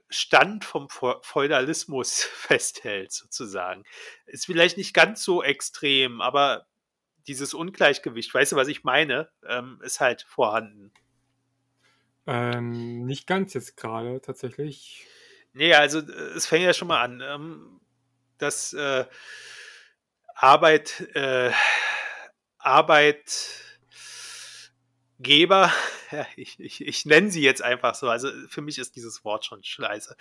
Stand 0.09 0.65
vom 0.65 0.89
Feudalismus 0.89 2.23
festhält, 2.32 3.12
sozusagen. 3.12 3.85
Ist 4.27 4.47
vielleicht 4.47 4.77
nicht 4.77 4.95
ganz 4.95 5.24
so 5.24 5.43
extrem, 5.43 6.20
aber 6.20 6.66
dieses 7.27 7.55
Ungleichgewicht, 7.55 8.32
weißt 8.32 8.53
du, 8.53 8.57
was 8.57 8.69
ich 8.69 8.85
meine, 8.85 9.31
ähm, 9.47 9.81
ist 9.82 10.01
halt 10.01 10.23
vorhanden. 10.23 10.93
Ähm, 12.27 13.05
nicht 13.05 13.27
ganz 13.27 13.55
jetzt 13.55 13.77
gerade, 13.77 14.20
tatsächlich. 14.20 15.07
Nee, 15.53 15.74
also 15.74 15.99
äh, 15.99 16.36
es 16.36 16.47
fängt 16.47 16.65
ja 16.65 16.74
schon 16.74 16.89
mal 16.89 17.03
an, 17.03 17.20
ähm, 17.20 17.81
dass 18.39 18.73
äh, 18.73 19.07
Arbeit, 20.35 21.01
äh, 21.15 21.51
Arbeit 22.59 23.73
Geber, 25.24 25.72
ich, 26.36 26.60
ich, 26.60 26.86
ich 26.86 27.05
nenne 27.05 27.32
sie 27.32 27.42
jetzt 27.42 27.62
einfach 27.62 27.96
so, 27.96 28.09
also 28.09 28.28
für 28.48 28.62
mich 28.62 28.78
ist 28.78 28.94
dieses 28.94 29.24
Wort 29.24 29.44
schon 29.44 29.64
scheiße, 29.64 30.16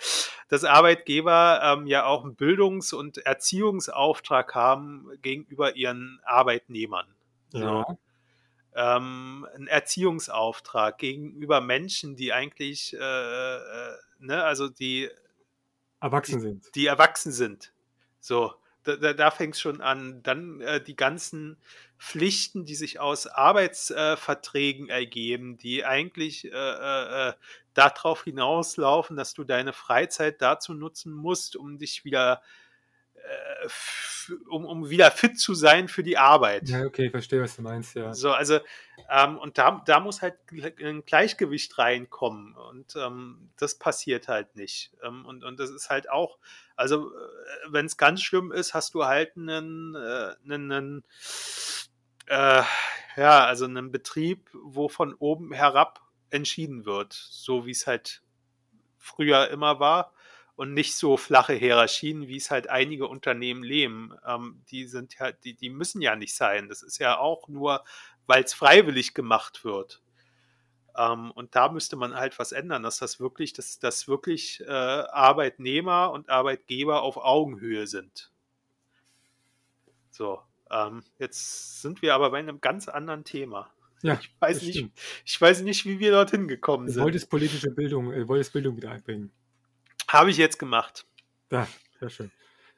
dass 0.48 0.64
Arbeitgeber 0.64 1.60
ähm, 1.62 1.86
ja 1.86 2.06
auch 2.06 2.24
einen 2.24 2.34
Bildungs- 2.34 2.92
und 2.92 3.18
Erziehungsauftrag 3.18 4.56
haben 4.56 5.08
gegenüber 5.22 5.76
ihren 5.76 6.20
Arbeitnehmern. 6.24 7.06
Ja. 7.52 7.60
So. 7.60 7.98
Ähm, 8.74 9.46
einen 9.54 9.68
Erziehungsauftrag 9.68 10.98
gegenüber 10.98 11.60
Menschen, 11.60 12.16
die 12.16 12.32
eigentlich, 12.32 12.92
äh, 12.94 12.96
äh, 12.98 13.96
ne, 14.18 14.42
also 14.42 14.68
die 14.68 15.08
erwachsen 16.00 16.38
die, 16.38 16.40
sind. 16.40 16.74
Die 16.74 16.86
erwachsen 16.86 17.30
sind. 17.30 17.72
So 18.18 18.54
da, 18.84 18.96
da, 18.96 19.12
da 19.12 19.30
fängt 19.30 19.54
es 19.54 19.60
schon 19.60 19.80
an. 19.80 20.22
Dann 20.22 20.60
äh, 20.60 20.82
die 20.82 20.96
ganzen 20.96 21.56
Pflichten, 21.98 22.64
die 22.64 22.74
sich 22.74 23.00
aus 23.00 23.26
Arbeitsverträgen 23.26 24.88
äh, 24.88 24.92
ergeben, 24.92 25.56
die 25.58 25.84
eigentlich 25.84 26.44
äh, 26.44 26.48
äh, 26.50 27.28
äh, 27.30 27.32
darauf 27.74 28.24
hinauslaufen, 28.24 29.16
dass 29.16 29.34
du 29.34 29.44
deine 29.44 29.72
Freizeit 29.72 30.40
dazu 30.40 30.74
nutzen 30.74 31.12
musst, 31.12 31.56
um 31.56 31.78
dich 31.78 32.04
wieder 32.04 32.34
äh, 32.34 32.63
um, 34.48 34.64
um 34.64 34.90
wieder 34.90 35.10
fit 35.10 35.38
zu 35.38 35.54
sein 35.54 35.88
für 35.88 36.02
die 36.02 36.18
Arbeit. 36.18 36.68
Ja, 36.68 36.84
okay, 36.84 37.10
verstehe, 37.10 37.42
was 37.42 37.56
du 37.56 37.62
meinst, 37.62 37.94
ja. 37.94 38.14
So, 38.14 38.32
also, 38.32 38.60
ähm, 39.10 39.38
und 39.38 39.58
da, 39.58 39.82
da 39.84 40.00
muss 40.00 40.22
halt 40.22 40.36
ein 40.80 41.04
Gleichgewicht 41.04 41.78
reinkommen 41.78 42.54
und 42.54 42.94
ähm, 42.96 43.50
das 43.56 43.78
passiert 43.78 44.28
halt 44.28 44.56
nicht. 44.56 44.92
Ähm, 45.02 45.24
und, 45.26 45.44
und 45.44 45.58
das 45.58 45.70
ist 45.70 45.90
halt 45.90 46.10
auch, 46.10 46.38
also, 46.76 47.10
äh, 47.10 47.18
wenn 47.68 47.86
es 47.86 47.96
ganz 47.96 48.22
schlimm 48.22 48.52
ist, 48.52 48.74
hast 48.74 48.94
du 48.94 49.04
halt 49.04 49.36
einen, 49.36 49.94
äh, 49.94 50.34
einen, 50.44 50.72
einen 50.72 51.04
äh, 52.26 52.62
ja, 53.16 53.44
also 53.44 53.64
einen 53.64 53.90
Betrieb, 53.90 54.50
wo 54.52 54.88
von 54.88 55.14
oben 55.14 55.52
herab 55.52 56.00
entschieden 56.30 56.84
wird, 56.84 57.12
so 57.12 57.66
wie 57.66 57.70
es 57.70 57.86
halt 57.86 58.22
früher 58.98 59.50
immer 59.50 59.78
war 59.78 60.13
und 60.56 60.72
nicht 60.72 60.94
so 60.94 61.16
flache 61.16 61.54
Hierarchien, 61.54 62.28
wie 62.28 62.36
es 62.36 62.50
halt 62.50 62.68
einige 62.68 63.08
Unternehmen 63.08 63.62
leben. 63.62 64.12
Ähm, 64.26 64.62
die 64.70 64.86
sind 64.86 65.18
ja, 65.18 65.32
die, 65.32 65.54
die 65.54 65.70
müssen 65.70 66.00
ja 66.00 66.16
nicht 66.16 66.34
sein. 66.34 66.68
Das 66.68 66.82
ist 66.82 66.98
ja 66.98 67.18
auch 67.18 67.48
nur, 67.48 67.84
weil 68.26 68.44
es 68.44 68.54
freiwillig 68.54 69.14
gemacht 69.14 69.64
wird. 69.64 70.02
Ähm, 70.96 71.32
und 71.32 71.56
da 71.56 71.70
müsste 71.70 71.96
man 71.96 72.14
halt 72.14 72.38
was 72.38 72.52
ändern, 72.52 72.84
dass 72.84 72.98
das 72.98 73.18
wirklich, 73.18 73.52
dass, 73.52 73.78
dass 73.78 74.06
wirklich 74.06 74.60
äh, 74.60 74.70
Arbeitnehmer 74.70 76.12
und 76.12 76.30
Arbeitgeber 76.30 77.02
auf 77.02 77.16
Augenhöhe 77.16 77.86
sind. 77.86 78.30
So, 80.10 80.40
ähm, 80.70 81.02
jetzt 81.18 81.82
sind 81.82 82.00
wir 82.00 82.14
aber 82.14 82.30
bei 82.30 82.38
einem 82.38 82.60
ganz 82.60 82.88
anderen 82.88 83.24
Thema. 83.24 83.70
Ja, 84.02 84.18
ich 84.20 84.30
weiß 84.38 84.62
nicht, 84.62 84.90
ich 85.24 85.40
weiß 85.40 85.62
nicht, 85.62 85.86
wie 85.86 85.98
wir 85.98 86.12
dorthin 86.12 86.46
gekommen 86.46 86.88
sind. 86.88 86.98
Du 86.98 87.04
wolltest 87.04 87.28
politische 87.28 87.70
Bildung, 87.70 88.12
äh, 88.12 88.28
wolltest 88.28 88.52
Bildung 88.52 88.76
wieder 88.76 88.92
einbringen. 88.92 89.32
Habe 90.14 90.30
ich 90.30 90.36
jetzt 90.36 90.60
gemacht. 90.60 91.08
Ja, 91.50 91.66
sehr 91.98 92.08
schön. 92.08 92.30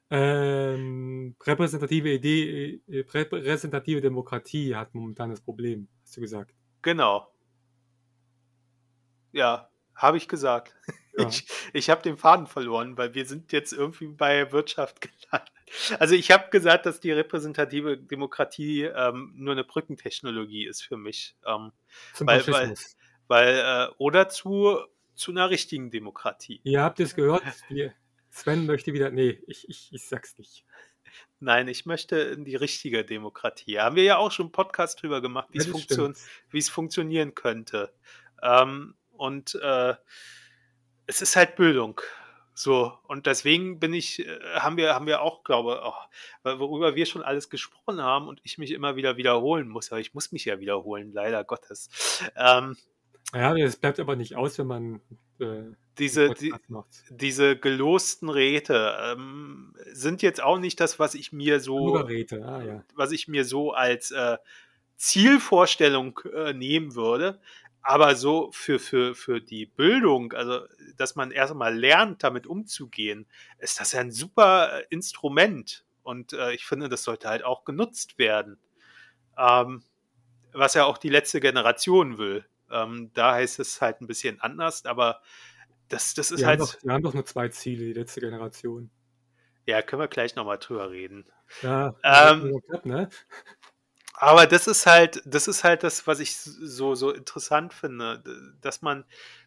Ähm, 0.08 1.36
repräsentative 1.44 2.10
Idee, 2.10 2.80
äh, 2.88 3.04
repräsentative 3.10 4.00
Demokratie 4.00 4.74
hat 4.74 4.94
momentan 4.94 5.28
das 5.28 5.42
Problem, 5.42 5.86
hast 6.02 6.16
du 6.16 6.22
gesagt. 6.22 6.54
Genau. 6.80 7.30
Ja, 9.32 9.68
habe 9.94 10.16
ich 10.16 10.28
gesagt. 10.28 10.74
Ja. 11.18 11.28
Ich, 11.28 11.46
ich 11.72 11.88
habe 11.88 12.02
den 12.02 12.18
Faden 12.18 12.46
verloren, 12.46 12.98
weil 12.98 13.14
wir 13.14 13.24
sind 13.24 13.50
jetzt 13.52 13.72
irgendwie 13.72 14.08
bei 14.08 14.52
Wirtschaft 14.52 15.00
gelandet. 15.00 15.52
Also 15.98 16.14
ich 16.14 16.30
habe 16.30 16.50
gesagt, 16.50 16.84
dass 16.84 17.00
die 17.00 17.10
repräsentative 17.10 17.96
Demokratie 17.98 18.82
ähm, 18.82 19.32
nur 19.34 19.52
eine 19.52 19.64
Brückentechnologie 19.64 20.66
ist 20.66 20.82
für 20.82 20.98
mich. 20.98 21.36
Ähm, 21.46 21.72
Zum 22.12 22.26
weil, 22.26 22.46
weil, 22.48 22.74
weil 23.28 23.58
äh, 23.58 23.94
oder 23.98 24.28
zu, 24.28 24.78
zu 25.16 25.30
einer 25.32 25.50
richtigen 25.50 25.90
Demokratie. 25.90 26.60
Ihr 26.64 26.82
habt 26.82 27.00
es 27.00 27.14
gehört, 27.14 27.42
Sven 28.30 28.66
möchte 28.66 28.92
wieder. 28.92 29.10
Nee, 29.10 29.40
ich, 29.46 29.68
ich, 29.68 29.88
ich 29.92 30.06
sag's 30.06 30.36
nicht. 30.38 30.64
Nein, 31.40 31.68
ich 31.68 31.86
möchte 31.86 32.16
in 32.16 32.44
die 32.44 32.56
richtige 32.56 33.04
Demokratie. 33.04 33.78
Haben 33.78 33.96
wir 33.96 34.04
ja 34.04 34.16
auch 34.18 34.30
schon 34.30 34.46
einen 34.46 34.52
Podcast 34.52 35.02
drüber 35.02 35.20
gemacht, 35.20 35.48
wie 35.52 35.58
ja, 35.58 35.64
es 35.64 35.70
funktion 35.70 36.14
funktionieren 36.60 37.34
könnte. 37.34 37.94
Ähm, 38.42 38.94
und 39.12 39.54
äh, 39.56 39.94
es 41.06 41.22
ist 41.22 41.36
halt 41.36 41.56
Bildung. 41.56 42.00
So, 42.52 42.92
und 43.06 43.26
deswegen 43.26 43.80
bin 43.80 43.92
ich, 43.92 44.26
äh, 44.26 44.38
haben 44.54 44.78
wir, 44.78 44.94
haben 44.94 45.06
wir 45.06 45.20
auch, 45.20 45.44
glaube 45.44 45.80
ich, 46.42 46.58
worüber 46.58 46.94
wir 46.94 47.04
schon 47.04 47.22
alles 47.22 47.50
gesprochen 47.50 48.02
haben 48.02 48.28
und 48.28 48.40
ich 48.44 48.56
mich 48.56 48.70
immer 48.70 48.96
wieder 48.96 49.18
wiederholen 49.18 49.68
muss. 49.68 49.92
Aber 49.92 50.00
ich 50.00 50.14
muss 50.14 50.32
mich 50.32 50.46
ja 50.46 50.58
wiederholen, 50.58 51.12
leider 51.12 51.44
Gottes. 51.44 51.90
Ähm, 52.34 52.76
ja, 53.34 53.54
das 53.54 53.76
bleibt 53.76 54.00
aber 54.00 54.16
nicht 54.16 54.36
aus, 54.36 54.58
wenn 54.58 54.66
man 54.66 55.00
äh, 55.40 55.62
diese, 55.98 56.30
die, 56.34 56.52
diese 57.10 57.56
gelosten 57.56 58.28
Räte 58.28 58.96
ähm, 59.00 59.74
sind 59.92 60.22
jetzt 60.22 60.42
auch 60.42 60.58
nicht 60.58 60.80
das, 60.80 60.98
was 60.98 61.14
ich 61.14 61.32
mir 61.32 61.60
so, 61.60 61.96
ah, 61.96 62.62
ja. 62.62 62.84
was 62.94 63.12
ich 63.12 63.28
mir 63.28 63.44
so 63.44 63.72
als 63.72 64.10
äh, 64.10 64.36
Zielvorstellung 64.96 66.20
äh, 66.34 66.52
nehmen 66.52 66.94
würde. 66.94 67.40
Aber 67.82 68.16
so 68.16 68.50
für, 68.52 68.80
für, 68.80 69.14
für 69.14 69.40
die 69.40 69.64
Bildung, 69.64 70.32
also 70.32 70.60
dass 70.96 71.14
man 71.14 71.30
erstmal 71.30 71.76
lernt, 71.76 72.24
damit 72.24 72.46
umzugehen, 72.46 73.26
ist 73.58 73.78
das 73.78 73.92
ja 73.92 74.00
ein 74.00 74.10
super 74.10 74.80
äh, 74.80 74.84
Instrument. 74.90 75.84
Und 76.02 76.32
äh, 76.32 76.52
ich 76.52 76.66
finde, 76.66 76.88
das 76.88 77.04
sollte 77.04 77.28
halt 77.28 77.44
auch 77.44 77.64
genutzt 77.64 78.18
werden. 78.18 78.58
Ähm, 79.38 79.82
was 80.52 80.74
ja 80.74 80.84
auch 80.84 80.98
die 80.98 81.10
letzte 81.10 81.40
Generation 81.40 82.18
will. 82.18 82.44
Ähm, 82.70 83.10
da 83.14 83.34
heißt 83.34 83.60
es 83.60 83.80
halt 83.80 84.00
ein 84.00 84.06
bisschen 84.06 84.40
anders, 84.40 84.84
aber 84.84 85.20
das, 85.88 86.14
das 86.14 86.30
ist 86.30 86.40
wir 86.40 86.46
halt. 86.46 86.60
Haben 86.60 86.66
doch, 86.66 86.82
wir 86.82 86.92
haben 86.92 87.02
doch 87.02 87.14
nur 87.14 87.26
zwei 87.26 87.48
Ziele, 87.48 87.84
die 87.84 87.92
letzte 87.92 88.20
Generation. 88.20 88.90
Ja, 89.66 89.82
können 89.82 90.00
wir 90.00 90.08
gleich 90.08 90.36
nochmal 90.36 90.58
drüber 90.58 90.90
reden. 90.90 91.26
Ja, 91.62 91.94
ähm, 92.02 92.60
ne? 92.84 93.08
Aber 94.14 94.46
das 94.46 94.66
ist 94.66 94.86
halt, 94.86 95.22
das 95.26 95.46
ist 95.46 95.62
halt 95.62 95.82
das, 95.82 96.06
was 96.06 96.20
ich 96.20 96.36
so, 96.36 96.94
so 96.94 97.10
interessant 97.12 97.74
finde, 97.74 98.22
dass 98.62 98.80
man, 98.80 99.04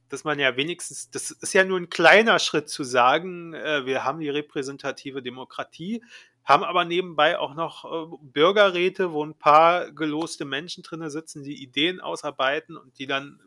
dass 0.10 0.24
man 0.24 0.38
ja 0.38 0.56
wenigstens, 0.58 1.10
das 1.10 1.32
ist 1.32 1.54
ja 1.54 1.64
nur 1.64 1.80
ein 1.80 1.90
kleiner 1.90 2.38
Schritt 2.38 2.70
zu 2.70 2.84
sagen, 2.84 3.54
äh, 3.54 3.86
wir 3.86 4.04
haben 4.04 4.20
die 4.20 4.30
repräsentative 4.30 5.24
Demokratie, 5.24 6.04
haben 6.50 6.64
aber 6.64 6.84
nebenbei 6.84 7.38
auch 7.40 7.54
noch 7.54 7.86
äh, 7.86 8.18
Bürgerräte, 8.22 9.14
wo 9.14 9.24
ein 9.24 9.38
paar 9.38 9.92
geloste 9.92 10.46
Menschen 10.46 10.84
drin 10.84 11.08
sitzen, 11.10 11.44
die 11.44 11.62
Ideen 11.62 12.02
ausarbeiten 12.02 12.76
und 12.76 12.98
die 13.00 13.06
dann 13.06 13.40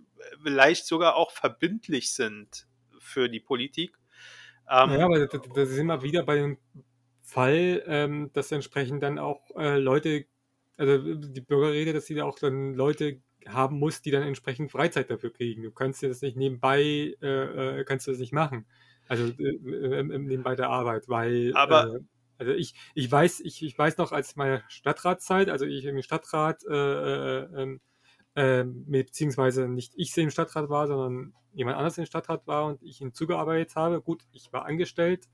vielleicht 0.43 0.87
sogar 0.87 1.17
auch 1.17 1.33
verbindlich 1.33 2.15
sind 2.15 2.67
für 2.99 3.29
die 3.29 3.41
Politik. 3.41 3.99
Ähm, 4.71 4.93
ja, 4.93 5.05
aber 5.05 5.27
da, 5.27 5.39
da 5.39 5.67
sind 5.67 5.87
wir 5.87 6.03
wieder 6.03 6.23
bei 6.23 6.37
dem 6.37 6.59
Fall, 7.23 7.83
ähm, 7.87 8.31
dass 8.33 8.53
entsprechend 8.53 9.03
dann 9.03 9.19
auch 9.19 9.51
äh, 9.57 9.79
Leute 9.79 10.27
also 10.77 11.15
die 11.15 11.41
Bürgerrede, 11.41 11.93
dass 11.93 12.07
sie 12.07 12.15
da 12.15 12.25
auch 12.25 12.39
dann 12.39 12.75
Leute 12.75 13.21
haben 13.47 13.79
muss, 13.79 14.03
die 14.03 14.11
dann 14.11 14.23
entsprechend 14.23 14.71
Freizeit 14.71 15.11
dafür 15.11 15.33
kriegen. 15.33 15.63
Du 15.63 15.71
kannst 15.71 16.03
dir 16.03 16.09
das 16.09 16.23
nicht 16.23 16.37
nebenbei, 16.37 17.17
äh, 17.21 17.81
äh 17.81 17.85
kannst 17.85 18.07
du 18.07 18.13
das 18.13 18.21
nicht 18.21 18.33
machen. 18.33 18.67
Also 19.09 19.25
äh, 19.39 19.99
äh 19.99 20.03
nebenbei 20.03 20.55
der 20.55 20.71
Arbeit, 20.71 21.09
weil 21.09 21.53
Aber 21.55 21.97
äh, 21.97 22.01
also 22.39 22.53
ich, 22.53 22.75
ich 22.95 23.11
weiß, 23.11 23.41
ich, 23.41 23.63
ich 23.63 23.79
weiß 23.79 23.99
noch 23.99 24.13
als 24.13 24.37
meine 24.37 24.63
Stadtratszeit, 24.69 25.49
also 25.49 25.65
ich 25.65 25.85
im 25.85 26.03
Stadtrat 26.03 26.65
äh, 26.65 26.75
äh, 26.75 27.49
ähm, 27.57 27.81
äh, 28.35 28.65
beziehungsweise 28.65 29.69
nicht 29.69 29.93
ich 29.97 30.17
im 30.17 30.31
Stadtrat 30.31 30.69
war, 30.69 30.87
sondern 30.87 31.35
jemand 31.53 31.77
anders 31.77 31.99
im 31.99 32.07
Stadtrat 32.07 32.47
war 32.47 32.67
und 32.67 32.83
ich 32.83 33.01
ihm 33.01 33.13
zugearbeitet 33.13 33.77
habe. 33.77 34.01
Gut, 34.01 34.23
ich 34.33 34.53
war 34.53 34.65
angestellt, 34.65 35.29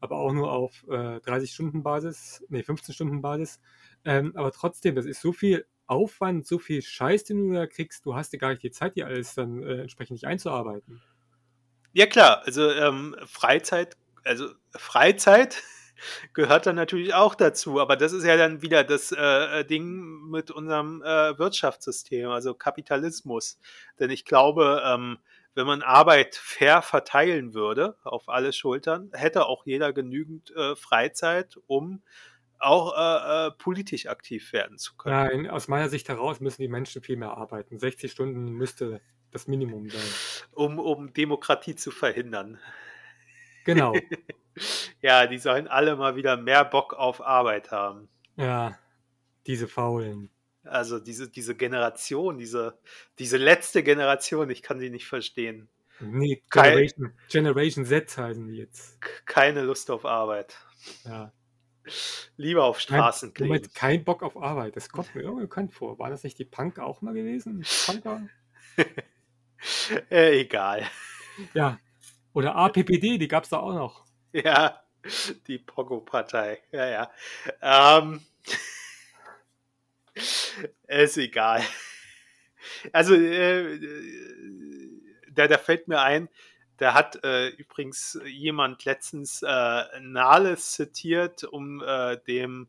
aber 0.00 0.16
auch 0.16 0.32
nur 0.32 0.52
auf 0.52 0.84
äh, 0.88 1.16
30-Stunden-Basis, 1.18 2.44
nee, 2.48 2.60
15-Stunden-Basis. 2.60 3.60
Ähm, 4.04 4.32
aber 4.36 4.52
trotzdem, 4.52 4.94
das 4.94 5.06
ist 5.06 5.20
so 5.20 5.32
viel 5.32 5.66
Aufwand, 5.86 6.46
so 6.46 6.58
viel 6.58 6.82
Scheiß, 6.82 7.24
den 7.24 7.48
du 7.48 7.54
da 7.54 7.66
kriegst, 7.66 8.06
du 8.06 8.14
hast 8.14 8.32
ja 8.32 8.38
gar 8.38 8.50
nicht 8.50 8.62
die 8.62 8.70
Zeit, 8.70 8.96
dir 8.96 9.06
alles 9.06 9.34
dann 9.34 9.62
äh, 9.62 9.82
entsprechend 9.82 10.12
nicht 10.12 10.26
einzuarbeiten. 10.26 11.02
Ja 11.92 12.06
klar, 12.06 12.42
also 12.44 12.70
ähm, 12.70 13.16
Freizeit, 13.26 13.96
also 14.24 14.48
Freizeit 14.70 15.62
gehört 16.32 16.66
dann 16.66 16.76
natürlich 16.76 17.14
auch 17.14 17.34
dazu, 17.34 17.80
aber 17.80 17.96
das 17.96 18.12
ist 18.12 18.24
ja 18.24 18.36
dann 18.36 18.62
wieder 18.62 18.84
das 18.84 19.12
äh, 19.12 19.64
Ding 19.64 20.28
mit 20.30 20.50
unserem 20.50 21.02
äh, 21.02 21.38
Wirtschaftssystem, 21.38 22.28
also 22.30 22.54
Kapitalismus. 22.54 23.58
Denn 23.98 24.10
ich 24.10 24.24
glaube, 24.24 24.82
ähm, 24.84 25.18
wenn 25.54 25.66
man 25.66 25.82
Arbeit 25.82 26.34
fair 26.34 26.82
verteilen 26.82 27.54
würde 27.54 27.96
auf 28.04 28.28
alle 28.28 28.52
Schultern, 28.52 29.10
hätte 29.12 29.46
auch 29.46 29.66
jeder 29.66 29.92
genügend 29.92 30.54
äh, 30.56 30.74
Freizeit, 30.76 31.58
um 31.66 32.02
auch 32.58 32.96
äh, 32.96 33.48
äh, 33.48 33.50
politisch 33.52 34.06
aktiv 34.06 34.52
werden 34.52 34.78
zu 34.78 34.96
können. 34.96 35.16
Nein, 35.16 35.50
aus 35.50 35.68
meiner 35.68 35.88
Sicht 35.88 36.08
heraus 36.08 36.40
müssen 36.40 36.62
die 36.62 36.68
Menschen 36.68 37.02
viel 37.02 37.16
mehr 37.16 37.36
arbeiten. 37.36 37.78
60 37.78 38.10
Stunden 38.10 38.52
müsste 38.52 39.00
das 39.32 39.48
Minimum 39.48 39.88
sein. 39.88 40.00
Um, 40.52 40.78
um 40.78 41.12
Demokratie 41.12 41.74
zu 41.74 41.90
verhindern. 41.90 42.58
Genau. 43.64 43.94
ja, 45.02 45.26
die 45.26 45.38
sollen 45.38 45.68
alle 45.68 45.96
mal 45.96 46.16
wieder 46.16 46.36
mehr 46.36 46.64
Bock 46.64 46.94
auf 46.94 47.20
Arbeit 47.20 47.70
haben. 47.70 48.08
Ja, 48.36 48.78
diese 49.46 49.68
Faulen. 49.68 50.30
Also 50.64 51.00
diese, 51.00 51.28
diese 51.28 51.56
Generation, 51.56 52.38
diese, 52.38 52.78
diese 53.18 53.36
letzte 53.36 53.82
Generation, 53.82 54.48
ich 54.50 54.62
kann 54.62 54.78
sie 54.78 54.90
nicht 54.90 55.06
verstehen. 55.06 55.68
Nee, 56.00 56.42
Generation, 56.50 57.08
Kein, 57.08 57.28
Generation 57.28 57.84
Z 57.84 58.16
heißen 58.16 58.46
die 58.48 58.56
jetzt. 58.56 59.00
Keine 59.26 59.62
Lust 59.62 59.90
auf 59.90 60.04
Arbeit. 60.04 60.56
Ja. 61.04 61.32
Lieber 62.36 62.64
auf 62.64 62.80
Straßen 62.80 63.28
kein, 63.28 63.34
kleben. 63.34 63.48
Moment, 63.48 63.74
kein 63.74 64.04
Bock 64.04 64.22
auf 64.22 64.36
Arbeit. 64.36 64.76
Das 64.76 64.88
kommt 64.88 65.14
mir 65.14 65.22
irgendwie 65.22 65.42
bekannt 65.42 65.74
vor. 65.74 65.98
War 65.98 66.10
das 66.10 66.22
nicht 66.22 66.38
die 66.38 66.44
Punk 66.44 66.78
auch 66.78 67.02
mal 67.02 67.14
gewesen? 67.14 67.64
Punker? 67.86 68.28
äh, 70.10 70.40
egal. 70.40 70.86
Ja. 71.54 71.78
Oder 72.32 72.54
APPD, 72.54 73.18
die 73.18 73.28
gab 73.28 73.44
es 73.44 73.50
da 73.50 73.58
auch 73.58 73.74
noch. 73.74 74.01
Ja, 74.44 74.82
die 75.46 75.58
Pogo-Partei. 75.58 76.62
Ja, 76.70 76.88
ja. 76.88 77.10
Ähm, 77.60 78.20
ist 80.88 81.18
egal. 81.18 81.62
Also, 82.92 83.16
äh, 83.16 83.76
da, 85.32 85.48
da 85.48 85.58
fällt 85.58 85.88
mir 85.88 86.00
ein, 86.00 86.28
da 86.76 86.94
hat 86.94 87.24
äh, 87.24 87.48
übrigens 87.48 88.20
jemand 88.24 88.84
letztens 88.84 89.42
äh, 89.42 89.82
Nahles 90.00 90.70
zitiert, 90.72 91.42
um 91.44 91.82
äh, 91.82 92.18
dem, 92.26 92.68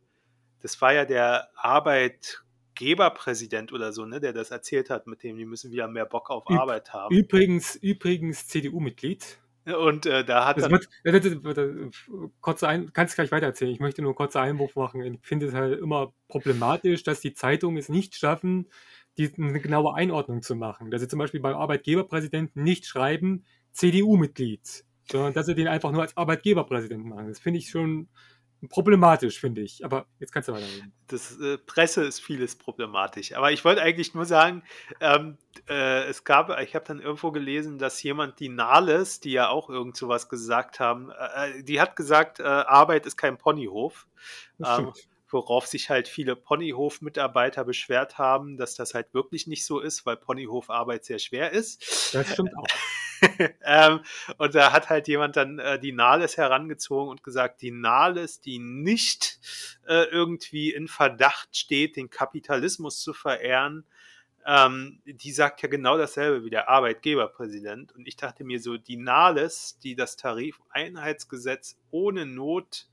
das 0.62 0.80
war 0.82 0.94
ja 0.94 1.06
der 1.06 1.50
Arbeitgeberpräsident 1.56 3.72
oder 3.72 3.94
so, 3.94 4.06
ne, 4.06 4.20
der 4.20 4.34
das 4.34 4.52
erzählt 4.52 4.90
hat, 4.90 5.08
mit 5.08 5.24
dem 5.24 5.38
die 5.38 5.46
müssen 5.46 5.72
wieder 5.72 5.88
mehr 5.88 6.06
Bock 6.06 6.30
auf 6.32 6.44
Üb 6.50 6.60
Arbeit 6.60 6.92
haben. 6.92 7.16
Übrigens, 7.16 7.76
übrigens 7.76 8.48
CDU-Mitglied. 8.48 9.40
Und 9.66 10.06
äh, 10.06 10.26
da 10.26 10.46
hat 10.46 10.58
das 10.58 10.68
das, 10.68 11.24
das, 11.42 11.68
kurze 12.42 12.68
ein, 12.68 12.92
kannst 12.92 13.16
gleich 13.16 13.32
weiter 13.32 13.46
erzählen. 13.46 13.72
Ich 13.72 13.80
möchte 13.80 14.02
nur 14.02 14.10
einen 14.10 14.16
kurzen 14.16 14.40
Einwurf 14.40 14.76
machen. 14.76 15.02
Ich 15.02 15.20
finde 15.22 15.48
es 15.48 15.54
halt 15.54 15.80
immer 15.80 16.14
problematisch, 16.28 17.04
dass 17.04 17.22
die 17.22 17.34
Zeitungen 17.34 17.78
es 17.78 17.88
nicht 17.88 18.16
schaffen, 18.16 18.68
die, 19.18 19.32
eine 19.38 19.62
genaue 19.62 19.96
Einordnung 19.96 20.42
zu 20.42 20.56
machen. 20.56 20.92
Dass 20.92 21.02
sie 21.02 21.08
zum 21.08 21.20
Beispiel 21.20 21.40
beim 21.40 21.56
Arbeitgeberpräsidenten 21.56 22.64
nicht 22.64 22.86
schreiben, 22.86 23.46
CDU-Mitglied, 23.72 24.84
sondern 25.10 25.34
dass 25.34 25.46
sie 25.46 25.56
den 25.56 25.68
einfach 25.68 25.92
nur 25.92 26.02
als 26.02 26.18
Arbeitgeberpräsidenten 26.18 27.10
machen. 27.10 27.28
Das 27.28 27.40
finde 27.40 27.60
ich 27.60 27.70
schon 27.70 28.10
problematisch, 28.70 29.40
finde 29.40 29.62
ich. 29.62 29.84
Aber 29.84 30.06
jetzt 30.20 30.32
kannst 30.32 30.50
du 30.50 30.54
weiterreden. 30.54 30.94
Das 31.08 31.40
äh, 31.40 31.58
Presse 31.58 32.04
ist 32.04 32.20
vieles 32.20 32.56
problematisch. 32.56 33.34
Aber 33.34 33.52
ich 33.52 33.64
wollte 33.66 33.82
eigentlich 33.82 34.14
nur 34.14 34.26
sagen, 34.26 34.64
ähm, 35.00 35.38
äh, 35.70 36.04
es 36.06 36.24
gab, 36.24 36.58
ich 36.60 36.76
habe 36.76 36.86
dann 36.86 37.00
irgendwo 37.00 37.32
gelesen, 37.32 37.78
dass 37.78 38.02
jemand 38.04 38.40
die 38.40 38.50
Nahles, 38.50 39.20
die 39.20 39.32
ja 39.32 39.50
auch 39.50 39.70
irgend 39.70 39.98
sowas 39.98 40.30
gesagt 40.30 40.80
haben, 40.80 41.12
äh, 41.12 41.60
äh 41.60 41.64
die 41.64 41.80
hat 41.80 41.96
gesagt, 41.96 42.40
äh, 42.40 42.44
Arbeit 42.44 43.06
ist 43.06 43.18
kein 43.18 43.38
Ponyhof. 43.38 44.08
Ähm, 44.64 44.94
worauf 45.34 45.66
sich 45.66 45.90
halt 45.90 46.08
viele 46.08 46.36
Ponyhof-Mitarbeiter 46.36 47.66
beschwert 47.66 48.18
haben, 48.20 48.56
dass 48.56 48.76
das 48.76 48.94
halt 48.94 49.14
wirklich 49.14 49.48
nicht 49.48 49.66
so 49.66 49.80
ist, 49.80 50.06
weil 50.06 50.16
Ponyhof-Arbeit 50.16 51.04
sehr 51.04 51.20
schwer 51.20 51.52
ist. 51.52 52.14
Das 52.14 52.32
stimmt 52.32 52.56
auch. 52.56 52.68
ähm, 53.64 54.02
und 54.38 54.56
da 54.56 54.72
hat 54.72 54.90
halt 54.90 55.08
jemand 55.08 55.36
dann 55.36 55.60
äh, 55.60 55.80
die 55.80 55.92
Nahles 55.92 56.38
herangezogen 56.38 57.10
und 57.10 57.24
gesagt, 57.24 57.62
die 57.62 57.72
Nahles, 57.72 58.42
die 58.42 58.60
nicht 58.60 59.40
äh, 59.88 60.06
irgendwie 60.06 60.72
in 60.72 60.88
Verdacht 60.88 61.56
steht, 61.56 61.96
den 61.96 62.10
Kapitalismus 62.10 63.02
zu 63.02 63.14
verehren, 63.14 63.86
ähm, 64.46 65.02
die 65.06 65.32
sagt 65.32 65.62
ja 65.62 65.70
genau 65.70 65.98
dasselbe 65.98 66.44
wie 66.44 66.50
der 66.50 66.70
Arbeitgeberpräsident. 66.70 67.94
Und 67.94 68.08
ich 68.08 68.18
dachte 68.18 68.44
mir 68.44 68.60
so, 68.60 68.78
die 68.78 68.98
Nahles, 68.98 69.80
die 69.84 69.96
das 69.96 70.18
Tarifeinheitsgesetz 70.18 71.78
ohne 71.92 72.26
Not 72.26 72.88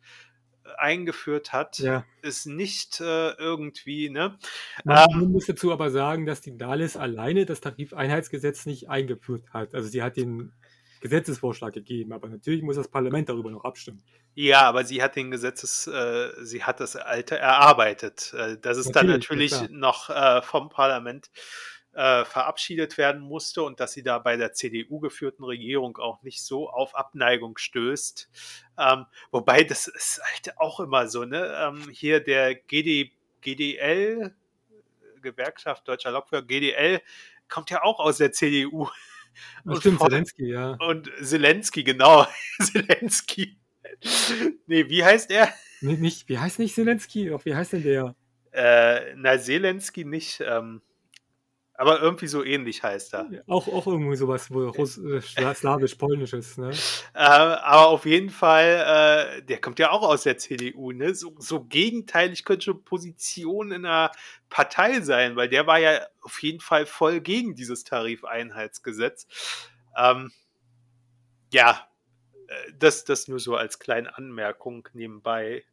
eingeführt 0.76 1.52
hat, 1.52 1.78
ja. 1.78 2.04
ist 2.22 2.46
nicht 2.46 3.00
äh, 3.00 3.30
irgendwie, 3.32 4.10
ne? 4.10 4.38
Man 4.84 5.08
ähm, 5.12 5.32
muss 5.32 5.46
dazu 5.46 5.72
aber 5.72 5.90
sagen, 5.90 6.26
dass 6.26 6.40
die 6.40 6.56
Dales 6.56 6.96
alleine 6.96 7.46
das 7.46 7.60
Tarifeinheitsgesetz 7.60 8.66
nicht 8.66 8.88
eingeführt 8.88 9.44
hat. 9.52 9.74
Also 9.74 9.88
sie 9.88 10.02
hat 10.02 10.16
den 10.16 10.52
Gesetzesvorschlag 11.00 11.72
gegeben, 11.72 12.12
aber 12.12 12.28
natürlich 12.28 12.62
muss 12.62 12.76
das 12.76 12.88
Parlament 12.88 13.28
darüber 13.28 13.50
noch 13.50 13.64
abstimmen. 13.64 14.02
Ja, 14.34 14.62
aber 14.62 14.84
sie 14.84 15.02
hat 15.02 15.16
den 15.16 15.30
Gesetzes, 15.30 15.86
äh, 15.86 16.28
sie 16.42 16.62
hat 16.62 16.80
das 16.80 16.96
Alte 16.96 17.38
erarbeitet. 17.38 18.32
Äh, 18.34 18.58
das 18.60 18.76
ist 18.76 18.94
natürlich, 18.94 19.50
dann 19.50 19.62
natürlich 19.62 19.70
noch 19.70 20.10
äh, 20.10 20.42
vom 20.42 20.68
Parlament 20.68 21.30
äh, 21.92 22.24
verabschiedet 22.24 22.98
werden 22.98 23.20
musste 23.20 23.62
und 23.62 23.80
dass 23.80 23.92
sie 23.92 24.02
da 24.02 24.18
bei 24.18 24.36
der 24.36 24.52
CDU 24.52 25.00
geführten 25.00 25.44
Regierung 25.44 25.96
auch 25.98 26.22
nicht 26.22 26.42
so 26.42 26.70
auf 26.70 26.94
Abneigung 26.94 27.58
stößt. 27.58 28.28
Ähm, 28.78 29.06
wobei 29.30 29.64
das 29.64 29.88
ist 29.88 30.20
halt 30.22 30.58
auch 30.58 30.80
immer 30.80 31.08
so, 31.08 31.24
ne? 31.24 31.52
Ähm, 31.58 31.90
hier 31.90 32.20
der 32.20 32.54
GD, 32.54 33.12
GDL, 33.40 34.34
Gewerkschaft 35.20 35.86
Deutscher 35.88 36.12
Lokführer, 36.12 36.42
GDL, 36.42 37.00
kommt 37.48 37.70
ja 37.70 37.82
auch 37.82 37.98
aus 37.98 38.18
der 38.18 38.32
CDU. 38.32 38.88
Und 39.64 39.78
stimmt, 39.78 40.00
Zelensky, 40.00 40.50
ja. 40.50 40.76
Und 40.80 41.10
Zelensky, 41.22 41.84
genau. 41.84 42.26
Zelensky. 42.60 43.56
Nee, 44.66 44.88
wie 44.88 45.04
heißt 45.04 45.30
er? 45.30 45.52
Nee, 45.80 45.94
nicht, 45.94 46.28
wie 46.28 46.38
heißt 46.38 46.58
nicht 46.58 46.74
Zelensky? 46.74 47.32
Wie 47.44 47.54
heißt 47.54 47.72
denn 47.72 47.82
der? 47.82 48.14
Äh, 48.52 49.14
na, 49.16 49.38
Zelensky 49.38 50.04
nicht. 50.04 50.40
Ähm, 50.40 50.82
aber 51.80 52.02
irgendwie 52.02 52.26
so 52.26 52.44
ähnlich 52.44 52.82
heißt 52.82 53.14
er. 53.14 53.30
Auch, 53.46 53.66
auch 53.66 53.86
irgendwie 53.86 54.14
sowas, 54.14 54.50
wo 54.50 54.68
Russ, 54.68 54.98
äh, 54.98 55.22
slawisch-polnisches, 55.54 56.58
ne? 56.58 56.72
Äh, 57.14 57.20
aber 57.20 57.88
auf 57.88 58.04
jeden 58.04 58.28
Fall, 58.28 59.38
äh, 59.38 59.42
der 59.42 59.62
kommt 59.62 59.78
ja 59.78 59.90
auch 59.90 60.02
aus 60.02 60.24
der 60.24 60.36
CDU, 60.36 60.92
ne? 60.92 61.14
So, 61.14 61.34
so 61.38 61.64
gegenteilig 61.64 62.44
könnte 62.44 62.66
schon 62.66 62.84
Position 62.84 63.72
in 63.72 63.86
einer 63.86 64.12
Partei 64.50 65.00
sein, 65.00 65.36
weil 65.36 65.48
der 65.48 65.66
war 65.66 65.78
ja 65.78 66.06
auf 66.20 66.42
jeden 66.42 66.60
Fall 66.60 66.84
voll 66.84 67.22
gegen 67.22 67.54
dieses 67.54 67.82
Tarifeinheitsgesetz. 67.84 69.26
Ähm, 69.96 70.32
ja, 71.50 71.88
äh, 72.48 72.72
das, 72.78 73.04
das 73.04 73.26
nur 73.26 73.38
so 73.38 73.56
als 73.56 73.78
kleine 73.78 74.18
Anmerkung 74.18 74.86
nebenbei. 74.92 75.64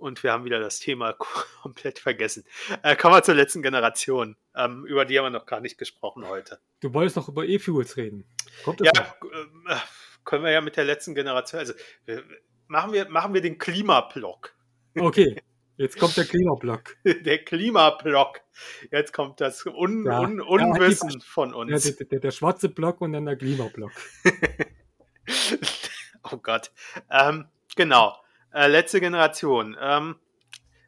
Und 0.00 0.22
wir 0.22 0.32
haben 0.32 0.44
wieder 0.44 0.58
das 0.58 0.78
Thema 0.78 1.12
komplett 1.62 1.98
vergessen. 1.98 2.44
Äh, 2.82 2.96
kommen 2.96 3.14
wir 3.14 3.22
zur 3.22 3.34
letzten 3.34 3.62
Generation. 3.62 4.36
Ähm, 4.56 4.86
über 4.86 5.04
die 5.04 5.18
haben 5.18 5.26
wir 5.26 5.30
noch 5.30 5.46
gar 5.46 5.60
nicht 5.60 5.78
gesprochen 5.78 6.26
heute. 6.26 6.58
Du 6.80 6.92
wolltest 6.94 7.16
noch 7.16 7.28
über 7.28 7.44
E-Fuels 7.44 7.96
reden. 7.96 8.24
Kommt 8.64 8.80
das 8.80 8.90
ja, 8.94 9.14
äh, 9.68 9.76
können 10.24 10.44
wir 10.44 10.50
ja 10.50 10.60
mit 10.62 10.76
der 10.76 10.84
letzten 10.84 11.14
Generation. 11.14 11.60
Also 11.60 11.74
wir, 12.06 12.24
machen, 12.66 12.92
wir, 12.92 13.08
machen 13.10 13.34
wir 13.34 13.40
den 13.40 13.58
Klimablock. 13.58 14.54
Okay, 14.98 15.40
jetzt 15.76 16.00
kommt 16.00 16.16
der 16.16 16.24
Klimablock. 16.24 16.96
der 17.04 17.44
Klimablock. 17.44 18.40
Jetzt 18.90 19.12
kommt 19.12 19.40
das 19.40 19.64
Un 19.64 20.04
ja, 20.04 20.18
Un 20.18 20.40
Unwissen 20.40 21.10
ja, 21.10 21.16
die, 21.16 21.24
von 21.24 21.54
uns. 21.54 21.84
Ja, 21.84 21.92
der, 21.92 22.06
der, 22.06 22.18
der, 22.18 22.30
schwarze 22.32 22.70
Block 22.70 23.00
und 23.00 23.12
dann 23.12 23.26
der 23.26 23.36
Klimablock. 23.36 23.92
oh 26.24 26.38
Gott. 26.38 26.72
Ähm, 27.08 27.46
genau. 27.76 28.16
Äh, 28.52 28.66
letzte 28.68 29.00
Generation. 29.00 29.76
Ähm, 29.80 30.16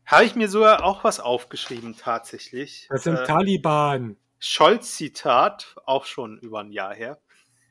Habe 0.07 0.25
ich 0.25 0.35
mir 0.35 0.49
sogar 0.49 0.85
auch 0.85 1.05
was 1.05 1.21
aufgeschrieben, 1.21 1.97
tatsächlich. 1.97 2.87
Das 2.91 3.05
sind 3.05 3.17
äh, 3.17 3.25
Taliban. 3.25 4.17
Scholz-Zitat, 4.39 5.77
auch 5.87 6.05
schon 6.05 6.39
über 6.39 6.61
ein 6.61 6.73
Jahr 6.73 6.95
her. 6.95 7.21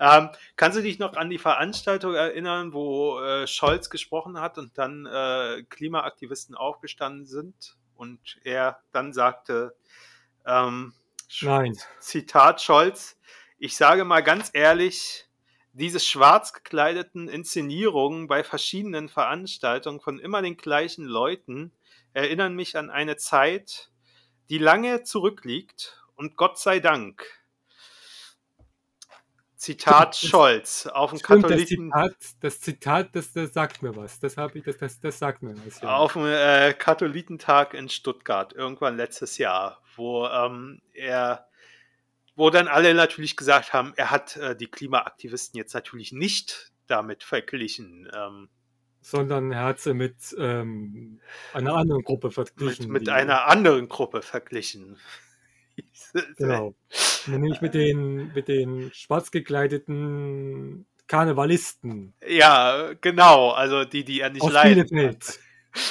ähm, 0.00 0.28
kannst 0.56 0.78
du 0.78 0.82
dich 0.82 0.98
noch 0.98 1.14
an 1.14 1.30
die 1.30 1.38
Veranstaltung 1.38 2.14
erinnern, 2.14 2.72
wo 2.72 3.18
äh, 3.20 3.46
Scholz 3.46 3.90
gesprochen 3.90 4.40
hat 4.40 4.58
und 4.58 4.76
dann 4.76 5.06
äh, 5.06 5.62
Klimaaktivisten 5.68 6.54
aufgestanden 6.54 7.26
sind 7.26 7.76
und 7.94 8.38
er 8.44 8.80
dann 8.92 9.12
sagte, 9.12 9.74
ähm, 10.46 10.92
Nein. 11.40 11.76
Zitat 11.98 12.60
Scholz, 12.60 13.18
ich 13.58 13.76
sage 13.76 14.04
mal 14.04 14.22
ganz 14.22 14.50
ehrlich, 14.52 15.29
diese 15.72 16.00
schwarz 16.00 16.52
gekleideten 16.52 17.28
Inszenierungen 17.28 18.26
bei 18.26 18.42
verschiedenen 18.42 19.08
Veranstaltungen 19.08 20.00
von 20.00 20.18
immer 20.18 20.42
den 20.42 20.56
gleichen 20.56 21.04
Leuten 21.04 21.72
erinnern 22.12 22.54
mich 22.54 22.76
an 22.76 22.90
eine 22.90 23.16
Zeit, 23.16 23.90
die 24.48 24.58
lange 24.58 25.04
zurückliegt 25.04 26.02
und 26.16 26.36
Gott 26.36 26.58
sei 26.58 26.80
Dank. 26.80 27.24
Zitat 29.54 30.14
das, 30.14 30.20
Scholz 30.20 30.86
auf 30.86 31.10
dem 31.10 31.20
Katholiken. 31.20 31.90
Das 31.90 32.08
Zitat, 32.08 32.34
das, 32.40 32.60
Zitat 32.60 33.14
das, 33.14 33.32
das, 33.32 33.52
sagt 33.52 33.82
mir 33.82 33.94
was. 33.94 34.18
Das, 34.18 34.34
ich, 34.54 34.64
das, 34.64 34.78
das, 34.78 35.00
das 35.00 35.18
sagt 35.18 35.42
mir 35.42 35.54
was. 35.66 35.82
Ja. 35.82 35.96
Auf 35.96 36.14
dem 36.14 36.24
äh, 36.24 36.72
Katholikentag 36.72 37.74
in 37.74 37.90
Stuttgart, 37.90 38.54
irgendwann 38.54 38.96
letztes 38.96 39.36
Jahr, 39.36 39.82
wo 39.96 40.26
ähm, 40.26 40.80
er 40.94 41.49
wo 42.40 42.48
dann 42.48 42.68
alle 42.68 42.94
natürlich 42.94 43.36
gesagt 43.36 43.74
haben, 43.74 43.92
er 43.96 44.10
hat 44.10 44.36
äh, 44.38 44.56
die 44.56 44.66
Klimaaktivisten 44.66 45.58
jetzt 45.58 45.74
natürlich 45.74 46.10
nicht 46.10 46.72
damit 46.86 47.22
verglichen. 47.22 48.10
Ähm, 48.16 48.48
sondern 49.02 49.52
er 49.52 49.64
hat 49.64 49.80
sie 49.80 49.92
mit 49.92 50.34
ähm, 50.38 51.20
einer 51.52 51.74
anderen 51.74 52.02
Gruppe 52.02 52.30
verglichen. 52.30 52.90
Mit, 52.90 53.02
mit 53.02 53.08
einer 53.10 53.46
anderen 53.46 53.90
Gruppe 53.90 54.22
verglichen. 54.22 54.96
genau. 56.38 56.74
Nämlich 57.26 57.60
mit 57.60 57.74
den, 57.74 58.32
mit 58.32 58.48
den 58.48 58.90
schwarz 58.94 59.30
gekleideten 59.30 60.86
Karnevalisten. 61.08 62.14
Ja, 62.26 62.94
genau. 63.02 63.50
Also 63.50 63.84
die, 63.84 64.04
die 64.04 64.20
er 64.20 64.30
nicht 64.30 64.42
aus 64.42 64.52
leidet. 64.52 64.90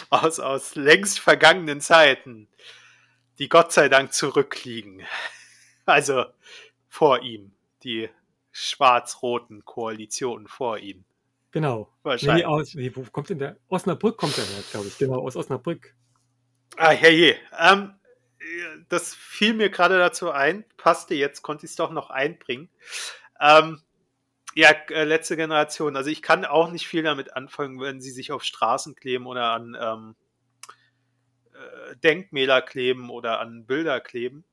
Aus, 0.10 0.42
aus 0.42 0.76
längst 0.76 1.22
vergangenen 1.22 1.80
Zeiten, 1.80 2.50
die 3.38 3.48
Gott 3.48 3.72
sei 3.72 3.88
Dank 3.88 4.12
zurückliegen. 4.12 5.06
Also 5.90 6.26
vor 6.88 7.22
ihm, 7.22 7.52
die 7.84 8.10
schwarz-roten 8.52 9.66
Koalitionen 9.66 10.48
vor 10.48 10.78
ihm. 10.78 11.06
Genau. 11.52 11.92
Wahrscheinlich. 12.04 12.46
Nee, 12.46 12.46
aus, 12.46 12.76
nee, 12.76 12.92
wo 12.94 13.04
kommt 13.04 13.30
denn 13.30 13.40
der? 13.40 13.58
Osnabrück 13.70 14.18
kommt 14.18 14.38
der 14.38 14.46
her, 14.46 14.64
glaube 14.72 14.88
ich. 14.88 14.98
Genau, 14.98 15.20
aus 15.20 15.36
Osnabrück. 15.36 15.96
Ah, 16.78 16.92
herrje. 16.92 17.38
Ähm, 17.58 17.96
das 18.88 19.16
fiel 19.16 19.54
mir 19.54 19.70
gerade 19.70 19.98
dazu 19.98 20.32
ein. 20.32 20.64
Passte 20.78 21.16
jetzt, 21.16 21.42
konnte 21.42 21.66
ich 21.66 21.72
es 21.72 21.76
doch 21.76 21.92
noch 21.92 22.10
einbringen. 22.10 22.70
Ähm, 23.40 23.82
ja, 24.56 24.72
äh, 24.90 25.04
letzte 25.04 25.38
Generation. 25.38 25.96
Also 25.96 26.10
ich 26.10 26.22
kann 26.22 26.46
auch 26.46 26.72
nicht 26.72 26.88
viel 26.88 27.04
damit 27.04 27.36
anfangen, 27.36 27.80
wenn 27.80 28.02
sie 28.02 28.12
sich 28.12 28.32
auf 28.32 28.44
Straßen 28.44 28.96
kleben 28.96 29.26
oder 29.26 29.52
an 29.52 29.78
ähm, 29.80 30.16
äh, 31.54 31.96
Denkmäler 31.98 32.62
kleben 32.62 33.10
oder 33.10 33.40
an 33.40 33.66
Bilder 33.66 34.00
kleben. 34.00 34.44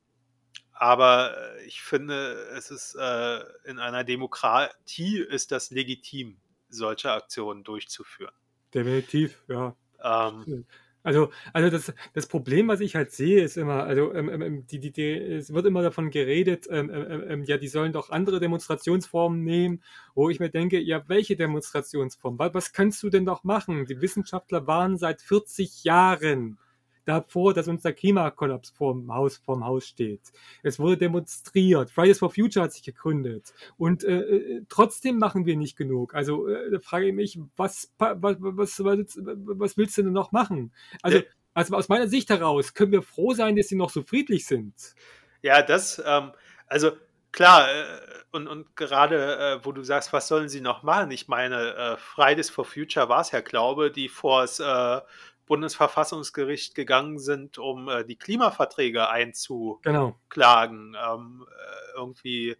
Aber 0.79 1.35
äh, 1.37 1.65
ich 1.65 1.81
finde, 1.81 2.35
es 2.57 2.71
ist 2.71 2.95
äh, 2.97 3.41
in 3.65 3.79
einer 3.79 4.05
Demokratie 4.05 5.19
ist 5.19 5.51
das 5.51 5.71
legitim, 5.71 6.37
solche 6.69 7.13
Aktionen 7.13 7.65
durchzuführen. 7.65 8.35
Definitiv, 8.75 9.43
ja. 9.49 9.75
Ähm, 10.03 10.67
also, 11.03 11.31
also 11.55 11.71
das, 11.71 11.95
das 12.13 12.27
Problem, 12.27 12.69
was 12.69 12.81
ich 12.81 12.95
halt 12.95 13.13
sehe, 13.13 13.43
ist 13.43 13.57
immer, 13.57 13.85
also 13.85 14.13
ähm, 14.13 14.29
ähm, 14.29 14.43
ähm 14.43 14.67
die, 14.67 14.81
die, 14.81 14.93
die, 14.93 15.13
es 15.13 15.55
wird 15.55 15.65
immer 15.65 15.81
davon 15.81 16.11
geredet, 16.11 16.67
ähm, 16.69 16.91
ähm, 16.93 17.25
ähm, 17.29 17.45
ja, 17.45 17.57
die 17.57 17.69
sollen 17.69 17.93
doch 17.93 18.11
andere 18.11 18.39
Demonstrationsformen 18.39 19.43
nehmen, 19.43 19.83
wo 20.15 20.29
ich 20.29 20.41
mir 20.41 20.51
denke, 20.51 20.79
ja, 20.79 21.09
welche 21.09 21.37
Demonstrationsform? 21.37 22.39
Was, 22.39 22.53
was 22.55 22.73
kannst 22.73 23.03
du 23.03 23.09
denn 23.09 23.25
doch 23.25 23.45
machen? 23.45 23.87
Die 23.87 24.03
Wissenschaftler 24.03 24.67
waren 24.67 24.99
seit 24.99 25.23
40 25.23 25.85
Jahren 25.85 26.59
davor, 27.07 27.55
dass 27.55 27.69
uns 27.69 27.83
der 27.83 27.95
Klimakollaps 27.95 28.71
vorm 28.71 29.13
Haus, 29.15 29.39
vorm 29.39 29.65
Haus 29.65 29.87
steht. 29.87 30.21
Es 30.63 30.79
wurde 30.79 30.99
demonstriert. 30.99 31.91
Fridays 31.91 32.19
for 32.19 32.31
Future 32.31 32.65
hat 32.65 32.73
sich 32.73 32.83
gegründet. 32.83 33.55
Und 33.79 34.05
äh, 34.05 34.21
äh 34.21 34.63
trotzdem 34.69 35.19
machen 35.19 35.47
wir 35.47 35.57
nicht 35.57 35.77
genug. 35.77 36.15
Also 36.15 36.49
äh, 36.49 36.81
frage 36.81 37.07
ich 37.07 37.15
mich, 37.15 37.39
was, 37.57 37.93
was, 37.99 38.37
was, 38.41 38.85
was, 38.85 39.19
was 39.19 39.77
willst 39.77 39.97
du 39.97 40.03
denn 40.03 40.13
noch 40.13 40.33
machen? 40.33 40.73
Also, 41.03 41.21
also 41.55 41.77
aus 41.77 41.89
meiner 41.89 42.09
Sicht 42.09 42.29
heraus 42.29 42.75
können 42.75 42.93
wir 42.93 43.03
froh 43.03 43.33
sein, 43.33 43.57
dass 43.57 43.69
sie 43.69 43.77
noch 43.77 43.91
so 43.91 44.03
friedlich 44.03 44.45
sind. 44.45 44.75
Ja, 45.43 45.63
das, 45.63 46.03
ähm, 46.05 46.33
also 46.67 46.93
klar, 47.33 47.69
äh, 47.73 47.85
und, 48.33 48.49
und 48.49 48.77
gerade 48.77 49.37
äh, 49.39 49.65
wo 49.65 49.73
du 49.73 49.83
sagst, 49.83 50.13
was 50.13 50.29
sollen 50.29 50.49
sie 50.49 50.61
noch 50.61 50.83
machen? 50.83 51.11
Ich 51.13 51.29
meine, 51.29 51.75
äh, 51.75 51.97
Fridays 51.97 52.51
for 52.51 52.65
Future 52.65 53.09
war 53.09 53.21
es 53.21 53.31
ja, 53.31 53.41
glaube 53.41 53.91
die 53.91 54.09
vor 54.09 54.43
das 54.43 54.61
äh, 54.61 55.01
Bundesverfassungsgericht 55.47 56.75
gegangen 56.75 57.19
sind, 57.19 57.59
um 57.59 57.89
äh, 57.89 58.05
die 58.05 58.17
Klimaverträge 58.17 59.09
einzuklagen. 59.09 60.93
Genau. 60.93 61.15
Ähm, 61.15 61.47
äh, 61.49 61.97
irgendwie 61.97 62.57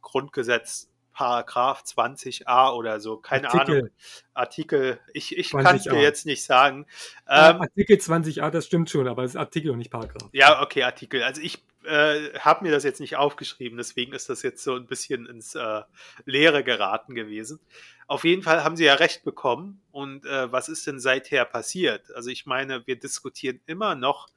Grundgesetz 0.00 0.89
Paragraph 1.20 1.82
20a 1.82 2.72
oder 2.72 2.98
so, 2.98 3.18
keine 3.18 3.50
Artikel. 3.50 3.78
Ahnung. 3.80 3.90
Artikel, 4.32 5.00
ich, 5.12 5.36
ich 5.36 5.50
kann 5.50 5.76
es 5.76 5.82
dir 5.82 6.00
jetzt 6.00 6.24
nicht 6.24 6.42
sagen. 6.42 6.86
Ähm, 7.28 7.60
Artikel 7.60 7.98
20a, 7.98 8.48
das 8.48 8.64
stimmt 8.64 8.88
schon, 8.88 9.06
aber 9.06 9.24
es 9.24 9.32
ist 9.32 9.36
Artikel 9.36 9.70
und 9.70 9.76
nicht 9.76 9.90
Paragraph. 9.90 10.30
Ja, 10.32 10.62
okay, 10.62 10.82
Artikel. 10.82 11.22
Also 11.22 11.42
ich 11.42 11.62
äh, 11.84 12.30
habe 12.38 12.64
mir 12.64 12.70
das 12.70 12.84
jetzt 12.84 13.00
nicht 13.00 13.16
aufgeschrieben, 13.16 13.76
deswegen 13.76 14.14
ist 14.14 14.30
das 14.30 14.40
jetzt 14.40 14.64
so 14.64 14.74
ein 14.76 14.86
bisschen 14.86 15.26
ins 15.26 15.54
äh, 15.56 15.82
Leere 16.24 16.64
geraten 16.64 17.14
gewesen. 17.14 17.60
Auf 18.06 18.24
jeden 18.24 18.42
Fall 18.42 18.64
haben 18.64 18.76
sie 18.76 18.86
ja 18.86 18.94
recht 18.94 19.22
bekommen. 19.22 19.82
Und 19.92 20.24
äh, 20.24 20.50
was 20.50 20.70
ist 20.70 20.86
denn 20.86 21.00
seither 21.00 21.44
passiert? 21.44 22.10
Also 22.14 22.30
ich 22.30 22.46
meine, 22.46 22.86
wir 22.86 22.98
diskutieren 22.98 23.60
immer 23.66 23.94
noch 23.94 24.28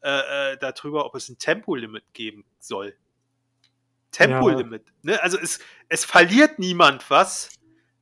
äh, 0.00 0.52
äh, 0.52 0.58
darüber, 0.58 1.06
ob 1.06 1.16
es 1.16 1.28
ein 1.28 1.38
Tempolimit 1.38 2.04
geben 2.12 2.44
soll. 2.60 2.94
Tempolimit. 4.10 4.82
Ja. 5.02 5.12
Ne? 5.12 5.22
Also 5.22 5.38
es, 5.38 5.60
es 5.88 6.04
verliert 6.04 6.58
niemand 6.58 7.08
was. 7.10 7.50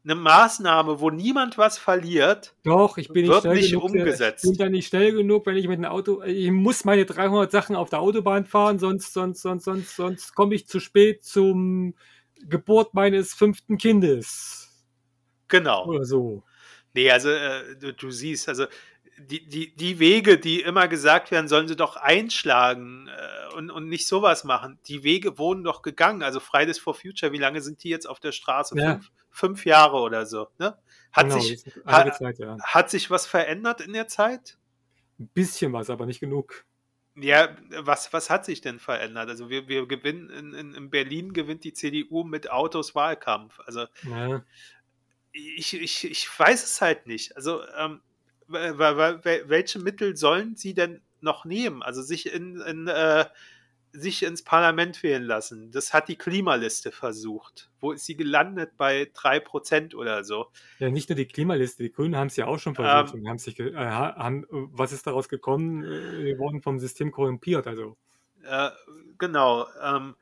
Eine 0.05 0.15
Maßnahme, 0.15 1.01
wo 1.01 1.11
niemand 1.11 1.59
was 1.59 1.77
verliert, 1.77 2.55
Doch, 2.65 2.97
ich 2.97 3.09
bin 3.09 3.27
wird 3.27 3.45
nicht, 3.45 3.73
genug, 3.73 3.85
umgesetzt. 3.85 4.45
Ich 4.45 4.53
bin 4.53 4.59
da 4.59 4.71
nicht 4.71 4.87
schnell 4.87 5.13
genug, 5.13 5.45
wenn 5.45 5.57
ich 5.57 5.69
mit 5.69 5.77
einem 5.77 5.91
Auto, 5.91 6.23
ich 6.23 6.51
muss 6.51 6.87
meine 6.87 7.05
300 7.05 7.51
Sachen 7.51 7.77
auf 7.77 7.91
der 7.91 8.01
Autobahn 8.01 8.47
fahren, 8.47 8.79
sonst, 8.79 9.13
sonst, 9.13 9.43
sonst, 9.43 9.65
sonst, 9.65 9.97
sonst 9.97 10.35
komme 10.35 10.55
ich 10.55 10.67
zu 10.67 10.81
spät 10.81 11.25
zum 11.25 11.95
Geburt 12.43 12.95
meines 12.95 13.35
fünften 13.35 13.77
Kindes. 13.77 14.87
Genau. 15.49 15.87
Oder 15.87 16.05
so. 16.05 16.43
Nee, 16.95 17.11
also 17.11 17.31
äh, 17.31 17.77
du, 17.79 17.93
du, 17.93 18.11
siehst, 18.11 18.49
also 18.49 18.67
die, 19.19 19.47
die, 19.47 19.75
die 19.75 19.99
Wege, 19.99 20.39
die 20.39 20.61
immer 20.61 20.89
gesagt 20.89 21.31
werden, 21.31 21.49
sollen 21.49 21.69
sie 21.69 21.77
doch 21.77 21.97
einschlagen 21.97 23.09
äh, 23.09 23.55
und, 23.57 23.71
und 23.71 23.89
nicht 23.89 24.07
sowas 24.07 24.45
machen. 24.45 24.79
Die 24.87 25.03
Wege 25.03 25.39
wurden 25.39 25.65
doch 25.65 25.83
gegangen. 25.83 26.23
Also 26.23 26.41
Fridays 26.41 26.79
for 26.79 26.95
Future, 26.95 27.33
wie 27.33 27.39
lange 27.39 27.61
sind 27.61 27.83
die 27.83 27.89
jetzt 27.89 28.09
auf 28.09 28.21
der 28.21 28.33
Straße? 28.33 28.79
Ja. 28.79 28.93
Fünf, 28.93 29.11
fünf, 29.31 29.65
Jahre 29.65 29.99
oder 29.99 30.27
so. 30.27 30.49
Ne? 30.59 30.79
Hat, 31.13 31.29
genau, 31.29 31.41
sich, 31.41 31.65
ha, 31.87 32.13
Zeit, 32.13 32.39
ja. 32.39 32.57
hat 32.63 32.91
sich 32.91 33.11
was 33.11 33.27
verändert 33.27 33.81
in 33.81 33.93
der 33.93 34.07
Zeit? 34.07 34.59
Ein 35.19 35.29
bisschen 35.29 35.73
was, 35.73 35.91
aber 35.91 36.07
nicht 36.07 36.21
genug. 36.21 36.65
Ja, 37.17 37.57
was, 37.81 38.13
was 38.13 38.31
hat 38.31 38.45
sich 38.45 38.61
denn 38.61 38.79
verändert? 38.79 39.29
Also 39.29 39.51
wir, 39.51 39.67
wir 39.67 39.87
gewinnen, 39.89 40.31
in, 40.31 40.55
in, 40.55 40.75
in 40.75 40.91
Berlin 40.91 41.33
gewinnt 41.33 41.65
die 41.65 41.73
CDU 41.73 42.23
mit 42.23 42.51
Autos 42.51 42.95
Wahlkampf. 42.95 43.59
Also 43.67 43.87
ja. 44.09 44.45
ich, 45.33 45.75
ich, 45.75 46.05
ich 46.05 46.39
weiß 46.39 46.63
es 46.63 46.81
halt 46.81 47.09
nicht. 47.09 47.35
Also 47.35 47.63
ähm, 47.77 48.01
welche 48.49 49.79
Mittel 49.79 50.17
sollen 50.17 50.57
sie 50.57 50.75
denn 50.75 51.01
noch 51.21 51.45
nehmen? 51.45 51.83
Also 51.83 52.03
sich 52.03 52.33
in, 52.33 52.61
in 52.61 52.89
äh, 52.89 53.27
sich 53.93 54.23
ins 54.23 54.43
Parlament 54.43 55.03
wählen 55.03 55.23
lassen. 55.23 55.71
Das 55.71 55.93
hat 55.93 56.09
die 56.09 56.17
Klimaliste 56.17 56.93
versucht. 56.93 57.71
Wo 57.81 57.93
ist 57.93 58.05
sie 58.07 58.17
gelandet? 58.17 58.73
Bei 58.77 59.03
3% 59.15 59.95
oder 59.95 60.25
so. 60.25 60.47
Ja, 60.79 60.91
nicht 60.91 61.09
nur 61.09 61.17
die 61.17 61.27
Klimaliste, 61.27 61.83
die 61.83 61.93
Grünen 61.93 62.17
haben 62.17 62.27
es 62.29 62.37
ja 62.37 62.47
auch 62.47 62.59
schon 62.59 62.75
versucht. 62.75 63.15
Ähm, 63.15 63.29
haben 63.29 63.39
sich, 63.39 63.59
äh, 63.59 63.75
haben, 63.75 64.47
was 64.51 64.93
ist 64.93 65.07
daraus 65.07 65.29
gekommen? 65.29 65.85
Äh, 65.85 66.25
wir 66.25 66.39
wurden 66.39 66.61
vom 66.63 66.79
System 66.79 67.11
korrumpiert. 67.11 67.67
Also. 67.67 67.97
Äh, 68.45 68.71
genau. 69.19 69.67
Ähm, 69.83 70.15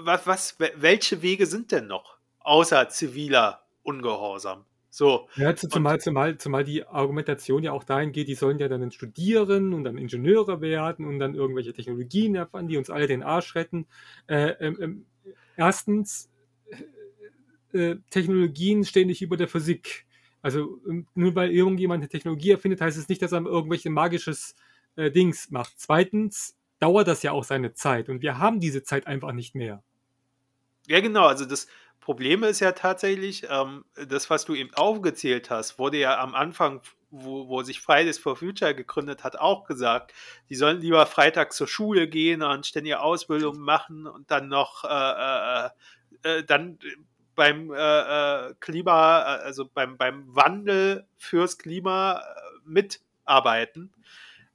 was, 0.00 0.26
was, 0.26 0.56
welche 0.58 1.22
Wege 1.22 1.46
sind 1.46 1.72
denn 1.72 1.86
noch? 1.86 2.18
Außer 2.40 2.88
ziviler 2.88 3.62
Ungehorsam. 3.82 4.64
So. 4.90 5.28
Ja, 5.36 5.54
zumal, 5.54 6.00
zumal, 6.00 6.38
zumal 6.38 6.64
die 6.64 6.86
Argumentation 6.86 7.62
ja 7.62 7.72
auch 7.72 7.84
dahin 7.84 8.12
geht, 8.12 8.28
die 8.28 8.34
sollen 8.34 8.58
ja 8.58 8.68
dann 8.68 8.90
studieren 8.90 9.74
und 9.74 9.84
dann 9.84 9.98
Ingenieure 9.98 10.60
werden 10.60 11.06
und 11.06 11.18
dann 11.18 11.34
irgendwelche 11.34 11.72
Technologien 11.72 12.34
erfahren, 12.34 12.68
die 12.68 12.76
uns 12.76 12.90
alle 12.90 13.06
den 13.06 13.22
Arsch 13.22 13.54
retten. 13.54 13.86
Äh, 14.26 14.54
ähm, 14.60 15.06
äh, 15.24 15.30
erstens, 15.56 16.30
äh, 17.72 17.96
Technologien 18.10 18.84
stehen 18.84 19.08
nicht 19.08 19.22
über 19.22 19.36
der 19.36 19.48
Physik. 19.48 20.06
Also 20.40 20.80
ähm, 20.88 21.06
nur 21.14 21.34
weil 21.34 21.50
irgendjemand 21.50 22.02
eine 22.02 22.08
Technologie 22.08 22.52
erfindet, 22.52 22.80
heißt 22.80 22.96
es 22.96 23.08
nicht, 23.08 23.20
dass 23.20 23.32
er 23.32 23.44
irgendwelche 23.44 23.90
magisches 23.90 24.54
äh, 24.96 25.10
Dings 25.10 25.50
macht. 25.50 25.74
Zweitens 25.76 26.56
dauert 26.78 27.08
das 27.08 27.22
ja 27.22 27.32
auch 27.32 27.44
seine 27.44 27.74
Zeit 27.74 28.08
und 28.08 28.22
wir 28.22 28.38
haben 28.38 28.60
diese 28.60 28.82
Zeit 28.82 29.06
einfach 29.06 29.32
nicht 29.32 29.54
mehr. 29.54 29.82
Ja, 30.86 31.00
genau. 31.00 31.26
Also 31.26 31.44
das, 31.44 31.66
Problem 32.08 32.42
ist 32.42 32.60
ja 32.60 32.72
tatsächlich, 32.72 33.46
ähm, 33.50 33.84
das, 33.94 34.30
was 34.30 34.46
du 34.46 34.54
eben 34.54 34.72
aufgezählt 34.72 35.50
hast, 35.50 35.78
wurde 35.78 35.98
ja 35.98 36.18
am 36.18 36.34
Anfang, 36.34 36.80
wo, 37.10 37.48
wo 37.48 37.62
sich 37.62 37.82
Fridays 37.82 38.18
for 38.18 38.34
Future 38.34 38.74
gegründet 38.74 39.24
hat, 39.24 39.36
auch 39.36 39.66
gesagt, 39.66 40.14
die 40.48 40.54
sollen 40.54 40.80
lieber 40.80 41.04
Freitag 41.04 41.52
zur 41.52 41.68
Schule 41.68 42.08
gehen 42.08 42.42
und 42.42 42.64
ständige 42.64 43.00
Ausbildung 43.00 43.58
machen 43.58 44.06
und 44.06 44.30
dann 44.30 44.48
noch 44.48 44.84
äh, 44.84 45.66
äh, 45.66 45.68
äh, 46.22 46.44
dann 46.44 46.78
beim 47.34 47.74
äh, 47.74 47.76
äh, 47.76 48.54
Klima, 48.58 49.18
also 49.18 49.68
beim, 49.68 49.98
beim 49.98 50.34
Wandel 50.34 51.06
fürs 51.18 51.58
Klima 51.58 52.20
äh, 52.20 52.22
mitarbeiten. 52.64 53.92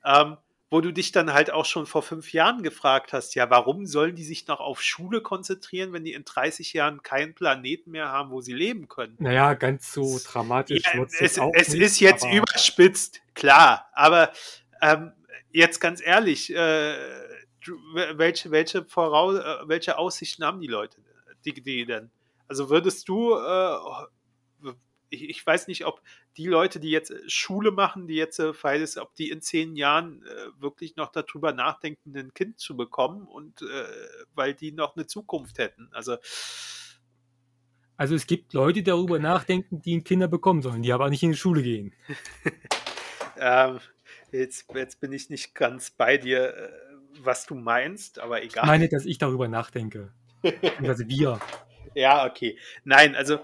Ähm, 0.04 0.38
wo 0.74 0.82
du 0.82 0.92
dich 0.92 1.12
dann 1.12 1.34
halt 1.34 1.52
auch 1.52 1.66
schon 1.66 1.86
vor 1.86 2.02
fünf 2.02 2.34
Jahren 2.34 2.64
gefragt 2.64 3.14
hast, 3.14 3.36
ja, 3.36 3.48
warum 3.52 3.86
sollen 3.86 4.16
die 4.16 4.24
sich 4.24 4.48
noch 4.48 4.60
auf 4.60 4.82
Schule 4.82 5.22
konzentrieren, 5.22 5.94
wenn 5.94 6.04
die 6.04 6.14
in 6.14 6.26
30 6.26 6.74
Jahren 6.74 7.04
keinen 7.04 7.36
Planeten 7.36 7.92
mehr 7.92 8.10
haben, 8.10 8.32
wo 8.32 8.42
sie 8.42 8.54
leben 8.54 8.88
können? 8.88 9.16
Naja, 9.20 9.54
ganz 9.54 9.94
so 9.94 10.20
dramatisch 10.26 10.82
ja, 10.84 11.00
wird 11.00 11.12
es 11.14 11.38
auch 11.38 11.52
Es 11.54 11.70
nicht, 11.70 11.84
ist 11.84 12.00
jetzt 12.00 12.26
überspitzt, 12.26 13.22
klar, 13.36 13.88
aber 13.94 14.32
ähm, 14.82 15.12
jetzt 15.52 15.80
ganz 15.80 16.02
ehrlich, 16.04 16.52
äh, 16.56 16.96
welche, 18.16 18.50
welche, 18.50 18.84
Voraus 18.84 19.38
äh, 19.38 19.68
welche 19.68 20.00
Aussichten 20.00 20.44
haben 20.44 20.60
die 20.60 20.66
Leute, 20.66 20.98
die, 21.46 21.54
die 21.54 21.86
denn? 21.86 22.10
Also 22.48 22.72
würdest 22.72 23.08
du 23.08 23.36
äh, 23.36 23.78
ich, 25.14 25.30
ich, 25.30 25.46
weiß 25.46 25.68
nicht, 25.68 25.86
ob 25.86 26.02
die 26.38 26.48
Leute, 26.48 26.80
die 26.80 26.90
jetzt 26.90 27.12
äh, 27.12 27.22
Schule 27.28 27.72
machen, 27.72 28.08
die 28.08 28.16
jetzt 28.16 28.40
äh, 28.40 28.54
Fridays, 28.54 28.98
ob 28.98 29.14
die 29.16 29.30
in 29.30 29.42
zehn 29.42 29.76
Jahren 29.76 30.24
äh, 30.24 30.62
wirklich 30.62 30.96
noch 30.96 31.12
darüber 31.12 31.54
nachdenken, 31.54 32.18
ein 32.18 32.34
Kind 32.34 32.60
zu 32.60 32.76
bekommen 32.76 33.28
und 33.28 33.62
äh, 33.62 33.66
weil 34.34 34.54
die 34.54 34.72
noch 34.72 34.96
eine 34.96 35.08
Zukunft 35.08 35.58
hätten. 35.58 35.90
Also 35.92 36.18
also 37.96 38.16
es 38.16 38.26
gibt 38.26 38.54
Leute, 38.54 38.80
die 38.80 38.84
darüber 38.84 39.20
nachdenken, 39.32 39.82
die 39.82 40.02
Kinder 40.02 40.28
bekommen 40.28 40.62
sollen, 40.62 40.82
die 40.82 40.94
aber 40.94 41.10
nicht 41.10 41.24
in 41.24 41.32
die 41.32 41.38
Schule 41.38 41.62
gehen. 41.62 41.94
ähm, 43.38 43.80
jetzt, 44.32 44.66
jetzt 44.74 45.00
bin 45.00 45.12
ich 45.14 45.30
nicht 45.30 45.56
ganz 45.56 45.92
bei 45.92 46.18
dir, 46.18 46.56
äh, 46.56 46.70
was 47.22 47.46
du 47.46 47.56
meinst, 47.56 48.20
aber 48.20 48.44
egal. 48.44 48.64
Ich 48.64 48.70
meine, 48.70 48.90
dass 48.90 49.06
ich 49.06 49.18
darüber 49.18 49.48
nachdenke. 49.48 50.12
Also 50.84 51.08
wir. 51.08 51.40
Ja, 51.96 52.26
okay. 52.26 52.58
Nein, 52.84 53.16
also 53.16 53.40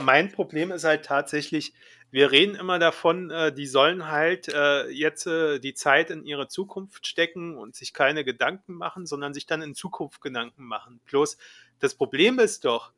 mein 0.00 0.30
Problem 0.30 0.70
ist 0.70 0.84
halt 0.84 1.04
tatsächlich, 1.04 1.74
wir 2.10 2.30
reden 2.30 2.54
immer 2.54 2.78
davon, 2.78 3.30
äh, 3.30 3.52
die 3.52 3.66
sollen 3.66 4.08
halt 4.08 4.48
äh, 4.48 4.88
jetzt 4.88 5.26
äh, 5.26 5.58
die 5.58 5.74
Zeit 5.74 6.10
in 6.10 6.24
ihre 6.24 6.46
Zukunft 6.46 7.06
stecken 7.06 7.56
und 7.56 7.74
sich 7.74 7.92
keine 7.92 8.24
Gedanken 8.24 8.74
machen, 8.74 9.04
sondern 9.04 9.34
sich 9.34 9.46
dann 9.46 9.62
in 9.62 9.74
Zukunft 9.74 10.20
Gedanken 10.20 10.64
machen. 10.64 11.00
Bloß 11.06 11.36
das 11.80 11.94
Problem 11.94 12.38
ist 12.38 12.64
doch, 12.64 12.92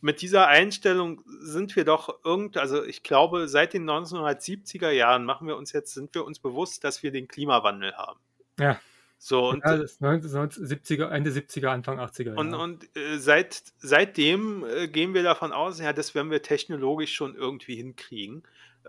mit 0.00 0.22
dieser 0.22 0.48
Einstellung 0.48 1.22
sind 1.26 1.76
wir 1.76 1.84
doch 1.84 2.24
irgend, 2.24 2.56
also 2.56 2.82
ich 2.84 3.02
glaube, 3.02 3.48
seit 3.48 3.74
den 3.74 3.88
1970er 3.88 4.90
Jahren 4.90 5.24
machen 5.24 5.46
wir 5.46 5.56
uns 5.56 5.72
jetzt, 5.72 5.94
sind 5.94 6.14
wir 6.14 6.24
uns 6.24 6.38
bewusst, 6.38 6.84
dass 6.84 7.02
wir 7.02 7.12
den 7.12 7.28
Klimawandel 7.28 7.94
haben. 7.94 8.18
Ja. 8.58 8.80
So, 9.22 9.50
und, 9.50 9.62
ja, 9.66 9.76
das 9.76 10.00
70er, 10.00 11.10
Ende 11.10 11.30
70er, 11.30 11.66
Anfang 11.66 12.00
80er. 12.00 12.36
Und, 12.36 12.52
ja. 12.52 12.56
und 12.56 12.96
äh, 12.96 13.18
seit, 13.18 13.62
seitdem 13.76 14.64
äh, 14.64 14.88
gehen 14.88 15.12
wir 15.12 15.22
davon 15.22 15.52
aus, 15.52 15.78
ja, 15.78 15.92
das 15.92 16.14
werden 16.14 16.30
wir 16.30 16.40
technologisch 16.40 17.12
schon 17.12 17.34
irgendwie 17.34 17.76
hinkriegen. 17.76 18.44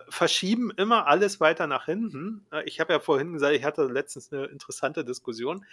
Verschieben 0.08 0.72
immer 0.78 1.06
alles 1.06 1.42
weiter 1.42 1.68
nach 1.68 1.84
hinten. 1.84 2.46
Äh, 2.50 2.64
ich 2.64 2.80
habe 2.80 2.94
ja 2.94 3.02
vorhin 3.02 3.34
gesagt, 3.34 3.54
ich 3.54 3.66
hatte 3.66 3.84
letztens 3.84 4.32
eine 4.32 4.46
interessante 4.46 5.04
Diskussion. 5.04 5.66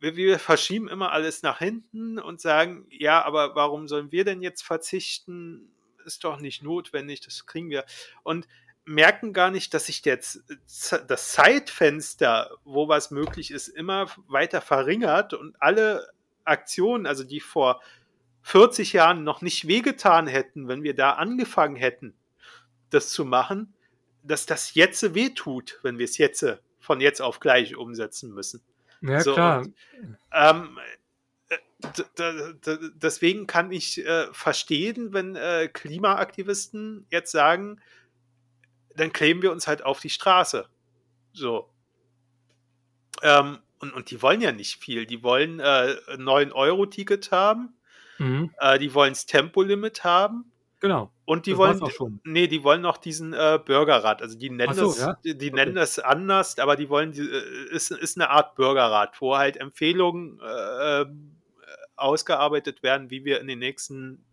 Wir, 0.00 0.16
wir 0.16 0.38
verschieben 0.38 0.88
immer 0.88 1.12
alles 1.12 1.42
nach 1.42 1.58
hinten 1.58 2.18
und 2.18 2.40
sagen, 2.40 2.86
ja, 2.88 3.22
aber 3.22 3.54
warum 3.54 3.86
sollen 3.86 4.10
wir 4.10 4.24
denn 4.24 4.40
jetzt 4.40 4.62
verzichten? 4.62 5.70
Ist 6.06 6.24
doch 6.24 6.40
nicht 6.40 6.62
notwendig, 6.62 7.20
das 7.20 7.44
kriegen 7.44 7.68
wir. 7.68 7.84
Und 8.22 8.48
merken 8.84 9.32
gar 9.32 9.50
nicht, 9.50 9.72
dass 9.74 9.86
sich 9.86 10.04
jetzt 10.04 10.42
das 11.06 11.32
Zeitfenster, 11.32 12.50
wo 12.64 12.88
was 12.88 13.10
möglich 13.10 13.50
ist, 13.50 13.68
immer 13.68 14.08
weiter 14.28 14.60
verringert 14.60 15.34
und 15.34 15.56
alle 15.60 16.08
Aktionen, 16.44 17.06
also 17.06 17.24
die 17.24 17.40
vor 17.40 17.80
40 18.42 18.92
Jahren 18.92 19.24
noch 19.24 19.40
nicht 19.40 19.66
wehgetan 19.66 20.26
hätten, 20.26 20.68
wenn 20.68 20.82
wir 20.82 20.94
da 20.94 21.12
angefangen 21.12 21.76
hätten, 21.76 22.14
das 22.90 23.10
zu 23.10 23.24
machen, 23.24 23.74
dass 24.22 24.46
das 24.46 24.74
jetzt 24.74 25.14
wehtut, 25.14 25.80
wenn 25.82 25.98
wir 25.98 26.04
es 26.04 26.18
jetzt 26.18 26.44
von 26.78 27.00
jetzt 27.00 27.22
auf 27.22 27.40
gleich 27.40 27.76
umsetzen 27.76 28.32
müssen. 28.34 28.62
Ja, 29.00 29.20
so, 29.20 29.32
klar. 29.32 29.60
Und, 29.60 29.76
ähm, 30.32 30.78
deswegen 33.02 33.46
kann 33.46 33.70
ich 33.72 34.04
äh, 34.04 34.32
verstehen, 34.32 35.12
wenn 35.12 35.36
äh, 35.36 35.68
Klimaaktivisten 35.72 37.06
jetzt 37.10 37.30
sagen, 37.30 37.80
dann 38.96 39.12
kleben 39.12 39.42
wir 39.42 39.52
uns 39.52 39.66
halt 39.66 39.84
auf 39.84 40.00
die 40.00 40.10
Straße. 40.10 40.66
So. 41.32 41.68
Ähm, 43.22 43.58
und, 43.80 43.92
und 43.92 44.10
die 44.10 44.22
wollen 44.22 44.40
ja 44.40 44.52
nicht 44.52 44.76
viel. 44.76 45.06
Die 45.06 45.22
wollen 45.22 45.60
äh, 45.60 45.96
ein 46.08 46.22
9-Euro-Ticket 46.22 47.30
haben. 47.30 47.74
Mhm. 48.18 48.50
Äh, 48.58 48.78
die 48.78 48.94
wollen 48.94 49.12
das 49.12 49.26
Tempolimit 49.26 50.04
haben. 50.04 50.50
Genau. 50.80 51.10
Und 51.24 51.46
die 51.46 51.52
das 51.52 51.58
wollen, 51.58 51.82
auch 51.82 51.90
schon. 51.90 52.20
nee, 52.24 52.46
die 52.46 52.62
wollen 52.62 52.82
noch 52.82 52.98
diesen 52.98 53.32
äh, 53.32 53.58
Bürgerrat. 53.64 54.20
Also 54.20 54.36
die 54.36 54.50
nennen 54.50 54.74
so, 54.74 54.86
das, 54.86 54.98
ja? 54.98 55.18
die, 55.24 55.36
die 55.36 55.46
okay. 55.46 55.56
nennen 55.56 55.74
das 55.76 55.98
anders, 55.98 56.58
aber 56.58 56.76
die 56.76 56.90
wollen, 56.90 57.12
die, 57.12 57.22
äh, 57.22 57.74
ist, 57.74 57.90
ist 57.90 58.18
eine 58.18 58.28
Art 58.28 58.54
Bürgerrat, 58.54 59.20
wo 59.20 59.36
halt 59.36 59.56
Empfehlungen 59.56 60.40
äh, 60.40 61.00
ähm, 61.00 61.36
ausgearbeitet 61.96 62.82
werden, 62.82 63.10
wie 63.10 63.24
wir 63.24 63.40
in 63.40 63.46
den 63.46 63.60
nächsten 63.60 64.24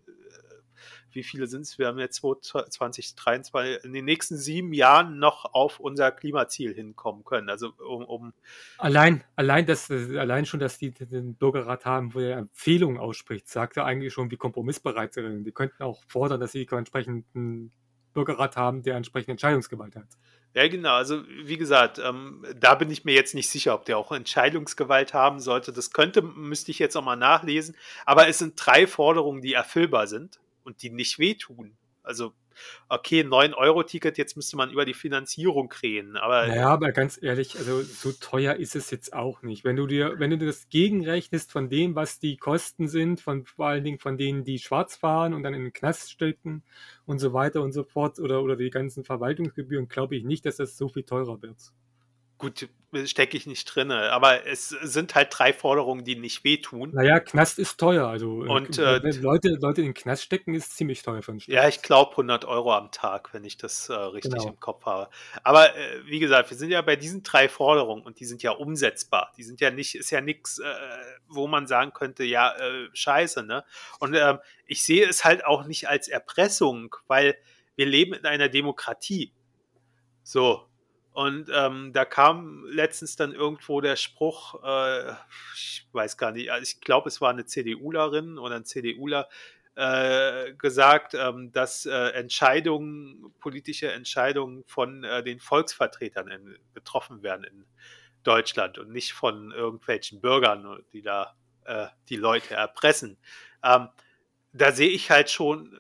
wie 1.14 1.24
viele 1.24 1.48
sind 1.48 1.62
es? 1.62 1.78
Wir 1.78 1.88
haben 1.88 2.00
jetzt 2.00 2.22
2023 2.22 3.84
in 3.84 3.94
den 3.94 4.06
nächsten 4.06 4.38
sieben 4.38 4.74
Jahren 4.74 5.20
noch 5.20 5.54
auf 5.54 5.80
unser 5.80 6.12
Klimaziel 6.12 6.74
hinkommen 6.74 7.24
können. 7.24 7.50
Also 7.50 7.74
um, 7.78 8.04
um 8.04 8.34
allein, 8.78 9.24
allein, 9.36 9.66
dass, 9.66 9.90
allein 9.90 10.46
schon, 10.46 10.60
dass 10.60 10.78
die 10.78 10.92
den 10.92 11.36
Bürgerrat 11.36 11.86
haben, 11.86 12.14
wo 12.14 12.20
er 12.20 12.38
Empfehlungen 12.38 12.98
ausspricht, 12.98 13.48
sagt 13.48 13.78
er 13.78 13.86
eigentlich 13.86 14.14
schon, 14.14 14.32
wie 14.32 14.38
kompromissbereit 14.38 15.14
sie 15.14 15.22
sind. 15.22 15.44
Die 15.44 15.52
könnten 15.52 15.84
auch 15.84 16.04
fordern, 16.08 16.40
dass 16.40 16.52
sie 16.52 16.68
einen 16.70 17.72
Bürgerrat 18.14 18.58
haben, 18.58 18.84
der 18.84 18.96
entsprechende 18.96 19.32
Entscheidungsgewalt 19.32 19.96
hat. 19.96 20.08
Ja, 20.54 20.68
genau. 20.68 20.96
Also, 20.96 21.24
wie 21.44 21.58
gesagt, 21.58 21.98
ähm, 22.00 22.46
da 22.60 22.76
bin 22.76 22.92
ich 22.92 23.06
mir 23.06 23.14
jetzt 23.14 23.36
nicht 23.36 23.50
sicher, 23.50 23.74
ob 23.74 23.86
der 23.86 23.98
auch 23.98 24.12
Entscheidungsgewalt 24.12 25.14
haben 25.14 25.40
sollte. 25.40 25.72
Das 25.72 25.92
könnte, 25.92 26.22
müsste 26.22 26.72
ich 26.72 26.80
jetzt 26.80 26.98
auch 26.98 27.04
mal 27.04 27.16
nachlesen. 27.16 27.78
Aber 28.06 28.28
es 28.28 28.40
sind 28.40 28.56
drei 28.58 28.86
Forderungen, 28.86 29.42
die 29.42 29.54
erfüllbar 29.54 30.08
sind 30.08 30.41
und 30.64 30.82
die 30.84 30.90
nicht 30.90 31.20
wehtun. 31.20 31.78
Also, 32.04 32.34
okay, 32.90 33.22
9-Euro-Ticket, 33.22 34.18
jetzt 34.18 34.36
müsste 34.36 34.58
man 34.58 34.72
über 34.72 34.86
die 34.86 34.94
Finanzierung 34.94 35.72
reden. 35.84 36.18
Aber 36.18 36.48
naja, 36.48 36.68
aber 36.70 36.92
ganz 36.92 37.22
ehrlich, 37.22 37.58
also 37.58 37.82
so 37.82 38.12
teuer 38.12 38.56
ist 38.56 38.76
es 38.76 38.90
jetzt 38.90 39.14
auch 39.14 39.44
nicht. 39.44 39.64
Wenn 39.64 39.76
du 39.76 39.86
dir, 39.86 40.16
wenn 40.18 40.32
du 40.32 40.38
das 40.38 40.70
gegenrechnest 40.70 41.52
von 41.52 41.70
dem, 41.70 41.96
was 41.96 42.20
die 42.20 42.38
Kosten 42.38 42.88
sind, 42.88 43.22
von 43.22 43.46
vor 43.46 43.68
allen 43.68 43.84
Dingen 43.84 44.00
von 44.00 44.18
denen, 44.18 44.44
die 44.44 44.60
schwarz 44.60 44.96
fahren 44.96 45.34
und 45.34 45.44
dann 45.44 45.54
in 45.54 45.64
den 45.64 45.74
Knast 45.74 46.12
stecken 46.12 46.64
und 47.06 47.20
so 47.20 47.34
weiter 47.34 47.62
und 47.62 47.72
so 47.72 47.84
fort, 47.84 48.20
oder, 48.20 48.42
oder 48.42 48.56
die 48.56 48.72
ganzen 48.72 49.04
Verwaltungsgebühren, 49.04 49.88
glaube 49.88 50.16
ich 50.16 50.24
nicht, 50.24 50.46
dass 50.46 50.58
das 50.58 50.78
so 50.78 50.90
viel 50.90 51.04
teurer 51.04 51.42
wird. 51.42 51.72
Gut, 52.42 52.68
stecke 53.06 53.38
ich 53.38 53.46
nicht 53.46 53.66
drin, 53.66 53.92
aber 53.92 54.48
es 54.48 54.70
sind 54.70 55.14
halt 55.14 55.28
drei 55.30 55.54
Forderungen, 55.54 56.04
die 56.04 56.16
nicht 56.16 56.44
wehtun. 56.44 56.90
Naja, 56.92 57.20
Knast 57.20 57.60
ist 57.60 57.80
teuer. 57.80 58.08
Also 58.08 58.44
äh, 58.44 58.50
und, 58.50 58.80
äh, 58.80 58.98
Leute, 59.20 59.50
Leute 59.62 59.82
in 59.82 59.90
den 59.90 59.94
Knast 59.94 60.24
stecken, 60.24 60.56
ist 60.56 60.76
ziemlich 60.76 61.04
teuer 61.04 61.22
für 61.22 61.34
einen 61.34 61.40
Staat. 61.40 61.54
Ja, 61.54 61.68
ich 61.68 61.84
glaube 61.84 62.14
100 62.14 62.46
Euro 62.46 62.74
am 62.74 62.90
Tag, 62.90 63.32
wenn 63.36 63.44
ich 63.44 63.58
das 63.58 63.90
äh, 63.90 63.94
richtig 63.94 64.34
genau. 64.34 64.48
im 64.48 64.60
Kopf 64.60 64.88
habe. 64.88 65.12
Aber 65.44 65.76
äh, 65.76 66.04
wie 66.08 66.18
gesagt, 66.18 66.50
wir 66.50 66.58
sind 66.58 66.72
ja 66.72 66.82
bei 66.82 66.96
diesen 66.96 67.22
drei 67.22 67.48
Forderungen 67.48 68.02
und 68.02 68.20
die 68.20 68.26
sind 68.26 68.42
ja 68.42 68.54
umsetzbar. 68.54 69.32
Die 69.38 69.44
sind 69.44 69.62
ja 69.62 69.70
nicht, 69.70 69.94
ist 69.94 70.10
ja 70.10 70.22
nichts, 70.22 70.58
äh, 70.58 70.66
wo 71.28 71.46
man 71.46 71.68
sagen 71.68 71.94
könnte, 71.94 72.24
ja, 72.24 72.58
äh, 72.58 72.90
scheiße, 72.92 73.44
ne? 73.44 73.64
Und 74.00 74.16
ähm, 74.16 74.40
ich 74.66 74.84
sehe 74.84 75.08
es 75.08 75.24
halt 75.26 75.46
auch 75.46 75.68
nicht 75.68 75.88
als 75.88 76.08
Erpressung, 76.08 76.96
weil 77.06 77.38
wir 77.76 77.86
leben 77.86 78.14
in 78.14 78.26
einer 78.26 78.50
Demokratie. 78.50 79.32
So, 80.24 80.71
und 81.14 81.50
ähm, 81.54 81.92
da 81.94 82.06
kam 82.06 82.66
letztens 82.66 83.16
dann 83.16 83.34
irgendwo 83.34 83.82
der 83.82 83.96
Spruch, 83.96 84.64
äh, 84.64 85.12
ich 85.56 85.88
weiß 85.92 86.18
gar 86.18 86.32
nicht, 86.32 86.52
also 86.52 86.64
ich 86.64 86.80
glaube, 86.82 87.10
es 87.10 87.20
war 87.20 87.32
eine 87.32 87.46
CDUlerin 87.46 88.38
oder 88.38 88.56
ein 88.56 88.66
CDUler, 88.66 89.28
äh, 89.76 90.54
gesagt, 90.54 91.14
ähm, 91.14 91.52
dass 91.52 91.86
äh, 91.86 92.10
Entscheidungen, 92.10 93.34
politische 93.40 93.92
Entscheidungen 93.92 94.64
von 94.66 95.04
äh, 95.04 95.24
den 95.24 95.40
Volksvertretern 95.40 96.28
in, 96.28 96.58
getroffen 96.74 97.24
werden 97.24 97.46
in 97.46 97.66
Deutschland 98.24 98.78
und 98.78 98.92
nicht 98.92 99.14
von 99.14 99.52
irgendwelchen 99.52 100.22
Bürgern, 100.22 100.84
die 100.94 101.02
da 101.02 101.36
äh, 101.66 101.88
die 102.10 102.18
Leute 102.18 102.54
erpressen. 102.54 103.18
Ähm, 103.64 103.88
da 104.54 104.72
sehe 104.72 104.90
ich 104.90 105.10
halt 105.10 105.30
schon 105.30 105.78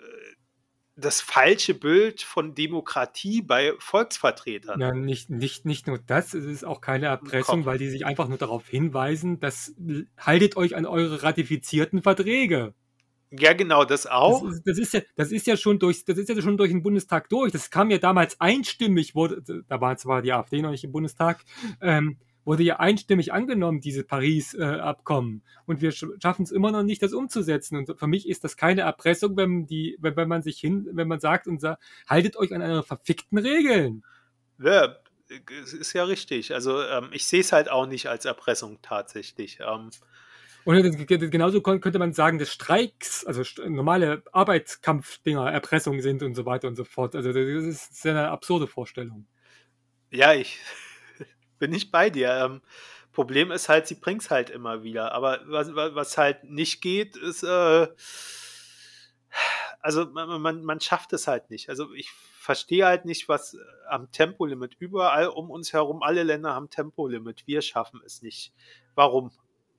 das 1.01 1.21
falsche 1.21 1.73
Bild 1.73 2.21
von 2.21 2.55
Demokratie 2.55 3.41
bei 3.41 3.73
Volksvertretern. 3.79 4.79
Ja, 4.79 4.93
nicht, 4.93 5.29
nicht, 5.29 5.65
nicht 5.65 5.87
nur 5.87 5.99
das, 5.99 6.33
es 6.33 6.45
ist 6.45 6.63
auch 6.63 6.81
keine 6.81 7.07
Erpressung, 7.07 7.65
weil 7.65 7.77
die 7.77 7.89
sich 7.89 8.05
einfach 8.05 8.27
nur 8.27 8.37
darauf 8.37 8.67
hinweisen, 8.67 9.39
dass 9.39 9.73
haltet 10.17 10.55
euch 10.57 10.75
an 10.75 10.85
eure 10.85 11.23
ratifizierten 11.23 12.01
Verträge. 12.01 12.73
Ja, 13.31 13.53
genau, 13.53 13.85
das 13.85 14.07
auch. 14.07 14.43
Das 14.43 14.55
ist, 14.55 14.67
das 14.67 14.77
ist, 14.77 14.93
ja, 14.93 15.01
das 15.15 15.31
ist 15.31 15.47
ja 15.47 15.55
schon 15.55 15.79
durch, 15.79 16.03
das 16.03 16.17
ist 16.17 16.27
ja 16.27 16.41
schon 16.41 16.57
durch 16.57 16.69
den 16.69 16.83
Bundestag 16.83 17.29
durch. 17.29 17.53
Das 17.53 17.69
kam 17.69 17.89
ja 17.89 17.97
damals 17.97 18.39
einstimmig, 18.41 19.15
wurde, 19.15 19.63
da 19.67 19.79
war 19.79 19.95
zwar 19.95 20.21
die 20.21 20.33
AfD 20.33 20.61
noch 20.61 20.71
nicht 20.71 20.83
im 20.83 20.91
Bundestag, 20.91 21.43
ähm, 21.81 22.17
wurde 22.45 22.63
ja 22.63 22.79
einstimmig 22.79 23.33
angenommen, 23.33 23.81
diese 23.81 24.03
Paris-Abkommen. 24.03 25.43
und 25.65 25.81
wir 25.81 25.91
schaffen 25.91 26.43
es 26.43 26.51
immer 26.51 26.71
noch 26.71 26.83
nicht, 26.83 27.03
das 27.03 27.13
umzusetzen. 27.13 27.77
Und 27.77 27.99
für 27.99 28.07
mich 28.07 28.27
ist 28.27 28.43
das 28.43 28.57
keine 28.57 28.81
Erpressung, 28.81 29.37
wenn, 29.37 29.67
die, 29.67 29.97
wenn, 29.99 30.15
wenn 30.15 30.27
man 30.27 30.41
sich 30.41 30.59
hin, 30.59 30.87
wenn 30.91 31.07
man 31.07 31.19
sagt 31.19 31.47
und 31.47 31.61
sagt, 31.61 31.81
haltet 32.07 32.35
euch 32.37 32.53
an 32.53 32.61
eure 32.61 32.83
verfickten 32.83 33.37
Regeln. 33.37 34.03
Ja, 34.59 34.97
ist 35.55 35.93
ja 35.93 36.03
richtig. 36.03 36.53
Also 36.53 36.81
ähm, 36.81 37.09
ich 37.11 37.25
sehe 37.25 37.41
es 37.41 37.51
halt 37.51 37.69
auch 37.69 37.85
nicht 37.85 38.07
als 38.09 38.25
Erpressung 38.25 38.79
tatsächlich. 38.81 39.59
Ähm, 39.61 39.91
und 40.63 41.07
genauso 41.07 41.61
könnte 41.61 41.97
man 41.97 42.13
sagen, 42.13 42.37
dass 42.37 42.51
Streiks, 42.51 43.25
also 43.25 43.41
normale 43.67 44.23
Arbeitskampfdinger 44.31 45.51
Erpressung 45.51 46.01
sind 46.01 46.21
und 46.21 46.35
so 46.35 46.45
weiter 46.45 46.67
und 46.67 46.75
so 46.75 46.83
fort. 46.83 47.15
Also 47.15 47.33
das 47.33 47.63
ist 47.65 48.05
eine 48.05 48.29
absurde 48.29 48.67
Vorstellung. 48.67 49.25
Ja, 50.11 50.33
ich 50.33 50.59
bin 51.61 51.73
ich 51.73 51.91
bei 51.91 52.09
dir. 52.09 52.33
Ähm, 52.33 52.61
Problem 53.13 53.51
ist 53.51 53.69
halt, 53.69 53.87
sie 53.87 53.95
bringt 53.95 54.23
es 54.23 54.31
halt 54.31 54.49
immer 54.49 54.83
wieder. 54.83 55.13
Aber 55.13 55.39
was, 55.45 55.73
was 55.75 56.17
halt 56.17 56.43
nicht 56.43 56.81
geht, 56.81 57.15
ist, 57.15 57.43
äh, 57.43 57.87
also 59.79 60.05
man, 60.07 60.41
man, 60.41 60.63
man 60.63 60.81
schafft 60.81 61.13
es 61.13 61.27
halt 61.27 61.49
nicht. 61.49 61.69
Also 61.69 61.93
ich 61.93 62.09
verstehe 62.11 62.85
halt 62.85 63.05
nicht, 63.05 63.29
was 63.29 63.57
am 63.87 64.11
Tempolimit 64.11 64.75
überall 64.79 65.27
um 65.27 65.51
uns 65.51 65.73
herum, 65.73 66.01
alle 66.01 66.23
Länder 66.23 66.55
haben 66.55 66.69
Tempolimit. 66.69 67.45
Wir 67.45 67.61
schaffen 67.61 68.01
es 68.05 68.21
nicht. 68.21 68.53
Warum? 68.95 69.31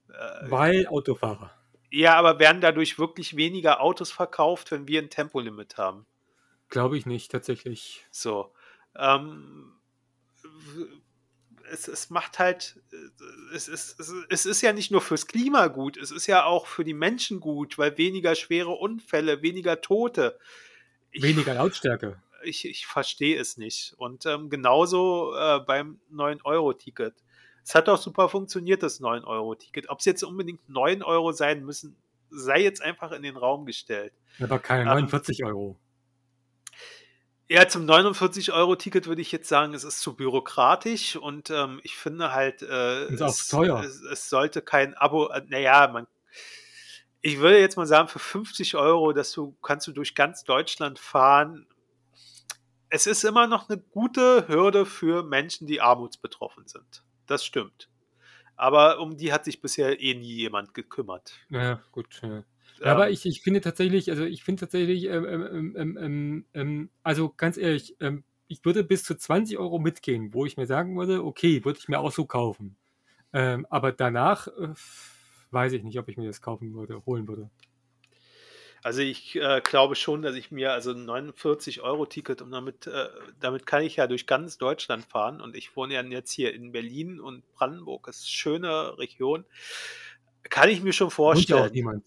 Äh, 0.08 0.50
Weil 0.50 0.86
Autofahrer. 0.86 1.50
Ja, 1.90 2.14
aber 2.14 2.38
werden 2.38 2.60
dadurch 2.60 2.98
wirklich 2.98 3.36
weniger 3.36 3.80
Autos 3.80 4.12
verkauft, 4.12 4.70
wenn 4.70 4.88
wir 4.88 5.02
ein 5.02 5.10
Tempolimit 5.10 5.76
haben? 5.76 6.06
Glaube 6.68 6.96
ich 6.96 7.04
nicht, 7.04 7.30
tatsächlich. 7.30 8.06
So. 8.10 8.52
Ähm, 8.96 9.72
es, 11.70 11.88
es 11.88 12.10
macht 12.10 12.38
halt, 12.38 12.80
äh, 12.92 13.54
es 13.54 13.68
ist, 13.68 14.00
es 14.28 14.46
ist 14.46 14.60
ja 14.62 14.72
nicht 14.72 14.90
nur 14.90 15.00
fürs 15.00 15.26
Klima 15.26 15.68
gut, 15.68 15.96
es 15.96 16.10
ist 16.10 16.26
ja 16.26 16.44
auch 16.44 16.66
für 16.66 16.84
die 16.84 16.94
Menschen 16.94 17.40
gut, 17.40 17.78
weil 17.78 17.96
weniger 17.98 18.34
schwere 18.34 18.70
Unfälle, 18.70 19.42
weniger 19.42 19.80
Tote. 19.80 20.38
Ich, 21.10 21.22
weniger 21.22 21.54
Lautstärke. 21.54 22.20
Ich, 22.44 22.64
ich 22.64 22.86
verstehe 22.86 23.38
es 23.38 23.56
nicht. 23.56 23.94
Und 23.98 24.26
ähm, 24.26 24.50
genauso 24.50 25.34
äh, 25.36 25.60
beim 25.60 26.00
9-Euro-Ticket. 26.12 27.14
Es 27.64 27.74
hat 27.74 27.88
auch 27.88 27.98
super 27.98 28.28
funktioniert, 28.28 28.82
das 28.82 29.00
9-Euro-Ticket. 29.00 29.88
Ob 29.88 30.00
es 30.00 30.06
jetzt 30.06 30.24
unbedingt 30.24 30.68
9 30.68 31.02
Euro 31.02 31.32
sein 31.32 31.64
müssen, 31.64 31.96
sei 32.30 32.62
jetzt 32.62 32.82
einfach 32.82 33.12
in 33.12 33.22
den 33.22 33.36
Raum 33.36 33.66
gestellt. 33.66 34.12
Aber 34.40 34.58
keine 34.58 34.86
49 34.86 35.40
ähm, 35.40 35.46
Euro. 35.46 35.76
Ja, 37.52 37.68
zum 37.68 37.84
49-Euro-Ticket 37.84 39.06
würde 39.06 39.20
ich 39.20 39.30
jetzt 39.30 39.46
sagen, 39.46 39.74
es 39.74 39.84
ist 39.84 40.00
zu 40.00 40.16
bürokratisch 40.16 41.16
und 41.16 41.50
ähm, 41.50 41.80
ich 41.82 41.98
finde 41.98 42.32
halt, 42.32 42.62
äh, 42.62 43.12
ist 43.12 43.20
es, 43.20 43.48
teuer. 43.48 43.78
Es, 43.84 44.00
es, 44.00 44.30
sollte 44.30 44.62
kein 44.62 44.94
Abo, 44.94 45.28
äh, 45.28 45.42
naja, 45.48 45.86
man, 45.92 46.06
ich 47.20 47.40
würde 47.40 47.60
jetzt 47.60 47.76
mal 47.76 47.86
sagen, 47.86 48.08
für 48.08 48.20
50 48.20 48.74
Euro, 48.76 49.12
dass 49.12 49.32
du 49.32 49.54
kannst 49.60 49.86
du 49.86 49.92
durch 49.92 50.14
ganz 50.14 50.44
Deutschland 50.44 50.98
fahren. 50.98 51.66
Es 52.88 53.06
ist 53.06 53.22
immer 53.22 53.46
noch 53.46 53.68
eine 53.68 53.78
gute 53.78 54.48
Hürde 54.48 54.86
für 54.86 55.22
Menschen, 55.22 55.66
die 55.66 55.82
armutsbetroffen 55.82 56.66
sind. 56.66 57.04
Das 57.26 57.44
stimmt. 57.44 57.90
Aber 58.56 58.98
um 58.98 59.18
die 59.18 59.30
hat 59.30 59.44
sich 59.44 59.60
bisher 59.60 60.00
eh 60.00 60.14
nie 60.14 60.36
jemand 60.36 60.72
gekümmert. 60.72 61.34
Ja, 61.50 61.82
gut. 61.92 62.18
Ja. 62.22 62.44
Ja, 62.80 62.86
aber 62.86 63.10
ich, 63.10 63.26
ich 63.26 63.42
finde 63.42 63.60
tatsächlich, 63.60 64.10
also 64.10 64.24
ich 64.24 64.42
finde 64.42 64.60
tatsächlich, 64.60 65.04
ähm 65.04 65.24
ähm, 65.24 65.76
ähm, 65.76 65.98
ähm, 66.00 66.44
ähm, 66.54 66.90
also 67.02 67.32
ganz 67.36 67.56
ehrlich, 67.56 67.96
ähm, 68.00 68.24
ich 68.48 68.64
würde 68.64 68.84
bis 68.84 69.04
zu 69.04 69.16
20 69.16 69.58
Euro 69.58 69.78
mitgehen, 69.78 70.34
wo 70.34 70.44
ich 70.46 70.56
mir 70.56 70.66
sagen 70.66 70.96
würde, 70.96 71.24
okay, 71.24 71.64
würde 71.64 71.78
ich 71.78 71.88
mir 71.88 72.00
auch 72.00 72.12
so 72.12 72.26
kaufen. 72.26 72.76
Ähm, 73.32 73.66
aber 73.70 73.92
danach 73.92 74.48
äh, 74.48 74.74
weiß 75.50 75.72
ich 75.72 75.82
nicht, 75.84 75.98
ob 75.98 76.08
ich 76.08 76.16
mir 76.16 76.26
das 76.26 76.42
kaufen 76.42 76.74
würde, 76.74 77.02
holen 77.06 77.28
würde. 77.28 77.50
Also 78.82 79.00
ich 79.00 79.36
äh, 79.36 79.60
glaube 79.62 79.94
schon, 79.94 80.22
dass 80.22 80.34
ich 80.34 80.50
mir 80.50 80.72
also 80.72 80.90
ein 80.90 81.08
49-Euro-Ticket 81.08 82.42
und 82.42 82.50
damit, 82.50 82.88
äh, 82.88 83.08
damit 83.38 83.64
kann 83.64 83.82
ich 83.82 83.96
ja 83.96 84.08
durch 84.08 84.26
ganz 84.26 84.58
Deutschland 84.58 85.04
fahren 85.04 85.40
und 85.40 85.56
ich 85.56 85.76
wohne 85.76 85.94
ja 85.94 86.02
jetzt 86.02 86.32
hier 86.32 86.52
in 86.52 86.72
Berlin 86.72 87.20
und 87.20 87.44
Brandenburg, 87.54 88.06
das 88.06 88.16
ist 88.18 88.24
eine 88.24 88.30
schöne 88.30 88.98
Region. 88.98 89.44
Kann 90.42 90.68
ich 90.68 90.82
mir 90.82 90.92
schon 90.92 91.12
vorstellen. 91.12 91.68
Auch 91.68 91.72
niemand. 91.72 92.04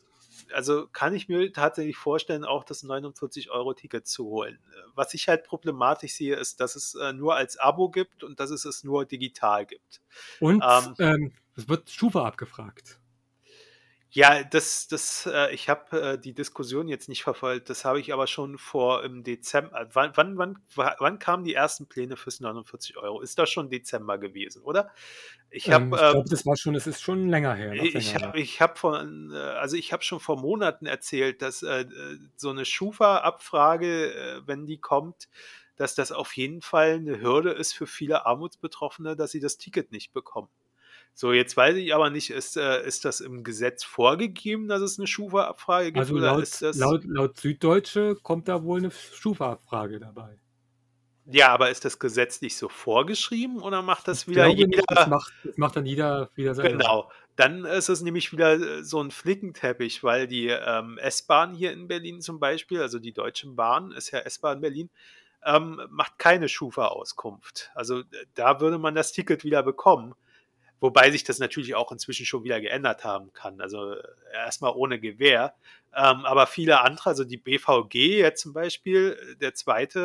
Also 0.54 0.88
kann 0.88 1.14
ich 1.14 1.28
mir 1.28 1.52
tatsächlich 1.52 1.98
vorstellen, 1.98 2.46
auch 2.46 2.64
das 2.64 2.84
49-Euro-Ticket 2.84 4.08
zu 4.08 4.26
holen. 4.26 4.60
Was 4.94 5.14
ich 5.14 5.28
halt 5.28 5.44
problematisch 5.44 6.14
sehe, 6.14 6.36
ist, 6.36 6.60
dass 6.60 6.76
es 6.76 6.96
äh, 6.96 7.14
nur 7.14 7.36
als 7.36 7.58
Abo 7.58 7.90
gibt 7.90 8.24
und 8.24 8.40
dass 8.40 8.50
es 8.50 8.66
es 8.66 8.84
nur 8.84 9.06
digital 9.06 9.66
gibt. 9.66 10.02
Und 10.40 10.64
ähm, 10.64 10.96
ähm, 11.00 11.32
es 11.56 11.68
wird 11.70 11.90
Schufa 11.90 12.26
abgefragt. 12.26 13.00
Ja, 14.16 14.46
das, 14.46 14.88
das, 14.88 15.26
äh, 15.30 15.54
ich 15.54 15.68
habe 15.68 16.14
äh, 16.14 16.18
die 16.18 16.34
Diskussion 16.34 16.88
jetzt 16.88 17.10
nicht 17.10 17.22
verfolgt. 17.22 17.70
Das 17.70 17.84
habe 17.84 18.00
ich 18.00 18.14
aber 18.14 18.28
schon 18.28 18.58
vor 18.58 19.04
im 19.04 19.24
Dezember. 19.24 19.78
Äh, 19.78 19.88
wann, 19.92 20.12
wann, 20.16 20.38
wann, 20.38 20.58
wann 20.74 21.20
kamen 21.20 21.44
die 21.44 21.54
ersten 21.54 21.86
Pläne 21.88 22.16
fürs 22.16 22.40
49 22.40 22.96
Euro? 22.96 23.20
Ist 23.20 23.38
das 23.38 23.50
schon 23.50 23.70
Dezember 23.70 24.18
gewesen, 24.18 24.62
oder? 24.62 24.90
Ich 25.50 25.70
habe, 25.70 25.84
ähm, 25.84 25.92
ich 25.92 26.00
glaube, 26.00 26.18
ähm, 26.20 26.26
das 26.30 26.46
war 26.46 26.56
schon, 26.56 26.76
das 26.76 26.88
ist 26.88 27.02
schon 27.02 27.28
länger 27.28 27.56
her. 27.56 27.74
Ich 27.74 28.16
habe, 28.16 28.40
ich 28.40 28.62
habe 28.62 28.78
von, 28.78 29.34
äh, 29.34 29.36
also 29.36 29.76
ich 29.76 29.92
habe 29.92 30.02
schon 30.02 30.22
vor 30.22 30.40
Monaten 30.40 30.86
erzählt, 30.86 31.42
dass 31.42 31.62
äh, 31.62 31.86
so 32.38 32.52
eine 32.52 32.64
Schufa-Abfrage, 32.64 34.14
äh, 34.14 34.42
wenn 34.46 34.66
die 34.66 34.78
kommt, 34.78 35.28
dass 35.76 35.94
das 35.94 36.14
auf 36.14 36.38
jeden 36.38 36.62
Fall 36.62 36.94
eine 36.94 37.20
Hürde 37.20 37.52
ist 37.52 37.74
für 37.74 37.86
viele 37.86 38.26
Armutsbetroffene, 38.26 39.18
dass 39.18 39.32
sie 39.32 39.42
das 39.42 39.58
Ticket 39.58 39.92
nicht 39.92 40.14
bekommen. 40.14 40.48
So, 41.18 41.32
jetzt 41.32 41.56
weiß 41.56 41.78
ich 41.78 41.96
aber 41.96 42.10
nicht, 42.10 42.30
ist, 42.30 42.58
äh, 42.58 42.86
ist 42.86 43.06
das 43.06 43.22
im 43.22 43.46
Gesetz 43.46 43.86
vorgegeben, 43.86 44.68
dass 44.68 44.82
es 44.82 45.00
eine 45.00 45.08
Schufa-Abfrage 45.08 45.94
gibt? 45.94 46.00
Also 46.00 46.18
laut, 46.18 46.46
laut, 46.76 47.06
laut, 47.06 47.38
Süddeutsche 47.38 48.18
kommt 48.22 48.50
da 48.50 48.64
wohl 48.64 48.80
eine 48.80 48.92
Schufa-Abfrage 48.92 50.02
dabei. 50.02 50.38
Ja, 51.28 51.54
aber 51.54 51.72
ist 51.72 51.86
das 51.86 52.00
gesetzlich 52.00 52.58
so 52.58 52.68
vorgeschrieben 52.68 53.62
oder 53.62 53.82
macht 53.82 54.10
das 54.10 54.24
ich 54.24 54.28
wieder 54.28 54.48
jeder? 54.48 54.68
Nicht, 54.68 54.84
das, 54.88 55.08
macht, 55.08 55.32
das 55.46 55.58
macht 55.58 55.78
dann 55.78 55.86
jeder 55.86 56.30
wieder 56.36 56.54
selber. 56.54 56.70
Genau. 56.72 57.12
Dann 57.38 57.64
ist 57.64 57.88
es 57.88 58.02
nämlich 58.02 58.34
wieder 58.34 58.54
äh, 58.54 58.84
so 58.84 59.02
ein 59.02 59.10
Flickenteppich, 59.10 60.04
weil 60.04 60.28
die 60.28 60.48
ähm, 60.48 60.98
S-Bahn 60.98 61.54
hier 61.54 61.72
in 61.72 61.88
Berlin 61.88 62.20
zum 62.20 62.42
Beispiel, 62.42 62.82
also 62.82 63.00
die 63.00 63.14
Deutsche 63.14 63.48
Bahn, 63.48 63.94
ist 63.94 64.12
ja 64.12 64.20
S-Bahn 64.20 64.60
Berlin, 64.60 64.90
ähm, 65.46 65.82
macht 65.90 66.20
keine 66.20 66.50
Schufa-Auskunft. 66.50 67.72
Also 67.74 68.04
da 68.34 68.60
würde 68.60 68.80
man 68.80 68.96
das 68.96 69.14
Ticket 69.14 69.46
wieder 69.46 69.64
bekommen. 69.64 70.14
Wobei 70.80 71.10
sich 71.10 71.24
das 71.24 71.40
natürlich 71.40 71.76
auch 71.76 71.92
inzwischen 71.92 72.26
schon 72.26 72.44
wieder 72.44 72.60
geändert 72.60 73.04
haben 73.04 73.32
kann. 73.34 73.62
Also 73.62 73.94
äh, 73.94 74.04
erstmal 74.34 74.74
ohne 74.74 75.00
Gewähr. 75.00 75.56
Ähm, 75.96 76.26
aber 76.26 76.46
viele 76.46 76.82
andere, 76.82 77.10
also 77.10 77.24
die 77.24 77.38
BVG 77.38 78.20
jetzt 78.20 78.42
zum 78.42 78.52
Beispiel, 78.52 79.38
der 79.40 79.54
zweite 79.54 80.00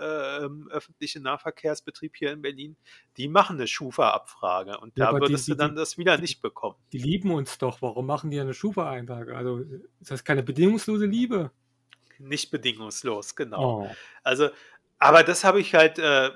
äh, 0.00 0.44
äh, 0.44 0.74
öffentliche 0.74 1.20
Nahverkehrsbetrieb 1.20 2.16
hier 2.16 2.32
in 2.32 2.40
Berlin, 2.40 2.76
die 3.18 3.28
machen 3.28 3.56
eine 3.56 3.66
Schufa-Abfrage 3.66 4.78
und 4.78 4.96
ja, 4.96 5.12
da 5.12 5.20
würdest 5.20 5.46
die, 5.46 5.50
du 5.50 5.56
dann 5.58 5.72
die, 5.72 5.76
das 5.76 5.98
wieder 5.98 6.16
die, 6.16 6.22
nicht 6.22 6.40
bekommen. 6.40 6.76
Die 6.92 6.98
lieben 6.98 7.30
uns 7.32 7.58
doch. 7.58 7.82
Warum 7.82 8.06
machen 8.06 8.30
die 8.30 8.40
eine 8.40 8.54
Schufa-Eintrag? 8.54 9.28
Also 9.28 9.58
ist 10.00 10.10
das 10.10 10.24
keine 10.24 10.42
bedingungslose 10.42 11.04
Liebe? 11.04 11.50
Nicht 12.18 12.50
bedingungslos, 12.50 13.36
genau. 13.36 13.82
Oh. 13.82 13.90
Also 14.22 14.48
aber 14.98 15.22
das 15.22 15.44
habe 15.44 15.60
ich 15.60 15.74
halt 15.74 15.98
äh, 15.98 16.30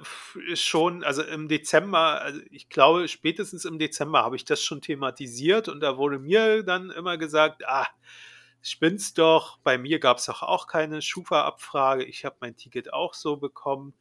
schon, 0.55 1.03
also 1.03 1.23
im 1.23 1.49
Dezember, 1.49 2.21
also 2.21 2.41
ich 2.51 2.69
glaube, 2.69 3.09
spätestens 3.09 3.65
im 3.65 3.79
Dezember 3.79 4.23
habe 4.23 4.37
ich 4.37 4.45
das 4.45 4.63
schon 4.63 4.83
thematisiert 4.83 5.69
und 5.69 5.81
da 5.81 5.97
wurde 5.97 6.19
mir 6.19 6.63
dann 6.63 6.91
immer 6.91 7.17
gesagt, 7.17 7.63
ah, 7.67 7.87
spinnst 8.61 9.17
doch, 9.17 9.59
bei 9.59 9.79
mir 9.79 9.99
gab 9.99 10.19
es 10.19 10.27
doch 10.27 10.43
auch 10.43 10.67
keine 10.67 11.01
Schufa-Abfrage, 11.01 12.05
ich 12.05 12.27
habe 12.27 12.37
mein 12.41 12.57
Ticket 12.57 12.93
auch 12.93 13.15
so 13.15 13.39
bekommen. 13.39 13.95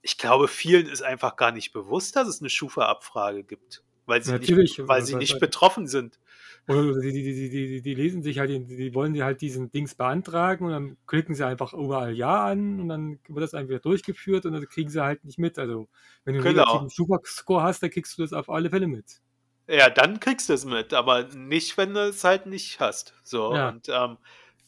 Ich 0.00 0.16
glaube, 0.16 0.46
vielen 0.46 0.86
ist 0.86 1.02
einfach 1.02 1.34
gar 1.34 1.50
nicht 1.50 1.72
bewusst, 1.72 2.14
dass 2.14 2.28
es 2.28 2.40
eine 2.40 2.50
Schufa-Abfrage 2.50 3.42
gibt, 3.42 3.82
weil 4.06 4.22
sie 4.22 4.32
Natürlich, 4.32 4.78
nicht, 4.78 4.88
weil 4.88 5.02
sie 5.02 5.16
nicht 5.16 5.40
betroffen 5.40 5.88
sind. 5.88 6.20
Oder 6.66 6.98
die, 7.00 7.12
die, 7.12 7.50
die, 7.50 7.82
die, 7.82 7.94
lesen 7.94 8.22
sich 8.22 8.38
halt, 8.38 8.50
die 8.50 8.94
wollen 8.94 9.22
halt 9.22 9.42
diesen 9.42 9.70
Dings 9.70 9.94
beantragen 9.94 10.64
und 10.64 10.72
dann 10.72 10.96
klicken 11.06 11.34
sie 11.34 11.46
einfach 11.46 11.74
überall 11.74 12.14
Ja 12.14 12.46
an 12.46 12.80
und 12.80 12.88
dann 12.88 13.18
wird 13.28 13.42
das 13.42 13.52
einfach 13.52 13.80
durchgeführt 13.80 14.46
und 14.46 14.54
dann 14.54 14.66
kriegen 14.66 14.88
sie 14.88 15.02
halt 15.02 15.24
nicht 15.24 15.38
mit. 15.38 15.58
Also, 15.58 15.88
wenn 16.24 16.34
du 16.34 16.40
einen 16.40 16.54
genau. 16.54 16.64
negativen 16.64 16.88
Super-Score 16.88 17.62
hast, 17.62 17.82
dann 17.82 17.90
kriegst 17.90 18.16
du 18.16 18.22
das 18.22 18.32
auf 18.32 18.48
alle 18.48 18.70
Fälle 18.70 18.86
mit. 18.86 19.20
Ja, 19.68 19.90
dann 19.90 20.20
kriegst 20.20 20.48
du 20.48 20.54
es 20.54 20.64
mit, 20.64 20.94
aber 20.94 21.24
nicht, 21.34 21.76
wenn 21.76 21.92
du 21.92 22.08
es 22.08 22.24
halt 22.24 22.46
nicht 22.46 22.80
hast. 22.80 23.14
So, 23.22 23.54
ja. 23.54 23.68
und 23.68 23.88
ähm, 23.90 24.16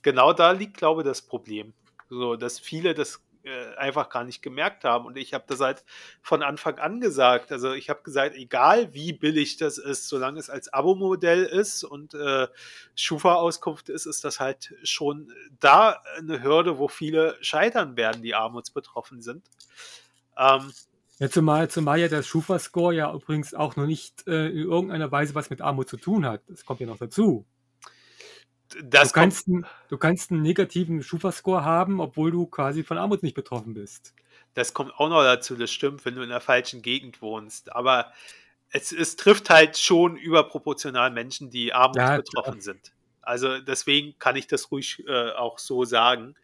genau 0.03 0.35
da 0.35 0.51
liegt, 0.51 0.77
glaube 0.77 1.01
ich, 1.01 1.07
das 1.07 1.23
Problem. 1.23 1.73
So, 2.11 2.37
dass 2.37 2.59
viele 2.59 2.95
das 2.95 3.23
äh, 3.47 3.77
einfach 3.77 4.09
gar 4.09 4.25
nicht 4.25 4.43
gemerkt 4.43 4.85
haben. 4.85 5.07
Und 5.07 5.17
ich 5.17 5.33
habe 5.33 5.45
das 5.47 5.61
halt 5.61 5.85
von 6.21 6.43
Anfang 6.43 6.79
an 6.79 7.01
gesagt. 7.01 7.53
Also 7.53 7.73
ich 7.73 7.89
habe 7.89 8.03
gesagt, 8.03 8.35
egal 8.35 8.93
wie 8.93 9.13
billig 9.13 9.57
das 9.57 9.79
ist, 9.79 10.09
solange 10.09 10.39
es 10.39 10.51
als 10.51 10.73
Abo-Modell 10.73 11.45
ist 11.45 11.85
und 11.85 12.15
äh, 12.15 12.49
Schufa-Auskunft 12.97 13.89
ist, 13.89 14.07
ist 14.07 14.25
das 14.25 14.41
halt 14.41 14.75
schon 14.83 15.33
da 15.61 16.03
eine 16.19 16.43
Hürde, 16.43 16.79
wo 16.79 16.89
viele 16.89 17.37
scheitern 17.41 17.97
werden, 17.97 18.23
die 18.23 18.35
armutsbetroffen 18.35 19.23
sind. 19.23 19.49
Ähm, 20.37 20.73
ja, 21.19 21.31
zumal, 21.31 21.71
zumal 21.71 22.01
ja 22.01 22.09
der 22.09 22.23
Schufa-Score 22.23 22.95
ja 22.95 23.15
übrigens 23.15 23.55
auch 23.55 23.77
noch 23.77 23.87
nicht 23.87 24.27
äh, 24.27 24.49
in 24.49 24.69
irgendeiner 24.69 25.11
Weise 25.11 25.35
was 25.35 25.51
mit 25.51 25.63
Armut 25.63 25.89
zu 25.89 25.97
tun 25.97 26.27
hat. 26.27 26.43
Das 26.49 26.65
kommt 26.65 26.81
ja 26.81 26.87
noch 26.87 26.99
dazu 26.99 27.47
du, 28.75 29.09
kannst 29.13 29.49
einen, 29.49 29.67
du 29.89 29.99
kannst 29.99 30.31
einen 30.31 30.43
negativen 30.43 31.03
Schufa-Score 31.03 31.65
haben, 31.65 32.01
obwohl 32.01 32.31
du 32.31 32.47
quasi 32.47 32.83
von 32.83 32.99
Armut 32.99 33.23
nicht 33.23 33.35
betroffen 33.35 33.75
bist. 33.75 34.15
Das 34.55 34.73
kommt 34.73 34.95
auch 34.95 35.09
noch 35.09 35.23
dazu, 35.23 35.55
das 35.57 35.71
stimmt, 35.71 36.05
wenn 36.05 36.15
du 36.15 36.23
in 36.23 36.31
der 36.31 36.41
falschen 36.41 36.83
Gegend 36.83 37.21
wohnst. 37.21 37.73
Aber 37.73 38.13
es, 38.71 38.93
es 38.93 39.17
trifft 39.17 39.51
halt 39.51 39.79
schon 39.79 40.17
überproportional 40.17 41.11
Menschen, 41.11 41.51
die 41.51 41.73
armutsbetroffen 41.73 42.57
ja, 42.57 42.61
sind. 42.61 42.93
Also 43.23 43.59
deswegen 43.61 44.19
kann 44.19 44.37
ich 44.37 44.47
das 44.47 44.71
ruhig 44.71 45.05
äh, 45.07 45.31
auch 45.33 45.59
so 45.59 45.85
sagen. 45.85 46.35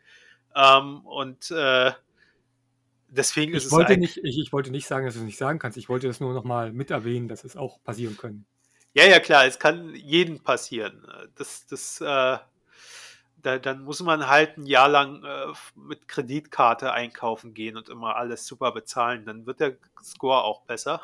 Ähm, 0.55 1.07
und 1.07 1.51
äh, 1.51 1.93
deswegen 3.09 3.53
ich 3.53 3.65
ist 3.65 3.73
wollte 3.73 3.93
es 3.93 3.99
nicht, 3.99 4.17
ich, 4.19 4.39
ich, 4.39 4.53
wollte 4.53 4.71
nicht 4.71 4.87
sagen, 4.87 5.07
dass 5.07 5.15
du 5.15 5.21
es 5.21 5.27
nicht 5.27 5.39
sagen 5.39 5.59
kannst. 5.59 5.79
Ich 5.79 5.89
wollte 5.89 6.07
das 6.07 6.21
nur 6.21 6.35
noch 6.35 6.45
mal 6.45 6.73
mit 6.73 6.91
erwähnen, 6.91 7.29
dass 7.29 7.45
es 7.45 7.57
auch 7.57 7.83
passieren 7.85 8.17
können. 8.17 8.47
Ja, 8.95 9.05
ja, 9.05 9.21
klar, 9.21 9.47
es 9.47 9.59
kann 9.59 9.95
jedem 9.95 10.41
passieren. 10.41 11.07
Das, 11.37 11.67
das, 11.67 12.01
äh, 12.01 12.39
da, 13.43 13.59
dann 13.59 13.83
muss 13.85 14.01
man 14.01 14.29
halt 14.29 14.59
ein 14.59 14.67
Jahr 14.67 14.89
lang 14.89 15.25
äh, 15.25 15.53
mit 15.75 16.09
Kreditkarte 16.09 16.93
einkaufen 16.93 17.55
gehen 17.55 17.77
und 17.77 17.89
immer 17.89 18.17
alles 18.17 18.47
super 18.47 18.73
bezahlen. 18.73 19.25
Dann 19.25 19.47
wird 19.47 19.61
der 19.61 19.77
Score 20.03 20.45
auch 20.45 20.63
besser, 20.63 21.01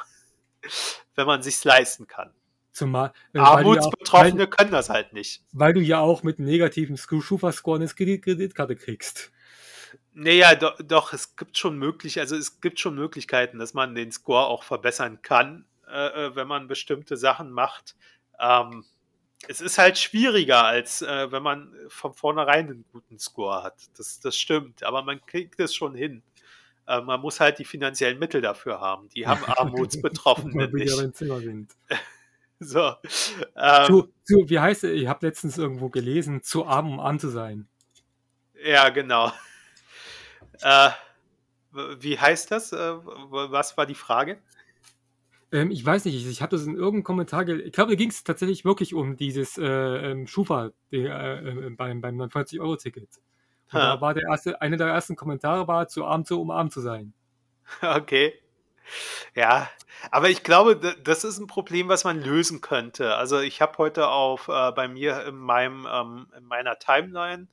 wenn 1.14 1.26
man 1.26 1.42
sich's 1.42 1.64
leisten 1.64 2.06
kann. 2.06 2.30
Zumal, 2.72 3.12
äh, 3.32 3.38
Armutsbetroffene 3.38 4.38
weil, 4.38 4.46
können 4.46 4.70
das 4.70 4.88
halt 4.88 5.12
nicht. 5.12 5.42
Weil 5.52 5.72
du 5.72 5.80
ja 5.80 5.98
auch 5.98 6.22
mit 6.22 6.38
negativen 6.38 6.96
Schufa-Score 6.96 7.78
eine 7.78 7.88
Kreditkarte 7.88 8.76
kriegst. 8.76 9.32
Naja, 10.12 10.54
do, 10.54 10.70
doch, 10.84 11.12
es 11.12 11.34
gibt 11.34 11.58
schon 11.58 11.76
möglich, 11.78 12.20
also 12.20 12.36
es 12.36 12.60
gibt 12.60 12.78
schon 12.78 12.94
Möglichkeiten, 12.94 13.58
dass 13.58 13.74
man 13.74 13.94
den 13.94 14.12
Score 14.12 14.46
auch 14.46 14.62
verbessern 14.62 15.22
kann. 15.22 15.64
Äh, 15.90 16.26
äh, 16.26 16.36
wenn 16.36 16.48
man 16.48 16.68
bestimmte 16.68 17.16
Sachen 17.16 17.50
macht. 17.50 17.96
Ähm, 18.38 18.84
es 19.46 19.60
ist 19.60 19.78
halt 19.78 19.98
schwieriger, 19.98 20.64
als 20.64 21.00
äh, 21.00 21.30
wenn 21.30 21.42
man 21.42 21.72
von 21.88 22.12
vornherein 22.12 22.66
einen 22.66 22.84
guten 22.92 23.18
Score 23.18 23.62
hat. 23.62 23.76
Das, 23.96 24.20
das 24.20 24.36
stimmt, 24.36 24.82
aber 24.82 25.02
man 25.02 25.24
kriegt 25.24 25.58
es 25.60 25.74
schon 25.74 25.94
hin. 25.94 26.22
Äh, 26.86 27.00
man 27.00 27.20
muss 27.20 27.40
halt 27.40 27.58
die 27.58 27.64
finanziellen 27.64 28.18
Mittel 28.18 28.40
dafür 28.40 28.80
haben. 28.80 29.08
Die 29.10 29.26
haben 29.26 29.44
Armutsbetroffene 29.46 30.68
nicht. 30.68 30.92
so. 32.58 32.92
Ähm, 33.56 33.86
zu, 33.86 34.12
zu, 34.24 34.50
wie 34.50 34.58
heißt 34.58 34.84
es? 34.84 34.90
Ich 34.90 35.06
habe 35.06 35.26
letztens 35.26 35.56
irgendwo 35.56 35.88
gelesen, 35.88 36.42
zu 36.42 36.66
arm, 36.66 36.92
um 36.92 37.00
arm 37.00 37.18
zu 37.18 37.28
sein. 37.28 37.68
Ja, 38.62 38.88
genau. 38.90 39.32
Äh, 40.60 40.90
wie 41.72 42.18
heißt 42.18 42.50
das? 42.50 42.72
Äh, 42.72 42.76
was 42.76 43.76
war 43.76 43.86
die 43.86 43.94
Frage? 43.94 44.38
Ähm, 45.52 45.70
ich 45.70 45.84
weiß 45.84 46.04
nicht, 46.04 46.14
ich, 46.14 46.26
ich 46.26 46.42
habe 46.42 46.56
das 46.56 46.66
in 46.66 46.74
irgendeinem 46.74 47.04
Kommentar 47.04 47.44
gelesen. 47.44 47.66
Ich 47.66 47.72
glaube, 47.72 47.92
da 47.92 47.96
ging 47.96 48.10
es 48.10 48.24
tatsächlich 48.24 48.64
wirklich 48.64 48.94
um 48.94 49.16
dieses 49.16 49.58
äh, 49.58 49.64
ähm, 49.64 50.26
Schufa 50.26 50.70
die, 50.90 51.04
äh, 51.04 51.66
äh 51.66 51.70
beim, 51.70 52.00
beim 52.00 52.20
49-Euro-Ticket. 52.20 53.08
Da 53.70 54.00
war 54.00 54.14
der 54.14 54.24
erste, 54.24 54.60
einer 54.62 54.78
der 54.78 54.86
ersten 54.88 55.14
Kommentare 55.14 55.68
war, 55.68 55.88
zu 55.88 56.04
arm 56.06 56.24
zu 56.24 56.40
umarmt 56.40 56.72
zu 56.72 56.80
sein. 56.80 57.12
Okay. 57.82 58.32
Ja, 59.34 59.68
aber 60.10 60.30
ich 60.30 60.42
glaube, 60.42 60.76
das 60.76 61.22
ist 61.24 61.38
ein 61.38 61.46
Problem, 61.46 61.88
was 61.88 62.04
man 62.04 62.22
lösen 62.22 62.62
könnte. 62.62 63.16
Also 63.16 63.38
ich 63.40 63.60
habe 63.60 63.76
heute 63.76 64.08
auf 64.08 64.48
äh, 64.48 64.72
bei 64.72 64.88
mir 64.88 65.26
in 65.26 65.36
meinem 65.36 65.86
ähm, 65.90 66.28
in 66.34 66.44
meiner 66.46 66.78
Timeline 66.78 67.48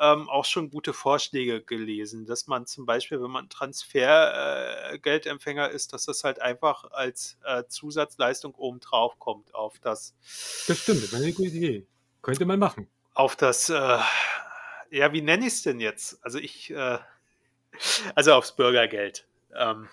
ähm, 0.00 0.28
auch 0.30 0.46
schon 0.46 0.70
gute 0.70 0.94
Vorschläge 0.94 1.62
gelesen, 1.62 2.24
dass 2.24 2.46
man 2.46 2.64
zum 2.66 2.86
Beispiel, 2.86 3.20
wenn 3.22 3.30
man 3.30 3.50
Transfergeldempfänger 3.50 5.70
äh, 5.70 5.74
ist, 5.74 5.92
dass 5.92 6.06
das 6.06 6.24
halt 6.24 6.40
einfach 6.40 6.90
als 6.90 7.36
äh, 7.44 7.64
Zusatzleistung 7.68 8.54
obendrauf 8.54 9.18
kommt 9.18 9.54
auf 9.54 9.78
das. 9.78 10.14
Das 10.66 10.78
stimmt, 10.78 11.04
das 11.04 11.12
wäre 11.12 11.22
eine 11.22 11.34
gute 11.34 11.50
Idee. 11.50 11.86
Könnte 12.22 12.46
man 12.46 12.58
machen. 12.58 12.88
Auf 13.12 13.36
das, 13.36 13.68
äh, 13.68 13.98
ja, 14.90 15.12
wie 15.12 15.20
nenne 15.20 15.46
ich 15.46 15.52
es 15.52 15.60
denn 15.62 15.80
jetzt? 15.80 16.18
Also 16.24 16.38
ich, 16.38 16.70
äh, 16.70 16.98
also 18.14 18.32
aufs 18.32 18.56
Bürgergeld. 18.56 19.28
Ähm, 19.54 19.90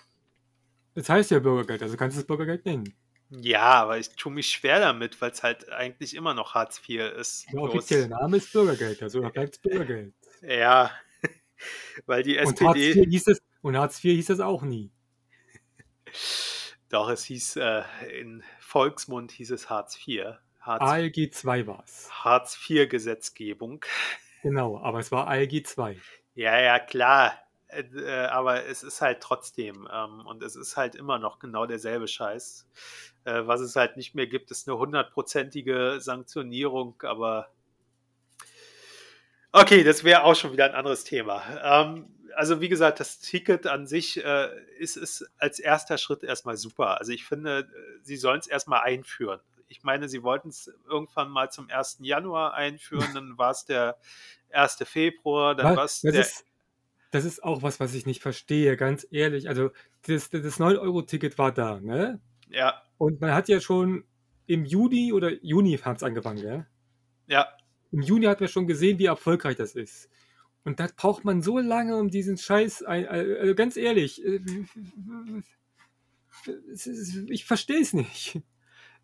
das 0.94 1.10
heißt 1.10 1.32
ja 1.32 1.38
Bürgergeld, 1.38 1.82
also 1.82 1.98
kannst 1.98 2.16
du 2.16 2.20
das 2.20 2.26
Bürgergeld 2.26 2.64
nennen. 2.64 2.94
Ja, 3.30 3.82
aber 3.82 3.98
ich 3.98 4.10
tue 4.10 4.32
mich 4.32 4.50
schwer 4.50 4.80
damit, 4.80 5.20
weil 5.20 5.30
es 5.30 5.42
halt 5.42 5.70
eigentlich 5.70 6.14
immer 6.14 6.32
noch 6.32 6.54
Hartz 6.54 6.80
IV 6.88 7.12
ist. 7.12 7.46
Der 7.52 7.60
offizielle 7.60 8.08
Name 8.08 8.38
ist 8.38 8.52
Bürgergeld, 8.52 9.02
also 9.02 9.20
da 9.20 9.28
bleibt 9.28 9.56
es 9.56 9.60
Bürgergeld. 9.60 10.14
Ja, 10.40 10.90
weil 12.06 12.22
die 12.22 12.38
SPD. 12.38 12.64
Und 12.64 12.68
Hartz, 12.68 12.96
IV 12.96 13.04
hieß 13.10 13.26
es, 13.28 13.42
und 13.60 13.76
Hartz 13.76 14.04
IV 14.04 14.14
hieß 14.14 14.30
es 14.30 14.40
auch 14.40 14.62
nie. 14.62 14.90
Doch, 16.88 17.10
es 17.10 17.24
hieß, 17.24 17.56
äh, 17.56 17.82
in 18.18 18.42
Volksmund 18.60 19.30
hieß 19.32 19.50
es 19.50 19.68
Hartz 19.68 19.98
IV. 20.06 20.38
Hartz, 20.60 20.82
ALG 20.82 21.30
2 21.32 21.66
war 21.66 21.82
es. 21.84 22.08
Hartz 22.10 22.58
IV 22.68 22.88
Gesetzgebung. 22.88 23.84
Genau, 24.44 24.78
aber 24.78 25.00
es 25.00 25.10
war 25.10 25.26
ALG 25.26 25.66
2. 25.66 26.00
Ja, 26.36 26.60
ja, 26.60 26.78
klar. 26.78 27.34
Äh, 27.66 27.82
äh, 27.82 28.26
aber 28.26 28.66
es 28.66 28.84
ist 28.84 29.00
halt 29.00 29.20
trotzdem 29.20 29.88
ähm, 29.92 30.24
und 30.26 30.44
es 30.44 30.54
ist 30.54 30.76
halt 30.76 30.94
immer 30.94 31.18
noch 31.18 31.40
genau 31.40 31.66
derselbe 31.66 32.06
Scheiß. 32.06 32.66
Äh, 33.28 33.46
was 33.46 33.60
es 33.60 33.76
halt 33.76 33.96
nicht 33.96 34.14
mehr 34.14 34.26
gibt, 34.26 34.50
ist 34.50 34.68
eine 34.68 34.78
hundertprozentige 34.78 35.98
Sanktionierung, 36.00 36.94
aber 37.02 37.50
okay, 39.52 39.84
das 39.84 40.02
wäre 40.02 40.24
auch 40.24 40.34
schon 40.34 40.52
wieder 40.52 40.64
ein 40.64 40.74
anderes 40.74 41.04
Thema. 41.04 41.42
Ähm, 41.62 42.06
also 42.34 42.62
wie 42.62 42.70
gesagt, 42.70 43.00
das 43.00 43.18
Ticket 43.18 43.66
an 43.66 43.86
sich 43.86 44.24
äh, 44.24 44.48
ist, 44.78 44.96
ist 44.96 45.30
als 45.36 45.58
erster 45.58 45.98
Schritt 45.98 46.22
erstmal 46.22 46.56
super. 46.56 46.98
Also 46.98 47.12
ich 47.12 47.26
finde, 47.26 47.68
sie 48.02 48.16
sollen 48.16 48.40
es 48.40 48.46
erstmal 48.46 48.80
einführen. 48.80 49.40
Ich 49.66 49.82
meine, 49.82 50.08
sie 50.08 50.22
wollten 50.22 50.48
es 50.48 50.72
irgendwann 50.88 51.28
mal 51.28 51.50
zum 51.50 51.68
1. 51.68 51.98
Januar 52.00 52.54
einführen, 52.54 53.12
dann 53.12 53.36
war 53.36 53.50
es 53.50 53.66
der 53.66 53.98
1. 54.52 54.78
Februar, 54.84 55.54
dann 55.54 55.76
war 55.76 55.84
es 55.84 56.00
der... 56.00 56.26
Das 57.10 57.24
ist 57.24 57.42
auch 57.42 57.62
was, 57.62 57.80
was 57.80 57.94
ich 57.94 58.04
nicht 58.04 58.22
verstehe, 58.22 58.76
ganz 58.76 59.06
ehrlich. 59.10 59.48
Also 59.48 59.70
das, 60.06 60.28
das 60.30 60.60
9-Euro-Ticket 60.60 61.38
war 61.38 61.52
da, 61.52 61.80
ne? 61.80 62.20
Ja. 62.50 62.82
Und 62.98 63.20
man 63.20 63.32
hat 63.32 63.48
ja 63.48 63.60
schon 63.60 64.04
im 64.46 64.64
Juni 64.64 65.12
oder 65.12 65.32
Juni 65.42 65.76
hat 65.78 65.98
es 65.98 66.02
angefangen, 66.02 66.40
gell? 66.40 66.66
Ja. 67.26 67.48
Im 67.92 68.02
Juni 68.02 68.26
hat 68.26 68.40
man 68.40 68.48
schon 68.48 68.66
gesehen, 68.66 68.98
wie 68.98 69.06
erfolgreich 69.06 69.56
das 69.56 69.74
ist. 69.74 70.08
Und 70.64 70.80
da 70.80 70.88
braucht 70.94 71.24
man 71.24 71.42
so 71.42 71.58
lange 71.58 71.96
um 71.96 72.10
diesen 72.10 72.36
Scheiß. 72.36 72.82
Also 72.82 73.54
ganz 73.54 73.76
ehrlich, 73.76 74.24
äh, 74.24 74.40
ich 77.28 77.44
verstehe 77.44 77.80
es 77.80 77.92
nicht. 77.92 78.40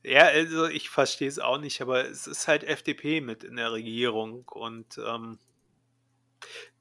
Ja, 0.03 0.25
also 0.25 0.66
ich 0.66 0.91
verstehe 0.91 1.29
es 1.29 1.39
auch 1.39 1.59
nicht, 1.59 1.81
aber 1.81 2.07
es 2.07 2.27
ist 2.27 2.47
halt 2.47 2.65
FDP 2.65 3.23
mit 3.23 3.43
in 3.43 3.57
der 3.57 3.73
Regierung 3.73 4.47
und 4.51 4.99
ähm, 4.99 5.39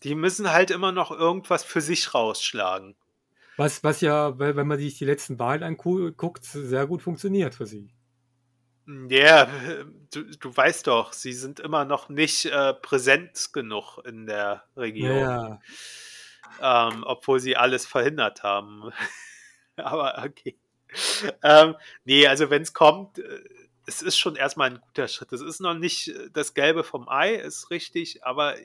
die 0.03 0.15
müssen 0.15 0.52
halt 0.52 0.72
immer 0.72 0.91
noch 0.91 1.11
irgendwas 1.11 1.64
für 1.64 1.80
sich 1.80 2.14
rausschlagen. 2.14 2.95
Was, 3.57 3.84
was 3.84 4.01
ja, 4.01 4.38
wenn 4.39 4.67
man 4.67 4.80
sich 4.80 4.97
die 4.97 5.05
letzten 5.05 5.38
Wahlen 5.39 5.63
anguckt, 5.63 6.43
sehr 6.43 6.88
gut 6.88 7.01
funktioniert 7.01 7.53
für 7.55 7.67
sie. 7.67 7.93
Ja, 9.09 9.45
du, 10.13 10.23
du 10.23 10.55
weißt 10.55 10.88
doch, 10.88 11.13
sie 11.13 11.34
sind 11.34 11.59
immer 11.59 11.85
noch 11.85 12.09
nicht 12.09 12.45
äh, 12.45 12.73
präsent 12.73 13.53
genug 13.53 13.99
in 14.05 14.25
der 14.25 14.63
Regierung. 14.75 15.19
Ja. 15.19 15.59
Ähm, 16.61 17.03
obwohl 17.05 17.39
sie 17.39 17.55
alles 17.55 17.85
verhindert 17.85 18.43
haben. 18.43 18.91
Aber 19.75 20.23
okay. 20.23 20.57
Ähm, 21.41 21.75
nee, 22.05 22.27
also 22.27 22.49
wenn 22.49 22.61
es 22.61 22.73
kommt, 22.73 23.19
äh, 23.19 23.43
es 23.85 24.01
ist 24.01 24.17
schon 24.17 24.35
erstmal 24.35 24.71
ein 24.71 24.80
guter 24.80 25.07
Schritt. 25.07 25.34
Es 25.34 25.41
ist 25.41 25.59
noch 25.59 25.73
nicht 25.73 26.09
äh, 26.09 26.30
das 26.31 26.53
Gelbe 26.53 26.84
vom 26.84 27.09
Ei, 27.09 27.35
ist 27.35 27.69
richtig, 27.69 28.23
aber 28.23 28.55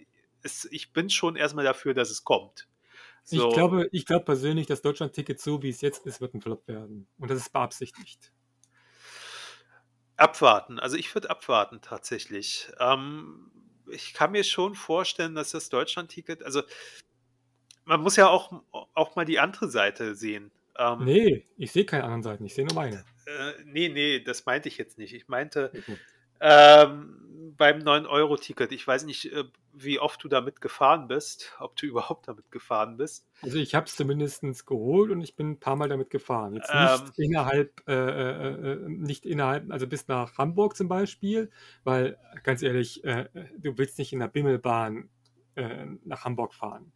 es, 0.42 0.66
ich 0.70 0.92
bin 0.92 1.10
schon 1.10 1.36
erstmal 1.36 1.64
dafür, 1.64 1.94
dass 1.94 2.10
es 2.10 2.24
kommt. 2.24 2.68
So. 3.30 3.48
Ich 3.48 3.54
glaube, 3.54 3.88
ich 3.92 4.06
glaube 4.06 4.24
persönlich, 4.24 4.66
das 4.66 4.80
Deutschland-Ticket 4.80 5.38
so 5.38 5.62
wie 5.62 5.68
es 5.68 5.82
jetzt 5.82 6.06
ist, 6.06 6.22
wird 6.22 6.32
ein 6.32 6.40
Flop 6.40 6.66
werden. 6.66 7.06
Und 7.18 7.30
das 7.30 7.38
ist 7.38 7.52
beabsichtigt. 7.52 8.32
Abwarten. 10.16 10.78
Also 10.78 10.96
ich 10.96 11.14
würde 11.14 11.28
abwarten 11.28 11.82
tatsächlich. 11.82 12.70
Ähm, 12.80 13.50
ich 13.92 14.14
kann 14.14 14.32
mir 14.32 14.44
schon 14.44 14.74
vorstellen, 14.74 15.34
dass 15.34 15.50
das 15.50 15.68
Deutschland-Ticket, 15.68 16.42
also 16.42 16.62
man 17.84 18.00
muss 18.00 18.16
ja 18.16 18.28
auch, 18.28 18.62
auch 18.70 19.14
mal 19.14 19.26
die 19.26 19.38
andere 19.38 19.68
Seite 19.68 20.14
sehen. 20.14 20.50
Ähm, 20.78 21.04
nee, 21.04 21.46
ich 21.58 21.70
sehe 21.70 21.84
keine 21.84 22.04
anderen 22.04 22.22
Seiten, 22.22 22.46
ich 22.46 22.54
sehe 22.54 22.64
nur 22.64 22.74
meine. 22.74 23.04
Äh, 23.26 23.52
nee, 23.66 23.90
nee, 23.90 24.20
das 24.20 24.46
meinte 24.46 24.68
ich 24.70 24.78
jetzt 24.78 24.96
nicht. 24.96 25.12
Ich 25.12 25.28
meinte, 25.28 25.70
ähm, 26.40 27.18
beim 27.58 27.80
9-Euro-Ticket, 27.80 28.72
ich 28.72 28.86
weiß 28.86 29.04
nicht, 29.04 29.32
äh, 29.32 29.44
wie 29.72 29.98
oft 29.98 30.22
du 30.22 30.28
damit 30.28 30.60
gefahren 30.60 31.08
bist, 31.08 31.54
ob 31.58 31.76
du 31.76 31.86
überhaupt 31.86 32.28
damit 32.28 32.50
gefahren 32.50 32.96
bist. 32.96 33.26
Also 33.42 33.58
ich 33.58 33.74
habe 33.74 33.86
es 33.86 33.96
zumindest 33.96 34.66
geholt 34.66 35.10
und 35.10 35.20
ich 35.20 35.36
bin 35.36 35.50
ein 35.50 35.60
paar 35.60 35.76
Mal 35.76 35.88
damit 35.88 36.08
gefahren. 36.08 36.54
Jetzt 36.54 36.72
nicht 36.72 37.18
ähm, 37.18 37.24
innerhalb, 37.30 37.82
äh, 37.86 37.92
äh, 37.92 38.72
äh, 38.72 38.88
nicht 38.88 39.26
innerhalb, 39.26 39.70
also 39.70 39.86
bis 39.86 40.08
nach 40.08 40.38
Hamburg 40.38 40.76
zum 40.76 40.88
Beispiel, 40.88 41.50
weil 41.84 42.18
ganz 42.44 42.62
ehrlich, 42.62 43.04
äh, 43.04 43.28
du 43.58 43.76
willst 43.76 43.98
nicht 43.98 44.12
in 44.12 44.20
der 44.20 44.28
Bimmelbahn 44.28 45.10
äh, 45.56 45.86
nach 46.04 46.24
Hamburg 46.24 46.54
fahren. 46.54 46.92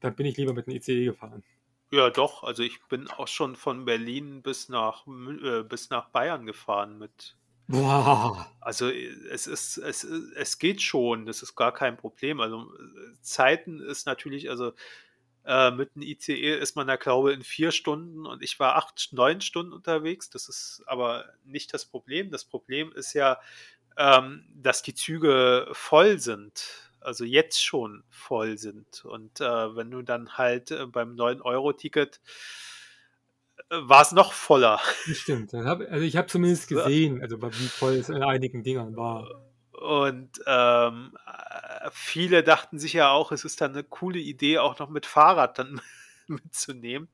Dann 0.00 0.14
bin 0.14 0.26
ich 0.26 0.36
lieber 0.36 0.52
mit 0.52 0.66
dem 0.66 0.76
ICE 0.76 1.06
gefahren. 1.06 1.42
Ja, 1.90 2.10
doch. 2.10 2.42
Also 2.42 2.62
ich 2.62 2.82
bin 2.88 3.08
auch 3.08 3.28
schon 3.28 3.56
von 3.56 3.84
Berlin 3.84 4.42
bis 4.42 4.68
nach, 4.68 5.06
bis 5.68 5.88
nach 5.88 6.10
Bayern 6.10 6.44
gefahren 6.44 6.98
mit 6.98 7.36
Boah. 7.68 8.46
Also 8.60 8.88
es 8.90 9.46
ist, 9.46 9.76
es, 9.78 10.04
es 10.04 10.58
geht 10.58 10.82
schon, 10.82 11.26
das 11.26 11.42
ist 11.42 11.56
gar 11.56 11.72
kein 11.72 11.96
Problem. 11.96 12.40
Also 12.40 12.70
Zeiten 13.22 13.80
ist 13.80 14.06
natürlich, 14.06 14.50
also 14.50 14.72
äh, 15.44 15.70
mit 15.72 15.90
einem 15.96 16.02
ICE 16.02 16.58
ist 16.58 16.76
man 16.76 16.86
da, 16.86 16.96
glaube 16.96 17.32
ich, 17.32 17.38
in 17.38 17.44
vier 17.44 17.72
Stunden 17.72 18.26
und 18.26 18.42
ich 18.42 18.60
war 18.60 18.76
acht, 18.76 19.12
neun 19.12 19.40
Stunden 19.40 19.72
unterwegs. 19.72 20.30
Das 20.30 20.48
ist 20.48 20.82
aber 20.86 21.26
nicht 21.44 21.74
das 21.74 21.86
Problem. 21.86 22.30
Das 22.30 22.44
Problem 22.44 22.92
ist 22.92 23.14
ja, 23.14 23.40
ähm, 23.96 24.44
dass 24.54 24.82
die 24.82 24.94
Züge 24.94 25.68
voll 25.72 26.18
sind. 26.20 26.90
Also 27.00 27.24
jetzt 27.24 27.64
schon 27.64 28.04
voll 28.10 28.58
sind. 28.58 29.04
Und 29.04 29.40
äh, 29.40 29.76
wenn 29.76 29.90
du 29.90 30.02
dann 30.02 30.38
halt 30.38 30.72
äh, 30.72 30.86
beim 30.86 31.14
9-Euro-Ticket 31.16 32.20
war 33.70 34.02
es 34.02 34.12
noch 34.12 34.32
voller. 34.32 34.80
Das 35.06 35.16
stimmt. 35.16 35.52
Also 35.54 36.04
ich 36.04 36.16
habe 36.16 36.28
zumindest 36.28 36.68
gesehen, 36.68 37.20
also 37.22 37.40
wie 37.40 37.68
voll 37.68 37.94
es 37.94 38.08
in 38.08 38.22
einigen 38.22 38.62
Dingern 38.62 38.96
war. 38.96 39.28
Und 39.72 40.30
ähm, 40.46 41.12
viele 41.90 42.42
dachten 42.42 42.78
sich 42.78 42.94
ja 42.94 43.10
auch, 43.10 43.32
es 43.32 43.44
ist 43.44 43.60
dann 43.60 43.72
eine 43.72 43.84
coole 43.84 44.18
Idee, 44.18 44.58
auch 44.58 44.78
noch 44.78 44.88
mit 44.88 45.06
Fahrrad 45.06 45.58
dann 45.58 45.80
mitzunehmen. 46.26 47.08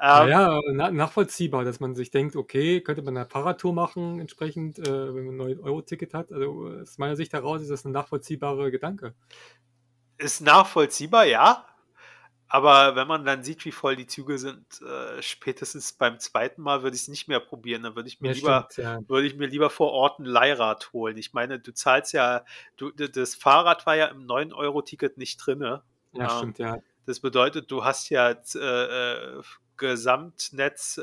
Ähm, 0.00 0.28
ja, 0.28 0.60
na, 0.72 0.90
nachvollziehbar, 0.92 1.64
dass 1.64 1.80
man 1.80 1.96
sich 1.96 2.10
denkt, 2.10 2.36
okay, 2.36 2.80
könnte 2.82 3.02
man 3.02 3.16
eine 3.16 3.26
Fahrradtour 3.26 3.72
machen, 3.72 4.20
entsprechend, 4.20 4.78
äh, 4.78 5.14
wenn 5.14 5.26
man 5.26 5.40
ein 5.40 5.56
9-Euro-Ticket 5.56 6.14
hat. 6.14 6.30
Also 6.30 6.70
aus 6.82 6.98
meiner 6.98 7.16
Sicht 7.16 7.32
heraus 7.32 7.62
ist 7.62 7.70
das 7.70 7.84
ein 7.84 7.92
nachvollziehbarer 7.92 8.70
Gedanke. 8.70 9.14
Ist 10.18 10.40
nachvollziehbar, 10.40 11.24
ja. 11.26 11.64
Aber 12.50 12.96
wenn 12.96 13.06
man 13.06 13.26
dann 13.26 13.42
sieht, 13.42 13.64
wie 13.66 13.72
voll 13.72 13.94
die 13.94 14.06
Züge 14.06 14.38
sind, 14.38 14.80
äh, 14.80 15.20
spätestens 15.20 15.92
beim 15.92 16.18
zweiten 16.18 16.62
Mal 16.62 16.82
würde 16.82 16.96
ich 16.96 17.02
es 17.02 17.08
nicht 17.08 17.28
mehr 17.28 17.40
probieren. 17.40 17.82
Dann 17.82 17.94
würde 17.94 18.08
ich 18.08 18.20
mir 18.20 18.28
ja, 18.28 18.34
lieber, 18.34 18.68
stimmt, 18.70 18.86
ja. 18.86 19.08
würde 19.08 19.26
ich 19.26 19.36
mir 19.36 19.46
lieber 19.46 19.68
vor 19.68 19.92
Ort 19.92 20.18
ein 20.18 20.24
Leihrad 20.24 20.92
holen. 20.94 21.18
Ich 21.18 21.34
meine, 21.34 21.60
du 21.60 21.74
zahlst 21.74 22.14
ja, 22.14 22.44
du, 22.76 22.90
das 22.90 23.34
Fahrrad 23.34 23.84
war 23.84 23.96
ja 23.96 24.06
im 24.06 24.26
9-Euro-Ticket 24.26 25.18
nicht 25.18 25.36
drin. 25.36 25.60
Ja, 25.60 25.82
ähm, 26.14 26.30
stimmt, 26.30 26.58
ja. 26.58 26.78
Das 27.04 27.20
bedeutet, 27.20 27.70
du 27.70 27.84
hast 27.84 28.08
ja 28.08 28.30
äh, 28.30 28.58
äh, 28.58 29.42
Gesamtnetz 29.76 30.98
äh, 30.98 31.02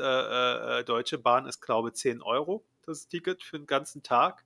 äh, 0.80 0.84
Deutsche 0.84 1.18
Bahn 1.18 1.46
ist, 1.46 1.60
glaube 1.60 1.88
ich, 1.88 1.94
10 1.94 2.22
Euro, 2.22 2.64
das 2.84 3.08
Ticket 3.08 3.42
für 3.42 3.58
den 3.58 3.66
ganzen 3.66 4.02
Tag. 4.02 4.44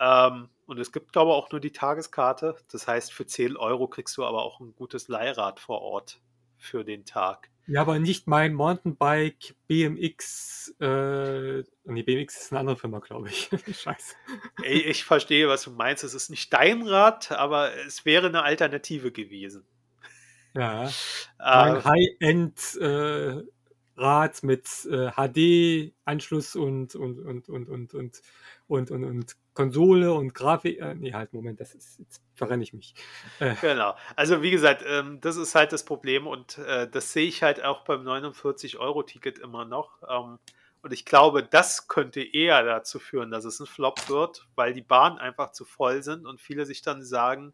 Ähm, 0.00 0.48
und 0.70 0.78
es 0.78 0.92
gibt, 0.92 1.12
glaube 1.12 1.32
ich, 1.32 1.34
auch 1.34 1.50
nur 1.50 1.60
die 1.60 1.72
Tageskarte. 1.72 2.56
Das 2.70 2.86
heißt, 2.86 3.12
für 3.12 3.26
10 3.26 3.56
Euro 3.56 3.88
kriegst 3.88 4.16
du 4.16 4.24
aber 4.24 4.44
auch 4.44 4.60
ein 4.60 4.74
gutes 4.76 5.08
Leihrad 5.08 5.58
vor 5.58 5.82
Ort 5.82 6.20
für 6.58 6.84
den 6.84 7.04
Tag. 7.04 7.50
Ja, 7.66 7.80
aber 7.80 7.98
nicht 7.98 8.28
mein 8.28 8.54
Mountainbike 8.54 9.56
BMX. 9.66 10.74
Äh, 10.80 11.64
nee, 11.84 12.02
BMX 12.02 12.42
ist 12.42 12.52
eine 12.52 12.60
andere 12.60 12.76
Firma, 12.76 13.00
glaube 13.00 13.28
ich. 13.28 13.50
Scheiße. 13.72 14.14
Ey, 14.62 14.80
ich 14.82 15.04
verstehe, 15.04 15.48
was 15.48 15.64
du 15.64 15.72
meinst. 15.72 16.04
Es 16.04 16.14
ist 16.14 16.30
nicht 16.30 16.52
dein 16.52 16.86
Rad, 16.86 17.32
aber 17.32 17.74
es 17.86 18.04
wäre 18.04 18.28
eine 18.28 18.42
Alternative 18.44 19.12
gewesen. 19.12 19.66
Ja. 20.54 20.88
Äh, 21.38 21.42
ein 21.42 21.84
High-End 21.84 22.76
äh, 22.82 23.42
mit 24.42 24.68
HD-Anschluss 24.68 26.54
und, 26.54 26.94
und, 26.94 27.18
und, 27.18 27.48
und, 27.48 27.68
und, 27.70 27.94
und, 27.94 28.22
und, 28.68 28.90
und, 28.90 29.04
und 29.04 29.36
Konsole 29.60 30.12
und 30.12 30.32
Grafik. 30.32 30.80
Äh, 30.80 30.94
nee, 30.94 31.12
halt, 31.12 31.34
Moment, 31.34 31.60
das 31.60 31.74
ist, 31.74 31.98
jetzt 31.98 32.22
verrenne 32.34 32.62
ich 32.62 32.72
mich. 32.72 32.94
Äh. 33.40 33.54
Genau. 33.60 33.94
Also, 34.16 34.42
wie 34.42 34.50
gesagt, 34.50 34.82
ähm, 34.86 35.20
das 35.20 35.36
ist 35.36 35.54
halt 35.54 35.72
das 35.72 35.84
Problem 35.84 36.26
und 36.26 36.56
äh, 36.58 36.88
das 36.88 37.12
sehe 37.12 37.26
ich 37.26 37.42
halt 37.42 37.62
auch 37.62 37.84
beim 37.84 38.06
49-Euro-Ticket 38.06 39.38
immer 39.38 39.66
noch. 39.66 40.02
Ähm, 40.08 40.38
und 40.82 40.92
ich 40.94 41.04
glaube, 41.04 41.42
das 41.42 41.88
könnte 41.88 42.22
eher 42.22 42.62
dazu 42.62 42.98
führen, 42.98 43.30
dass 43.30 43.44
es 43.44 43.60
ein 43.60 43.66
Flop 43.66 44.08
wird, 44.08 44.46
weil 44.54 44.72
die 44.72 44.80
Bahnen 44.80 45.18
einfach 45.18 45.52
zu 45.52 45.66
voll 45.66 46.02
sind 46.02 46.24
und 46.24 46.40
viele 46.40 46.64
sich 46.64 46.80
dann 46.80 47.04
sagen, 47.04 47.52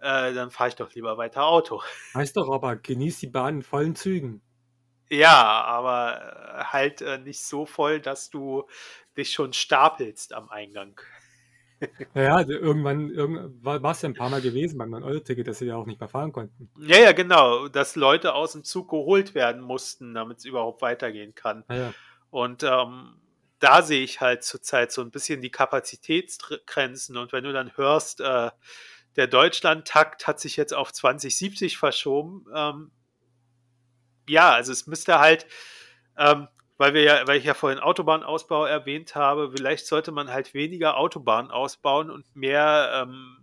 äh, 0.00 0.34
dann 0.34 0.50
fahre 0.50 0.70
ich 0.70 0.74
doch 0.74 0.92
lieber 0.94 1.16
weiter 1.16 1.44
Auto. 1.46 1.80
Heißt 2.14 2.36
doch 2.36 2.50
aber, 2.50 2.74
genieß 2.74 3.20
die 3.20 3.28
Bahn 3.28 3.56
in 3.56 3.62
vollen 3.62 3.94
Zügen. 3.94 4.42
Ja, 5.10 5.62
aber 5.64 6.60
äh, 6.60 6.64
halt 6.64 7.02
äh, 7.02 7.18
nicht 7.18 7.42
so 7.42 7.66
voll, 7.66 8.00
dass 8.00 8.30
du 8.30 8.64
dich 9.16 9.32
schon 9.32 9.52
stapelst 9.52 10.32
am 10.32 10.48
Eingang. 10.48 11.00
Ja, 12.14 12.40
irgendwann, 12.40 13.10
irgendwann 13.10 13.82
war 13.82 13.92
es 13.92 14.00
ja 14.02 14.08
ein 14.08 14.14
paar 14.14 14.30
Mal 14.30 14.40
gewesen 14.40 14.78
beim 14.78 14.94
9-Euro-Ticket, 14.94 15.46
dass 15.46 15.58
sie 15.58 15.66
ja 15.66 15.76
auch 15.76 15.86
nicht 15.86 16.00
mehr 16.00 16.08
fahren 16.08 16.32
konnten. 16.32 16.70
Ja, 16.78 16.98
ja, 16.98 17.12
genau. 17.12 17.68
Dass 17.68 17.96
Leute 17.96 18.34
aus 18.34 18.52
dem 18.52 18.64
Zug 18.64 18.88
geholt 18.88 19.34
werden 19.34 19.60
mussten, 19.60 20.14
damit 20.14 20.38
es 20.38 20.44
überhaupt 20.44 20.80
weitergehen 20.82 21.34
kann. 21.34 21.64
Ja, 21.68 21.76
ja. 21.76 21.94
Und 22.30 22.62
ähm, 22.62 23.16
da 23.58 23.82
sehe 23.82 24.02
ich 24.02 24.20
halt 24.20 24.44
zurzeit 24.44 24.92
so 24.92 25.02
ein 25.02 25.10
bisschen 25.10 25.40
die 25.40 25.50
Kapazitätsgrenzen. 25.50 27.16
Und 27.16 27.32
wenn 27.32 27.44
du 27.44 27.52
dann 27.52 27.76
hörst, 27.76 28.20
äh, 28.20 28.50
der 29.16 29.26
Deutschland-Takt 29.26 30.26
hat 30.26 30.40
sich 30.40 30.56
jetzt 30.56 30.74
auf 30.74 30.92
2070 30.92 31.76
verschoben, 31.76 32.46
ähm, 32.54 32.90
ja, 34.28 34.52
also 34.52 34.72
es 34.72 34.86
müsste 34.86 35.18
halt, 35.18 35.46
ähm, 36.16 36.48
weil 36.76 36.94
wir 36.94 37.02
ja, 37.02 37.26
weil 37.26 37.38
ich 37.38 37.44
ja 37.44 37.54
vorhin 37.54 37.78
Autobahnausbau 37.78 38.64
erwähnt 38.64 39.14
habe, 39.14 39.50
vielleicht 39.50 39.86
sollte 39.86 40.12
man 40.12 40.30
halt 40.30 40.54
weniger 40.54 40.96
Autobahnen 40.96 41.50
ausbauen 41.50 42.10
und 42.10 42.34
mehr 42.34 42.90
ähm, 43.02 43.38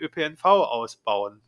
ÖPNV 0.00 0.44
ausbauen. 0.44 1.42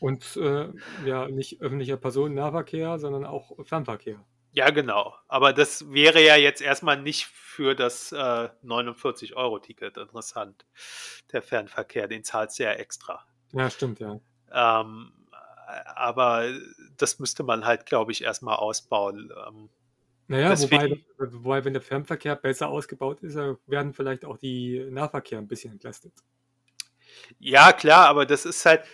Und 0.00 0.36
äh, 0.36 0.68
ja, 1.04 1.28
nicht 1.28 1.60
öffentlicher 1.60 1.96
Personennahverkehr, 1.96 2.98
sondern 2.98 3.24
auch 3.24 3.52
Fernverkehr. 3.64 4.24
Ja, 4.52 4.70
genau. 4.70 5.14
Aber 5.28 5.52
das 5.52 5.92
wäre 5.92 6.24
ja 6.24 6.36
jetzt 6.36 6.62
erstmal 6.62 7.00
nicht 7.00 7.26
für 7.26 7.74
das 7.74 8.12
äh, 8.12 8.48
49-Euro-Ticket 8.64 9.96
interessant. 9.96 10.66
Der 11.32 11.42
Fernverkehr, 11.42 12.08
den 12.08 12.24
zahlst 12.24 12.58
du 12.58 12.64
ja 12.64 12.72
extra. 12.72 13.24
Ja, 13.52 13.68
stimmt, 13.70 14.00
ja. 14.00 14.20
Ähm, 14.52 15.12
aber 15.94 16.52
das 16.96 17.18
müsste 17.18 17.42
man 17.42 17.64
halt, 17.64 17.86
glaube 17.86 18.12
ich, 18.12 18.22
erstmal 18.22 18.56
ausbauen. 18.56 19.32
Ähm, 19.46 19.68
naja, 20.26 20.58
wobei, 20.60 21.04
wobei, 21.18 21.64
wenn 21.64 21.72
der 21.72 21.82
Fernverkehr 21.82 22.36
besser 22.36 22.68
ausgebaut 22.68 23.22
ist, 23.22 23.36
werden 23.66 23.94
vielleicht 23.94 24.24
auch 24.24 24.36
die 24.36 24.86
Nahverkehr 24.90 25.38
ein 25.38 25.48
bisschen 25.48 25.72
entlastet. 25.72 26.12
Ja, 27.38 27.72
klar, 27.72 28.08
aber 28.08 28.26
das 28.26 28.44
ist 28.44 28.64
halt, 28.64 28.84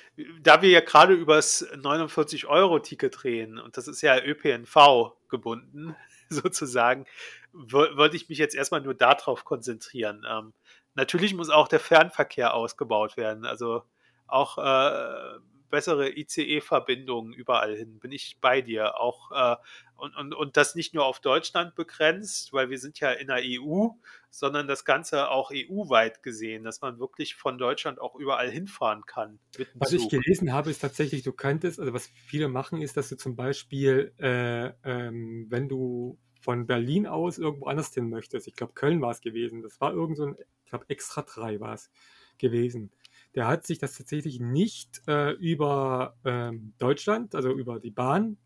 da 0.41 0.63
wir 0.63 0.71
ja 0.71 0.81
gerade 0.81 1.15
übers 1.15 1.67
49-Euro-Ticket 1.73 3.25
reden 3.25 3.59
und 3.59 3.77
das 3.77 3.89
ist 3.89 4.01
ja 4.03 4.19
ÖPNV 4.19 5.13
gebunden, 5.29 5.97
sozusagen, 6.29 7.07
wollte 7.53 8.17
ich 8.17 8.29
mich 8.29 8.39
jetzt 8.39 8.55
erstmal 8.55 8.81
nur 8.81 8.95
darauf 8.95 9.45
konzentrieren. 9.45 10.25
Ähm, 10.29 10.53
natürlich 10.95 11.35
muss 11.35 11.51
auch 11.51 11.69
der 11.69 11.81
Fernverkehr 11.81 12.55
ausgebaut 12.55 13.17
werden. 13.17 13.45
Also 13.45 13.83
auch 14.27 14.59
äh, 14.59 15.39
bessere 15.75 16.17
ICE-Verbindungen 16.17 17.33
überall 17.33 17.75
hin, 17.75 17.99
bin 17.99 18.13
ich 18.13 18.39
bei 18.41 18.63
dir. 18.63 19.01
Auch 19.01 19.33
äh, 19.33 19.57
und, 19.97 20.15
und, 20.15 20.33
und 20.33 20.57
das 20.57 20.77
nicht 20.77 20.95
nur 20.95 21.05
auf 21.05 21.19
Deutschland 21.19 21.75
begrenzt, 21.75 22.53
weil 22.53 22.71
wir 22.71 22.79
sind 22.79 23.01
ja 23.01 23.11
in 23.11 23.27
der 23.27 23.41
EU, 23.43 23.89
sondern 24.31 24.69
das 24.69 24.85
Ganze 24.85 25.31
auch 25.31 25.51
EU-weit 25.53 26.23
gesehen, 26.23 26.63
dass 26.63 26.81
man 26.81 27.01
wirklich 27.01 27.35
von 27.35 27.59
Deutschland 27.59 28.01
auch 28.01 28.15
überall 28.15 28.49
hinfahren 28.49 29.05
kann. 29.05 29.41
Was 29.75 29.91
Zug. 29.91 30.01
ich 30.01 30.09
gelesen 30.11 30.53
habe, 30.53 30.71
ist 30.71 30.79
tatsächlich, 30.79 31.25
du 31.25 31.33
könntest, 31.33 31.81
also 31.81 31.93
was 31.93 32.07
viele 32.07 32.49
machen, 32.49 32.81
ist, 32.81 32.97
dass 32.97 33.09
du 33.09 33.17
zum 33.17 33.35
Beispiel, 33.35 34.13
äh, 34.19 34.67
ähm, 34.85 35.47
wenn 35.49 35.69
du 35.69 36.19
von 36.41 36.69
Berlin 36.69 37.09
aus 37.09 37.39
irgendwo 37.39 37.67
anders 37.67 37.93
hin 37.93 38.11
möchtest, 38.11 38.47
ich 38.47 38.55
glaube 38.55 38.75
Köln 38.75 39.01
war 39.01 39.11
es 39.11 39.21
gewesen, 39.21 39.61
das 39.63 39.81
war 39.81 39.93
irgend 39.93 40.19
so 40.19 40.27
ein, 40.27 40.37
ich 40.65 40.71
glaube 40.71 40.85
Extra 40.87 41.23
3 41.23 41.59
war 41.59 41.75
es 41.75 41.91
gewesen 42.39 42.93
der 43.35 43.49
hat 43.49 43.67
sich 43.67 43.79
das 43.79 43.97
tatsächlich 43.97 44.41
nicht 44.41 45.03
äh, 45.09 45.33
über 45.33 46.17
ähm, 46.25 46.75
Deutschland, 46.79 47.35
also 47.35 47.51
über 47.51 47.81
die 47.81 47.91
Bahn 47.91 48.37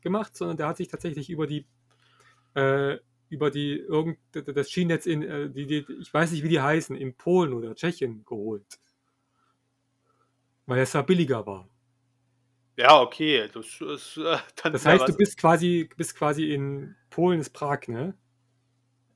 gemacht, 0.00 0.36
sondern 0.36 0.56
der 0.56 0.68
hat 0.68 0.76
sich 0.76 0.88
tatsächlich 0.88 1.30
über 1.30 1.46
die 1.46 1.66
äh, 2.54 2.98
über 3.28 3.50
die 3.50 3.78
irgend 3.78 4.18
das 4.32 4.70
Schienennetz 4.70 5.06
in 5.06 5.22
äh, 5.22 5.50
die, 5.50 5.66
die, 5.66 5.86
ich 6.00 6.12
weiß 6.12 6.32
nicht 6.32 6.42
wie 6.42 6.48
die 6.48 6.60
heißen 6.60 6.96
in 6.96 7.14
Polen 7.16 7.52
oder 7.52 7.74
Tschechien 7.74 8.24
geholt, 8.24 8.78
weil 10.66 10.80
es 10.80 10.92
da 10.92 11.02
billiger 11.02 11.46
war. 11.46 11.68
Ja, 12.76 13.00
okay, 13.00 13.48
das 13.52 13.80
ist 13.80 14.16
äh, 14.16 14.36
dann 14.62 14.72
Das 14.72 14.84
heißt, 14.84 15.08
du 15.08 15.16
bist 15.16 15.38
quasi 15.38 15.88
bist 15.96 16.16
quasi 16.16 16.52
in 16.52 16.96
Polen 17.10 17.40
ist 17.40 17.50
Prag, 17.50 17.86
ne? 17.86 18.14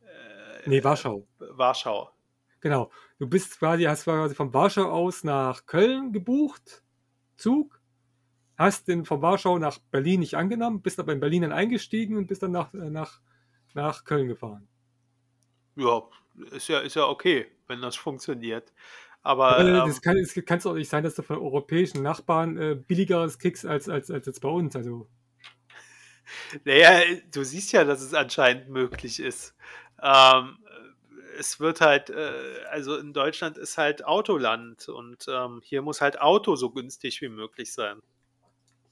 Äh, 0.02 0.68
nee, 0.68 0.82
Warschau. 0.82 1.26
Warschau. 1.38 2.10
Genau. 2.60 2.90
Du 3.18 3.28
bist 3.28 3.58
quasi, 3.58 3.84
hast 3.84 4.04
quasi 4.04 4.34
von 4.34 4.52
Warschau 4.52 4.90
aus 4.90 5.24
nach 5.24 5.66
Köln 5.66 6.12
gebucht, 6.12 6.82
Zug, 7.36 7.80
hast 8.56 8.88
den 8.88 9.04
von 9.04 9.22
Warschau 9.22 9.58
nach 9.58 9.78
Berlin 9.78 10.20
nicht 10.20 10.34
angenommen, 10.34 10.82
bist 10.82 10.98
aber 10.98 11.12
in 11.12 11.20
Berlin 11.20 11.42
dann 11.42 11.52
eingestiegen 11.52 12.16
und 12.16 12.26
bist 12.26 12.42
dann 12.42 12.50
nach, 12.50 12.74
äh, 12.74 12.90
nach, 12.90 13.20
nach 13.74 14.04
Köln 14.04 14.28
gefahren. 14.28 14.68
Ja, 15.76 16.02
ist 16.50 16.68
ja, 16.68 16.80
ist 16.80 16.96
ja 16.96 17.06
okay, 17.06 17.46
wenn 17.68 17.80
das 17.80 17.96
funktioniert. 17.96 18.72
Aber, 19.22 19.58
aber 19.58 19.68
ähm, 19.68 19.88
das 19.88 20.00
kann 20.00 20.16
es 20.16 20.34
kann 20.34 20.60
auch 20.64 20.74
nicht 20.74 20.88
sein, 20.88 21.04
dass 21.04 21.14
du 21.14 21.22
von 21.22 21.38
europäischen 21.38 22.02
Nachbarn 22.02 22.56
äh, 22.56 22.74
billigeres 22.74 23.38
kriegst 23.38 23.66
als, 23.66 23.88
als, 23.88 24.10
als 24.10 24.26
jetzt 24.26 24.40
bei 24.40 24.48
uns. 24.48 24.74
Also. 24.74 25.08
Naja, 26.64 27.00
du 27.32 27.42
siehst 27.42 27.72
ja, 27.72 27.84
dass 27.84 28.02
es 28.02 28.12
anscheinend 28.12 28.68
möglich 28.68 29.18
ist. 29.18 29.54
Ähm, 30.02 30.58
es 31.38 31.60
wird 31.60 31.80
halt, 31.80 32.10
äh, 32.10 32.64
also 32.70 32.96
in 32.96 33.12
Deutschland 33.12 33.58
ist 33.58 33.78
halt 33.78 34.04
Autoland 34.04 34.88
und 34.88 35.26
ähm, 35.28 35.60
hier 35.62 35.82
muss 35.82 36.00
halt 36.00 36.20
Auto 36.20 36.56
so 36.56 36.70
günstig 36.70 37.20
wie 37.22 37.28
möglich 37.28 37.72
sein. 37.72 38.00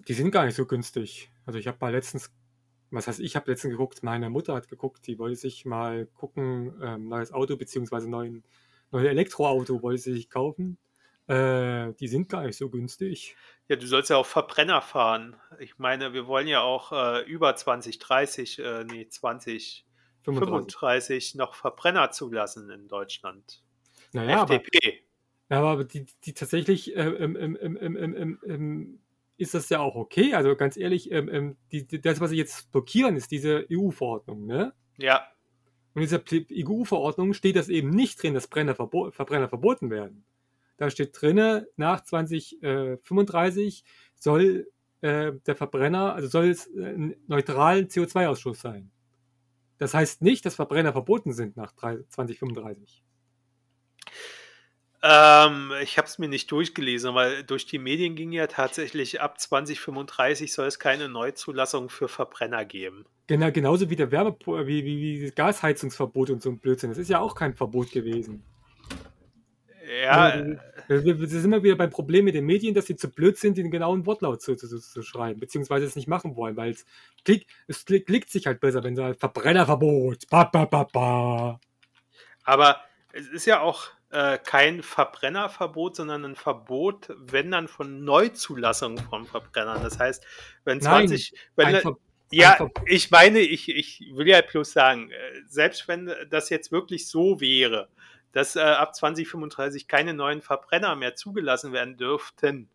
Die 0.08 0.14
sind 0.14 0.30
gar 0.30 0.46
nicht 0.46 0.54
so 0.54 0.66
günstig. 0.66 1.30
Also 1.44 1.58
ich 1.58 1.66
habe 1.66 1.78
mal 1.80 1.92
letztens, 1.92 2.30
was 2.90 3.08
heißt, 3.08 3.20
ich 3.20 3.34
habe 3.34 3.50
letztens 3.50 3.72
geguckt, 3.72 4.02
meine 4.02 4.30
Mutter 4.30 4.54
hat 4.54 4.68
geguckt, 4.68 5.06
die 5.06 5.18
wollte 5.18 5.36
sich 5.36 5.64
mal 5.64 6.06
gucken, 6.06 6.74
ähm, 6.82 7.08
neues 7.08 7.32
Auto 7.32 7.56
beziehungsweise 7.56 8.08
neuen, 8.08 8.44
neues 8.92 9.08
Elektroauto 9.08 9.82
wollte 9.82 10.02
sie 10.02 10.12
sich 10.12 10.30
kaufen. 10.30 10.78
Äh, 11.26 11.92
die 11.94 12.06
sind 12.06 12.28
gar 12.28 12.44
nicht 12.44 12.56
so 12.56 12.70
günstig. 12.70 13.34
Ja, 13.66 13.74
du 13.74 13.86
sollst 13.86 14.10
ja 14.10 14.16
auch 14.16 14.26
Verbrenner 14.26 14.80
fahren. 14.80 15.34
Ich 15.58 15.78
meine, 15.78 16.12
wir 16.12 16.28
wollen 16.28 16.46
ja 16.46 16.60
auch 16.60 16.92
äh, 16.92 17.22
über 17.24 17.56
2030, 17.56 18.60
äh, 18.60 18.84
nee, 18.84 19.08
20, 19.08 19.85
35, 20.34 20.74
35 20.76 21.34
noch 21.36 21.54
Verbrenner 21.54 22.10
zulassen 22.10 22.68
in 22.70 22.88
Deutschland. 22.88 23.62
Naja, 24.12 24.42
FDP. 24.42 25.02
Aber, 25.48 25.68
aber 25.68 25.84
die, 25.84 26.06
die 26.24 26.34
tatsächlich 26.34 26.96
äh, 26.96 27.00
ähm, 27.00 27.36
ähm, 27.60 28.38
ähm, 28.44 28.98
ist 29.36 29.54
das 29.54 29.68
ja 29.68 29.80
auch 29.80 29.94
okay. 29.94 30.34
Also 30.34 30.56
ganz 30.56 30.76
ehrlich, 30.76 31.10
die, 31.10 32.00
das, 32.00 32.20
was 32.20 32.30
sie 32.30 32.36
jetzt 32.36 32.72
blockieren, 32.72 33.16
ist 33.16 33.30
diese 33.30 33.66
EU-Verordnung, 33.70 34.46
ne? 34.46 34.72
Ja. 34.96 35.26
Und 35.94 36.02
in 36.02 36.08
dieser 36.08 36.22
EU-Verordnung 36.68 37.32
steht 37.32 37.56
das 37.56 37.68
eben 37.68 37.90
nicht 37.90 38.22
drin, 38.22 38.34
dass 38.34 38.48
Brenner 38.48 38.74
verbo 38.74 39.10
Verbrenner 39.10 39.48
verboten 39.48 39.90
werden. 39.90 40.24
Da 40.76 40.90
steht 40.90 41.20
drin, 41.20 41.64
nach 41.76 42.02
2035 42.02 43.84
soll 44.14 44.70
äh, 45.00 45.32
der 45.46 45.56
Verbrenner, 45.56 46.14
also 46.14 46.28
soll 46.28 46.48
es 46.48 46.66
äh, 46.74 46.84
einen 46.84 47.16
neutralen 47.26 47.88
CO2-Ausstoß 47.88 48.56
sein. 48.56 48.90
Das 49.78 49.94
heißt 49.94 50.22
nicht, 50.22 50.46
dass 50.46 50.54
Verbrenner 50.54 50.92
verboten 50.92 51.32
sind 51.32 51.56
nach 51.56 51.72
2035. 51.74 53.02
Ähm, 55.02 55.72
ich 55.82 55.98
habe 55.98 56.08
es 56.08 56.18
mir 56.18 56.28
nicht 56.28 56.50
durchgelesen, 56.50 57.14
weil 57.14 57.44
durch 57.44 57.66
die 57.66 57.78
Medien 57.78 58.16
ging 58.16 58.32
ja 58.32 58.46
tatsächlich 58.46 59.20
ab 59.20 59.38
2035 59.38 60.52
soll 60.52 60.66
es 60.66 60.78
keine 60.78 61.08
Neuzulassung 61.08 61.90
für 61.90 62.08
Verbrenner 62.08 62.64
geben. 62.64 63.04
Genau, 63.26 63.50
genauso 63.52 63.90
wie 63.90 63.96
der 63.96 64.10
Wärme, 64.10 64.36
wie, 64.46 64.84
wie, 64.84 65.22
wie 65.22 65.30
Gasheizungsverbot 65.30 66.30
und 66.30 66.42
so 66.42 66.50
ein 66.50 66.58
Blödsinn. 66.58 66.90
Das 66.90 66.98
ist 66.98 67.10
ja 67.10 67.20
auch 67.20 67.34
kein 67.34 67.54
Verbot 67.54 67.90
gewesen. 67.90 68.42
Ja. 70.02 70.34
Wir, 70.34 70.60
wir, 70.88 71.20
wir 71.20 71.28
sind 71.28 71.44
immer 71.44 71.62
wieder 71.62 71.76
beim 71.76 71.90
Problem 71.90 72.24
mit 72.24 72.34
den 72.34 72.46
Medien, 72.46 72.74
dass 72.74 72.86
sie 72.86 72.96
zu 72.96 73.10
blöd 73.10 73.38
sind, 73.38 73.56
den 73.58 73.70
genauen 73.70 74.06
Wortlaut 74.06 74.42
zu, 74.42 74.56
zu, 74.56 74.78
zu 74.78 75.02
schreiben, 75.02 75.40
beziehungsweise 75.40 75.86
es 75.86 75.96
nicht 75.96 76.08
machen 76.08 76.36
wollen, 76.36 76.56
weil 76.56 76.72
es, 76.72 76.84
klick, 77.24 77.46
es 77.66 77.84
klick, 77.84 78.06
klickt 78.06 78.30
sich 78.30 78.46
halt 78.46 78.60
besser, 78.60 78.82
wenn 78.84 78.96
sie 78.96 79.02
halt 79.02 79.18
Verbrennerverbot. 79.18 80.28
Ba, 80.30 80.44
ba, 80.44 80.64
ba, 80.64 80.84
ba. 80.84 81.60
Aber 82.44 82.80
es 83.12 83.28
ist 83.28 83.46
ja 83.46 83.60
auch 83.60 83.88
äh, 84.10 84.38
kein 84.38 84.82
Verbrennerverbot, 84.82 85.96
sondern 85.96 86.24
ein 86.24 86.36
Verbot, 86.36 87.08
wenn 87.18 87.50
dann 87.50 87.68
von 87.68 88.04
Neuzulassung 88.04 88.98
von 88.98 89.26
Verbrennern. 89.26 89.82
Das 89.82 89.98
heißt, 89.98 90.24
wenn 90.64 90.80
20, 90.80 91.32
Nein, 91.56 91.74
wenn, 91.74 91.80
Ver 91.80 91.96
ja, 92.32 92.68
ich 92.86 93.10
meine, 93.10 93.38
ich, 93.38 93.68
ich 93.68 94.04
will 94.12 94.26
ja 94.26 94.40
bloß 94.40 94.72
sagen, 94.72 95.10
äh, 95.10 95.42
selbst 95.46 95.86
wenn 95.86 96.12
das 96.28 96.50
jetzt 96.50 96.72
wirklich 96.72 97.08
so 97.08 97.40
wäre, 97.40 97.88
dass 98.36 98.54
äh, 98.54 98.60
ab 98.60 98.94
2035 98.94 99.88
keine 99.88 100.12
neuen 100.12 100.42
Verbrenner 100.42 100.94
mehr 100.94 101.14
zugelassen 101.14 101.72
werden 101.72 101.96
dürften, 101.96 102.68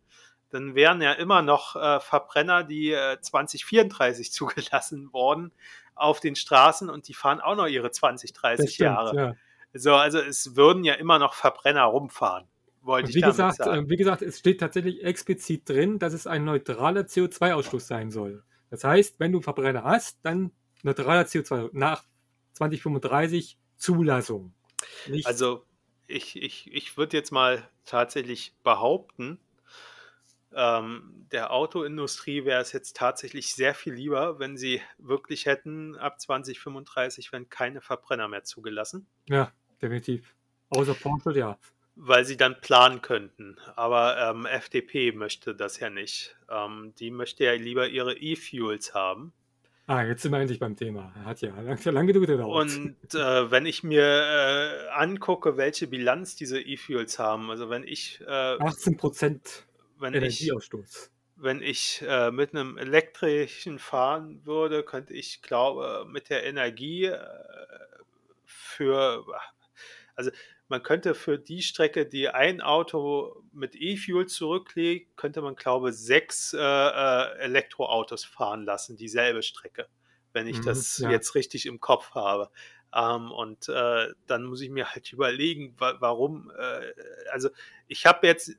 dann 0.50 0.74
wären 0.74 1.00
ja 1.00 1.12
immer 1.12 1.40
noch 1.40 1.76
äh, 1.76 2.00
Verbrenner, 2.00 2.64
die 2.64 2.90
äh, 2.90 3.20
2034 3.20 4.32
zugelassen 4.32 5.12
worden 5.12 5.52
auf 5.94 6.18
den 6.18 6.34
Straßen 6.34 6.90
und 6.90 7.06
die 7.06 7.14
fahren 7.14 7.40
auch 7.40 7.54
noch 7.54 7.68
ihre 7.68 7.92
20, 7.92 8.32
30 8.32 8.74
stimmt, 8.74 8.86
Jahre. 8.86 9.16
Ja. 9.16 9.34
So, 9.72 9.94
also 9.94 10.18
es 10.18 10.56
würden 10.56 10.82
ja 10.82 10.94
immer 10.94 11.20
noch 11.20 11.34
Verbrenner 11.34 11.84
rumfahren. 11.84 12.48
Wollte 12.80 13.14
wie, 13.14 13.20
gesagt, 13.20 13.58
sagen. 13.58 13.86
Äh, 13.86 13.88
wie 13.88 13.96
gesagt, 13.96 14.22
es 14.22 14.40
steht 14.40 14.58
tatsächlich 14.58 15.04
explizit 15.04 15.68
drin, 15.68 16.00
dass 16.00 16.12
es 16.12 16.26
ein 16.26 16.44
neutraler 16.44 17.02
CO2-Ausstoß 17.02 17.86
sein 17.86 18.10
soll. 18.10 18.42
Das 18.68 18.82
heißt, 18.82 19.20
wenn 19.20 19.30
du 19.30 19.40
Verbrenner 19.40 19.84
hast, 19.84 20.18
dann 20.24 20.50
neutraler 20.82 21.22
CO2 21.22 21.70
nach 21.72 22.02
2035 22.54 23.58
Zulassung. 23.76 24.54
Nicht 25.08 25.26
also 25.26 25.64
ich, 26.06 26.36
ich, 26.36 26.72
ich 26.72 26.96
würde 26.96 27.16
jetzt 27.16 27.32
mal 27.32 27.68
tatsächlich 27.84 28.54
behaupten, 28.62 29.38
ähm, 30.54 31.26
der 31.32 31.52
Autoindustrie 31.52 32.44
wäre 32.44 32.60
es 32.60 32.72
jetzt 32.72 32.96
tatsächlich 32.96 33.54
sehr 33.54 33.74
viel 33.74 33.94
lieber, 33.94 34.38
wenn 34.38 34.56
sie 34.56 34.82
wirklich 34.98 35.46
hätten, 35.46 35.96
ab 35.96 36.20
2035 36.20 37.32
werden 37.32 37.48
keine 37.48 37.80
Verbrenner 37.80 38.28
mehr 38.28 38.44
zugelassen. 38.44 39.06
Ja, 39.28 39.52
definitiv. 39.80 40.34
Außer 40.70 40.94
Porsche, 40.94 41.38
ja. 41.38 41.58
Weil 41.94 42.24
sie 42.24 42.36
dann 42.36 42.60
planen 42.60 43.02
könnten. 43.02 43.56
Aber 43.76 44.18
ähm, 44.18 44.46
FDP 44.46 45.12
möchte 45.12 45.54
das 45.54 45.78
ja 45.80 45.90
nicht. 45.90 46.36
Ähm, 46.50 46.94
die 46.98 47.10
möchte 47.10 47.44
ja 47.44 47.52
lieber 47.52 47.88
ihre 47.88 48.16
E-Fuels 48.16 48.94
haben. 48.94 49.32
Ah, 49.92 50.04
jetzt 50.04 50.22
sind 50.22 50.32
wir 50.32 50.40
endlich 50.40 50.58
beim 50.58 50.74
Thema. 50.74 51.14
Hat 51.22 51.42
ja 51.42 51.50
lange, 51.60 51.90
lange 51.90 52.12
gedauert. 52.14 52.62
Und 52.62 53.14
äh, 53.14 53.50
wenn 53.50 53.66
ich 53.66 53.82
mir 53.82 54.02
äh, 54.02 54.88
angucke, 54.88 55.58
welche 55.58 55.86
Bilanz 55.86 56.34
diese 56.34 56.58
E-Fuels 56.58 57.18
haben, 57.18 57.50
also 57.50 57.68
wenn 57.68 57.84
ich. 57.84 58.22
Äh, 58.22 58.56
18 58.58 58.96
Prozent 58.96 59.66
Energieausstoß. 60.00 61.10
Ich, 61.36 61.42
wenn 61.42 61.60
ich 61.60 62.02
äh, 62.08 62.30
mit 62.30 62.54
einem 62.54 62.78
elektrischen 62.78 63.78
fahren 63.78 64.40
würde, 64.46 64.82
könnte 64.82 65.12
ich, 65.12 65.42
glaube 65.42 66.06
mit 66.08 66.30
der 66.30 66.44
Energie 66.46 67.04
äh, 67.04 67.18
für. 68.46 69.26
Also 70.14 70.30
man 70.72 70.82
könnte 70.82 71.14
für 71.14 71.38
die 71.38 71.60
Strecke, 71.60 72.06
die 72.06 72.30
ein 72.30 72.62
Auto 72.62 73.44
mit 73.52 73.74
E-Fuel 73.74 74.24
zurücklegt, 74.24 75.18
könnte 75.18 75.42
man, 75.42 75.54
glaube 75.54 75.90
ich, 75.90 75.96
sechs 75.96 76.54
äh, 76.54 76.58
äh, 76.58 77.38
Elektroautos 77.40 78.24
fahren 78.24 78.64
lassen, 78.64 78.96
dieselbe 78.96 79.42
Strecke, 79.42 79.86
wenn 80.32 80.46
ich 80.46 80.60
mhm, 80.60 80.64
das 80.64 80.96
ja. 80.96 81.10
jetzt 81.10 81.34
richtig 81.34 81.66
im 81.66 81.78
Kopf 81.78 82.12
habe. 82.14 82.50
Ähm, 82.94 83.30
und 83.32 83.68
äh, 83.68 84.14
dann 84.26 84.44
muss 84.44 84.62
ich 84.62 84.70
mir 84.70 84.90
halt 84.90 85.12
überlegen, 85.12 85.74
wa 85.76 85.94
warum. 86.00 86.50
Äh, 86.58 86.94
also 87.30 87.50
ich 87.86 88.06
habe 88.06 88.26
jetzt, 88.26 88.56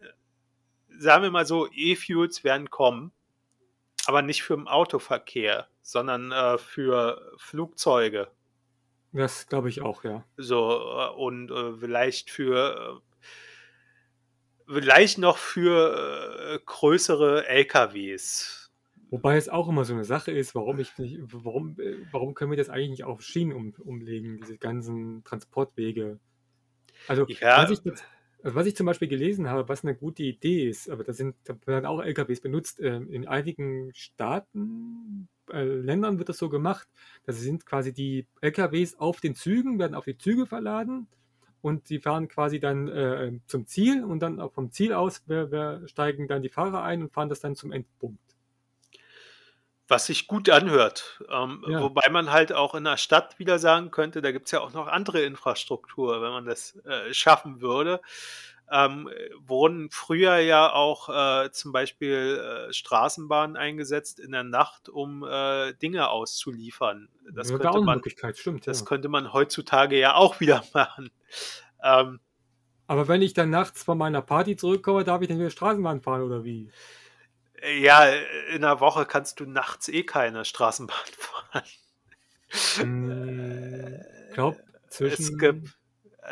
sagen 0.95 1.23
wir 1.23 1.31
mal 1.31 1.48
so, 1.48 1.68
E-Fuels 1.73 2.44
werden 2.44 2.69
kommen, 2.69 3.11
aber 4.06 4.22
nicht 4.22 4.44
für 4.44 4.56
den 4.56 4.68
Autoverkehr, 4.68 5.68
sondern 5.81 6.31
äh, 6.31 6.60
für 6.60 7.34
Flugzeuge 7.40 8.30
das 9.14 9.48
glaube 9.48 9.69
ich 9.69 9.81
auch, 9.81 10.03
ja. 10.03 10.26
So, 10.38 10.69
äh, 10.69 11.10
und 11.15 11.52
äh, 11.52 11.77
vielleicht 11.77 12.30
für, 12.30 13.02
äh, 14.68 14.73
vielleicht 14.73 15.19
noch 15.19 15.38
für 15.38 16.56
äh, 16.56 16.60
größere 16.65 17.48
LKWs. 17.48 18.72
Wobei 19.11 19.38
es 19.38 19.48
auch 19.48 19.69
immer 19.69 19.85
so 19.85 19.94
eine 19.94 20.06
Sache 20.06 20.31
ist, 20.31 20.56
warum 20.56 20.80
ich 20.80 20.98
nicht, 20.98 21.19
warum, 21.22 21.80
äh, 21.80 21.98
warum 22.11 22.34
können 22.34 22.49
wir 22.49 22.57
das 22.57 22.69
eigentlich 22.69 22.90
nicht 22.90 23.03
auf 23.03 23.22
Schienen 23.22 23.53
um, 23.53 23.73
umlegen, 23.77 24.40
diese 24.40 24.57
ganzen 24.57 25.23
Transportwege? 25.23 26.19
Also, 27.07 27.27
ja. 27.27 27.61
was, 27.61 27.69
ich 27.69 27.85
jetzt, 27.85 28.03
also 28.41 28.56
was 28.56 28.65
ich 28.65 28.76
zum 28.76 28.88
Beispiel 28.88 29.07
gelesen 29.07 29.49
habe, 29.49 29.69
was 29.69 29.84
eine 29.84 29.95
gute 29.95 30.23
Idee 30.23 30.68
ist, 30.68 30.90
aber 30.90 31.03
da 31.03 31.14
sind 31.14 31.35
da 31.44 31.56
werden 31.68 31.85
auch 31.85 32.02
LKWs 32.02 32.41
benutzt, 32.41 32.80
äh, 32.80 32.95
in 32.95 33.27
einigen 33.27 33.94
Staaten 33.94 35.27
äh, 35.52 35.64
Ländern 35.64 36.18
wird 36.18 36.30
das 36.30 36.38
so 36.38 36.49
gemacht. 36.49 36.88
Das 37.26 37.40
sind 37.40 37.65
quasi 37.65 37.94
die 37.94 38.28
LKWs 38.41 38.95
auf 38.99 39.20
den 39.20 39.36
Zügen, 39.36 39.80
werden 39.80 39.95
auf 39.95 40.06
die 40.06 40.18
Züge 40.18 40.45
verladen 40.45 41.07
und 41.61 41.88
sie 41.88 41.99
fahren 41.99 42.28
quasi 42.28 42.60
dann 42.60 42.88
äh, 42.90 43.32
zum 43.48 43.65
Ziel 43.68 44.03
und 44.03 44.20
dann 44.20 44.49
vom 44.52 44.72
Ziel 44.72 44.94
aus 44.94 45.24
wir, 45.28 45.52
wir 45.52 45.88
steigen 45.88 46.28
dann 46.28 46.41
die 46.41 46.49
Fahrer 46.49 46.84
ein 46.84 47.02
und 47.02 47.14
fahren 47.14 47.30
das 47.30 47.40
dann 47.40 47.56
zum 47.56 47.72
Endpunkt. 47.72 48.20
Was 49.88 50.06
sich 50.06 50.28
gut 50.28 50.49
anhört. 50.49 51.22
Ähm, 51.30 51.64
ja. 51.68 51.82
Wobei 51.82 52.10
man 52.10 52.32
halt 52.32 52.53
auch 52.53 52.74
in 52.74 52.86
der 52.86 52.98
Stadt 52.98 53.38
wieder 53.38 53.60
sagen 53.60 53.91
könnte, 53.91 54.22
da 54.22 54.32
gibt 54.32 54.45
es 54.45 54.52
ja 54.52 54.61
auch 54.61 54.74
noch 54.74 54.88
andere 54.88 55.22
Infrastruktur, 55.22 56.22
wenn 56.22 56.32
man 56.32 56.45
das 56.45 56.76
äh, 56.86 57.14
schaffen 57.14 57.61
würde 57.61 58.02
ähm, 58.72 59.10
wurden 59.40 59.90
früher 59.91 60.38
ja 60.38 60.72
auch 60.72 61.10
äh, 61.10 61.52
zum 61.52 61.72
Beispiel 61.72 62.68
äh, 62.69 62.73
Straßenbahnen 62.73 63.56
eingesetzt 63.56 64.19
in 64.19 64.31
der 64.31 64.44
Nacht, 64.44 64.90
um 64.90 65.23
äh, 65.23 65.73
Dinge 65.73 66.10
auszuliefern. 66.10 67.10
Das, 67.31 67.49
ja, 67.49 67.57
könnte 67.57 67.81
man, 67.81 68.02
stimmt, 68.34 68.65
das 68.65 68.80
ja. 68.80 68.85
könnte 68.85 69.10
man 69.10 69.34
heutzutage 69.34 69.99
ja 69.99 70.15
auch 70.15 70.40
wieder 70.40 70.64
machen. 70.73 71.11
Ähm, 71.84 72.19
Aber 72.88 73.07
wenn 73.07 73.22
ich 73.22 73.34
dann 73.34 73.49
nachts 73.49 73.84
von 73.84 73.98
meiner 73.98 74.22
Party 74.22 74.56
zurückkomme, 74.56 75.03
darf 75.03 75.22
ich 75.22 75.27
dann 75.27 75.40
wieder 75.40 75.49
Straßenbahn 75.49 76.02
fahren 76.02 76.22
oder 76.22 76.44
wie? 76.44 76.72
Ja, 77.80 78.06
in 78.53 78.61
der 78.61 78.80
Woche 78.80 79.06
kannst 79.06 79.40
du 79.40 79.45
nachts 79.45 79.88
eh 79.88 80.03
keine 80.03 80.45
Straßenbahn 80.45 80.98
fahren. 81.18 81.64
Hm, 82.77 84.02
ich 84.27 84.34
glaube, 84.34 84.57
zwischen 84.90 85.22
es 85.22 85.38
gibt, 85.38 85.77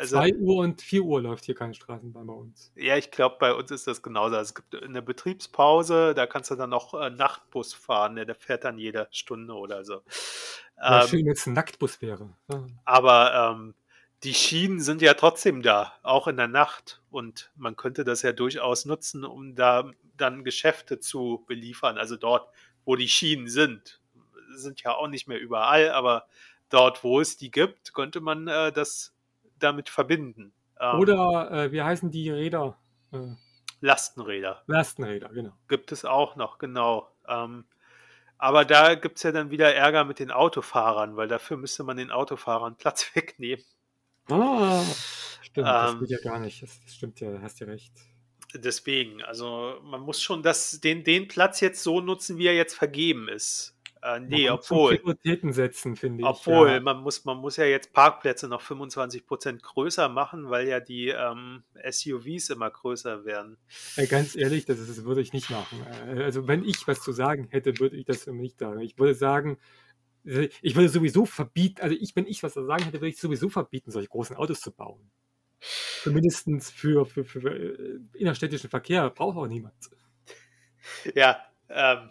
also, 0.02 0.16
2 0.16 0.34
Uhr 0.34 0.56
und 0.58 0.82
4 0.82 1.02
Uhr 1.02 1.22
läuft 1.22 1.44
hier 1.44 1.54
keine 1.54 1.74
Straßenbahn 1.74 2.26
bei 2.26 2.32
uns. 2.32 2.72
Ja, 2.76 2.96
ich 2.96 3.10
glaube, 3.10 3.36
bei 3.38 3.54
uns 3.54 3.70
ist 3.70 3.86
das 3.86 4.02
genauso. 4.02 4.36
Also, 4.36 4.50
es 4.50 4.54
gibt 4.54 4.82
eine 4.82 5.02
Betriebspause, 5.02 6.14
da 6.14 6.26
kannst 6.26 6.50
du 6.50 6.56
dann 6.56 6.70
noch 6.70 6.94
äh, 6.94 7.10
Nachtbus 7.10 7.72
fahren, 7.72 8.16
der 8.16 8.34
fährt 8.34 8.64
dann 8.64 8.78
jede 8.78 9.08
Stunde 9.10 9.54
oder 9.54 9.84
so. 9.84 10.02
Ja, 10.76 11.02
ähm, 11.02 11.08
schön, 11.08 11.26
wenn 11.26 11.32
es 11.32 11.46
ein 11.46 11.52
Nachtbus 11.54 12.02
wäre. 12.02 12.30
Ja. 12.50 12.66
Aber 12.84 13.54
ähm, 13.54 13.74
die 14.24 14.34
Schienen 14.34 14.80
sind 14.80 15.02
ja 15.02 15.14
trotzdem 15.14 15.62
da, 15.62 15.92
auch 16.02 16.28
in 16.28 16.36
der 16.36 16.48
Nacht. 16.48 17.00
Und 17.10 17.50
man 17.56 17.76
könnte 17.76 18.04
das 18.04 18.22
ja 18.22 18.32
durchaus 18.32 18.84
nutzen, 18.84 19.24
um 19.24 19.54
da 19.54 19.90
dann 20.16 20.44
Geschäfte 20.44 21.00
zu 21.00 21.44
beliefern. 21.46 21.98
Also 21.98 22.16
dort, 22.16 22.48
wo 22.84 22.96
die 22.96 23.08
Schienen 23.08 23.48
sind. 23.48 24.00
Sind 24.54 24.82
ja 24.82 24.94
auch 24.94 25.08
nicht 25.08 25.28
mehr 25.28 25.40
überall, 25.40 25.90
aber 25.90 26.26
dort, 26.68 27.04
wo 27.04 27.20
es 27.20 27.36
die 27.36 27.50
gibt, 27.50 27.94
könnte 27.94 28.20
man 28.20 28.48
äh, 28.48 28.72
das 28.72 29.11
damit 29.62 29.88
verbinden. 29.88 30.52
Ähm, 30.80 30.98
Oder 30.98 31.50
äh, 31.50 31.72
wie 31.72 31.82
heißen 31.82 32.10
die 32.10 32.30
Räder? 32.30 32.78
Äh, 33.12 33.34
Lastenräder. 33.80 34.62
Lastenräder, 34.66 35.28
genau. 35.30 35.52
Gibt 35.68 35.92
es 35.92 36.04
auch 36.04 36.36
noch, 36.36 36.58
genau. 36.58 37.08
Ähm, 37.28 37.64
aber 38.38 38.64
da 38.64 38.94
gibt 38.96 39.18
es 39.18 39.22
ja 39.22 39.32
dann 39.32 39.50
wieder 39.50 39.74
Ärger 39.74 40.04
mit 40.04 40.18
den 40.18 40.30
Autofahrern, 40.30 41.16
weil 41.16 41.28
dafür 41.28 41.56
müsste 41.56 41.84
man 41.84 41.96
den 41.96 42.10
Autofahrern 42.10 42.76
Platz 42.76 43.10
wegnehmen. 43.14 43.64
Ah, 44.28 44.82
stimmt, 45.42 45.68
ähm, 45.68 45.72
das 45.72 45.98
geht 46.00 46.10
ja 46.10 46.18
gar 46.30 46.38
nicht. 46.40 46.62
Das, 46.62 46.80
das 46.84 46.94
stimmt 46.94 47.20
ja, 47.20 47.40
hast 47.40 47.60
ja 47.60 47.66
recht. 47.66 47.92
Deswegen, 48.54 49.22
also 49.22 49.80
man 49.82 50.00
muss 50.00 50.20
schon 50.20 50.42
das, 50.42 50.80
den, 50.80 51.04
den 51.04 51.26
Platz 51.26 51.60
jetzt 51.60 51.82
so 51.82 52.00
nutzen, 52.00 52.36
wie 52.38 52.46
er 52.46 52.54
jetzt 52.54 52.74
vergeben 52.74 53.28
ist. 53.28 53.71
Äh, 54.02 54.18
nee, 54.20 54.46
man 54.46 54.58
obwohl. 54.58 54.96
Prioritäten 54.96 55.52
setzen, 55.52 55.94
finde 55.94 56.22
ich. 56.22 56.26
Obwohl, 56.26 56.70
ja. 56.70 56.80
man, 56.80 57.02
muss, 57.02 57.24
man 57.24 57.38
muss 57.38 57.56
ja 57.56 57.64
jetzt 57.64 57.92
Parkplätze 57.92 58.48
noch 58.48 58.60
25% 58.60 59.60
größer 59.62 60.08
machen, 60.08 60.50
weil 60.50 60.66
ja 60.66 60.80
die 60.80 61.08
ähm, 61.08 61.62
SUVs 61.88 62.50
immer 62.50 62.70
größer 62.70 63.24
werden. 63.24 63.58
Ey, 63.96 64.08
ganz 64.08 64.34
ehrlich, 64.34 64.64
das, 64.64 64.78
das 64.78 65.04
würde 65.04 65.20
ich 65.20 65.32
nicht 65.32 65.50
machen. 65.50 65.86
Äh, 66.08 66.24
also, 66.24 66.48
wenn 66.48 66.64
ich 66.64 66.86
was 66.88 67.00
zu 67.00 67.12
sagen 67.12 67.46
hätte, 67.50 67.78
würde 67.78 67.96
ich 67.96 68.04
das 68.04 68.26
nicht 68.26 68.58
sagen. 68.58 68.80
Ich 68.80 68.98
würde 68.98 69.14
sagen, 69.14 69.58
ich 70.24 70.76
würde 70.76 70.88
sowieso 70.88 71.24
verbieten, 71.24 71.80
also 71.82 71.96
ich, 71.98 72.14
wenn 72.14 72.26
ich 72.26 72.42
was 72.42 72.54
zu 72.54 72.64
sagen 72.64 72.84
hätte, 72.84 73.00
würde 73.00 73.08
ich 73.08 73.18
sowieso 73.18 73.48
verbieten, 73.48 73.90
solche 73.90 74.08
großen 74.08 74.36
Autos 74.36 74.60
zu 74.60 74.72
bauen. 74.72 75.10
Zumindest 76.02 76.48
für, 76.72 77.06
für, 77.06 77.24
für, 77.24 77.40
für 77.40 77.50
äh, 77.50 78.00
innerstädtischen 78.14 78.70
Verkehr 78.70 79.10
braucht 79.10 79.36
auch 79.36 79.46
niemand. 79.46 79.74
Ja, 81.14 81.44
ähm, 81.68 82.10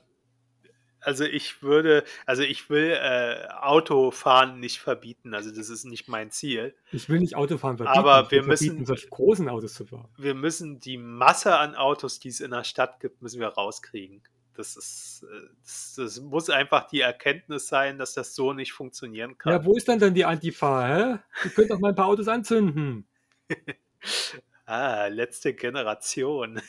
also 1.01 1.23
ich 1.23 1.61
würde, 1.61 2.03
also 2.25 2.43
ich 2.43 2.69
will 2.69 2.97
äh, 3.01 3.47
Autofahren 3.59 4.59
nicht 4.59 4.79
verbieten, 4.79 5.33
also 5.33 5.51
das 5.51 5.69
ist 5.69 5.83
nicht 5.85 6.07
mein 6.07 6.31
Ziel. 6.31 6.75
Ich 6.91 7.09
will 7.09 7.19
nicht 7.19 7.35
Autofahren 7.35 7.77
verbieten, 7.77 7.97
aber 7.97 8.29
wir 8.31 8.43
müssen 8.43 8.85
solche 8.85 9.07
großen 9.07 9.49
Autos 9.49 9.73
zu 9.73 9.85
fahren. 9.85 10.07
Wir 10.17 10.35
müssen 10.35 10.79
die 10.79 10.97
Masse 10.97 11.57
an 11.57 11.75
Autos, 11.75 12.19
die 12.19 12.29
es 12.29 12.39
in 12.39 12.51
der 12.51 12.63
Stadt 12.63 12.99
gibt, 12.99 13.21
müssen 13.21 13.39
wir 13.39 13.47
rauskriegen. 13.47 14.21
Das 14.53 14.75
ist, 14.75 15.23
äh, 15.23 15.47
das, 15.63 15.95
das 15.97 16.19
muss 16.21 16.49
einfach 16.49 16.87
die 16.87 17.01
Erkenntnis 17.01 17.67
sein, 17.67 17.97
dass 17.97 18.13
das 18.13 18.35
so 18.35 18.53
nicht 18.53 18.73
funktionieren 18.73 19.37
kann. 19.37 19.53
Ja, 19.53 19.65
wo 19.65 19.75
ist 19.75 19.87
dann 19.87 19.99
denn 19.99 20.13
die 20.13 20.25
Antifa, 20.25 20.87
hä? 20.87 21.19
Ihr 21.43 21.51
könnt 21.51 21.71
doch 21.71 21.79
mal 21.79 21.89
ein 21.89 21.95
paar 21.95 22.07
Autos 22.07 22.27
anzünden. 22.27 23.07
ah, 24.65 25.07
letzte 25.07 25.53
Generation. 25.53 26.61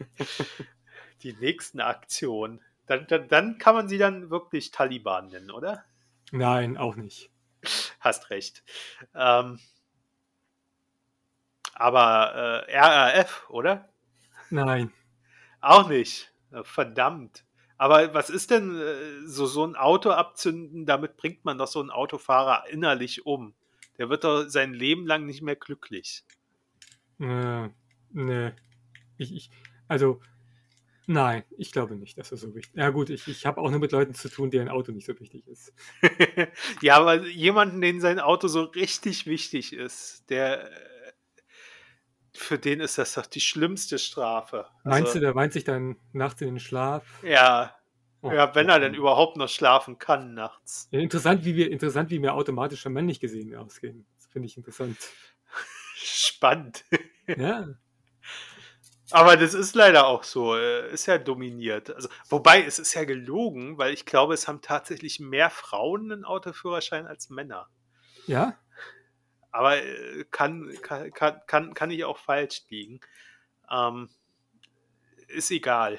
die 1.22 1.34
nächsten 1.34 1.80
Aktionen. 1.80 2.60
Dann, 2.88 3.06
dann, 3.06 3.28
dann 3.28 3.58
kann 3.58 3.74
man 3.74 3.88
sie 3.88 3.98
dann 3.98 4.30
wirklich 4.30 4.70
Taliban 4.70 5.28
nennen, 5.28 5.50
oder? 5.50 5.84
Nein, 6.32 6.76
auch 6.76 6.96
nicht. 6.96 7.30
Hast 8.00 8.30
recht. 8.30 8.64
Ähm, 9.14 9.58
Aber 11.74 12.64
äh, 12.66 12.78
RAF, 12.78 13.48
oder? 13.50 13.88
Nein. 14.50 14.92
Auch 15.60 15.88
nicht. 15.88 16.32
Verdammt. 16.62 17.44
Aber 17.76 18.12
was 18.14 18.30
ist 18.30 18.50
denn 18.50 18.76
äh, 18.76 19.26
so, 19.26 19.46
so 19.46 19.64
ein 19.64 19.76
Auto 19.76 20.10
abzünden? 20.10 20.86
Damit 20.86 21.16
bringt 21.16 21.44
man 21.44 21.58
doch 21.58 21.68
so 21.68 21.80
einen 21.80 21.90
Autofahrer 21.90 22.64
innerlich 22.70 23.26
um. 23.26 23.54
Der 23.98 24.10
wird 24.10 24.24
doch 24.24 24.48
sein 24.48 24.74
Leben 24.74 25.06
lang 25.06 25.26
nicht 25.26 25.42
mehr 25.42 25.56
glücklich. 25.56 26.24
Äh, 27.20 27.68
nee. 28.10 28.52
Ich, 29.16 29.34
ich, 29.34 29.50
also, 29.86 30.20
nein, 31.08 31.42
ich 31.56 31.72
glaube 31.72 31.96
nicht, 31.96 32.16
dass 32.18 32.30
das 32.30 32.40
so 32.40 32.54
wichtig 32.54 32.74
ist. 32.74 32.78
Ja, 32.78 32.90
gut, 32.90 33.10
ich, 33.10 33.26
ich 33.26 33.44
habe 33.46 33.60
auch 33.60 33.70
nur 33.70 33.80
mit 33.80 33.90
Leuten 33.90 34.14
zu 34.14 34.28
tun, 34.28 34.50
deren 34.50 34.68
Auto 34.68 34.92
nicht 34.92 35.06
so 35.06 35.18
wichtig 35.18 35.46
ist. 35.48 35.72
ja, 36.82 36.96
aber 36.96 37.26
jemanden, 37.26 37.80
den 37.80 38.00
sein 38.00 38.20
Auto 38.20 38.46
so 38.48 38.62
richtig 38.62 39.26
wichtig 39.26 39.72
ist, 39.72 40.30
der. 40.30 40.70
Für 42.34 42.58
den 42.58 42.78
ist 42.78 42.98
das 42.98 43.14
doch 43.14 43.26
die 43.26 43.40
schlimmste 43.40 43.98
Strafe. 43.98 44.66
Meinst 44.84 45.08
Also- 45.08 45.14
du, 45.14 45.20
der 45.24 45.34
weint 45.34 45.52
sich 45.52 45.64
dann 45.64 45.96
nachts 46.12 46.40
in 46.40 46.48
den 46.48 46.60
Schlaf? 46.60 47.04
Ja, 47.24 47.74
Oh, 48.20 48.32
ja, 48.32 48.52
wenn 48.56 48.68
er 48.68 48.80
denn 48.80 48.94
überhaupt 48.94 49.36
noch 49.36 49.48
schlafen 49.48 49.98
kann 49.98 50.34
nachts. 50.34 50.88
Ja, 50.90 50.98
interessant, 50.98 51.44
wie 51.44 51.54
wir, 51.54 51.70
interessant, 51.70 52.10
wie 52.10 52.20
wir 52.20 52.34
automatisch 52.34 52.80
schon 52.80 52.92
männlich 52.92 53.20
gesehen 53.20 53.54
ausgehen. 53.54 54.06
Das 54.16 54.26
finde 54.26 54.46
ich 54.46 54.56
interessant. 54.56 54.96
Spannend. 55.94 56.84
Ja, 57.28 57.68
Aber 59.10 59.36
das 59.36 59.54
ist 59.54 59.74
leider 59.74 60.06
auch 60.06 60.22
so. 60.22 60.56
äh, 60.56 60.92
Ist 60.92 61.06
ja 61.06 61.18
dominiert. 61.18 61.90
Also, 61.94 62.08
wobei, 62.28 62.62
es 62.62 62.78
ist 62.78 62.94
ja 62.94 63.04
gelogen, 63.04 63.78
weil 63.78 63.94
ich 63.94 64.04
glaube, 64.04 64.34
es 64.34 64.48
haben 64.48 64.60
tatsächlich 64.60 65.18
mehr 65.20 65.50
Frauen 65.50 66.12
einen 66.12 66.24
Autoführerschein 66.24 67.06
als 67.06 67.30
Männer. 67.30 67.68
ja, 68.26 68.58
Aber 69.50 69.82
äh, 69.82 70.24
kann, 70.30 70.74
kann, 70.82 71.10
kann, 71.12 71.40
kann, 71.46 71.74
kann 71.74 71.90
ich 71.90 72.04
auch 72.04 72.18
falsch 72.18 72.62
liegen. 72.68 73.00
Ähm, 73.70 74.10
ist 75.28 75.50
egal. 75.50 75.98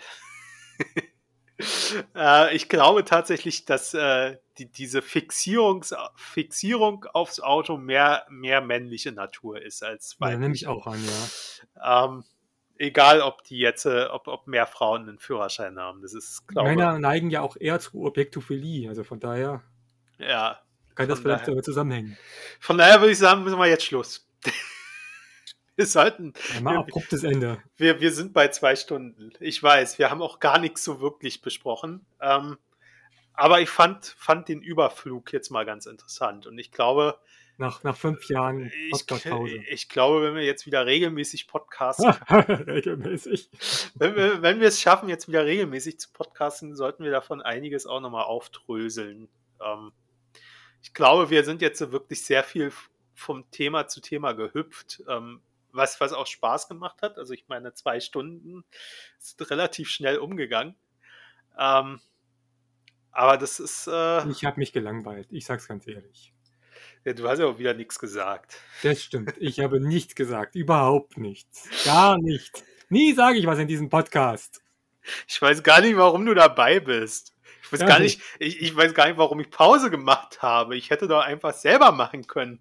äh, 2.16 2.56
ich 2.56 2.70
glaube 2.70 3.06
tatsächlich, 3.06 3.66
dass 3.66 3.94
äh, 3.94 4.38
die, 4.58 4.72
diese 4.72 5.02
Fixierungs 5.02 5.96
Fixierung 6.16 7.06
aufs 7.06 7.40
Auto 7.40 7.78
mehr, 7.78 8.26
mehr 8.30 8.62
männliche 8.62 9.12
Natur 9.12 9.62
ist 9.62 9.84
als 9.84 10.18
ja 10.20 10.28
nehme 10.28 10.42
weibliche. 10.44 10.66
ich 10.66 10.68
auch 10.68 10.88
an, 10.88 11.00
ja. 11.04 12.06
Ähm, 12.06 12.24
egal, 12.80 13.22
ob 13.22 13.44
die 13.44 13.60
jetzt, 13.60 13.86
äh, 13.86 14.06
ob, 14.06 14.28
ob 14.28 14.48
mehr 14.48 14.66
Frauen 14.66 15.08
einen 15.08 15.20
Führerschein 15.20 15.78
haben. 15.78 16.02
Das 16.02 16.14
ist, 16.14 16.48
glaube 16.48 16.70
Männer 16.70 16.98
neigen 16.98 17.30
ja 17.30 17.42
auch 17.42 17.56
eher 17.60 17.80
zu 17.80 18.06
Objektophilie, 18.06 18.90
also 18.90 19.04
von 19.04 19.20
daher 19.20 19.62
ja. 20.18 20.60
kann 20.96 21.08
das 21.08 21.20
vielleicht 21.20 21.42
daher. 21.42 21.52
damit 21.52 21.66
zusammenhängen. 21.66 22.18
Von 22.60 22.78
daher 22.78 23.02
würde 23.02 23.12
ich 23.12 23.20
sagen, 23.20 23.44
müssen 23.44 23.60
wir 23.60 23.68
jetzt 23.68 23.86
Schluss. 23.86 24.28
wir 25.76 25.86
sollten, 25.86 26.34
Ja, 26.56 26.62
mal 26.62 26.78
abruptes 26.78 27.24
Ende. 27.24 27.62
wir, 27.78 28.00
wir 28.02 28.12
sind 28.12 28.34
bei 28.34 28.48
zwei 28.48 28.76
Stunden. 28.76 29.34
Ich 29.40 29.62
weiß, 29.62 30.00
wir 30.00 30.10
haben 30.10 30.22
auch 30.22 30.40
gar 30.40 30.58
nichts 30.58 30.84
so 30.84 31.02
wirklich 31.02 31.42
besprochen. 31.42 32.06
Ähm, 32.22 32.58
aber 33.34 33.62
ich 33.62 33.70
fand, 33.70 34.06
fand 34.18 34.48
den 34.48 34.62
Überflug 34.62 35.32
jetzt 35.32 35.50
mal 35.50 35.66
ganz 35.66 35.86
interessant. 35.86 36.48
Und 36.48 36.58
ich 36.58 36.72
glaube, 36.72 37.18
Nach, 37.60 37.84
nach 37.84 37.98
fünf 37.98 38.30
Jahren 38.30 38.72
ich, 38.74 38.92
Podcast-Pause. 38.92 39.58
ich 39.70 39.90
glaube, 39.90 40.24
wenn 40.24 40.36
wir 40.36 40.46
jetzt 40.46 40.66
wieder 40.66 40.86
regelmäßig 40.86 41.46
podcasten, 41.48 42.06
Regelmäßig. 42.30 43.50
wenn 43.96 44.16
wir, 44.16 44.42
wenn 44.42 44.62
wir 44.62 44.70
es 44.70 44.80
schaffen, 44.80 45.10
jetzt 45.10 45.28
wieder 45.28 45.46
regelmäßig 45.46 46.00
zu 46.00 46.10
podcasten, 46.14 46.74
sollten 46.78 47.04
wir 47.04 47.12
davon 47.12 47.42
einiges 47.42 47.86
auch 47.86 48.00
nochmal 48.00 48.24
aufdröseln. 48.24 49.28
Ähm, 49.62 49.92
ich 50.82 50.94
glaube, 50.94 51.30
wir 51.30 51.44
sind 51.44 51.62
jetzt 51.62 51.80
so 51.80 51.92
wirklich 51.92 52.24
sehr 52.24 52.46
viel 52.46 52.72
vom 53.14 53.52
Thema 53.52 53.88
zu 53.88 54.00
Thema 54.00 54.32
gehüpft, 54.32 55.04
ähm, 55.10 55.42
was, 55.74 56.00
was 56.00 56.14
auch 56.14 56.28
Spaß 56.28 56.70
gemacht 56.70 57.02
hat. 57.02 57.18
Also 57.18 57.34
ich 57.34 57.50
meine, 57.50 57.74
zwei 57.74 58.00
Stunden 58.00 58.64
ist 59.20 59.52
relativ 59.52 59.90
schnell 59.90 60.20
umgegangen. 60.20 60.76
Ähm, 61.58 62.00
aber 63.12 63.38
das 63.38 63.60
ist, 63.60 63.86
äh, 63.88 64.30
Ich 64.30 64.46
habe 64.46 64.62
mich 64.62 64.72
gelangweilt, 64.72 65.28
ich 65.30 65.46
sag's 65.46 65.68
ganz 65.68 65.86
ehrlich. 65.88 66.34
Ja, 67.06 67.14
du 67.14 67.28
hast 67.28 67.40
ja 67.40 67.46
auch 67.46 67.60
wieder 67.60 67.74
nichts 67.74 68.00
gesagt. 68.00 68.58
Das 68.84 69.02
stimmt. 69.02 69.34
Ich 69.40 69.60
habe 69.60 69.80
nichts 69.80 70.16
gesagt. 70.16 70.56
Überhaupt 70.56 71.18
nichts. 71.18 71.70
Gar 71.86 72.18
nichts. 72.20 72.64
Nie 72.90 73.14
sage 73.14 73.38
ich 73.38 73.46
was 73.46 73.60
in 73.60 73.68
diesem 73.68 73.90
Podcast. 73.90 74.62
Ich 75.28 75.42
weiß 75.42 75.64
gar 75.64 75.82
nicht, 75.82 75.96
warum 75.98 76.26
du 76.26 76.34
dabei 76.34 76.80
bist. 76.80 77.34
Ich 77.64 77.72
weiß 77.72 77.82
Ja, 77.82 77.88
gar 77.88 78.00
nicht, 78.00 78.22
ich, 78.40 78.62
ich 78.62 78.76
weiß 78.76 78.94
gar 78.94 79.08
nicht, 79.08 79.18
warum 79.18 79.40
ich 79.40 79.50
Pause 79.50 79.90
gemacht 79.90 80.42
habe. 80.42 80.76
Ich 80.76 80.90
hätte 80.90 81.08
doch 81.08 81.24
einfach 81.24 81.54
selber 81.54 81.92
machen 81.92 82.28
können. 82.28 82.60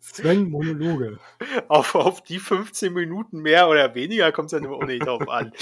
Sven 0.00 0.50
Monologe. 0.50 1.18
Auf, 1.68 1.94
auf 1.94 2.22
die 2.22 2.38
15 2.38 2.92
Minuten 2.92 3.40
mehr 3.40 3.68
oder 3.68 3.94
weniger 3.94 4.30
kommt 4.32 4.52
es 4.52 4.60
immer 4.60 4.76
auch 4.76 4.84
nicht 4.84 5.04
drauf 5.04 5.28
an. 5.28 5.52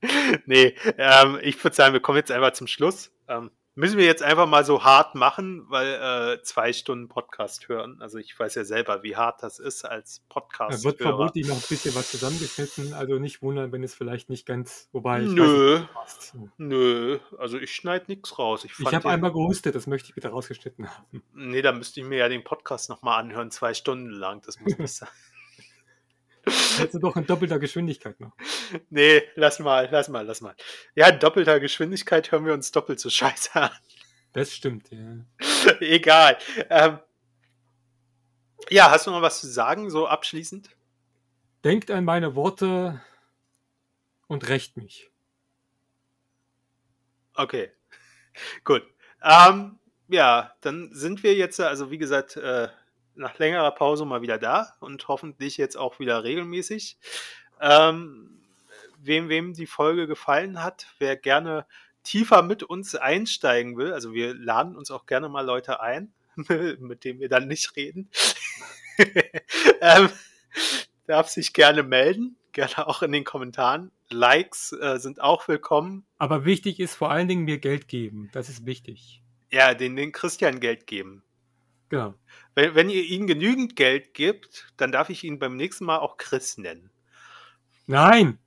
nee, 0.46 0.74
ähm, 0.98 1.38
ich 1.42 1.62
würde 1.62 1.74
sagen, 1.74 1.92
wir 1.94 2.00
kommen 2.00 2.18
jetzt 2.18 2.30
einfach 2.30 2.52
zum 2.52 2.66
Schluss. 2.66 3.10
Ähm, 3.28 3.50
müssen 3.74 3.96
wir 3.98 4.04
jetzt 4.04 4.22
einfach 4.22 4.46
mal 4.46 4.64
so 4.64 4.84
hart 4.84 5.14
machen, 5.14 5.64
weil 5.68 6.36
äh, 6.38 6.42
zwei 6.42 6.72
Stunden 6.72 7.08
Podcast 7.08 7.68
hören. 7.68 8.00
Also 8.00 8.18
ich 8.18 8.38
weiß 8.38 8.54
ja 8.54 8.64
selber, 8.64 9.02
wie 9.02 9.16
hart 9.16 9.42
das 9.42 9.58
ist 9.58 9.84
als 9.84 10.22
Da 10.28 10.34
Podcast. 10.34 10.84
wird 10.84 10.98
vermutlich 10.98 11.46
noch 11.48 11.56
ein 11.56 11.64
bisschen 11.68 11.94
was 11.94 12.10
zusammengeschnitten. 12.10 12.92
Also 12.94 13.18
nicht 13.18 13.40
wundern, 13.42 13.72
wenn 13.72 13.82
es 13.82 13.94
vielleicht 13.94 14.28
nicht 14.28 14.46
ganz. 14.46 14.88
Wobei. 14.92 15.22
ich 15.22 15.28
weiß 15.30 15.34
Nö, 15.36 15.82
nö, 16.58 17.18
also 17.38 17.58
ich 17.58 17.74
schneide 17.74 18.06
nichts 18.08 18.38
raus. 18.38 18.64
Ich, 18.64 18.78
Ich 18.78 18.94
habe 18.94 19.08
einmal 19.08 19.32
gehustet, 19.32 19.74
das 19.74 19.86
möchte 19.86 20.08
ich 20.10 20.14
bitte 20.14 20.28
rausgeschnitten 20.28 20.88
haben. 20.88 21.22
Nee, 21.32 21.62
da 21.62 21.72
müsste 21.72 22.00
ich 22.00 22.06
mir 22.06 22.18
ja 22.18 22.28
den 22.28 22.44
Podcast 22.44 22.90
nochmal 22.90 23.20
anhören, 23.20 23.50
zwei 23.50 23.74
Stunden 23.74 24.10
lang. 24.10 24.42
Das 24.44 24.60
muss 24.60 24.76
nicht 24.76 24.92
sein. 24.94 25.08
Jetzt 26.78 26.98
doch 27.00 27.16
in 27.16 27.26
doppelter 27.26 27.58
Geschwindigkeit 27.58 28.18
noch. 28.18 28.32
Nee, 28.90 29.22
lass 29.36 29.58
mal, 29.58 29.88
lass 29.90 30.08
mal, 30.08 30.26
lass 30.26 30.40
mal. 30.40 30.54
Ja, 30.94 31.08
in 31.08 31.20
doppelter 31.20 31.60
Geschwindigkeit 31.60 32.32
hören 32.32 32.44
wir 32.46 32.52
uns 32.52 32.72
doppelt 32.72 32.98
so 32.98 33.10
scheiße 33.10 33.54
an. 33.54 33.70
Das 34.32 34.52
stimmt, 34.52 34.90
ja. 34.90 35.24
Egal. 35.80 36.38
Ähm, 36.70 36.98
ja, 38.70 38.90
hast 38.90 39.06
du 39.06 39.10
noch 39.10 39.22
was 39.22 39.40
zu 39.40 39.46
sagen, 39.46 39.90
so 39.90 40.06
abschließend? 40.06 40.70
Denkt 41.64 41.90
an 41.90 42.04
meine 42.04 42.34
Worte 42.34 43.00
und 44.26 44.48
rächt 44.48 44.76
mich. 44.76 45.10
Okay, 47.34 47.70
gut. 48.64 48.82
Ähm, 49.22 49.78
ja, 50.08 50.54
dann 50.60 50.90
sind 50.92 51.22
wir 51.22 51.34
jetzt, 51.34 51.60
also 51.60 51.90
wie 51.90 51.98
gesagt, 51.98 52.36
äh, 52.36 52.68
nach 53.14 53.38
längerer 53.38 53.70
Pause 53.72 54.04
mal 54.04 54.22
wieder 54.22 54.38
da 54.38 54.74
und 54.80 55.06
hoffentlich 55.08 55.56
jetzt 55.56 55.76
auch 55.76 55.98
wieder 55.98 56.24
regelmäßig. 56.24 56.96
Ähm, 57.60 58.40
wem, 59.02 59.28
wem 59.28 59.52
die 59.52 59.66
Folge 59.66 60.06
gefallen 60.06 60.62
hat, 60.62 60.86
wer 60.98 61.16
gerne 61.16 61.66
tiefer 62.02 62.42
mit 62.42 62.62
uns 62.62 62.94
einsteigen 62.94 63.76
will, 63.76 63.92
also 63.92 64.12
wir 64.12 64.34
laden 64.34 64.76
uns 64.76 64.90
auch 64.90 65.06
gerne 65.06 65.28
mal 65.28 65.44
Leute 65.44 65.80
ein, 65.80 66.12
mit 66.36 67.04
denen 67.04 67.20
wir 67.20 67.28
dann 67.28 67.46
nicht 67.46 67.76
reden, 67.76 68.10
ähm, 69.80 70.08
darf 71.06 71.28
sich 71.28 71.52
gerne 71.52 71.82
melden, 71.82 72.36
gerne 72.52 72.86
auch 72.86 73.02
in 73.02 73.12
den 73.12 73.24
Kommentaren. 73.24 73.90
Likes 74.10 74.72
äh, 74.72 74.98
sind 74.98 75.20
auch 75.20 75.48
willkommen. 75.48 76.04
Aber 76.18 76.44
wichtig 76.44 76.80
ist 76.80 76.94
vor 76.94 77.10
allen 77.10 77.28
Dingen 77.28 77.44
mir 77.44 77.58
Geld 77.58 77.88
geben. 77.88 78.28
Das 78.32 78.48
ist 78.48 78.66
wichtig. 78.66 79.22
Ja, 79.50 79.74
den, 79.74 79.96
den 79.96 80.12
Christian 80.12 80.60
Geld 80.60 80.86
geben. 80.86 81.22
Genau. 81.92 82.14
Wenn, 82.54 82.74
wenn 82.74 82.88
ihr 82.88 83.04
ihm 83.04 83.26
genügend 83.26 83.76
Geld 83.76 84.14
gibt, 84.14 84.72
dann 84.78 84.92
darf 84.92 85.10
ich 85.10 85.24
ihn 85.24 85.38
beim 85.38 85.58
nächsten 85.58 85.84
Mal 85.84 85.98
auch 85.98 86.16
Chris 86.16 86.56
nennen. 86.56 86.90
Nein! 87.86 88.38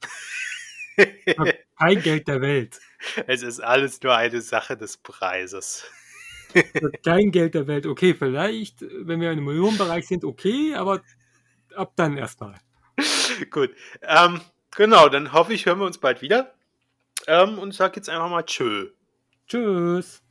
Ich 0.98 1.06
hab 1.38 1.48
Kein 1.78 2.02
Geld 2.02 2.28
der 2.28 2.42
Welt. 2.42 2.80
Es 3.28 3.44
ist 3.44 3.60
alles 3.60 4.02
nur 4.02 4.16
eine 4.16 4.42
Sache 4.42 4.76
des 4.76 4.98
Preises. 4.98 5.86
Kein 7.04 7.30
Geld 7.30 7.54
der 7.54 7.68
Welt. 7.68 7.86
Okay, 7.86 8.16
vielleicht, 8.16 8.82
wenn 8.82 9.22
wir 9.22 9.32
im 9.32 9.46
Millionenbereich 9.46 10.08
sind, 10.08 10.26
okay, 10.26 10.74
aber 10.74 11.04
ab 11.76 11.94
dann 11.96 12.18
erstmal. 12.18 12.56
Gut. 13.52 13.76
Ähm, 14.02 14.42
genau, 14.76 15.08
dann 15.08 15.34
hoffe 15.34 15.54
ich, 15.54 15.68
hören 15.68 15.78
wir 15.78 15.86
uns 15.86 16.00
bald 16.00 16.24
wieder. 16.24 16.56
Ähm, 17.28 17.60
und 17.60 17.76
sag 17.76 17.96
jetzt 17.96 18.10
einfach 18.10 18.30
mal 18.32 18.42
Tschö. 18.42 18.90
Tschüss. 19.48 20.25